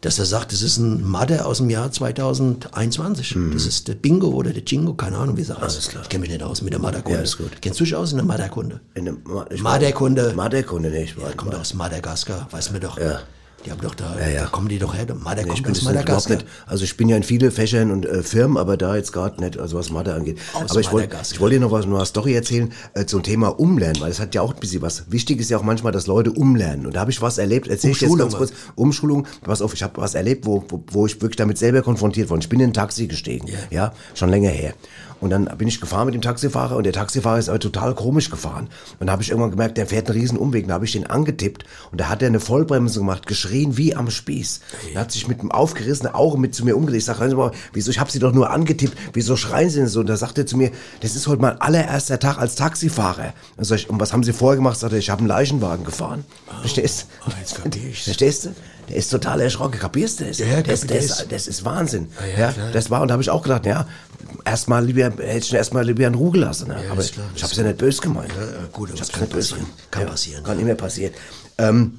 Dass 0.00 0.18
er 0.18 0.26
sagt, 0.26 0.52
das 0.52 0.62
ist 0.62 0.76
ein 0.78 1.02
Marder 1.02 1.46
aus 1.46 1.58
dem 1.58 1.70
Jahr 1.70 1.90
2021. 1.90 3.36
Das 3.52 3.66
ist 3.66 3.88
der 3.88 3.94
Bingo 3.94 4.28
oder 4.28 4.52
der 4.52 4.62
Jingo, 4.62 4.94
keine 4.94 5.18
Ahnung, 5.18 5.36
wie 5.36 5.42
sie 5.42 5.58
heißt. 5.58 5.96
Ich 6.02 6.08
kenne 6.08 6.22
mich 6.22 6.30
nicht 6.30 6.42
aus 6.42 6.62
mit 6.62 6.72
der 6.72 6.80
Marderkunde. 6.80 7.18
Ja, 7.18 7.24
ist 7.24 7.38
gut. 7.38 7.60
Kennst 7.60 7.80
du 7.80 7.84
dich 7.84 7.96
aus 7.96 8.12
in 8.12 8.18
der 8.18 8.26
Marderkunde? 8.26 8.80
In 8.94 9.06
dem 9.06 9.18
Ma 9.24 9.46
ich 9.50 9.60
Marderkunde. 9.60 10.32
Marderkunde, 10.34 10.90
nee, 10.90 11.04
ich 11.04 11.20
war 11.20 11.32
Kommt 11.32 11.54
aus 11.54 11.74
Madagaskar, 11.74 12.46
weiß 12.50 12.70
mir 12.70 12.80
doch. 12.80 12.98
Ja. 12.98 13.20
Die 13.64 13.72
haben 13.72 13.80
doch 13.80 13.94
da, 13.94 14.16
Ja, 14.20 14.28
ja. 14.28 14.42
da 14.42 14.48
kommen 14.48 14.68
die 14.68 14.78
doch 14.78 14.94
her. 14.94 15.06
Marder 15.14 15.42
Nee, 15.42 15.48
ich 15.48 15.62
kommt 15.62 15.64
bin 15.64 15.72
aus 15.72 15.82
Madagaskar. 15.82 16.36
nicht. 16.36 16.46
Also 16.66 16.84
ich 16.84 16.96
bin 16.96 17.08
ja 17.08 17.16
in 17.16 17.24
viele 17.24 17.50
Fächern 17.50 17.90
und 17.90 18.06
äh, 18.06 18.22
Firmen, 18.22 18.56
aber 18.56 18.76
da 18.76 18.94
jetzt 18.94 19.12
gerade 19.12 19.42
nicht, 19.42 19.58
also 19.58 19.76
was 19.76 19.90
Mathe 19.90 20.14
angeht. 20.14 20.38
Aus 20.54 20.70
aber 20.70 20.80
ich 20.80 20.92
wollte 20.92 21.16
wollte 21.38 21.56
dir 21.56 21.60
noch 21.60 21.72
was, 21.72 21.84
eine 21.84 22.06
Story 22.06 22.34
erzählen 22.34 22.72
äh, 22.94 23.04
zum 23.04 23.22
Thema 23.22 23.48
Umlernen, 23.58 24.00
weil 24.00 24.10
das 24.10 24.20
hat 24.20 24.34
ja 24.34 24.42
auch 24.42 24.54
ein 24.54 24.60
bisschen 24.60 24.80
was. 24.82 25.10
Wichtig 25.10 25.40
ist 25.40 25.50
ja 25.50 25.58
auch 25.58 25.62
manchmal, 25.62 25.90
dass 25.92 26.06
Leute 26.06 26.30
umlernen. 26.30 26.86
Und 26.86 26.94
da 26.94 27.00
habe 27.00 27.10
ich 27.10 27.20
was 27.20 27.38
erlebt, 27.38 27.66
erzähl 27.66 27.90
ich 27.90 28.00
jetzt 28.00 28.16
ganz 28.16 28.36
kurz. 28.36 28.52
Umschulung, 28.76 29.26
pass 29.42 29.60
auf, 29.60 29.74
ich 29.74 29.82
habe 29.82 30.00
was 30.00 30.14
erlebt, 30.14 30.46
wo, 30.46 30.64
wo, 30.68 30.82
wo 30.92 31.06
ich 31.06 31.20
wirklich 31.20 31.36
damit 31.36 31.58
selber 31.58 31.82
konfrontiert 31.82 32.30
wurde. 32.30 32.42
Ich 32.42 32.48
bin 32.48 32.60
in 32.60 32.70
ein 32.70 32.74
Taxi 32.74 33.08
gestiegen, 33.08 33.48
ja, 33.70 33.92
schon 34.14 34.30
länger 34.30 34.50
her. 34.50 34.74
Und 35.20 35.30
dann 35.30 35.46
bin 35.58 35.66
ich 35.68 35.80
gefahren 35.80 36.06
mit 36.06 36.14
dem 36.14 36.22
Taxifahrer 36.22 36.76
und 36.76 36.84
der 36.84 36.92
Taxifahrer 36.92 37.38
ist 37.38 37.48
aber 37.48 37.58
total 37.58 37.94
komisch 37.94 38.30
gefahren. 38.30 38.68
Und 39.00 39.08
da 39.08 39.12
habe 39.12 39.22
ich 39.22 39.30
irgendwann 39.30 39.50
gemerkt, 39.50 39.76
der 39.76 39.86
fährt 39.86 40.08
einen 40.08 40.20
riesen 40.20 40.38
Umweg. 40.38 40.68
Da 40.68 40.74
habe 40.74 40.84
ich 40.84 40.92
den 40.92 41.06
angetippt 41.06 41.64
und 41.90 42.00
da 42.00 42.08
hat 42.08 42.22
er 42.22 42.28
eine 42.28 42.40
Vollbremse 42.40 43.00
gemacht, 43.00 43.26
geschrien 43.26 43.76
wie 43.76 43.96
am 43.96 44.10
Spieß. 44.10 44.60
Er 44.94 45.00
hat 45.00 45.12
sich 45.12 45.26
mit 45.26 45.40
einem 45.40 45.50
aufgerissenen 45.50 46.14
Auge 46.14 46.38
mit 46.38 46.54
zu 46.54 46.64
mir 46.64 46.76
umgedreht. 46.76 46.98
Ich 47.00 47.04
sage, 47.06 47.20
hören 47.20 47.30
Sie 47.30 47.36
mal, 47.36 47.52
wieso, 47.72 47.90
ich 47.90 47.98
habe 47.98 48.10
Sie 48.10 48.18
doch 48.18 48.32
nur 48.32 48.50
angetippt, 48.50 48.96
wieso 49.12 49.36
schreien 49.36 49.70
Sie 49.70 49.80
denn 49.80 49.88
so? 49.88 50.00
Und 50.00 50.08
da 50.08 50.16
sagt 50.16 50.38
er 50.38 50.46
zu 50.46 50.56
mir, 50.56 50.70
das 51.00 51.16
ist 51.16 51.26
heute 51.26 51.42
mein 51.42 51.60
allererster 51.60 52.18
Tag 52.18 52.38
als 52.38 52.54
Taxifahrer. 52.54 53.34
Sag 53.58 53.76
ich, 53.78 53.90
und 53.90 54.00
was 54.00 54.12
haben 54.12 54.22
Sie 54.22 54.32
vorher 54.32 54.56
gemacht? 54.56 54.78
Sagt 54.78 54.92
er, 54.92 54.98
ich 54.98 55.10
habe 55.10 55.20
einen 55.20 55.28
Leichenwagen 55.28 55.84
gefahren. 55.84 56.24
Verstehst 56.60 57.06
du? 57.26 57.30
oh, 57.30 57.34
jetzt 57.40 57.62
kapier 57.62 57.88
ich's. 57.90 58.04
Verstehst 58.04 58.44
du? 58.46 58.50
Der 58.88 58.96
ist 58.96 59.10
total 59.10 59.40
erschrocken. 59.40 59.78
Kapierst 59.78 60.20
du 60.20 60.24
das? 60.24 60.38
Ja, 60.38 60.46
ja, 60.46 60.62
das, 60.62 60.86
das, 60.86 61.26
das 61.28 61.46
ist 61.46 61.64
Wahnsinn. 61.64 62.08
ja, 62.38 62.50
Ja, 62.50 62.70
das 62.72 62.90
war, 62.90 63.02
und 63.02 63.08
da 63.08 63.12
habe 63.12 63.22
ich 63.22 63.28
auch 63.28 63.42
gedacht, 63.42 63.66
ja, 63.66 63.86
erstmal 64.44 64.84
lieber, 64.84 65.04
hätte 65.04 65.38
ich 65.38 65.54
erstmal 65.54 65.84
lieber 65.84 66.06
in 66.06 66.14
Ruhe 66.14 66.32
gelassen. 66.32 66.68
Ne? 66.68 66.76
Aber 66.90 67.00
ist 67.00 67.14
klar, 67.14 67.26
ich 67.34 67.42
habe 67.42 67.52
es 67.52 67.58
ja 67.58 67.64
nicht 67.64 67.78
böse 67.78 68.00
gemeint. 68.02 68.32
Ja, 68.36 68.66
gut, 68.72 68.88
aber 68.88 68.94
ich 68.94 69.00
das 69.00 69.08
hab's 69.08 69.12
kann 69.12 69.20
nicht 69.22 69.32
böse 69.32 69.54
passieren. 69.54 69.66
gemeint. 69.66 69.90
Kann 69.92 70.02
ja, 70.02 70.08
passieren. 70.08 70.44
Kann 70.44 70.58
immer 70.60 70.74
passieren. 70.74 71.14
Ähm, 71.58 71.98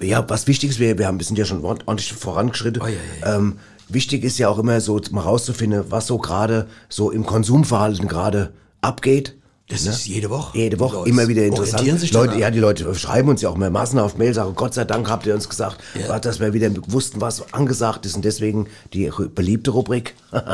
ja, 0.00 0.28
was 0.28 0.46
wichtig 0.46 0.70
ist, 0.70 0.78
wir, 0.78 0.98
wir, 0.98 1.06
haben, 1.06 1.18
wir 1.18 1.26
sind 1.26 1.38
ja 1.38 1.44
schon 1.44 1.64
ordentlich 1.64 2.12
vorangeschritten. 2.12 2.82
Oh, 2.82 2.86
ja, 2.86 2.92
ja, 3.20 3.36
Ähm, 3.36 3.58
wichtig 3.88 4.24
ist 4.24 4.38
ja 4.38 4.48
auch 4.48 4.58
immer 4.58 4.80
so, 4.80 5.00
mal 5.10 5.22
rauszufinden, 5.22 5.84
was 5.90 6.06
so 6.06 6.18
gerade 6.18 6.68
so 6.88 7.10
im 7.10 7.26
Konsumverhalten 7.26 8.06
gerade 8.08 8.52
abgeht. 8.80 9.34
Das 9.68 9.84
ist 9.84 10.06
jede 10.06 10.30
Woche. 10.30 10.56
Jede 10.56 10.80
Woche 10.80 10.96
Leute 10.96 11.10
immer 11.10 11.28
wieder 11.28 11.44
interessant. 11.44 12.10
Leute, 12.12 12.38
ja, 12.38 12.50
die 12.50 12.58
Leute 12.58 12.94
schreiben 12.94 13.28
uns 13.28 13.42
ja 13.42 13.50
auch 13.50 13.56
mehr 13.56 13.70
massenhaft 13.70 14.16
Mail, 14.16 14.32
sagen, 14.32 14.54
Gott 14.54 14.72
sei 14.72 14.84
Dank 14.84 15.10
habt 15.10 15.26
ihr 15.26 15.34
uns 15.34 15.46
gesagt, 15.48 15.78
Ja. 15.94 16.18
dass 16.18 16.40
wir 16.40 16.54
wieder 16.54 16.70
wussten, 16.86 17.20
was 17.20 17.52
angesagt 17.52 18.06
ist 18.06 18.16
und 18.16 18.24
deswegen 18.24 18.66
die 18.94 19.10
beliebte 19.34 19.70
Rubrik. 19.70 20.14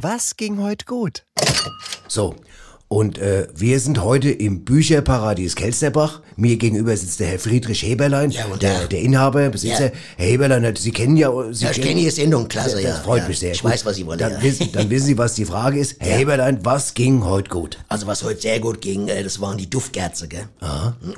Was 0.00 0.36
ging 0.36 0.60
heute 0.60 0.84
gut? 0.84 1.24
So. 2.08 2.34
Und 2.92 3.16
äh, 3.16 3.46
wir 3.56 3.80
sind 3.80 4.02
heute 4.02 4.30
im 4.30 4.64
Bücherparadies 4.66 5.56
Kelsterbach. 5.56 6.20
Mir 6.36 6.58
gegenüber 6.58 6.94
sitzt 6.94 7.20
der 7.20 7.28
Herr 7.28 7.38
Friedrich 7.38 7.82
Heberlein, 7.82 8.30
Ja, 8.30 8.44
der, 8.60 8.86
der- 8.86 9.00
Inhaber, 9.00 9.48
Besitzer. 9.48 9.86
Ja. 9.86 9.92
Herr 10.18 10.26
Heberlein, 10.26 10.76
Sie 10.76 10.90
kennen 10.90 11.16
ja... 11.16 11.30
Sie 11.52 11.64
Ja, 11.64 11.70
ich 11.70 11.80
kenne 11.80 12.00
Ihre 12.02 12.10
Sendung, 12.10 12.48
klasse, 12.48 12.74
Das 12.76 12.82
ja. 12.82 12.94
freut 12.96 13.22
ja. 13.22 13.28
mich 13.28 13.38
sehr. 13.38 13.52
Ich 13.52 13.62
Gut. 13.62 13.70
weiß, 13.70 13.86
was 13.86 13.96
Sie 13.96 14.04
wollen. 14.04 14.18
Dann, 14.18 14.32
ja. 14.32 14.42
wissen, 14.42 14.68
dann 14.72 14.90
wissen 14.90 15.06
Sie, 15.06 15.16
was 15.16 15.32
die 15.34 15.46
Frage 15.46 15.78
ist. 15.80 15.96
Herr 16.00 16.18
Heberlein, 16.18 16.58
was 16.64 16.92
ging 16.92 17.24
heute 17.24 17.48
gut? 17.48 17.78
Also 17.88 18.06
was 18.06 18.22
heute 18.24 18.42
sehr 18.42 18.60
gut 18.60 18.82
ging, 18.82 19.08
äh, 19.08 19.22
das 19.22 19.40
waren 19.40 19.56
die 19.56 19.70
Duftkerzen, 19.70 20.28
gell? 20.28 20.44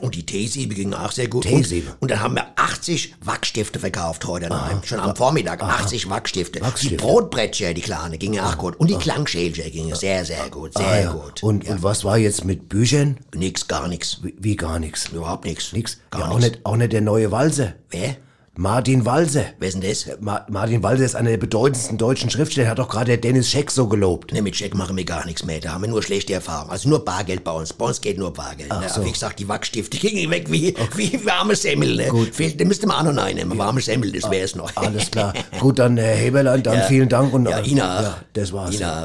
Und 0.00 0.14
die 0.14 0.24
Teesiebe 0.24 0.76
gingen 0.76 0.94
auch 0.94 1.10
sehr 1.10 1.26
gut. 1.26 1.42
Teesiebe. 1.42 1.88
Und, 1.90 2.02
und 2.02 2.10
dann 2.12 2.20
haben 2.20 2.36
wir 2.36 2.46
80 2.54 3.16
Wachstifte 3.24 3.80
verkauft 3.80 4.24
heute 4.28 4.48
noch, 4.48 4.84
schon 4.84 5.00
am 5.00 5.16
Vormittag. 5.16 5.60
80 5.60 6.08
Wachstifte. 6.08 6.60
Wachstifte. 6.60 6.96
Die 6.98 7.02
Brotbrettchen, 7.02 7.74
die 7.74 7.80
kleinen, 7.80 8.16
gingen 8.20 8.38
auch 8.38 8.58
gut. 8.58 8.76
Und 8.76 8.90
die 8.90 8.96
Klangschälchen 8.96 9.72
gingen 9.72 9.94
sehr, 9.96 10.24
sehr 10.24 10.48
gut, 10.50 10.72
sehr 10.78 10.86
Ah, 10.86 11.00
ja. 11.00 11.12
gut. 11.12 11.42
Und, 11.42 11.63
ja. 11.64 11.72
und 11.72 11.82
was 11.82 12.04
war 12.04 12.18
jetzt 12.18 12.44
mit 12.44 12.68
Büchern? 12.68 13.18
Nix, 13.34 13.68
gar 13.68 13.88
nix. 13.88 14.20
Wie, 14.22 14.34
wie 14.38 14.56
gar 14.56 14.78
nichts? 14.78 15.08
Überhaupt 15.08 15.44
nix. 15.44 15.72
Nix? 15.72 15.98
Gar 16.10 16.20
ja, 16.22 16.28
auch 16.28 16.38
nix. 16.38 16.50
nicht, 16.50 16.66
auch 16.66 16.76
nicht 16.76 16.92
der 16.92 17.00
neue 17.00 17.30
Walser. 17.30 17.74
Wer? 17.90 18.16
Martin 18.56 19.04
Walse. 19.04 19.46
Wer 19.58 19.68
ist 19.68 19.74
denn 19.74 19.82
das? 19.82 20.06
Ma 20.20 20.46
Martin 20.48 20.80
Walse 20.80 21.04
ist 21.04 21.16
einer 21.16 21.30
der 21.30 21.38
bedeutendsten 21.38 21.98
deutschen 21.98 22.30
Schriftsteller. 22.30 22.70
Hat 22.70 22.78
doch 22.78 22.88
gerade 22.88 23.06
der 23.06 23.16
Dennis 23.16 23.50
Scheck 23.50 23.68
so 23.68 23.88
gelobt. 23.88 24.32
Ne, 24.32 24.42
mit 24.42 24.54
Scheck 24.54 24.74
machen 24.74 24.96
wir 24.96 25.04
gar 25.04 25.26
nichts 25.26 25.44
mehr. 25.44 25.58
Da 25.58 25.72
haben 25.72 25.82
wir 25.82 25.88
nur 25.88 26.04
schlechte 26.04 26.34
Erfahrungen. 26.34 26.70
Also 26.70 26.88
nur 26.88 27.04
Bargeld 27.04 27.42
bei 27.42 27.50
uns. 27.50 27.72
Bei 27.72 27.86
uns 27.86 28.00
geht 28.00 28.16
nur 28.16 28.32
Bargeld. 28.32 28.70
Ach 28.70 28.80
ne? 28.80 28.88
so. 28.88 29.04
Wie 29.04 29.10
gesagt, 29.10 29.40
die 29.40 29.48
Wachstifte 29.48 29.98
gingen 29.98 30.30
weg 30.30 30.50
wie, 30.52 30.72
wie 30.94 31.26
warme 31.26 31.56
Semmel. 31.56 31.96
Ne? 31.96 32.06
Gut. 32.06 32.32
Fehlt, 32.32 32.60
da 32.60 32.64
müsste 32.64 32.86
man 32.86 33.04
auch 33.04 33.12
noch 33.12 33.20
reinnehmen. 33.20 33.58
Warme 33.58 33.80
Semmel, 33.80 34.12
das 34.12 34.30
wär's 34.30 34.54
noch. 34.54 34.70
Alles 34.76 35.10
klar. 35.10 35.34
Gut, 35.58 35.80
dann 35.80 35.96
Herr 35.96 36.14
Heberlein, 36.14 36.62
dann 36.62 36.78
Ja. 36.78 36.84
vielen 36.84 37.08
Dank. 37.08 37.34
Und, 37.34 37.48
Ja, 37.48 37.58
auch. 37.58 37.66
Ja, 37.66 38.16
das 38.34 38.52
war's. 38.52 38.76
Ina, 38.76 39.02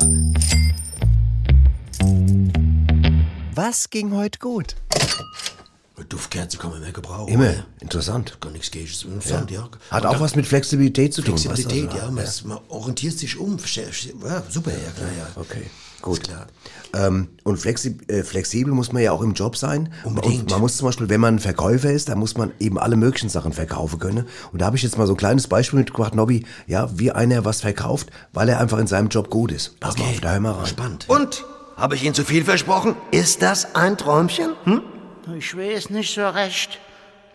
Was 3.61 3.89
ging 3.89 4.15
heute 4.15 4.39
gut? 4.39 4.77
Duftkerze 6.07 6.57
kann 6.57 6.71
man 6.71 6.79
mehr 6.79 6.93
gebrauchen. 6.93 7.27
Immer. 7.33 7.43
ne? 7.43 7.65
Interessant. 7.81 8.39
Gar 8.39 8.51
nichts 8.51 8.71
das 8.71 9.25
Fand, 9.25 9.51
ja. 9.51 9.67
Hat 9.91 10.05
Und 10.05 10.09
auch 10.09 10.21
was 10.21 10.37
mit 10.37 10.47
Flexibilität 10.47 11.13
zu 11.13 11.21
tun. 11.21 11.37
Flexibilität, 11.37 11.89
Also, 11.91 12.05
ja. 12.05 12.09
Man, 12.09 12.23
ist- 12.23 12.45
man 12.45 12.57
orientiert 12.69 13.19
sich 13.19 13.37
um. 13.37 13.57
Ja, 13.57 14.43
super, 14.49 14.71
ja 14.71 14.91
klar, 14.95 15.09
ja. 15.17 15.27
Okay, 15.35 15.63
gut. 16.01 16.19
Ist 16.19 16.23
klar. 16.29 16.47
Ähm, 16.93 17.27
und 17.43 17.57
flexi 17.57 17.97
äh, 18.07 18.23
flexibel 18.23 18.73
muss 18.73 18.93
man 18.93 19.03
ja 19.03 19.11
auch 19.11 19.21
im 19.21 19.33
Job 19.33 19.57
sein. 19.57 19.91
Unbedingt. 20.05 20.43
Und 20.43 20.51
man 20.51 20.61
muss 20.61 20.77
zum 20.77 20.85
Beispiel, 20.85 21.09
wenn 21.09 21.19
man 21.19 21.35
ein 21.35 21.39
Verkäufer 21.39 21.91
ist, 21.91 22.07
dann 22.07 22.17
muss 22.17 22.37
man 22.37 22.53
eben 22.61 22.79
alle 22.79 22.95
möglichen 22.95 23.27
Sachen 23.27 23.51
verkaufen 23.51 23.99
können. 23.99 24.25
Und 24.53 24.61
da 24.61 24.67
habe 24.67 24.77
ich 24.77 24.83
jetzt 24.83 24.97
mal 24.97 25.05
so 25.05 25.15
ein 25.15 25.17
kleines 25.17 25.47
Beispiel 25.47 25.79
mitgebracht, 25.79 26.15
Nobby, 26.15 26.45
ja, 26.65 26.97
wie 26.97 27.11
einer 27.11 27.43
was 27.43 27.59
verkauft, 27.59 28.09
weil 28.31 28.47
er 28.47 28.61
einfach 28.61 28.77
in 28.77 28.87
seinem 28.87 29.09
Job 29.09 29.29
gut 29.29 29.51
ist. 29.51 29.77
Pass 29.81 29.97
mal 29.97 30.05
auf, 30.05 30.21
da 30.21 30.31
hör 30.31 30.39
mal 30.39 30.53
rein. 30.53 30.65
Spannend. 30.65 31.09
Und? 31.09 31.43
Habe 31.79 31.95
ich 31.95 32.03
Ihnen 32.03 32.13
zu 32.13 32.25
viel 32.25 32.43
versprochen? 32.43 32.95
Ist 33.11 33.41
das 33.41 33.73
ein 33.73 33.97
Träumchen? 33.97 34.51
Hm? 34.65 34.81
Ich 35.37 35.55
weiß 35.55 35.91
nicht 35.91 36.13
so 36.13 36.27
recht. 36.27 36.77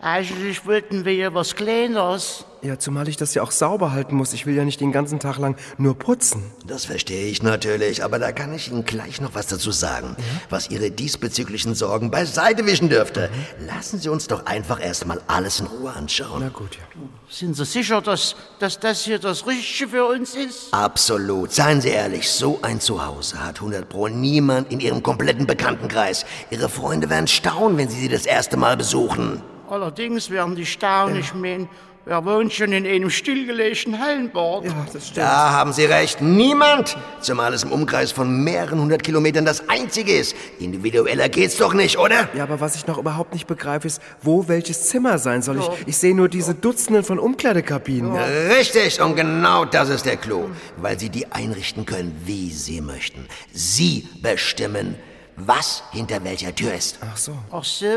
Eigentlich 0.05 0.67
wollten 0.67 1.03
wir 1.03 1.15
ja 1.15 1.33
was 1.33 1.55
Kleines. 1.55 2.45
Ja, 2.61 2.77
zumal 2.77 3.07
ich 3.07 3.17
das 3.17 3.33
ja 3.33 3.41
auch 3.41 3.49
sauber 3.49 3.91
halten 3.91 4.15
muss. 4.15 4.33
Ich 4.33 4.45
will 4.45 4.53
ja 4.53 4.63
nicht 4.63 4.79
den 4.79 4.91
ganzen 4.91 5.19
Tag 5.19 5.39
lang 5.39 5.57
nur 5.79 5.97
putzen. 5.97 6.51
Das 6.63 6.85
verstehe 6.85 7.25
ich 7.25 7.41
natürlich, 7.41 8.03
aber 8.03 8.19
da 8.19 8.31
kann 8.31 8.53
ich 8.53 8.69
Ihnen 8.69 8.85
gleich 8.85 9.19
noch 9.19 9.33
was 9.33 9.47
dazu 9.47 9.71
sagen, 9.71 10.15
was 10.51 10.69
Ihre 10.69 10.91
diesbezüglichen 10.91 11.73
Sorgen 11.73 12.11
beiseite 12.11 12.67
wischen 12.67 12.87
dürfte. 12.87 13.31
Lassen 13.65 13.97
Sie 13.97 14.09
uns 14.09 14.27
doch 14.27 14.45
einfach 14.45 14.79
erstmal 14.79 15.19
alles 15.25 15.59
in 15.59 15.65
Ruhe 15.65 15.91
anschauen. 15.91 16.39
Na 16.39 16.49
gut, 16.49 16.75
ja. 16.75 16.83
Sind 17.27 17.55
Sie 17.55 17.65
sicher, 17.65 17.99
dass, 17.99 18.35
dass 18.59 18.79
das 18.79 19.05
hier 19.05 19.17
das 19.17 19.47
Richtige 19.47 19.89
für 19.89 20.05
uns 20.05 20.35
ist? 20.35 20.71
Absolut. 20.71 21.51
Seien 21.51 21.81
Sie 21.81 21.89
ehrlich, 21.89 22.29
so 22.29 22.59
ein 22.61 22.79
Zuhause 22.79 23.43
hat 23.43 23.55
100 23.55 23.89
Pro 23.89 24.07
niemand 24.07 24.71
in 24.71 24.79
Ihrem 24.79 25.01
kompletten 25.01 25.47
Bekanntenkreis. 25.47 26.27
Ihre 26.51 26.69
Freunde 26.69 27.09
werden 27.09 27.25
staunen, 27.25 27.79
wenn 27.79 27.89
Sie 27.89 27.99
sie 27.99 28.09
das 28.09 28.27
erste 28.27 28.55
Mal 28.55 28.77
besuchen. 28.77 29.41
Allerdings 29.69 30.29
werden 30.29 30.55
die 30.55 30.65
staunen, 30.65 31.19
ich 31.19 31.33
mein, 31.33 31.67
wer 32.05 32.23
wohnt 32.23 32.53
schon 32.53 32.71
in 32.71 32.85
einem 32.85 33.09
stillgelegten 33.09 33.99
Hallenbad? 33.99 34.65
Ja, 34.65 34.85
das 34.93 35.07
stimmt. 35.07 35.17
Da 35.17 35.51
haben 35.51 35.73
Sie 35.73 35.85
recht. 35.85 36.21
Niemand! 36.21 36.95
Zumal 37.19 37.53
es 37.53 37.63
im 37.63 37.71
Umkreis 37.71 38.11
von 38.11 38.43
mehreren 38.43 38.79
hundert 38.79 39.03
Kilometern 39.03 39.43
das 39.43 39.67
einzige 39.69 40.15
ist. 40.15 40.35
Individueller 40.59 41.29
geht's 41.29 41.57
doch 41.57 41.73
nicht, 41.73 41.97
oder? 41.97 42.29
Ja, 42.35 42.43
aber 42.43 42.61
was 42.61 42.75
ich 42.75 42.85
noch 42.85 42.99
überhaupt 42.99 43.33
nicht 43.33 43.47
begreife, 43.47 43.87
ist, 43.87 44.01
wo 44.21 44.47
welches 44.47 44.87
Zimmer 44.89 45.17
sein 45.17 45.41
soll. 45.41 45.57
Ich, 45.57 45.87
ich 45.87 45.97
sehe 45.97 46.15
nur 46.15 46.29
diese 46.29 46.53
Dutzenden 46.53 47.03
von 47.03 47.17
Umkleidekabinen. 47.17 48.15
Richtig, 48.55 49.01
und 49.01 49.15
genau 49.15 49.65
das 49.65 49.89
ist 49.89 50.05
der 50.05 50.17
Clou. 50.17 50.49
Weil 50.77 50.99
Sie 50.99 51.09
die 51.09 51.31
einrichten 51.31 51.85
können, 51.87 52.15
wie 52.23 52.51
Sie 52.51 52.81
möchten. 52.81 53.27
Sie 53.51 54.07
bestimmen, 54.21 54.95
was 55.37 55.83
hinter 55.91 56.23
welcher 56.23 56.53
Tür 56.53 56.73
ist. 56.73 56.99
Ach 57.01 57.17
so. 57.17 57.37
Ach 57.51 57.63
so, 57.63 57.87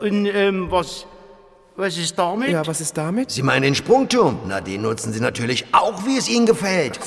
und 0.00 0.26
ähm, 0.26 0.70
was, 0.70 1.06
was 1.76 1.98
ist 1.98 2.18
damit? 2.18 2.48
Ja, 2.48 2.66
was 2.66 2.80
ist 2.80 2.96
damit? 2.96 3.30
Sie 3.30 3.42
meinen 3.42 3.62
den 3.62 3.74
Sprungturm? 3.74 4.38
Na, 4.46 4.60
den 4.60 4.82
nutzen 4.82 5.12
Sie 5.12 5.20
natürlich 5.20 5.66
auch, 5.72 6.06
wie 6.06 6.16
es 6.16 6.28
Ihnen 6.28 6.46
gefällt. 6.46 6.98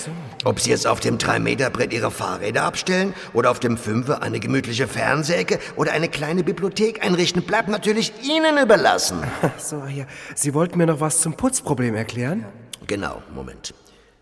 Ob 0.46 0.60
Sie 0.60 0.70
jetzt 0.70 0.86
auf 0.86 1.00
dem 1.00 1.18
3-Meter-Brett 1.18 1.92
Ihre 1.92 2.12
Fahrräder 2.12 2.64
abstellen 2.64 3.14
oder 3.34 3.50
auf 3.50 3.60
dem 3.60 3.78
Fünfer 3.78 4.22
eine 4.22 4.40
gemütliche 4.40 4.88
Fernsehecke 4.88 5.60
oder 5.76 5.92
eine 5.92 6.08
kleine 6.08 6.44
Bibliothek 6.44 7.04
einrichten, 7.04 7.42
bleibt 7.44 7.70
natürlich 7.70 8.14
Ihnen 8.24 8.58
überlassen. 8.58 9.24
Ach 9.42 9.60
so, 9.60 9.84
ja. 9.86 10.06
Sie 10.36 10.54
wollten 10.54 10.78
mir 10.78 10.86
noch 10.86 11.00
was 11.00 11.20
zum 11.20 11.34
Putzproblem 11.34 11.96
erklären? 11.96 12.46
Genau, 12.86 13.22
Moment. 13.34 13.74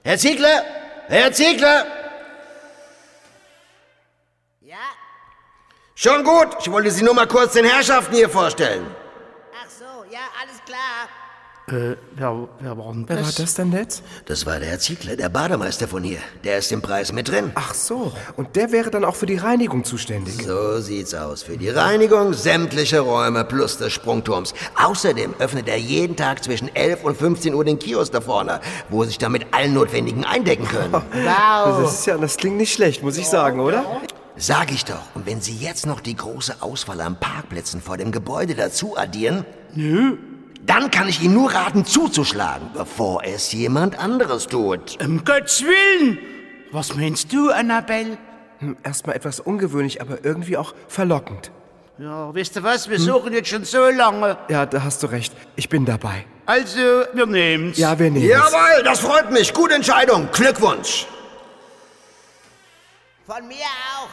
Herr 0.04 0.18
Ziegler! 0.18 0.64
Herr 1.10 1.32
Ziegler! 1.32 1.86
Schon 6.00 6.24
gut, 6.24 6.50
ich 6.60 6.72
wollte 6.72 6.92
Sie 6.92 7.04
nur 7.04 7.16
mal 7.16 7.26
kurz 7.26 7.54
den 7.54 7.66
Herrschaften 7.66 8.14
hier 8.14 8.30
vorstellen. 8.30 8.86
Ach 9.52 9.68
so, 9.68 10.14
ja, 10.14 10.20
alles 10.40 10.64
klar. 10.64 11.10
Äh, 11.70 11.98
wer, 12.14 12.48
wer 12.60 12.78
war 12.78 12.94
denn 12.94 13.06
Wer 13.10 13.24
war 13.24 13.32
das 13.36 13.56
denn 13.56 13.72
jetzt? 13.72 14.04
Das 14.28 14.46
war 14.46 14.60
der 14.60 14.70
Herr 14.70 14.78
Ziegler, 14.78 15.16
der 15.16 15.30
Bademeister 15.30 15.88
von 15.88 16.04
hier. 16.04 16.20
Der 16.44 16.60
ist 16.60 16.72
im 16.72 16.84
Preis 16.84 17.12
mit 17.12 17.30
drin. 17.30 17.52
Ach 17.56 17.74
so, 17.74 18.14
und 18.36 18.56
der 18.56 18.72
wäre 18.72 18.92
dann 18.92 19.06
auch 19.06 19.16
für 19.16 19.26
die 19.26 19.38
Reinigung 19.38 19.84
zuständig. 19.84 20.36
So 20.46 20.80
sieht's 20.82 21.16
aus. 21.16 21.42
Für 21.42 21.58
die 21.58 21.70
Reinigung 21.70 22.32
sämtlicher 22.34 23.02
Räume 23.02 23.44
plus 23.44 23.80
des 23.80 23.92
Sprungturms. 23.92 24.54
Außerdem 24.76 25.34
öffnet 25.40 25.68
er 25.68 25.78
jeden 25.78 26.16
Tag 26.16 26.44
zwischen 26.44 26.74
11 26.76 27.06
und 27.06 27.18
15 27.18 27.56
Uhr 27.56 27.66
den 27.66 27.80
Kiosk 27.80 28.14
da 28.14 28.22
vorne, 28.22 28.62
wo 28.90 29.02
Sie 29.02 29.08
sich 29.08 29.18
dann 29.18 29.32
mit 29.32 29.48
allen 29.52 29.74
Notwendigen 29.74 30.26
eindecken 30.26 30.68
können. 30.68 30.94
Das 31.26 31.92
ist 31.92 32.06
ja, 32.06 32.20
das 32.20 32.38
klingt 32.38 32.58
nicht 32.58 32.72
schlecht, 32.72 33.02
muss 33.02 33.18
ich 33.18 33.28
sagen, 33.28 33.60
oder? 33.60 33.84
Sag 34.38 34.72
ich 34.72 34.86
doch. 34.86 35.02
Und 35.16 35.26
wenn 35.26 35.42
Sie 35.42 35.56
jetzt 35.56 35.86
noch 35.86 36.00
die 36.00 36.16
große 36.16 36.58
Auswahl 36.62 37.02
an 37.02 37.20
Parkplätzen 37.20 37.82
vor 37.82 37.98
dem 37.98 38.12
Gebäude 38.12 38.54
dazu 38.56 38.96
addieren, 38.98 39.46
dann 40.66 40.92
kann 40.92 41.10
ich 41.10 41.22
Ihnen 41.24 41.34
nur 41.34 41.52
raten, 41.54 41.86
zuzuschlagen, 41.86 42.70
bevor 42.74 43.24
es 43.24 43.52
jemand 43.52 43.98
anderes 43.98 44.48
tut. 44.48 45.02
Um 45.04 45.24
Gottes 45.26 45.64
Willen! 45.64 46.20
Was 46.72 46.96
meinst 46.96 47.32
du, 47.34 47.50
Annabelle? 47.50 48.18
Hm, 48.60 48.78
Erstmal 48.84 49.16
etwas 49.16 49.40
ungewöhnlich, 49.40 50.02
aber 50.02 50.24
irgendwie 50.24 50.58
auch 50.58 50.74
verlockend. 50.88 51.52
Ja, 52.00 52.34
weißt 52.36 52.58
du 52.58 52.64
was, 52.64 52.90
wir 52.90 53.00
suchen 53.00 53.34
jetzt 53.34 53.50
schon 53.50 53.64
so 53.64 53.88
lange. 53.90 54.38
Ja, 54.50 54.68
da 54.68 54.84
hast 54.84 55.02
du 55.02 55.08
recht. 55.08 55.34
Ich 55.56 55.68
bin 55.68 55.84
dabei. 55.86 56.26
Also, 56.46 56.78
wir 57.14 57.26
nehmen's. 57.26 57.78
Ja, 57.80 57.98
wir 57.98 58.12
nehmen 58.12 58.26
es. 58.26 58.30
Jawohl, 58.30 58.84
das 58.84 59.00
freut 59.00 59.32
mich. 59.32 59.52
Gute 59.54 59.74
Entscheidung. 59.74 60.28
Glückwunsch. 60.32 61.08
Von 63.26 63.48
mir 63.48 63.56
auch. 63.56 64.10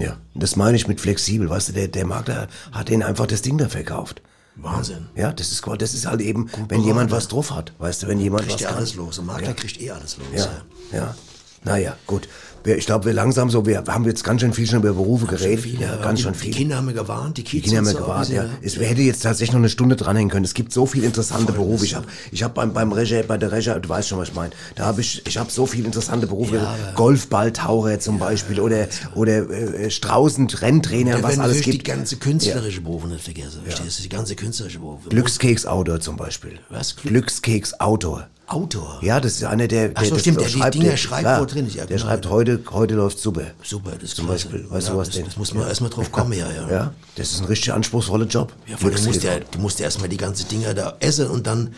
Ja, 0.00 0.16
das 0.34 0.56
meine 0.56 0.76
ich 0.76 0.88
mit 0.88 1.00
flexibel, 1.00 1.48
weißt 1.50 1.68
du, 1.68 1.72
der, 1.72 1.88
der 1.88 2.06
Makler 2.06 2.48
hat 2.72 2.88
denen 2.88 3.02
einfach 3.02 3.26
das 3.26 3.42
Ding 3.42 3.58
da 3.58 3.68
verkauft. 3.68 4.22
Wahnsinn. 4.56 5.06
Ja, 5.14 5.32
das 5.32 5.52
ist, 5.52 5.64
das 5.78 5.94
ist 5.94 6.06
halt 6.06 6.20
eben, 6.20 6.50
wenn 6.68 6.82
jemand 6.82 7.10
was 7.10 7.28
drauf 7.28 7.50
hat, 7.54 7.72
weißt 7.78 8.02
du, 8.02 8.08
wenn 8.08 8.18
jemand 8.20 8.42
Kriegt 8.42 8.54
was 8.54 8.60
ja 8.62 8.68
kann. 8.68 8.78
alles 8.78 8.94
los. 8.94 9.18
Ein 9.18 9.26
Makler 9.26 9.48
Ja. 9.48 9.54
kriegt 9.54 9.80
eh 9.80 9.90
alles 9.90 10.16
los. 10.18 10.26
Ja, 10.34 10.62
ja. 10.92 11.14
Naja, 11.62 11.96
gut. 12.06 12.28
Wir, 12.62 12.76
ich 12.76 12.86
glaube, 12.86 13.06
wir 13.06 13.12
langsam 13.14 13.48
so, 13.48 13.64
wir 13.64 13.82
haben 13.88 14.04
jetzt 14.04 14.22
ganz 14.22 14.42
schön 14.42 14.52
viel 14.52 14.66
schon 14.66 14.80
über 14.80 14.92
Berufe 14.92 15.26
geredet. 15.26 15.60
Viel, 15.64 15.80
ja, 15.80 15.96
ja, 15.96 16.02
ganz 16.02 16.18
die, 16.18 16.24
schön 16.24 16.32
Die 16.34 16.38
viel. 16.38 16.52
Kinder 16.54 16.76
haben 16.76 16.86
mir 16.86 16.92
gewarnt, 16.92 17.38
die 17.38 17.42
Die 17.44 17.60
Kinder 17.60 17.78
haben 17.78 17.88
ein 17.88 17.96
gewartet, 17.96 18.34
ja. 18.34 18.44
Es 18.60 18.76
hätte 18.76 19.00
jetzt 19.00 19.22
tatsächlich 19.22 19.52
noch 19.52 19.60
eine 19.60 19.68
Stunde 19.70 19.96
dranhängen 19.96 20.30
können. 20.30 20.44
Es 20.44 20.52
gibt 20.54 20.72
so 20.72 20.84
viele 20.86 21.06
interessante 21.06 21.52
Berufe. 21.52 21.84
Ich 21.84 21.94
habe 21.94 22.06
ich 22.30 22.42
hab 22.42 22.54
beim, 22.54 22.72
beim 22.72 22.92
Regie, 22.92 23.22
bei 23.26 23.38
der 23.38 23.50
Regie, 23.52 23.72
du 23.80 23.88
weißt 23.88 24.08
schon, 24.08 24.18
was 24.18 24.28
ich 24.28 24.34
meine. 24.34 24.50
Da 24.74 24.84
habe 24.86 25.00
ich, 25.00 25.26
ich 25.26 25.38
habe 25.38 25.50
so 25.50 25.64
viele 25.66 25.86
interessante 25.86 26.26
Berufe. 26.26 26.60
Golfballtaucher 26.96 27.98
zum 27.98 28.18
Beispiel 28.18 28.60
oder, 28.60 28.88
oder 29.14 29.48
äh, 29.50 29.90
Straußend-Renntrainer, 29.90 31.16
Da 31.18 31.22
was 31.22 31.38
alles 31.38 31.62
gibt. 31.62 31.78
die 31.78 31.82
ganze 31.82 32.16
künstlerische 32.16 32.82
Berufe 32.82 33.08
nicht 33.08 33.24
vergessen. 33.24 33.60
Verstehst 33.64 33.98
du? 33.98 34.02
Die 34.02 34.08
ganze 34.08 34.34
künstlerische 34.36 34.78
Berufe. 34.80 35.08
Glückskeksautor 35.08 36.00
zum 36.00 36.16
Beispiel. 36.16 36.58
Was? 36.68 36.96
Glückskeksautor. 36.96 38.28
Autor. 38.50 38.98
Ja, 39.02 39.20
das 39.20 39.34
ist 39.34 39.44
einer, 39.44 39.68
der, 39.68 39.92
Ach 39.94 40.00
der 40.00 40.08
so, 40.08 40.14
das 40.14 40.22
stimmt, 40.22 40.40
der 40.40 40.48
die 40.48 40.78
Dinger 40.78 40.96
schreibt, 40.96 41.24
ja, 41.24 41.40
wo 41.40 41.44
drin 41.44 41.66
ist. 41.66 41.76
Ja, 41.76 41.86
der 41.86 41.96
genau. 41.96 42.08
schreibt 42.08 42.28
heute, 42.28 42.60
heute 42.70 42.94
läuft 42.94 43.18
super. 43.18 43.42
Super, 43.62 43.92
das 43.92 44.02
ist 44.04 44.16
Zum 44.16 44.26
klasse. 44.26 44.48
Beispiel, 44.48 44.70
weißt 44.70 44.88
ja, 44.88 44.92
du 44.92 44.98
was 44.98 45.08
das, 45.08 45.16
denn? 45.16 45.24
Das 45.26 45.36
muss 45.36 45.54
man 45.54 45.68
erstmal 45.68 45.90
drauf 45.90 46.10
kommen, 46.10 46.32
ja, 46.32 46.50
ja. 46.50 46.70
Ja, 46.70 46.94
das 47.14 47.32
ist 47.32 47.40
ein 47.40 47.46
richtig 47.46 47.72
anspruchsvoller 47.72 48.26
Job. 48.26 48.52
Ja, 48.66 48.76
vor 48.76 48.90
allem 48.90 49.04
musst 49.04 49.22
ja, 49.22 49.38
du 49.38 49.58
musst 49.58 49.78
ja 49.78 49.84
erstmal 49.84 50.08
die 50.08 50.16
ganzen 50.16 50.48
Dinger 50.48 50.74
da 50.74 50.96
essen 51.00 51.28
und 51.28 51.46
dann 51.46 51.74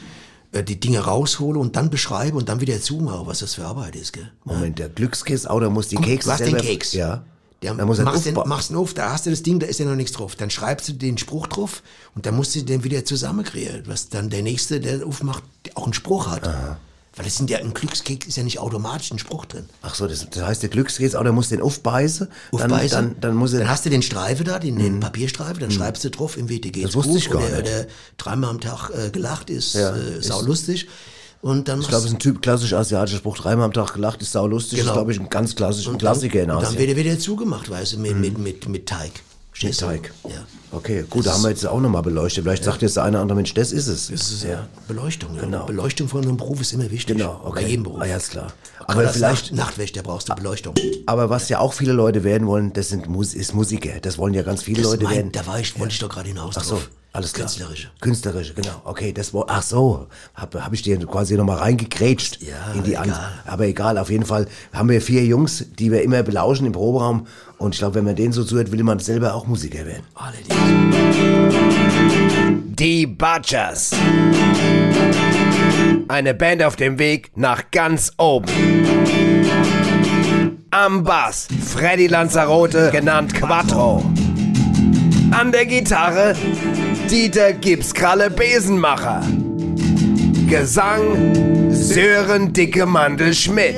äh, 0.52 0.62
die 0.62 0.80
Dinge 0.80 1.00
rausholen 1.00 1.60
und 1.60 1.76
dann 1.76 1.90
beschreiben 1.90 2.36
und 2.36 2.48
dann 2.48 2.60
wieder 2.60 2.80
zumachen, 2.80 3.26
was 3.26 3.40
das 3.40 3.54
für 3.54 3.64
Arbeit 3.64 3.96
ist, 3.96 4.12
gell? 4.12 4.30
Moment, 4.44 4.78
der 4.78 4.88
Glückskeksautor 4.88 5.70
muss 5.70 5.88
die 5.88 5.96
Guck, 5.96 6.04
Kekse 6.06 6.32
hast 6.32 6.40
den. 6.40 6.56
Keks. 6.56 6.92
Ja. 6.92 7.24
Der 7.62 7.74
muss 7.86 7.98
er 7.98 8.04
machst, 8.04 8.26
den, 8.26 8.34
machst 8.34 8.70
den 8.70 8.76
auf, 8.76 8.92
da 8.94 9.12
hast 9.12 9.26
du 9.26 9.30
das 9.30 9.42
Ding, 9.42 9.58
da 9.60 9.66
ist 9.66 9.78
ja 9.78 9.86
noch 9.86 9.94
nichts 9.94 10.12
drauf. 10.12 10.34
Dann 10.36 10.50
schreibst 10.50 10.88
du 10.88 10.92
den 10.92 11.16
Spruch 11.18 11.46
drauf 11.46 11.82
und 12.14 12.26
dann 12.26 12.34
musst 12.36 12.54
du 12.54 12.62
den 12.62 12.84
wieder 12.84 13.04
zusammenkriegen, 13.04 13.82
was 13.86 14.08
dann 14.08 14.30
der 14.30 14.42
Nächste, 14.42 14.80
der 14.80 15.06
aufmacht, 15.06 15.42
auch 15.74 15.84
einen 15.84 15.94
Spruch 15.94 16.26
hat. 16.28 16.42
Weil 17.14 17.26
es 17.26 17.36
sind 17.36 17.50
ja, 17.50 17.58
ein 17.58 17.74
Glückskeks 17.74 18.26
ist 18.26 18.36
ja 18.38 18.42
nicht 18.42 18.58
automatisch 18.58 19.10
ein 19.12 19.18
Spruch 19.18 19.44
drin. 19.44 19.66
Ach 19.82 19.94
so, 19.94 20.06
das, 20.06 20.26
das 20.30 20.42
heißt, 20.44 20.62
der 20.62 20.70
Glückskeksautor 20.70 21.30
muss 21.32 21.50
den 21.50 21.60
aufbeißen. 21.60 22.26
Dann, 22.52 22.60
Aufbeißen. 22.72 22.96
dann, 22.96 23.20
dann 23.20 23.34
muss 23.34 23.52
er... 23.52 23.58
Dann 23.60 23.68
hast 23.68 23.84
du 23.84 23.90
den 23.90 24.00
Streifen 24.00 24.46
da, 24.46 24.58
den, 24.58 24.78
den 24.78 24.98
Papierstreifen, 24.98 25.60
dann 25.60 25.70
schreibst 25.70 26.02
du 26.04 26.10
drauf, 26.10 26.38
im 26.38 26.48
WTG 26.48 26.80
Mhm. 26.80 26.84
Das 26.86 26.94
wusste 26.94 27.18
ich 27.18 27.28
gar 27.28 27.42
oder, 27.42 27.50
nicht. 27.60 27.68
oder 27.70 27.86
dreimal 28.16 28.48
am 28.48 28.60
Tag 28.62 28.88
äh, 28.96 29.10
gelacht 29.10 29.50
ist, 29.50 29.74
Ja, 29.74 29.94
äh, 29.94 30.18
ist- 30.20 30.28
sau 30.28 30.40
lustig. 30.40 30.88
Und 31.43 31.66
dann 31.68 31.80
ich 31.80 31.88
glaube, 31.88 32.05
es 32.05 32.11
ist 32.11 32.14
ein 32.16 32.20
Typ 32.20 32.40
klassisch 32.40 32.72
asiatischer 32.72 33.18
Spruch. 33.18 33.36
Dreimal 33.36 33.66
am 33.66 33.72
Tag 33.72 33.93
gelacht 33.95 34.22
ist 34.22 34.32
saulustig. 34.32 34.78
Genau. 34.78 34.82
Das 34.86 34.90
ist, 34.93 34.95
glaube 34.97 35.12
ich, 35.12 35.20
ein 35.20 35.28
ganz 35.28 35.55
klassischer 35.57 35.90
und 35.90 35.99
Klassiker 35.99 36.40
in 36.40 36.49
dann, 36.49 36.57
und 36.59 36.62
dann 36.62 36.68
Asien. 36.74 36.78
wird 36.86 36.97
er 36.97 37.05
wieder 37.05 37.18
zugemacht, 37.18 37.68
weißt 37.68 37.95
du, 37.95 37.99
mit, 37.99 38.16
mit, 38.16 38.38
mit, 38.38 38.68
mit 38.68 38.86
Teig. 38.86 39.11
Du? 39.61 39.70
Teig. 39.70 40.12
Ja. 40.24 40.47
Okay, 40.70 41.05
gut, 41.11 41.26
da 41.26 41.34
haben 41.34 41.43
wir 41.43 41.51
jetzt 41.51 41.66
auch 41.66 41.78
nochmal 41.80 42.03
beleuchtet. 42.03 42.43
Vielleicht 42.45 42.64
sagt 42.64 42.80
jetzt 42.80 42.97
der 42.97 43.05
eine 43.05 43.16
oder 43.16 43.22
andere 43.22 43.36
Mensch, 43.36 43.53
das 43.55 43.70
ist 43.70 43.86
es. 43.86 44.09
Das 44.09 44.30
ist 44.30 44.45
ja 44.45 44.66
Beleuchtung. 44.88 45.34
Ja. 45.34 45.43
Genau. 45.43 45.66
Beleuchtung 45.66 46.09
von 46.09 46.22
einem 46.22 46.36
Beruf 46.38 46.61
ist 46.61 46.72
immer 46.72 46.90
wichtig. 46.90 47.18
Genau, 47.18 47.40
okay. 47.45 47.62
Bei 47.64 47.68
jedem 47.68 47.82
Beruf. 47.82 48.01
Ah, 48.01 48.07
ja, 48.07 48.16
ist 48.16 48.30
klar. 48.30 48.53
Aber 48.86 49.07
vielleicht, 49.09 49.53
Nacht, 49.53 49.66
Nachtwächter 49.66 50.03
brauchst 50.03 50.30
du 50.30 50.34
Beleuchtung. 50.34 50.74
aber 51.07 51.28
was 51.28 51.49
ja 51.51 51.59
auch 51.59 51.74
viele 51.74 51.93
Leute 51.93 52.24
werden 52.24 52.47
wollen, 52.49 52.72
das 52.72 52.88
sind 52.88 53.07
ist 53.34 53.55
Musiker. 53.55 54.01
Das 54.01 54.16
wollen 54.16 54.32
ja 54.32 54.43
ganz 54.43 54.62
viele 54.62 54.80
Das 54.82 54.90
Leute 54.93 55.05
mein- 55.05 55.16
werden. 55.16 55.32
Da 55.32 55.47
war 55.47 55.61
ich, 55.61 55.78
wollte 55.78 55.93
ich 55.93 55.99
doch 55.99 56.09
gerade 56.09 56.28
hinaus 56.28 56.55
Ach 56.57 56.64
so, 56.64 56.76
drauf. 56.76 56.90
Alles 57.14 57.34
klar. 57.34 57.46
Künstlerische. 57.46 57.88
Künstlerische, 58.00 58.54
genau. 58.54 58.80
Okay, 58.84 59.12
das 59.12 59.34
war, 59.34 59.44
ach 59.48 59.62
so, 59.62 60.06
habe 60.34 60.64
hab 60.64 60.72
ich 60.72 60.80
dir 60.80 60.98
quasi 61.00 61.36
nochmal 61.36 61.58
reingekrätscht 61.58 62.40
Ja, 62.40 62.72
in 62.74 62.84
die 62.84 62.96
An 62.96 63.10
egal. 63.10 63.32
Aber 63.44 63.66
egal, 63.66 63.98
auf 63.98 64.08
jeden 64.08 64.24
Fall 64.24 64.46
haben 64.72 64.88
wir 64.88 65.02
vier 65.02 65.22
Jungs, 65.24 65.66
die 65.78 65.92
wir 65.92 66.02
immer 66.02 66.22
belauschen 66.22 66.66
im 66.66 66.72
Proberaum. 66.72 67.26
Und 67.58 67.74
ich 67.74 67.80
glaube, 67.80 67.96
wenn 67.96 68.04
man 68.04 68.16
denen 68.16 68.32
so 68.32 68.44
zuhört, 68.44 68.72
will 68.72 68.82
man 68.82 68.98
selber 68.98 69.34
auch 69.34 69.46
Musiker 69.46 69.84
werden. 69.84 70.04
Die 72.74 73.06
Butchers. 73.06 73.90
Eine 76.08 76.32
Band 76.32 76.62
auf 76.62 76.76
dem 76.76 76.98
Weg 76.98 77.30
nach 77.36 77.70
ganz 77.70 78.10
oben. 78.16 78.46
Am 80.70 81.04
Bass 81.04 81.46
Freddy 81.62 82.06
Lanzarote, 82.06 82.90
genannt 82.90 83.34
Quattro. 83.34 84.02
An 85.30 85.52
der 85.52 85.66
Gitarre 85.66 86.34
Dieter 87.11 87.53
Gipskralle 87.53 88.30
Besenmacher. 88.30 89.22
Gesang 90.48 91.70
Sören 91.70 92.53
Dicke 92.53 92.86
Mandel 92.86 93.34
Schmidt. 93.34 93.76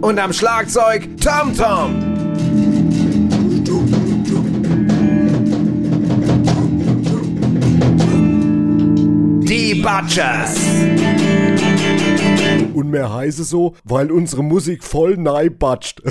Und 0.00 0.18
am 0.18 0.32
Schlagzeug 0.32 1.08
Tom 1.20 1.56
Tom. 1.56 2.10
Die 9.42 9.74
Butchers. 9.82 10.56
Und 12.74 12.90
mehr 12.90 13.12
heiße 13.12 13.44
so, 13.44 13.74
weil 13.84 14.10
unsere 14.10 14.42
Musik 14.42 14.82
voll 14.84 15.16
neibatscht. 15.16 16.02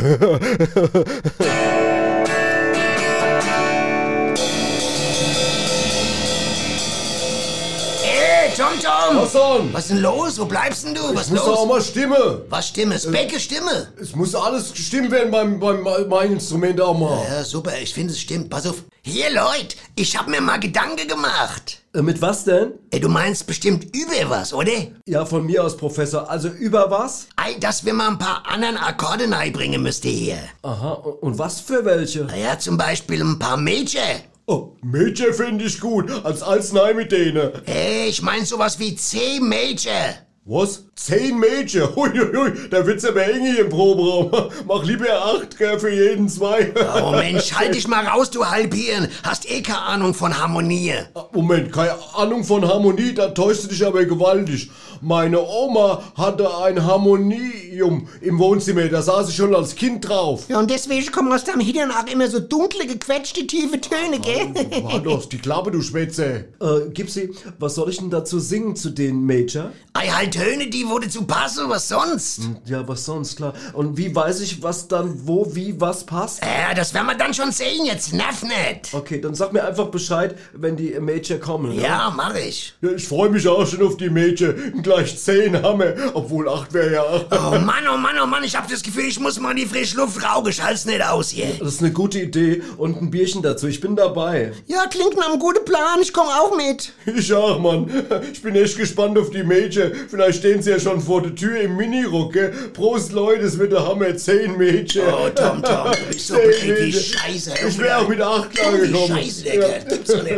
Tom 8.59 8.77
Tom! 8.81 9.15
Was 9.15 9.31
denn? 9.31 9.73
Was 9.73 9.81
ist 9.85 9.89
denn 9.91 10.01
los? 10.01 10.37
Wo 10.37 10.43
bleibst 10.43 10.85
denn 10.85 10.93
du? 10.93 11.01
Was 11.15 11.27
Es 11.27 11.29
muss 11.29 11.45
los? 11.45 11.57
auch 11.57 11.65
mal 11.65 11.81
Stimme. 11.81 12.41
Was 12.49 12.67
Stimme? 12.67 12.99
Specke 12.99 13.39
Stimme? 13.39 13.87
Es 14.01 14.13
muss 14.13 14.35
alles 14.35 14.73
gestimmt 14.73 15.11
werden 15.11 15.31
beim, 15.31 15.61
beim, 15.61 15.81
mein 16.09 16.33
Instrument 16.33 16.81
auch 16.81 16.97
mal. 16.97 17.23
Ja, 17.25 17.45
super, 17.45 17.71
ich 17.81 17.93
finde 17.93 18.11
es 18.11 18.19
stimmt. 18.19 18.49
Pass 18.49 18.67
auf. 18.67 18.83
Hier, 19.01 19.29
Leute, 19.29 19.77
ich 19.95 20.17
hab 20.17 20.27
mir 20.27 20.41
mal 20.41 20.59
Gedanken 20.59 21.07
gemacht. 21.07 21.79
Äh, 21.93 22.01
mit 22.01 22.21
was 22.21 22.43
denn? 22.43 22.73
Ey, 22.91 22.99
du 22.99 23.07
meinst 23.07 23.47
bestimmt 23.47 23.95
über 23.95 24.29
was, 24.29 24.53
oder? 24.53 24.73
Ja, 25.05 25.25
von 25.25 25.45
mir 25.45 25.63
aus, 25.63 25.77
Professor. 25.77 26.29
Also 26.29 26.49
über 26.49 26.91
was? 26.91 27.27
Ey, 27.41 27.57
dass 27.61 27.85
wir 27.85 27.93
mal 27.93 28.09
ein 28.09 28.19
paar 28.19 28.43
anderen 28.45 28.75
Akkorde 28.75 29.25
bringen 29.53 29.81
müsste 29.81 30.09
hier. 30.09 30.37
Aha, 30.63 30.91
und 31.21 31.39
was 31.39 31.61
für 31.61 31.85
welche? 31.85 32.25
Naja, 32.25 32.59
zum 32.59 32.77
Beispiel 32.77 33.21
ein 33.21 33.39
paar 33.39 33.55
Major. 33.55 34.03
Oh, 34.51 34.75
Mädchen 34.81 35.31
finde 35.31 35.65
ich 35.65 35.79
gut, 35.79 36.09
als 36.25 36.41
Arznei 36.41 36.95
mit 36.95 37.11
denen. 37.11 37.51
Ey, 37.67 38.07
ich 38.07 38.23
mein 38.23 38.45
sowas 38.45 38.79
wie 38.79 38.95
C 38.95 39.39
Major. 39.39 40.15
Was? 40.43 40.88
Zehn 41.01 41.39
Mädchen? 41.39 41.83
Huiuiui, 41.95 42.51
da 42.69 42.85
wird's 42.85 43.05
aber 43.05 43.23
eng 43.25 43.41
hier 43.41 43.61
im 43.61 43.69
Proberaum. 43.69 44.29
Mach 44.67 44.83
lieber 44.83 45.07
acht, 45.09 45.57
gell, 45.57 45.79
für 45.79 45.89
jeden 45.89 46.27
zwei. 46.27 46.73
Oh 47.01 47.11
Mensch, 47.11 47.53
halt 47.53 47.75
dich 47.75 47.87
mal 47.87 48.05
raus, 48.05 48.29
du 48.31 48.45
Halbhirn. 48.45 49.07
Hast 49.23 49.49
eh 49.49 49.61
keine 49.61 49.81
Ahnung 49.81 50.13
von 50.13 50.37
Harmonie. 50.37 50.93
Moment, 51.33 51.71
keine 51.71 51.95
Ahnung 52.15 52.43
von 52.43 52.67
Harmonie, 52.67 53.13
da 53.13 53.29
täuschst 53.29 53.65
du 53.65 53.67
dich 53.69 53.85
aber 53.85 54.03
gewaltig. 54.05 54.69
Meine 55.01 55.39
Oma 55.41 56.03
hatte 56.15 56.49
ein 56.57 56.83
Harmonium 56.83 58.09
im 58.21 58.37
Wohnzimmer, 58.39 58.87
da 58.87 59.01
saß 59.01 59.29
ich 59.29 59.35
schon 59.35 59.55
als 59.55 59.75
Kind 59.75 60.07
drauf. 60.07 60.45
Ja, 60.49 60.59
und 60.59 60.69
deswegen 60.69 61.09
kommen 61.11 61.31
aus 61.31 61.45
deinem 61.45 61.61
Hintern 61.61 61.91
auch 61.91 62.11
immer 62.11 62.27
so 62.27 62.39
dunkle, 62.39 62.85
gequetschte, 62.85 63.47
tiefe 63.47 63.79
Töne, 63.79 64.19
gell? 64.19 64.83
Halt 64.85 65.05
doch 65.05 65.25
die 65.25 65.37
Klappe, 65.37 65.71
du 65.71 65.81
Schwätze. 65.81 66.49
Äh, 66.59 66.89
Gipsy, 66.91 67.33
was 67.59 67.75
soll 67.75 67.89
ich 67.89 67.99
denn 67.99 68.09
dazu 68.09 68.39
singen 68.39 68.75
zu 68.75 68.89
den 68.89 69.25
Major? 69.25 69.71
Ei, 69.93 70.07
halt 70.07 70.33
Töne, 70.33 70.67
die 70.67 70.88
wo 70.89 70.99
dazu 70.99 71.23
passen, 71.25 71.69
was 71.69 71.87
sonst? 71.87 72.41
Ja, 72.65 72.87
was 72.87 73.05
sonst, 73.05 73.37
klar. 73.37 73.53
Und 73.73 73.97
wie 73.97 74.13
weiß 74.15 74.41
ich, 74.41 74.61
was 74.63 74.87
dann 74.87 75.13
wo, 75.27 75.47
wie, 75.55 75.79
was 75.79 76.03
passt? 76.05 76.41
Ja, 76.43 76.73
das 76.73 76.93
werden 76.93 77.07
wir 77.07 77.15
dann 77.15 77.33
schon 77.33 77.51
sehen, 77.51 77.85
jetzt 77.85 78.13
nerv 78.13 78.43
nicht. 78.43 78.93
Okay, 78.93 79.19
dann 79.21 79.35
sag 79.35 79.53
mir 79.53 79.63
einfach 79.65 79.87
Bescheid, 79.87 80.35
wenn 80.53 80.75
die 80.75 80.99
Major 80.99 81.37
kommen. 81.37 81.75
ne? 81.75 81.81
Ja, 81.81 82.11
mach 82.15 82.35
ich. 82.35 82.73
Ja, 82.81 82.91
ich 82.91 83.07
freue 83.07 83.29
mich 83.29 83.47
auch 83.47 83.65
schon 83.65 83.81
auf 83.85 83.97
die 83.97 84.09
Major. 84.09 84.53
Gleich 84.81 85.17
zehn 85.19 85.61
haben 85.61 85.79
wir, 85.79 85.95
obwohl 86.13 86.49
acht 86.49 86.73
wäre 86.73 86.93
ja 86.93 87.03
acht. 87.03 87.27
Oh 87.31 87.59
Mann, 87.59 87.83
oh 87.93 87.97
Mann, 87.97 88.15
oh 88.21 88.25
Mann, 88.25 88.43
ich 88.43 88.55
hab 88.55 88.67
das 88.69 88.81
Gefühl, 88.81 89.05
ich 89.05 89.19
muss 89.19 89.39
mal 89.39 89.51
in 89.51 89.57
die 89.57 89.65
frische 89.65 89.97
Luft 89.97 90.23
rauchen. 90.23 90.49
Ich 90.49 90.61
halt's 90.63 90.85
nicht 90.85 91.01
aus 91.05 91.29
hier. 91.29 91.47
Das 91.59 91.75
ist 91.75 91.81
eine 91.81 91.91
gute 91.91 92.19
Idee 92.19 92.61
und 92.77 93.01
ein 93.01 93.09
Bierchen 93.11 93.41
dazu. 93.41 93.67
Ich 93.67 93.79
bin 93.79 93.95
dabei. 93.95 94.51
Ja, 94.67 94.85
klingt 94.87 95.15
nach 95.17 95.29
einem 95.29 95.39
guten 95.39 95.63
Plan. 95.65 95.99
Ich 96.01 96.13
komme 96.13 96.29
auch 96.29 96.55
mit. 96.55 96.91
Ich 97.05 97.33
auch, 97.33 97.59
Mann. 97.59 97.89
Ich 98.31 98.41
bin 98.41 98.55
echt 98.55 98.77
gespannt 98.77 99.17
auf 99.17 99.29
die 99.29 99.43
Major. 99.43 99.87
Vielleicht 100.09 100.39
stehen 100.39 100.61
sie 100.61 100.71
ja 100.71 100.78
schon 100.79 101.01
vor 101.01 101.21
der 101.21 101.35
Tür 101.35 101.59
im 101.61 101.75
Minirock, 101.77 102.33
gell? 102.33 102.51
Prost, 102.73 103.11
Leute, 103.11 103.43
es 103.43 103.57
wird 103.57 103.71
der 103.71 103.85
Hammer. 103.87 104.15
Zehn 104.17 104.57
Major. 104.57 105.25
Oh, 105.25 105.29
Tom, 105.29 105.61
Tom, 105.63 105.91
du 105.91 106.05
bist 106.13 106.27
so 106.27 106.35
blöd 106.61 106.79
wie. 106.81 106.93
Scheiße. 106.93 107.53
Ich 107.67 107.77
wäre 107.77 107.97
auch 107.99 108.07
mit 108.07 108.21
acht 108.21 108.51
klar 108.51 108.73
Wie 108.73 108.87
gekommen. 108.87 109.17
Scheiße, 109.17 109.43
der 109.43 109.59
Kerl. 109.59 109.85
Gibt's 109.89 110.11
doch 110.11 110.23
nicht. 110.23 110.37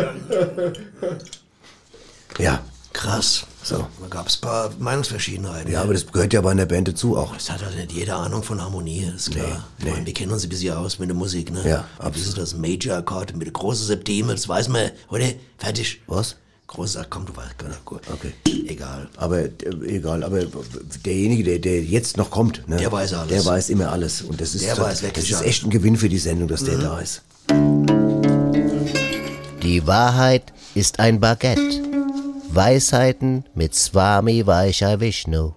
Ja, 2.39 2.61
Krass. 2.93 3.45
So, 3.63 3.87
da 4.01 4.07
gab's 4.09 4.37
ein 4.37 4.41
paar 4.41 4.71
Meinungsverschiedenheiten. 4.79 5.71
ja, 5.71 5.83
aber 5.83 5.93
das 5.93 6.07
gehört 6.07 6.33
ja 6.33 6.41
bei 6.41 6.51
einer 6.51 6.65
Band 6.65 6.87
dazu 6.87 7.15
auch. 7.15 7.33
Das 7.35 7.49
hat 7.49 7.63
halt 7.63 7.75
nicht 7.77 7.91
jeder 7.91 8.17
Ahnung 8.17 8.41
von 8.43 8.59
Harmonie, 8.61 9.11
ist 9.15 9.31
klar. 9.31 9.65
Ich 9.77 9.85
meine, 9.85 10.05
wir 10.05 10.13
kennen 10.13 10.31
uns 10.31 10.43
ein 10.43 10.49
bisschen 10.49 10.75
aus 10.75 10.97
mit 10.99 11.07
der 11.09 11.15
Musik, 11.15 11.51
ne? 11.51 11.61
Ja, 11.67 11.85
absolut. 11.99 12.15
Das 12.15 12.27
ist 12.27 12.37
das 12.37 12.55
Major-Akkord 12.55 13.35
mit 13.35 13.45
der 13.45 13.53
großen 13.53 13.85
Septime, 13.85 14.33
das 14.33 14.49
weiß 14.49 14.67
man, 14.69 14.89
oder? 15.09 15.25
Fertig. 15.57 16.01
Was? 16.07 16.35
Großes 16.74 16.95
Akkord, 16.95 17.09
komm, 17.09 17.26
du 17.26 17.36
weißt, 17.36 17.57
genau, 17.57 17.76
gut. 17.84 18.01
Okay. 18.13 18.32
Egal. 18.65 19.09
Aber 19.17 19.39
äh, 19.39 19.49
egal, 19.88 20.24
aber 20.24 20.39
derjenige, 21.03 21.43
der, 21.43 21.59
der 21.59 21.84
jetzt 21.84 22.15
noch 22.15 22.32
kommt, 22.32 22.65
ne, 22.69 22.78
Der 22.78 22.89
weiß 22.89 23.13
alles. 23.13 23.28
Der 23.28 23.45
weiß 23.45 23.69
immer 23.72 23.91
alles. 23.91 24.22
Und 24.22 24.39
das 24.39 24.55
ist, 24.55 24.65
Der 24.65 24.78
weiß 24.78 25.03
wirklich 25.03 25.30
das 25.30 25.41
ist 25.41 25.45
echt 25.45 25.65
ein 25.65 25.69
Gewinn 25.69 25.97
für 25.97 26.07
die 26.07 26.17
Sendung, 26.17 26.47
dass 26.47 26.63
der 26.63 26.78
da 26.78 26.97
ist. 26.99 27.24
Die 29.61 29.86
Wahrheit 29.86 30.53
ist 30.74 30.99
ein 31.01 31.19
Baguette. 31.19 31.61
Weisheiten 32.47 33.43
mit 33.53 33.76
Swami 33.76 34.47
Vaishya 34.47 34.97
Vishnu. 35.01 35.51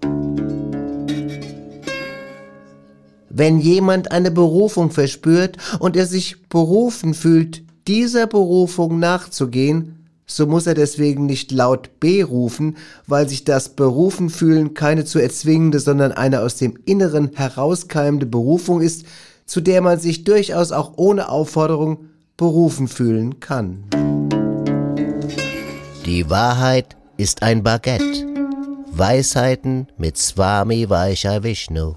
Wenn 3.29 3.59
jemand 3.61 4.11
eine 4.11 4.31
Berufung 4.31 4.91
verspürt 4.91 5.55
und 5.79 5.95
er 5.95 6.07
sich 6.07 6.49
berufen 6.49 7.13
fühlt, 7.13 7.63
dieser 7.87 8.27
Berufung 8.27 8.99
nachzugehen, 8.99 9.94
so 10.27 10.47
muss 10.47 10.67
er 10.67 10.73
deswegen 10.73 11.25
nicht 11.25 11.51
laut 11.51 11.99
B 11.99 12.23
rufen, 12.23 12.77
weil 13.07 13.29
sich 13.29 13.43
das 13.43 13.69
Berufen 13.69 14.29
fühlen 14.29 14.73
keine 14.73 15.05
zu 15.05 15.19
erzwingende, 15.19 15.79
sondern 15.79 16.11
eine 16.11 16.41
aus 16.41 16.57
dem 16.57 16.77
Inneren 16.85 17.31
herauskeimende 17.35 18.25
Berufung 18.25 18.81
ist, 18.81 19.05
zu 19.45 19.61
der 19.61 19.81
man 19.81 19.99
sich 19.99 20.23
durchaus 20.23 20.71
auch 20.71 20.93
ohne 20.95 21.29
Aufforderung 21.29 22.09
berufen 22.37 22.87
fühlen 22.87 23.39
kann. 23.39 23.83
Die 26.05 26.29
Wahrheit 26.29 26.95
ist 27.17 27.43
ein 27.43 27.63
Baguette. 27.63 28.25
Weisheiten 28.91 29.87
mit 29.97 30.17
Swami 30.17 30.89
Vaishya 30.89 31.43
Vishnu. 31.43 31.95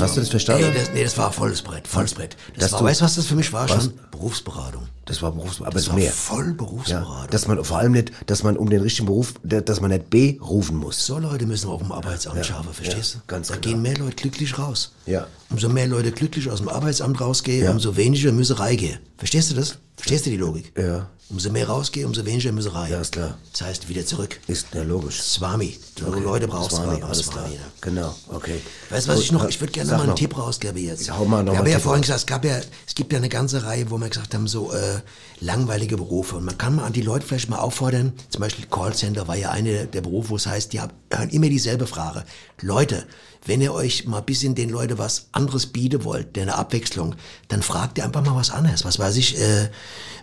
Hast 0.00 0.16
du 0.16 0.20
das 0.20 0.28
verstanden? 0.30 0.64
Ey, 0.64 0.72
das, 0.74 0.90
nee, 0.92 1.02
das 1.04 1.16
war 1.18 1.32
volles 1.32 1.62
Brett, 1.62 1.86
volles 1.88 2.14
Brett. 2.14 2.36
Das 2.58 2.72
war, 2.72 2.80
du- 2.80 2.84
weißt 2.86 3.00
du, 3.00 3.04
was 3.04 3.14
das 3.16 3.26
für 3.26 3.34
mich 3.36 3.52
war? 3.52 3.68
Was? 3.68 3.84
Schon 3.84 3.92
Berufsberatung. 4.10 4.82
Das 5.06 5.22
war 5.22 5.32
Berufsberatung, 5.32 5.66
aber 5.66 5.74
Das 5.74 5.88
war 5.88 5.96
mehr. 5.96 6.12
voll 6.12 6.52
Berufsberatung. 6.54 7.12
Ja, 7.22 7.26
dass 7.28 7.48
man 7.48 7.64
vor 7.64 7.78
allem 7.78 7.92
nicht, 7.92 8.12
dass 8.26 8.42
man 8.44 8.56
um 8.56 8.70
den 8.70 8.80
richtigen 8.80 9.06
Beruf, 9.06 9.34
dass 9.42 9.80
man 9.80 9.90
nicht 9.90 10.08
B 10.10 10.38
rufen 10.40 10.76
muss. 10.76 11.04
So 11.04 11.18
Leute 11.18 11.46
müssen 11.46 11.68
auf 11.68 11.80
dem 11.82 11.90
Arbeitsamt 11.90 12.44
schaffen, 12.46 12.72
verstehst 12.72 13.14
ja, 13.14 13.20
du? 13.20 13.26
ganz 13.26 13.48
da 13.48 13.54
genau. 13.56 13.66
gehen 13.74 13.82
mehr 13.82 13.96
Leute 13.98 14.14
glücklich 14.16 14.56
raus. 14.58 14.92
Ja. 15.06 15.26
Umso 15.50 15.68
mehr 15.68 15.88
Leute 15.88 16.12
glücklich 16.12 16.48
aus 16.50 16.58
dem 16.58 16.68
Arbeitsamt 16.68 17.20
rausgehen, 17.20 17.64
Ja. 17.64 17.70
umso 17.72 17.96
weniger 17.96 18.30
Müsserei 18.30 18.76
gehen. 18.76 18.98
Verstehst 19.18 19.50
du 19.50 19.54
das? 19.56 19.78
Verstehst 20.00 20.26
du 20.26 20.30
die 20.30 20.36
Logik? 20.36 20.72
Ja. 20.78 21.08
Umso 21.28 21.48
mehr 21.52 21.68
rausgehen, 21.68 22.06
umso 22.06 22.26
weniger 22.26 22.50
Müsserei. 22.50 22.90
Ja, 22.90 23.00
ist 23.00 23.12
klar. 23.12 23.38
Das 23.52 23.62
heißt, 23.62 23.88
wieder 23.88 24.04
zurück. 24.04 24.40
Ist 24.48 24.66
ja 24.74 24.82
logisch. 24.82 25.20
Swami. 25.22 25.78
Du 25.94 26.06
Okay. 26.08 26.20
Leute 26.24 26.48
brauchst 26.48 26.74
Swami, 26.76 26.98
du 26.98 27.06
alles 27.06 27.30
klar. 27.30 27.48
Genau. 27.80 28.16
Genau, 28.26 28.36
okay. 28.36 28.60
Weißt 28.88 29.06
du, 29.06 29.10
was 29.12 29.16
Gut, 29.18 29.24
ich 29.26 29.32
noch, 29.32 29.48
ich 29.48 29.60
würde 29.60 29.72
gerne 29.72 29.92
mal 29.92 30.00
einen 30.00 30.08
noch. 30.08 30.14
Tipp 30.16 30.36
rausgeben 30.36 30.82
jetzt. 30.82 31.06
Ja, 31.06 31.16
hau 31.16 31.24
mal 31.26 31.44
noch 31.44 31.52
haben 31.52 31.58
einen 31.60 31.68
ja 31.68 31.76
Tipp 31.76 31.84
vorhin 31.84 32.00
raus. 32.02 32.06
gesagt, 32.08 32.20
es 32.20 32.26
gab 32.26 32.44
ja, 32.44 32.58
es 32.84 32.94
gibt 32.96 33.12
ja 33.12 33.18
eine 33.18 33.28
ganze 33.28 33.62
Reihe, 33.62 33.88
wo 33.92 33.98
wir 33.98 34.08
gesagt 34.08 34.34
haben, 34.34 34.48
so 34.48 34.72
äh, 34.72 35.00
langweilige 35.38 35.96
Berufe. 35.96 36.34
Und 36.36 36.46
man 36.46 36.58
kann 36.58 36.74
mal 36.74 36.84
an 36.84 36.92
die 36.92 37.02
Leute 37.02 37.24
vielleicht 37.24 37.48
mal 37.48 37.58
auffordern, 37.58 38.12
zum 38.30 38.40
Beispiel 38.40 38.66
Callcenter 38.66 39.28
war 39.28 39.36
ja 39.36 39.50
eine 39.50 39.86
der 39.86 40.00
Berufe, 40.00 40.30
wo 40.30 40.36
es 40.36 40.46
heißt, 40.46 40.72
ja, 40.74 40.88
hören 41.12 41.30
immer 41.30 41.48
dieselbe 41.48 41.86
Frage. 41.86 42.24
Leute, 42.60 43.06
wenn 43.46 43.60
ihr 43.60 43.72
euch 43.72 44.06
mal 44.06 44.18
ein 44.18 44.24
bisschen 44.24 44.54
den 44.54 44.70
Leuten 44.70 44.98
was 44.98 45.28
anderes 45.32 45.66
bieten 45.66 46.04
wollt, 46.04 46.36
der 46.36 46.42
eine 46.42 46.54
Abwechslung, 46.56 47.14
dann 47.48 47.62
fragt 47.62 47.98
ihr 47.98 48.04
einfach 48.04 48.24
mal 48.24 48.36
was 48.36 48.50
anderes. 48.50 48.84
Was 48.84 48.98
weiß 48.98 49.16
ich, 49.16 49.38
äh, 49.40 49.64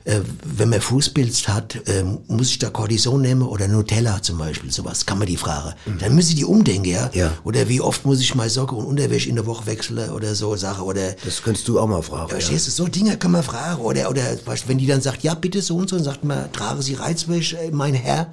äh, 0.07 0.22
wenn 0.43 0.70
man 0.70 0.82
Fußpilz 0.82 1.47
hat, 1.47 1.76
äh, 1.88 2.03
muss 2.28 2.49
ich 2.49 2.59
da 2.59 2.70
Cortison 2.70 3.22
nehmen 3.22 3.41
oder 3.41 3.68
Nutella 3.68 4.22
zum 4.22 4.38
Beispiel, 4.38 4.72
sowas, 4.72 5.05
kann 5.05 5.18
man 5.18 5.28
die 5.28 5.36
Fragen. 5.38 5.74
Dann 5.99 6.15
müssen 6.15 6.36
die 6.36 6.45
umdenken, 6.45 6.89
ja? 6.89 7.09
Ja. 7.13 7.34
Oder 7.43 7.68
wie 7.68 7.82
oft 7.82 8.05
muss 8.05 8.22
ich 8.22 8.36
mal 8.36 8.49
Socke 8.49 8.76
und 8.76 8.86
Unterwäsche 8.86 9.30
in 9.30 9.36
der 9.36 9.45
Woche 9.45 9.65
wechseln 9.65 10.11
oder 10.11 10.36
so 10.36 10.55
Sache 10.55 10.84
oder... 10.84 11.13
Das 11.26 11.41
könntest 11.41 11.68
du 11.68 11.80
auch 11.80 11.88
mal 11.88 12.01
fragen. 12.03 12.30
Verstehst 12.30 12.68
du, 12.68 12.72
so 12.72 12.88
Dinge 12.88 13.18
kann 13.18 13.32
man 13.32 13.43
fragen. 13.43 13.82
Oder, 13.82 14.09
oder 14.09 14.24
wenn 14.68 14.78
die 14.78 14.88
dann 14.88 15.01
sagt, 15.01 15.24
ja, 15.24 15.34
bitte 15.34 15.61
so 15.61 15.76
und 15.76 15.89
so, 15.89 15.95
dann 15.95 16.05
sagt 16.05 16.24
man, 16.24 16.51
tragen 16.53 16.82
Sie 16.82 16.93
Reizwäsche, 16.93 17.57
mein 17.72 17.93
Herr? 17.93 18.32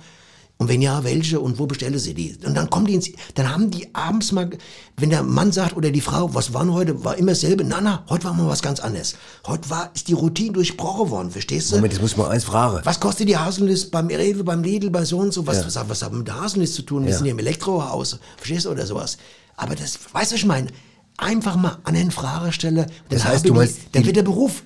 Und 0.57 0.69
wenn 0.69 0.81
ja, 0.81 1.03
welche 1.03 1.41
und 1.41 1.59
wo 1.59 1.67
bestelle 1.67 1.99
sie 1.99 2.15
die? 2.15 2.37
Und 2.47 2.55
dann 2.55 2.71
kommen 2.71 2.87
die 2.87 2.95
ins, 2.95 3.11
dann 3.35 3.53
haben 3.53 3.73
die 3.73 3.93
abends 3.93 4.31
mal, 4.31 4.51
wenn 4.97 5.11
der 5.11 5.25
Mann 5.25 5.51
sagt 5.51 5.77
oder 5.77 5.91
die 5.91 6.01
Frau, 6.01 6.33
was 6.33 6.55
waren 6.55 6.73
heute, 6.73 7.05
war 7.05 7.17
immer 7.19 7.33
dasselbe. 7.33 7.65
Na, 7.65 7.81
na, 7.81 8.05
heute 8.09 8.25
war 8.25 8.35
mal 8.35 8.47
was 8.47 8.63
ganz 8.63 8.79
anderes. 8.79 9.17
Heute 9.49 9.69
war, 9.69 9.91
ist 9.95 10.07
die 10.07 10.13
Routine 10.13 10.53
durchbrochen 10.53 11.11
worden, 11.11 11.31
verstehst 11.33 11.73
du? 11.73 11.77
Moment, 11.77 11.93
jetzt 11.95 12.03
muss 12.03 12.13
ich 12.13 12.17
mal 12.17 12.29
eins 12.31 12.45
fragen. 12.45 12.81
Was 12.85 13.01
kostet 13.01 13.29
die 13.29 13.37
Haselnuss 13.37 13.91
beim 13.91 14.07
Rewe, 14.07 14.45
beim 14.45 14.63
Lidl, 14.63 14.91
bei 14.91 15.05
so 15.05 15.19
und 15.19 15.35
so? 15.35 15.45
Was, 15.45 15.57
Ja. 15.59 15.67
was, 15.67 15.89
was 15.89 16.03
hat 16.03 16.13
mit 16.13 16.29
der 16.29 16.41
Haselnuss 16.41 16.73
zu 16.75 16.83
tun? 16.83 17.03
Wir 17.03 17.11
Ja. 17.11 17.17
sind 17.17 17.25
hier 17.25 17.33
im 17.33 17.39
Elektrohaus, 17.41 18.19
verstehst 18.37 18.67
du, 18.67 18.71
oder 18.71 18.87
sowas. 18.87 19.19
Aber 19.57 19.75
das, 19.75 19.99
weißt 20.13 20.31
du, 20.31 20.35
was 20.37 20.41
ich 20.41 20.47
meine? 20.47 20.69
Einfach 21.17 21.57
mal 21.57 21.79
an 21.83 21.95
den 21.95 22.13
Frage 22.13 22.53
stellen. 22.53 22.77
dann 22.77 22.87
Das 23.09 23.25
heißt, 23.25 23.45
du 23.45 23.51
die- 23.51 23.57
meinst, 23.59 23.79
Dann 23.93 24.03
die- 24.03 24.07
wird 24.07 24.17
der 24.17 24.23
Beruf 24.23 24.63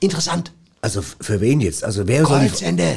interessant. 0.00 0.52
Also 0.82 1.02
für 1.02 1.40
wen 1.40 1.60
jetzt? 1.60 1.84
Also 1.84 2.06
wer 2.06 2.24
soll 2.24 2.40
die... 2.40 2.46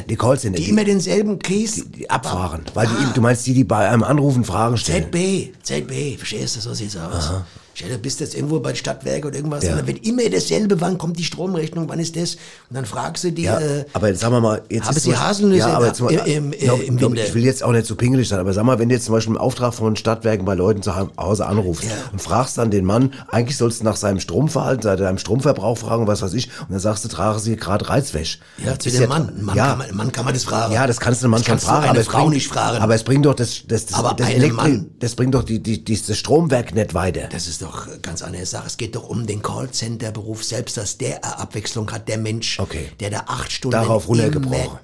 Die 0.07 0.15
Callcenter. 0.15 0.57
Die 0.57 0.69
immer 0.69 0.86
denselben 0.86 1.39
Case 1.39 1.86
die 1.86 2.09
abfahren. 2.09 2.61
Weil 2.73 2.88
die, 2.88 3.13
du 3.13 3.21
meinst 3.21 3.45
die, 3.45 3.53
die 3.53 3.65
bei 3.65 3.89
einem 3.89 4.03
anrufen, 4.03 4.45
Fragen 4.45 4.77
stellen. 4.77 5.11
ZB, 5.11 5.51
ZB, 5.61 6.17
verstehst 6.17 6.55
du, 6.55 6.61
so 6.61 6.73
sieht's 6.73 6.95
aus. 6.95 7.31
Stell 7.76 7.89
dir, 7.89 7.97
bist 7.97 8.19
jetzt 8.19 8.36
irgendwo 8.36 8.59
bei 8.59 8.71
den 8.71 8.76
Stadtwerken 8.78 9.28
oder 9.30 9.36
irgendwas, 9.38 9.63
Ja. 9.63 9.76
dann 9.76 9.88
wird 9.88 10.05
immer 10.05 10.21
dasselbe, 10.30 10.80
wann 10.80 10.97
kommt 10.99 11.17
die 11.17 11.24
Stromrechnung, 11.24 11.89
wann 11.89 11.99
ist 11.99 12.15
das? 12.15 12.36
Und 12.69 12.76
dann 12.76 12.86
fragst 12.86 13.24
du 13.24 13.32
die, 13.32 13.43
Ja, 13.43 13.59
äh, 13.59 13.86
aber 13.93 14.09
jetzt 14.09 14.19
sagen 14.19 14.34
wir 14.36 14.41
mal, 14.41 14.61
jetzt 14.69 14.88
haben 14.88 14.95
ist 14.97 15.03
Sie 15.03 15.15
Haselnüsse 15.17 15.59
ja, 15.69 15.74
aber 15.76 15.86
im- 15.86 15.88
jetzt 15.88 16.01
mal, 16.01 16.11
im- 16.13 16.51
im- 16.53 16.59
glaub- 16.59 16.84
im 16.84 17.01
Winter? 17.01 17.24
Ich 17.26 17.34
will 17.34 17.43
jetzt 17.43 17.63
auch 17.63 17.71
nicht 17.71 17.88
zu 17.88 17.95
pingelig 17.95 18.28
sein, 18.30 18.39
aber 18.39 18.53
sag 18.53 18.63
mal, 18.63 18.78
wenn 18.78 18.89
du 18.89 18.95
jetzt 18.95 19.05
zum 19.05 19.15
Beispiel 19.15 19.34
im 19.34 19.39
Auftrag 19.41 19.74
von 19.74 19.95
Stadtwerken 19.95 20.45
bei 20.45 20.53
Leuten 20.53 20.84
zu 20.84 20.93
Hause 21.17 21.47
anrufst 21.47 21.86
und 22.11 22.21
fragst 22.21 22.59
dann 22.59 22.69
den 22.69 22.86
Mann, 22.86 23.11
eigentlich 23.30 23.57
sollst 23.57 23.80
du 23.82 23.86
nach 23.86 23.95
seinem 23.95 24.19
Stromverhalten, 24.19 24.84
seinem 24.97 25.17
Stromverbrauch 25.17 25.78
fragen, 25.80 26.05
was 26.05 26.21
weiß 26.21 26.34
ich, 26.36 26.49
und 26.61 26.69
dann 26.71 26.80
sagst 26.80 27.03
du, 27.05 27.09
tragen 27.09 27.39
sie 27.39 27.55
gerade 27.55 27.89
Reizwäsche. 27.89 28.38
ja, 28.63 28.78
zu 28.78 28.91
dem 28.91 29.09
Mann. 29.09 29.32
Mann, 29.41 29.55
ja, 29.55 29.69
kann 29.69 29.78
man, 29.80 29.95
Mann 29.95 30.11
kann 30.11 30.26
man 30.26 30.34
das 30.36 30.43
fragen. 30.43 30.74
ja, 30.74 30.86
das 30.86 30.99
kannst 30.99 31.21
du 31.21 31.26
einem 31.26 31.32
Mann 31.32 31.39
Das 31.41 31.47
schon 31.47 31.59
fragen, 31.59 31.89
aber 31.89 31.99
es 31.99 32.05
Frau 32.07 32.19
bringt, 32.19 32.34
nicht 32.36 32.47
fragen. 32.47 32.78
Aber 32.84 32.93
es 32.93 33.03
bringt 33.03 33.26
doch 33.26 33.34
das, 33.34 33.63
das, 33.67 33.88
das, 33.88 33.97
Aber 33.97 34.13
das, 34.13 34.28
einem 34.28 34.41
Elektri- 34.43 34.53
Mann- 34.53 34.86
das 34.99 35.15
bringt 35.15 35.34
doch 35.34 35.43
die, 35.43 35.57
die, 35.61 35.84
die, 35.84 35.99
das 35.99 36.15
Stromwerk 36.17 36.76
nicht 36.76 36.93
weiter. 36.93 37.30
Das 37.32 37.47
ist 37.47 37.62
doch 37.64 37.88
ganz 38.01 38.22
andere 38.22 38.45
Sache. 38.45 38.68
Es 38.68 38.78
geht 38.78 38.95
doch 38.95 39.07
um 39.07 39.26
den 39.26 39.41
Callcenter-Beruf 39.41 40.43
selbst, 40.43 40.78
dass 40.78 40.97
der 40.97 41.24
Abwechslung 41.24 41.91
hat, 41.91 42.07
der 42.07 42.18
Mensch, 42.18 42.59
Okay. 42.59 42.91
der 42.99 43.09
da 43.09 43.24
acht 43.28 43.51
Stunden 43.51 43.72
Darauf 43.74 44.07
immer 44.09 44.30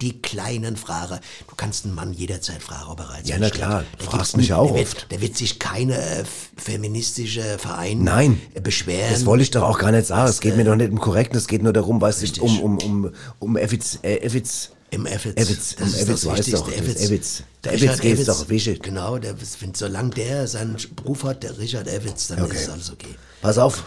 die 0.01 0.21
kleinen 0.21 0.77
Fragen. 0.77 1.19
Du 1.47 1.55
kannst 1.55 1.85
einen 1.85 1.95
Mann 1.95 2.13
jederzeit 2.13 2.61
fragen, 2.61 2.89
ob 2.89 2.99
er 2.99 3.09
reizt. 3.09 3.27
Ja, 3.29 3.37
na 3.39 3.49
klar. 3.49 3.83
Da 3.97 4.05
Fragst 4.05 4.37
mich 4.37 4.53
auch 4.53 4.69
da 4.69 4.75
wird, 4.75 4.87
oft. 4.87 5.07
Da 5.09 5.21
wird 5.21 5.37
sich 5.37 5.59
keine 5.59 5.97
äh, 5.97 6.23
feministische 6.57 7.57
Verein 7.59 8.03
Nein. 8.03 8.41
äh, 8.53 8.61
beschweren. 8.61 9.11
Das 9.11 9.25
wollte 9.25 9.43
ich 9.43 9.51
doch 9.51 9.63
auch 9.63 9.77
gar 9.79 9.91
nicht 9.91 10.07
sagen. 10.07 10.29
Es 10.29 10.39
geht 10.39 10.55
mir 10.55 10.63
doch 10.63 10.75
nicht 10.75 10.91
um 10.91 10.99
korrekt, 10.99 11.35
es 11.35 11.47
geht 11.47 11.63
nur 11.63 11.73
darum, 11.73 11.99
weißt 12.01 12.37
du, 12.37 12.43
um, 12.43 12.59
um, 12.59 12.77
um, 12.79 13.11
um 13.39 13.57
Effiz, 13.57 13.99
äh, 14.03 14.17
Effiz, 14.17 14.71
Im 14.91 15.05
Effitz. 15.05 15.35
Effitz, 15.37 15.75
Das 15.77 15.91
das 15.91 16.25
weißt 16.25 16.25
Wichtigste. 16.25 16.51
doch, 16.57 16.71
Effitz. 16.71 17.01
Effitz. 17.03 17.43
Der 17.63 17.71
geht's 17.77 17.99
Effitz. 18.03 18.25
doch, 18.25 18.49
wichtig. 18.49 18.81
Genau, 18.81 19.17
der, 19.19 19.35
solange 19.73 20.09
der 20.11 20.47
seinen 20.47 20.77
Beruf 20.95 21.23
hat, 21.23 21.43
der 21.43 21.57
Richard 21.59 21.87
Evitz, 21.87 22.27
dann 22.27 22.41
Okay. 22.43 22.55
ist 22.55 22.69
alles 22.69 22.91
okay. 22.91 23.15
Pass 23.41 23.57
auf. 23.57 23.83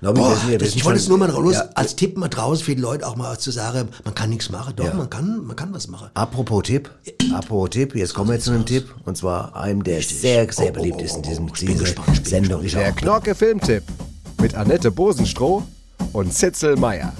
Boah, 0.00 0.36
wir 0.46 0.58
das, 0.58 0.74
ich 0.74 0.84
wollte 0.84 0.98
es 0.98 1.08
nur 1.08 1.16
mal 1.16 1.30
raus, 1.30 1.54
Ja. 1.54 1.70
als 1.74 1.96
Tipp 1.96 2.18
mal 2.18 2.28
draußen 2.28 2.62
für 2.62 2.74
die 2.74 2.80
Leute 2.82 3.06
auch 3.06 3.16
mal 3.16 3.38
zu 3.38 3.50
sagen, 3.50 3.88
man 4.04 4.14
kann 4.14 4.28
nichts 4.28 4.50
machen. 4.50 4.74
Doch, 4.76 4.84
Ja. 4.84 4.92
man 4.94 5.08
kann, 5.08 5.42
man 5.46 5.56
kann 5.56 5.72
was 5.72 5.88
machen. 5.88 6.10
Apropos 6.12 6.62
Tipp, 6.64 6.90
apropos 7.32 7.70
Tipp, 7.70 7.94
jetzt 7.94 8.12
kommen 8.12 8.30
wir 8.30 8.38
zu 8.38 8.50
einem 8.50 8.66
Tipp, 8.66 8.94
und 9.06 9.16
zwar 9.16 9.56
einem, 9.56 9.82
der 9.82 10.02
sehr, 10.02 10.52
sehr 10.52 10.72
beliebt 10.72 11.00
ist 11.00 11.16
in 11.16 11.22
diesem, 11.22 11.50
dieser 11.54 11.86
Sendung. 12.22 12.62
Ich 12.62 12.72
Der 12.74 12.90
auch. 12.90 12.96
Knorke 12.96 13.34
Filmtipp 13.34 13.82
mit 14.42 14.54
Annette 14.54 14.90
Bosenstroh 14.90 15.62
und 16.12 16.34
Zitzel 16.34 16.76
Meier. 16.76 17.14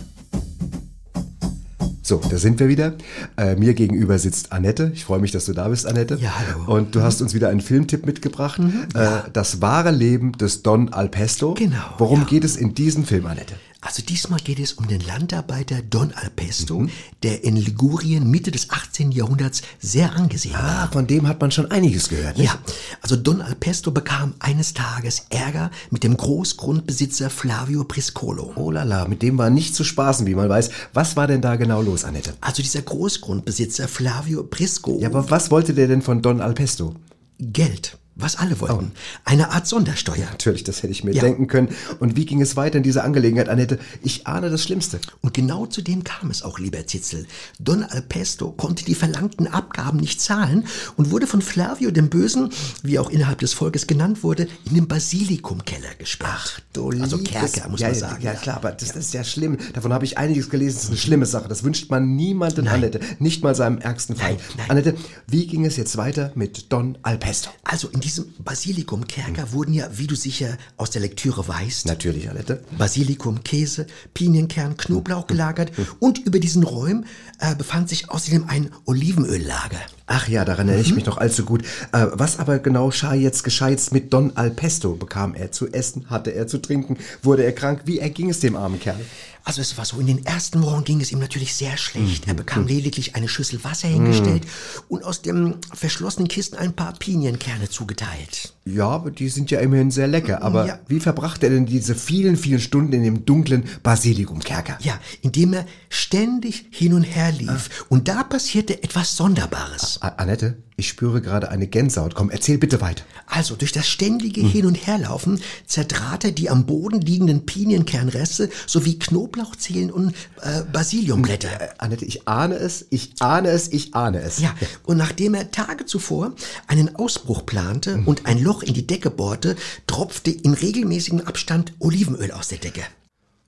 So, 2.07 2.21
da 2.29 2.37
sind 2.37 2.61
wir 2.61 2.69
wieder. 2.69 2.93
Äh, 3.39 3.57
mir 3.57 3.73
gegenüber 3.73 4.19
sitzt 4.19 4.53
Annette. 4.53 4.93
Ich 4.95 5.07
freue 5.07 5.21
mich, 5.21 5.33
dass 5.33 5.47
du 5.47 5.55
da 5.55 5.69
bist, 5.69 5.87
Annette. 5.87 6.19
Ja, 6.21 6.35
hallo. 6.39 6.59
Mhm. 6.65 6.69
Und 6.69 6.95
du 6.95 7.01
hast 7.03 7.23
uns 7.23 7.33
wieder 7.33 7.49
einen 7.49 7.63
Filmtipp 7.63 8.05
mitgebracht. 8.05 8.61
äh, 8.95 9.09
das 9.33 9.63
wahre 9.63 9.91
Leben 9.91 10.33
des 10.33 10.63
Don 10.63 10.93
Alpesto. 10.93 11.55
Genau, 11.55 11.77
Worum 11.97 12.21
ja. 12.21 12.27
geht 12.27 12.45
es 12.45 12.59
in 12.59 12.75
diesem 12.75 13.05
Film, 13.05 13.25
Annette? 13.25 13.55
Also 13.87 14.03
diesmal 14.03 14.41
geht 14.41 14.59
es 14.59 14.73
um 14.73 14.89
den 14.89 15.01
Landarbeiter 15.03 15.83
Don 15.83 16.11
Alpesto, 16.15 16.81
Mhm. 16.81 16.91
der 17.23 17.45
in 17.45 17.55
Ligurien 17.57 18.31
Mitte 18.31 18.51
des 18.51 18.71
18. 18.71 19.13
Jahrhunderts 19.13 19.61
sehr 19.79 20.15
angesehen 20.17 20.55
war. 20.55 20.85
Ah, 20.85 20.89
von 20.91 21.07
dem 21.07 21.29
hat 21.29 21.41
man 21.41 21.51
schon 21.51 21.71
einiges 21.71 22.09
gehört. 22.09 22.39
nicht? 22.39 22.47
Ja, 22.47 22.59
also 23.03 23.15
Don 23.17 23.43
Alpesto 23.43 23.91
bekam 23.91 24.35
eines 24.39 24.73
Tages 24.73 25.27
Ärger 25.29 25.71
mit 25.91 26.03
dem 26.03 26.17
Großgrundbesitzer 26.17 27.29
Flavio 27.29 27.85
Priscolo. 27.85 28.53
Oh 28.57 28.71
lala, 28.71 29.07
mit 29.07 29.21
dem 29.23 29.37
war 29.37 29.51
nicht 29.51 29.75
zu 29.75 29.85
spaßen, 29.85 30.27
wie 30.27 30.35
man 30.35 30.49
weiß. 30.49 30.71
Was 30.95 31.17
war 31.17 31.27
denn 31.27 31.43
da 31.43 31.57
genau 31.57 31.83
los, 31.83 32.05
Annette? 32.05 32.35
Also 32.41 32.63
dieser 32.63 32.83
Großgrundbesitzer 32.83 33.87
Flavio 33.87 34.45
Prisco. 34.45 34.99
Ja, 35.01 35.09
aber 35.09 35.31
was 35.31 35.51
wollte 35.51 35.75
der 35.75 35.89
denn 35.89 36.01
von 36.03 36.23
Don 36.23 36.41
Alpesto? 36.41 36.95
Geld, 37.39 37.99
was 38.17 38.37
alle 38.37 38.61
wollten. 38.61 38.93
Eine 39.25 39.51
Art 39.51 39.67
Sondersteuer. 39.67 40.27
Natürlich, 40.31 40.63
das 40.65 40.83
hätte 40.83 40.93
ich 40.93 41.03
mir 41.03 41.13
Ja. 41.13 41.23
denken 41.23 41.49
können. 41.49 41.69
Und 41.99 42.17
wie 42.17 42.27
ging 42.27 42.41
es 42.41 42.57
weiter 42.57 42.77
in 42.79 42.85
dieser 42.85 43.05
Angelegenheit, 43.05 43.49
Annette? 43.49 43.79
Ich 44.03 44.27
ahne 44.27 44.51
das 44.51 44.63
Schlimmste. 44.63 45.01
Und 45.21 45.35
genau 45.35 45.67
zu 45.67 45.83
dem 45.83 46.05
kam 46.05 46.31
es 46.31 46.43
auch, 46.43 46.59
lieber 46.59 46.87
Zitzel. 46.87 47.27
Don 47.59 47.83
Alpesto 47.83 48.53
konnte 48.53 48.85
die 48.85 48.95
verlangten 48.95 49.49
Abgaben 49.49 49.99
nicht 49.99 50.21
zahlen 50.21 50.67
und 50.97 51.11
wurde 51.11 51.27
von 51.27 51.43
Flavio 51.43 51.91
dem 51.91 52.09
Bösen, 52.09 52.51
wie 52.83 52.99
auch 52.99 53.11
innerhalb 53.11 53.41
des 53.41 53.53
Volkes 53.53 53.87
genannt 53.87 54.23
wurde, 54.23 54.47
in 54.67 54.75
den 54.75 54.87
Basilikumkeller 54.87 55.95
gesperrt. 55.99 56.63
Du 56.73 56.91
also 56.91 57.19
Kerker, 57.19 57.69
muss 57.69 57.81
ja, 57.81 57.89
man 57.89 57.95
ja, 57.95 58.01
sagen. 58.01 58.23
Ja, 58.23 58.35
klar, 58.35 58.57
aber 58.57 58.73
das, 58.73 58.89
das 58.89 59.07
ist 59.07 59.15
ja 59.15 59.25
schlimm. 59.25 59.59
Davon 59.73 59.93
habe 59.93 60.05
ich 60.05 60.19
einiges 60.19 60.51
gelesen. 60.51 60.77
Das 60.77 60.85
ist 60.85 60.91
eine 60.91 60.99
schlimme 60.99 61.27
Sache. 61.27 61.49
Das 61.49 61.65
wünscht 61.65 61.91
man 61.91 62.15
niemandem, 62.15 62.69
Annette. 62.69 63.01
Nicht 63.19 63.43
mal 63.43 63.55
seinem 63.55 63.79
ärgsten 63.79 64.15
Feind. 64.17 64.41
Annette, 64.69 64.95
wie 65.27 65.47
ging 65.47 65.65
es 65.65 65.77
jetzt 65.77 65.97
weiter 65.97 66.31
mit 66.35 66.73
Don 66.73 66.97
Alpesto? 67.03 67.51
Also 67.65 67.89
in 67.89 68.04
diesem 68.05 68.27
Basilikumkerker 68.39 69.53
wurden 69.53 69.73
ja, 69.73 69.89
wie 69.93 70.07
du 70.07 70.15
sicher 70.15 70.59
aus 70.77 70.91
der 70.91 71.01
Lektüre 71.01 71.49
weißt, 71.49 71.87
Natürlich, 71.87 72.29
Annette. 72.29 72.63
Basilikum, 72.77 73.43
Käse, 73.43 73.87
Pinienkern, 74.13 74.77
Knoblauch 74.77 75.27
gelagert 75.27 75.73
und 76.01 76.19
über 76.19 76.39
diesen 76.39 76.63
Räumen 76.63 77.07
äh, 77.41 77.55
befand 77.55 77.89
sich 77.89 78.11
außerdem 78.11 78.45
ein 78.49 78.71
Olivenöllager. 78.85 79.81
Ach 80.07 80.29
ja, 80.29 80.45
daran 80.45 80.69
erinnere 80.69 80.87
ich 80.87 80.95
mich 80.95 81.07
noch 81.07 81.17
allzu 81.17 81.47
gut. 81.47 81.63
Äh, 81.93 82.07
was 82.13 82.39
aber 82.39 82.59
genau 82.59 82.89
geschah 82.89 83.15
jetzt, 83.15 83.43
geschah 83.43 83.69
jetzt 83.69 83.93
mit 83.93 84.13
Don 84.13 84.37
Alpesto? 84.37 84.95
Bekam 84.95 85.35
er 85.35 85.51
zu 85.51 85.73
essen? 85.73 86.11
Hatte 86.11 86.31
er 86.31 86.47
zu 86.47 86.59
trinken? 86.59 86.99
Wurde 87.23 87.43
er 87.43 87.53
krank? 87.53 87.83
Wie 87.87 88.01
erging 88.01 88.29
es 88.29 88.41
dem 88.41 88.55
armen 88.55 88.79
Kerl? 88.79 89.01
Also 89.47 89.61
es 89.61 89.77
war 89.77 89.85
so, 89.85 90.01
in 90.01 90.07
den 90.07 90.25
ersten 90.25 90.63
Wochen 90.63 90.85
ging 90.85 91.03
es 91.03 91.13
ihm 91.13 91.19
natürlich 91.19 91.55
sehr 91.55 91.77
schlecht. 91.77 92.27
Er 92.27 92.33
bekam 92.33 92.67
lediglich 92.67 93.15
eine 93.15 93.29
Schüssel 93.29 93.63
Wasser 93.63 93.89
hingestellt 93.89 94.45
und 94.89 95.05
aus 95.05 95.21
dem 95.21 95.57
verschlossenen 95.75 96.29
Kisten 96.29 96.57
ein 96.57 96.73
paar 96.73 96.95
Pinienkerne 96.95 97.69
zugeteilt. 97.69 98.55
Ja, 98.65 98.89
aber 98.89 99.11
die 99.11 99.29
sind 99.29 99.51
ja 99.51 99.61
immerhin 99.61 99.91
sehr 99.91 100.07
lecker. 100.07 100.41
Aber 100.43 100.67
Ja. 100.67 100.79
wie 100.89 100.99
verbrachte 100.99 101.47
er 101.47 101.53
denn 101.53 101.67
diese 101.67 101.95
vielen, 101.95 102.39
vielen 102.39 102.59
Stunden 102.61 102.95
in 102.95 103.03
dem 103.03 103.27
dunklen 103.27 103.65
Basilikumkerker? 103.83 104.79
Ja, 104.81 104.99
indem 105.21 105.53
er 105.53 105.67
ständig 105.91 106.67
hin 106.71 106.95
und 106.95 107.03
her 107.03 107.31
lief. 107.33 107.85
Und 107.91 108.09
da 108.09 108.23
passierte 108.23 108.83
etwas 108.83 109.15
Sonderbares. 109.17 110.01
A- 110.01 110.09
Annette, 110.17 110.57
ich 110.77 110.89
spüre 110.89 111.21
gerade 111.21 111.51
eine 111.51 111.67
Gänsehaut. 111.67 112.15
Komm, 112.15 112.31
erzähl 112.31 112.59
bitte 112.59 112.81
weiter. 112.81 113.05
Also 113.27 113.55
durch 113.55 113.73
das 113.73 113.87
ständige 113.87 114.41
Hin- 114.41 114.67
und 114.67 114.87
Herlaufen 114.87 115.41
zertrat 115.67 116.25
er 116.25 116.33
die 116.33 116.51
am 116.51 116.67
Boden 116.67 117.01
liegenden 117.01 117.47
Pinienkernreste 117.47 118.51
sowie 118.67 118.99
Knoblauchzehen 118.99 119.93
und 119.93 120.15
äh, 120.43 120.63
Basiliumblätter. 120.73 121.61
Äh, 121.61 121.69
Annette, 121.79 122.05
ich 122.05 122.27
ahne 122.27 122.57
es, 122.57 122.87
ich 122.91 123.13
ahne 123.21 123.49
es, 123.49 123.69
ich 123.73 123.95
ahne 123.95 124.21
es. 124.21 124.41
Ja, 124.41 124.55
und 124.85 124.97
nachdem 124.97 125.35
er 125.35 125.51
Tage 125.53 125.87
zuvor 125.87 126.33
einen 126.67 126.97
Ausbruch 126.97 127.47
plante 127.47 128.03
und 128.05 128.27
ein 128.27 128.43
Loch 128.43 128.63
in 128.63 128.75
die 128.75 128.87
Decke 128.87 129.11
bohrte, 129.11 129.57
tropfte 129.87 130.31
in 130.31 130.55
regelmäßigem 130.55 131.21
Abstand 131.21 131.73
Olivenöl 131.79 132.33
aus 132.33 132.49
der 132.49 132.59
Decke. 132.59 132.83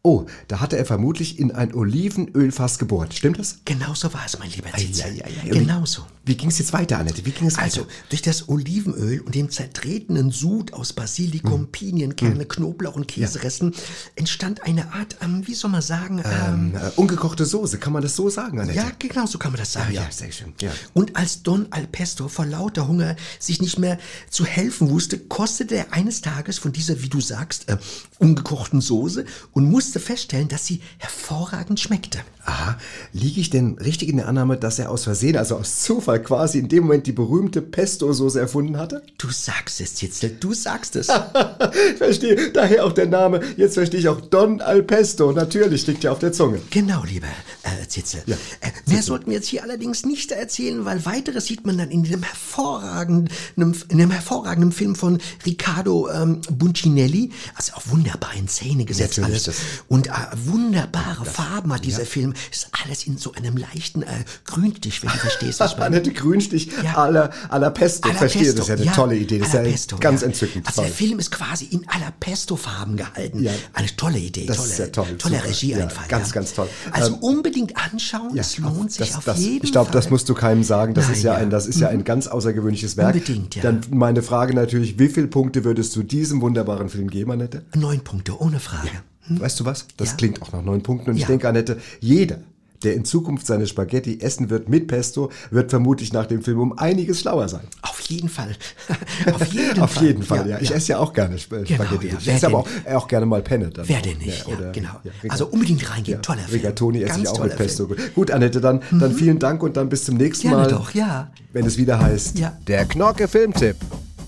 Oh, 0.03 0.27
da 0.47 0.61
hatte 0.61 0.77
er 0.79 0.87
vermutlich 0.87 1.41
in 1.41 1.51
ein 1.51 1.75
Olivenölfass 1.75 2.79
gebohrt. 2.79 3.15
Stimmt 3.15 3.41
das? 3.41 3.59
Genau 3.65 3.95
so 3.95 4.15
war 4.15 4.23
es, 4.25 4.39
mein 4.39 4.51
lieber 4.51 4.71
Zitzel. 4.77 5.21
Genau 5.51 5.85
so. 5.85 6.03
Wie 6.27 6.37
ging 6.37 6.49
es 6.51 6.59
jetzt 6.59 6.73
weiter, 6.73 6.99
Annette? 6.99 7.25
Wie 7.25 7.31
ging 7.31 7.47
es 7.47 7.57
Also, 7.57 7.83
weiter? 7.83 7.91
durch 8.11 8.21
das 8.21 8.49
Olivenöl 8.49 9.21
und 9.21 9.35
den 9.37 9.49
zertretenen 9.49 10.33
Sud 10.33 10.73
aus 10.73 10.93
Basilikum, 10.93 11.63
Mhm. 11.63 11.67
Pinienkerne, 11.71 12.45
Knoblauch 12.47 12.97
und 12.97 13.07
Käseresten 13.07 13.73
entstand 14.17 14.65
eine 14.65 14.93
Art, 14.93 15.17
ähm, 15.23 15.47
wie 15.47 15.55
soll 15.55 15.71
man 15.71 15.83
sagen, 15.83 16.21
ähm, 16.25 16.75
Äh, 16.75 16.91
ungekochte 16.97 17.45
Soße, 17.47 17.79
kann 17.79 17.93
man 17.93 18.03
das 18.03 18.17
so 18.17 18.29
sagen, 18.29 18.61
Annette? 18.61 18.77
ja, 18.77 18.91
genau 18.99 19.27
so 19.27 19.39
kann 19.39 19.53
man 19.53 19.61
das 19.61 19.73
sagen. 19.73 19.95
ja, 19.95 20.07
sehr 20.11 20.33
schön. 20.33 20.53
Ja. 20.61 20.73
Und 20.95 21.15
als 21.17 21.43
Don 21.45 21.69
Alpesto 21.71 22.27
vor 22.29 22.45
lauter 22.45 22.89
Hunger 22.89 23.15
sich 23.39 23.61
nicht 23.63 23.79
mehr 23.79 23.97
zu 24.29 24.45
helfen 24.45 24.91
wusste, 24.91 25.19
kostete 25.19 25.77
er 25.77 25.93
eines 25.93 26.23
Tages 26.23 26.59
von 26.59 26.73
dieser, 26.73 27.01
wie 27.03 27.09
du 27.09 27.21
sagst, 27.21 27.69
äh, 27.69 27.77
ungekochten 28.19 28.81
Soße 28.81 29.25
und 29.53 29.71
musste 29.71 30.01
feststellen, 30.01 30.49
dass 30.49 30.67
sie 30.67 30.81
hervorragend 30.99 31.79
schmeckte. 31.79 32.19
Aha, 32.45 32.79
liege 33.13 33.41
ich 33.41 33.51
denn 33.51 33.77
richtig 33.79 34.09
in 34.09 34.17
der 34.19 34.29
Annahme, 34.29 34.57
dass 34.57 34.79
er 34.79 34.91
aus 34.91 35.05
Versehen, 35.05 35.37
also 35.37 35.57
aus 35.57 35.83
Zufall 35.83 36.16
quasi 36.19 36.59
in 36.59 36.69
dem 36.69 36.85
Moment 36.85 37.07
die 37.07 37.13
berühmte 37.13 37.63
Pesto-Soße 37.63 38.41
erfunden 38.41 38.79
hatte? 38.79 39.03
Du 39.19 39.31
sagst 39.31 39.81
es, 39.81 39.95
Zitzel, 39.95 40.37
du 40.41 40.55
sagst 40.55 40.97
es. 40.97 41.07
Verstehe, 41.99 42.51
daher 42.53 42.85
auch 42.85 42.93
der 42.93 43.07
Name. 43.07 43.41
Jetzt 43.57 43.75
verstehe 43.75 44.01
ich 44.01 44.09
auch 44.09 44.21
Don 44.21 44.61
al 44.61 44.83
Pesto. 44.83 45.33
Natürlich 45.33 45.87
liegt 45.87 46.05
ja 46.05 46.13
auf 46.13 46.19
der 46.19 46.33
Zunge. 46.33 46.61
Genau, 46.71 47.03
lieber 47.05 47.27
äh, 47.63 47.87
Zitzel. 47.89 48.23
Ja, 48.27 48.37
Äh, 48.61 48.71
mehr 48.91 49.03
sollten 49.03 49.27
wir 49.27 49.35
jetzt 49.35 49.49
hier 49.49 49.63
allerdings 49.63 50.05
nicht 50.05 50.33
erzählen, 50.33 50.85
weil 50.85 51.05
weiteres 51.07 51.47
sieht 51.47 51.67
man 51.67 51.79
dann 51.79 51.91
in 51.91 52.05
dem 52.05 52.23
hervorragenden, 52.23 53.29
in 53.57 53.99
dem 53.99 54.11
hervorragenden 54.11 54.73
Film 54.73 54.95
von 54.95 55.19
Riccardo 55.45 56.09
ähm, 56.11 56.41
Buncinelli. 56.51 57.31
Also 57.55 57.75
auch 57.75 57.83
wunderbar 57.87 58.35
in 58.35 58.49
Szene 58.49 58.85
gesetzt 58.85 59.19
Natürlich, 59.19 59.47
alles. 59.47 59.61
Und 59.89 60.09
äh, 60.09 60.13
wunderbare 60.45 61.25
Farben 61.25 61.73
hat 61.73 61.85
dieser 61.85 62.07
Film. 62.07 62.35
Ist 62.51 62.69
alles 62.85 63.07
in 63.07 63.19
so 63.19 63.33
einem 63.33 63.57
leichten 63.57 64.03
äh, 64.03 64.25
Grünstich, 64.45 65.03
wenn 65.03 65.11
du 65.11 65.17
verstehst, 65.19 65.61
was 65.61 65.73
ich 65.73 65.79
meine. 65.79 66.03
Annette 66.07 66.21
Grünstich 66.23 66.69
Ja. 66.83 66.95
à 67.05 67.59
la 67.59 67.71
Pesto. 67.71 68.09
Verstehe, 68.13 68.53
das 68.53 68.61
ist 68.61 68.69
ja 68.69 68.75
eine 68.77 68.85
ja, 68.85 68.93
tolle 68.93 69.17
Idee. 69.17 69.39
Das 69.39 69.55
ist 69.55 69.91
ja 69.93 69.99
ganz 69.99 70.23
entzückend. 70.23 70.67
Also 70.67 70.83
der 70.83 70.91
Toll. 70.91 70.97
Film 70.97 71.19
ist 71.19 71.31
quasi 71.31 71.67
in 71.67 71.83
la 71.83 72.13
Pesto-Farben 72.21 72.97
gehalten. 72.97 73.43
Ja. 73.43 73.53
Eine 73.73 73.89
tolle 73.97 74.19
Idee, 74.19 74.47
Das 74.47 74.57
tolle, 74.59 74.69
ist 74.71 74.79
ja 74.79 74.87
toll, 74.89 75.17
toller. 75.19 75.45
Regieeinfall. 75.45 76.07
Ganz, 76.09 76.33
ganz 76.33 76.53
toll. 76.55 76.69
Also 76.93 77.15
Ähm, 77.15 77.19
unbedingt 77.21 77.77
anschauen, 77.77 78.37
es 78.39 78.59
lohnt 78.59 78.93
sich 78.93 79.09
das, 79.09 79.17
auf 79.19 79.25
das, 79.25 79.39
jeden 79.39 79.65
ich 79.65 79.73
glaube, 79.73 79.87
Fall. 79.91 80.01
das 80.01 80.11
musst 80.11 80.29
du 80.29 80.35
keinem 80.35 80.63
sagen. 80.65 80.95
Das 80.95 81.07
Nein, 81.07 81.15
ist 81.15 81.23
ja, 81.23 81.35
ein, 81.35 81.51
das 81.51 81.67
ist 81.67 81.81
ja 81.81 81.89
Mhm. 81.89 81.99
ein 81.99 82.05
ganz 82.05 82.27
außergewöhnliches 82.27 82.97
Werk. 82.97 83.15
Unbedingt, 83.15 83.55
ja. 83.57 83.63
Dann 83.63 83.81
meine 83.91 84.23
Frage 84.23 84.55
natürlich: 84.55 84.99
Wie 84.99 85.09
viele 85.09 85.27
Punkte 85.29 85.65
würdest 85.65 85.95
du 85.97 86.03
diesem 86.03 86.41
wunderbaren 86.41 86.89
Film 86.89 87.09
geben, 87.11 87.31
Annette? 87.33 87.65
Neun 87.75 88.01
Punkte, 88.01 88.41
ohne 88.41 88.61
Frage. 88.61 88.89
Weißt 89.29 89.59
du 89.59 89.65
was? 89.65 89.87
Das 89.97 90.17
klingt 90.17 90.41
auch 90.43 90.53
nach 90.53 90.63
neun 90.63 90.83
Punkten. 90.83 91.11
Und 91.11 91.17
ich 91.17 91.27
denke, 91.27 91.49
Annette, 91.49 91.79
jeder, 92.01 92.39
der 92.83 92.95
in 92.95 93.05
Zukunft 93.05 93.47
seine 93.47 93.67
Spaghetti 93.67 94.21
essen 94.21 94.51
wird 94.51 94.69
mit 94.69 94.87
Pesto, 94.89 95.31
wird 95.51 95.71
vermutlich 95.71 96.13
nach 96.13 96.27
dem 96.27 96.43
Film 96.43 96.61
um 96.61 96.79
einiges 96.79 97.21
schlauer 97.21 97.49
sein. 97.49 97.63
Auf 97.83 98.01
jeden 98.01 98.29
Fall. 98.29 98.51
Auf 99.35 99.47
jeden 99.53 99.81
Auf 99.83 99.93
Fall. 99.93 100.05
jeden 100.05 100.23
Fall, 100.23 100.49
ja. 100.49 100.59
Ich 100.61 100.73
esse 100.75 100.93
ja 100.93 100.99
auch 100.99 101.13
gerne 101.13 101.37
Sp- 101.41 101.65
Genau, 101.67 101.85
Spaghetti. 101.85 102.09
ja. 102.09 102.15
Ich 102.19 102.29
esse 102.29 102.47
aber 102.47 102.59
auch, 102.59 102.69
auch 102.95 103.09
gerne 103.09 103.27
mal 103.27 103.43
Penne. 103.43 103.71
Dann 103.71 103.89
Wer 103.89 104.01
denn 104.03 104.19
nicht? 104.19 104.47
Ja, 104.47 104.55
oder- 104.55 104.73
genau. 104.73 105.01
Also 105.29 105.47
unbedingt 105.47 105.91
reingehen. 105.91 106.23
Toller 106.23 106.41
Film. 106.43 106.53
Rigatoni 106.61 107.03
esse 107.03 107.09
Ganz 107.17 107.23
ich 107.23 107.29
auch 107.29 107.43
mit 107.45 107.57
Pesto. 107.57 107.87
Film. 107.89 107.99
Gut, 108.15 108.31
Annette, 108.31 108.61
dann, 108.61 108.81
dann 108.93 109.13
vielen 109.15 109.39
Dank 109.39 109.63
und 109.63 109.77
dann 109.77 109.89
bis 109.89 110.05
zum 110.05 110.17
nächsten 110.17 110.49
Gerne 110.49 110.63
Mal. 110.65 110.71
doch, 110.71 110.93
ja. 110.95 111.31
Wenn 111.53 111.67
es 111.67 111.77
wieder 111.79 111.99
heißt, 112.01 112.39
Ja. 112.39 112.57
der 112.67 112.85
Knorke 112.85 113.29
Filmtipp 113.29 113.77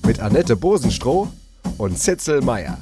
mit 0.07 0.20
Annette 0.20 0.57
Bosenstroh 0.57 1.28
und 1.76 1.99
Zitzel 1.99 2.40
Meier. 2.40 2.78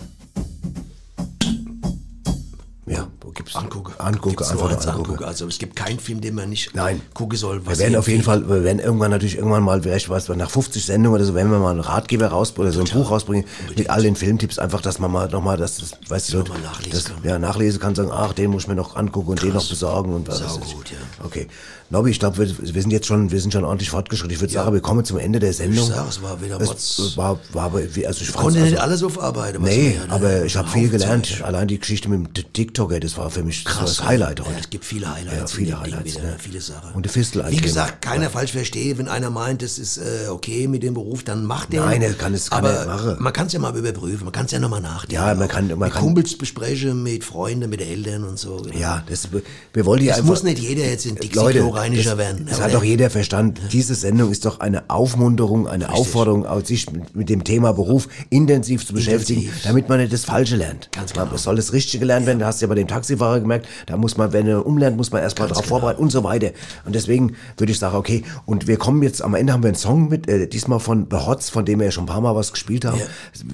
Gibt's 3.37 3.55
Angucke. 3.55 3.93
Angucke, 3.99 4.31
Gibt's 4.31 4.51
einfach 4.51 4.71
nur 4.71 4.79
angucke. 4.79 4.93
angucke. 4.93 5.27
Also 5.27 5.47
es 5.47 5.59
gibt 5.59 5.77
keinen 5.77 6.01
Film, 6.01 6.21
den 6.21 6.35
man 6.35 6.49
nicht 6.49 6.75
Nein. 6.75 7.01
gucken 7.15 7.39
soll. 7.39 7.65
Wir 7.67 7.79
werden 7.79 7.97
auf 7.97 8.09
jeden 8.09 8.23
Fall, 8.23 8.49
wir 8.49 8.65
werden 8.65 8.81
irgendwann 8.81 9.11
natürlich 9.11 9.37
irgendwann 9.37 9.63
mal, 9.63 9.83
vielleicht 9.83 10.09
was, 10.09 10.29
nach 10.29 10.51
50 10.51 10.85
Sendungen 10.85 11.17
oder 11.17 11.25
so, 11.25 11.35
werden 11.35 11.51
wir 11.53 11.59
mal 11.59 11.71
einen 11.71 11.81
Ratgeber 11.81 12.29
rausbringen, 12.29 12.73
oder 12.73 12.85
so 12.85 12.91
ein 12.93 12.99
Buch 12.99 13.11
rausbringen, 13.11 13.47
mit 13.77 13.91
all 13.91 14.03
den 14.03 14.17
Filmtipps, 14.17 14.59
einfach, 14.59 14.81
dass 14.81 14.99
man 14.99 15.13
mal 15.13 15.29
nochmal, 15.29 15.57
das, 15.57 15.77
das, 15.77 15.93
weißt 16.09 16.33
du, 16.33 16.39
man 16.39 16.63
nachlesen 16.63 16.93
das, 16.93 17.05
kann. 17.05 17.17
ja, 17.23 17.39
nachlesen 17.39 17.81
kann, 17.81 17.95
sagen, 17.95 18.11
ach, 18.13 18.33
den 18.33 18.51
muss 18.51 18.63
ich 18.63 18.69
mir 18.69 18.75
noch 18.75 18.97
angucken 18.97 19.31
und 19.31 19.43
den 19.43 19.53
noch 19.53 19.69
besorgen 19.69 20.13
und 20.15 20.27
was 20.29 20.41
ich. 20.41 20.47
Saugut, 20.49 20.91
ja. 20.91 20.97
Okay. 21.25 21.47
Nobby, 21.89 22.11
ich 22.11 22.19
glaube, 22.19 22.39
wir, 22.39 22.75
wir 22.75 22.83
sind 22.83 22.91
jetzt 22.91 23.07
schon, 23.07 23.31
wir 23.31 23.41
sind 23.41 23.53
schon 23.53 23.65
ordentlich 23.65 23.91
fortgeschritten. 23.91 24.35
Ich 24.35 24.41
würde 24.41 24.53
sagen, 24.53 24.73
wir 24.73 24.81
kommen 24.81 25.05
zum 25.05 25.19
Ende 25.19 25.39
der 25.39 25.53
Sendung. 25.53 25.87
sag, 25.87 26.09
es 26.09 26.21
war 26.21 26.43
wieder 26.43 26.59
Motz. 26.59 27.13
war, 27.17 27.39
war 27.53 27.65
aber, 27.67 27.79
also 27.79 27.93
ich 27.95 28.23
Ich 28.23 28.33
konnte 28.33 28.59
also- 28.59 28.71
nicht 28.71 28.79
alles 28.81 29.03
aufarbeiten. 29.05 29.63
was 29.63 29.69
Nee, 29.71 29.95
ja, 29.95 30.07
ne? 30.07 30.13
aber 30.13 30.45
ich 30.45 30.57
habe 30.57 30.69
viel 30.69 30.89
gelernt. 30.89 31.43
Allein 31.45 31.69
die 31.69 31.79
Geschichte 31.79 32.09
mit 32.09 32.37
dem 32.37 32.53
TikToker, 32.53 32.99
das 32.99 33.17
war 33.17 33.31
für 33.31 33.45
mich 33.45 33.65
Krass, 33.65 33.99
das 33.99 34.05
Highlight 34.05 34.41
ja, 34.41 34.47
heute. 34.47 34.59
es 34.61 34.69
gibt 34.69 34.85
viele 34.85 35.15
Highlights. 35.15 35.39
Ja, 35.39 35.47
viele 35.47 35.81
Highlights, 35.81 36.15
wieder, 36.17 36.23
ne? 36.25 36.37
Viele 36.39 36.61
Sachen. 36.61 36.93
Und 36.95 37.07
die 37.07 37.09
Fistel 37.09 37.45
Wie 37.51 37.57
gesagt, 37.59 38.03
keiner 38.03 38.31
falsch 38.31 38.51
verstehe, 38.51 38.99
wenn 38.99 39.07
einer 39.07 39.31
meint, 39.31 39.63
das 39.63 39.79
ist 39.79 39.99
äh, 39.99 40.29
okay 40.29 40.67
mit 40.67 40.83
dem 40.83 40.95
Beruf, 40.95 41.23
dann 41.23 41.45
macht 41.45 41.73
der. 41.73 41.85
Nein, 41.85 42.03
er 42.03 42.15
kann 42.15 42.35
es- 42.35 42.51
kann 42.51 42.59
aber 42.65 42.71
er 42.73 42.87
machen. 42.87 43.17
man 43.21 43.33
kann 43.33 43.47
es 43.47 43.53
ja 43.53 43.61
mal 43.61 43.77
überprüfen, 43.77 44.25
man 44.25 44.33
kann 44.33 44.47
es 44.47 44.51
ja 44.51 44.59
nochmal 44.59 44.81
nachdenken. 44.81 45.15
Ja, 45.15 45.33
man 45.37 45.47
kann- 45.47 45.69
man 45.69 45.79
mit 45.79 45.93
kann- 45.93 46.03
Kumpels 46.03 46.37
besprechen, 46.37 47.05
mit 47.05 47.23
Freunden, 47.23 47.71
mit 47.71 47.81
Eltern 47.81 48.25
und 48.25 48.39
so. 48.41 48.57
genau. 48.57 48.77
Ja, 48.77 49.05
das, 49.09 49.29
wir 49.73 49.87
wollen 49.87 50.03
Es 50.05 50.15
einfach. 50.17 50.25
muss 50.25 50.43
nicht 50.43 50.59
jeder 50.59 50.85
jetzt 50.85 51.07
in 51.07 51.17
Leute, 51.33 51.76
Dixie-Klo-Reiniger 51.85 52.11
das, 52.11 52.19
werden. 52.19 52.47
Das 52.49 52.61
hat 52.61 52.75
doch 52.75 52.85
jeder 52.85 53.11
verstanden. 53.11 53.61
Diese 53.73 53.95
Sendung 53.95 54.31
ist 54.31 54.45
doch 54.45 54.61
eine 54.61 54.89
Aufmunterung, 54.89 55.69
eine 55.69 55.93
Aufforderung, 55.93 56.47
auch 56.47 56.65
sich 56.65 56.87
mit, 57.15 57.29
dem 57.29 57.45
Thema 57.45 57.73
Beruf 57.73 58.09
intensiv 58.31 58.87
zu 58.87 58.95
beschäftigen, 58.95 59.43
Intensiv. 59.43 59.65
damit 59.65 59.89
man 59.89 59.99
nicht 59.99 60.13
das 60.13 60.25
Falsche 60.25 60.57
lernt. 60.57 60.91
Ganz 60.93 61.15
Man- 61.15 61.25
genau. 61.25 61.37
Es 61.37 61.43
soll 61.43 61.57
das 61.57 61.73
Richtige 61.73 62.01
gelernt 62.01 62.27
werden. 62.27 62.39
Da 62.39 62.47
hast 62.47 62.61
du 62.61 62.67
ja 62.67 62.69
bei 62.69 62.75
dem 62.75 62.89
Taxifahrer 62.89 63.41
gemerkt, 63.41 63.67
da 63.87 63.97
muss 63.97 64.17
man, 64.17 64.33
wenn 64.33 64.47
er 64.47 64.65
umlernt, 64.67 64.97
muss 64.97 65.11
man 65.11 65.23
erstmal 65.23 65.49
darauf 65.49 65.65
genau. 65.65 65.77
vorbereiten 65.77 66.03
und 66.03 66.11
so 66.11 66.25
weiter. 66.25 66.51
Und 66.85 66.95
deswegen 66.95 67.37
würde 67.57 67.73
ich 67.73 67.79
sagen, 67.79 67.97
okay, 67.97 68.25
und 68.45 68.67
wir 68.67 68.77
kommen 68.77 69.03
jetzt, 69.03 69.23
am 69.23 69.35
Ende 69.35 69.53
haben 69.53 69.63
wir 69.63 69.69
einen 69.69 69.77
Song 69.77 70.09
mit, 70.09 70.29
äh, 70.29 70.47
diesmal 70.47 70.81
von 70.81 71.07
The 71.11 71.17
von 71.51 71.65
dem 71.65 71.81
wir 71.81 71.87
ja 71.87 71.91
schon 71.91 72.05
ein 72.05 72.09
paar 72.09 72.21
Mal 72.21 72.35
was 72.35 72.53
gespielt 72.53 72.85
haben. 72.85 73.01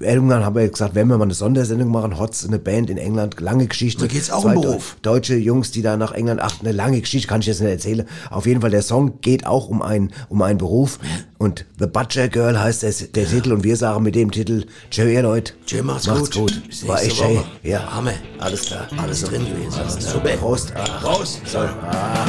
Irgendwann 0.01 0.45
haben 0.45 0.55
wir 0.55 0.69
gesagt, 0.69 0.95
wenn 0.95 1.09
wir 1.09 1.19
mal 1.19 1.25
eine 1.25 1.35
Sondersendung 1.35 1.91
machen, 1.91 2.19
Hots, 2.19 2.47
eine 2.47 2.59
Band 2.59 2.91
in 2.91 2.99
England, 2.99 3.41
lange 3.41 3.67
Geschichte. 3.67 4.03
Da 4.03 4.13
geht's 4.13 4.31
auch 4.31 4.43
Zwei 4.43 4.57
um 4.57 4.63
Beruf. 4.63 4.97
Deutsche 5.03 5.37
Jungs, 5.37 5.71
die 5.71 5.83
da 5.83 5.97
nach 5.97 6.13
England, 6.13 6.41
ach, 6.43 6.61
eine 6.61 6.73
lange 6.73 7.01
Geschichte, 7.01 7.29
kann 7.29 7.41
ich 7.41 7.47
jetzt 7.47 7.61
nicht 7.61 7.71
erzählen. 7.71 8.07
Auf 8.31 8.47
jeden 8.47 8.61
Fall, 8.61 8.71
der 8.71 8.83
Song 8.83 9.21
geht 9.21 9.47
auch 9.47 9.69
um 9.69 9.83
einen, 9.83 10.13
um 10.29 10.43
einen 10.43 10.59
Beruf. 10.59 10.99
Und 11.39 11.65
The 11.79 11.87
Butcher 11.87 12.29
Girl 12.29 12.59
heißt 12.59 12.83
der, 12.83 12.93
der 12.93 13.29
Titel 13.29 13.53
und 13.53 13.65
wir 13.65 13.77
sagen 13.77 14.03
mit 14.03 14.15
dem 14.15 14.31
Titel, 14.31 14.65
Joe 14.91 15.21
Leute. 15.21 15.55
Tschö, 15.67 15.83
macht's, 15.83 16.07
macht's 16.07 16.31
gut. 16.31 16.53
gut. 16.53 16.89
War 16.89 17.03
echt 17.03 17.17
schön. 17.17 17.37
Woche. 17.37 17.45
Ja. 17.63 17.93
Hammer. 17.93 18.15
Alles 18.39 18.63
klar. 18.67 18.87
Alles 18.97 19.23
drin 19.23 19.45
gewesen. 19.45 19.81
Alles. 19.81 20.11
Super. 20.11 20.37
Prost. 20.37 20.73
Ah, 20.77 21.01
Prost. 21.01 21.41
So. 21.47 21.59
Ah. 21.59 22.27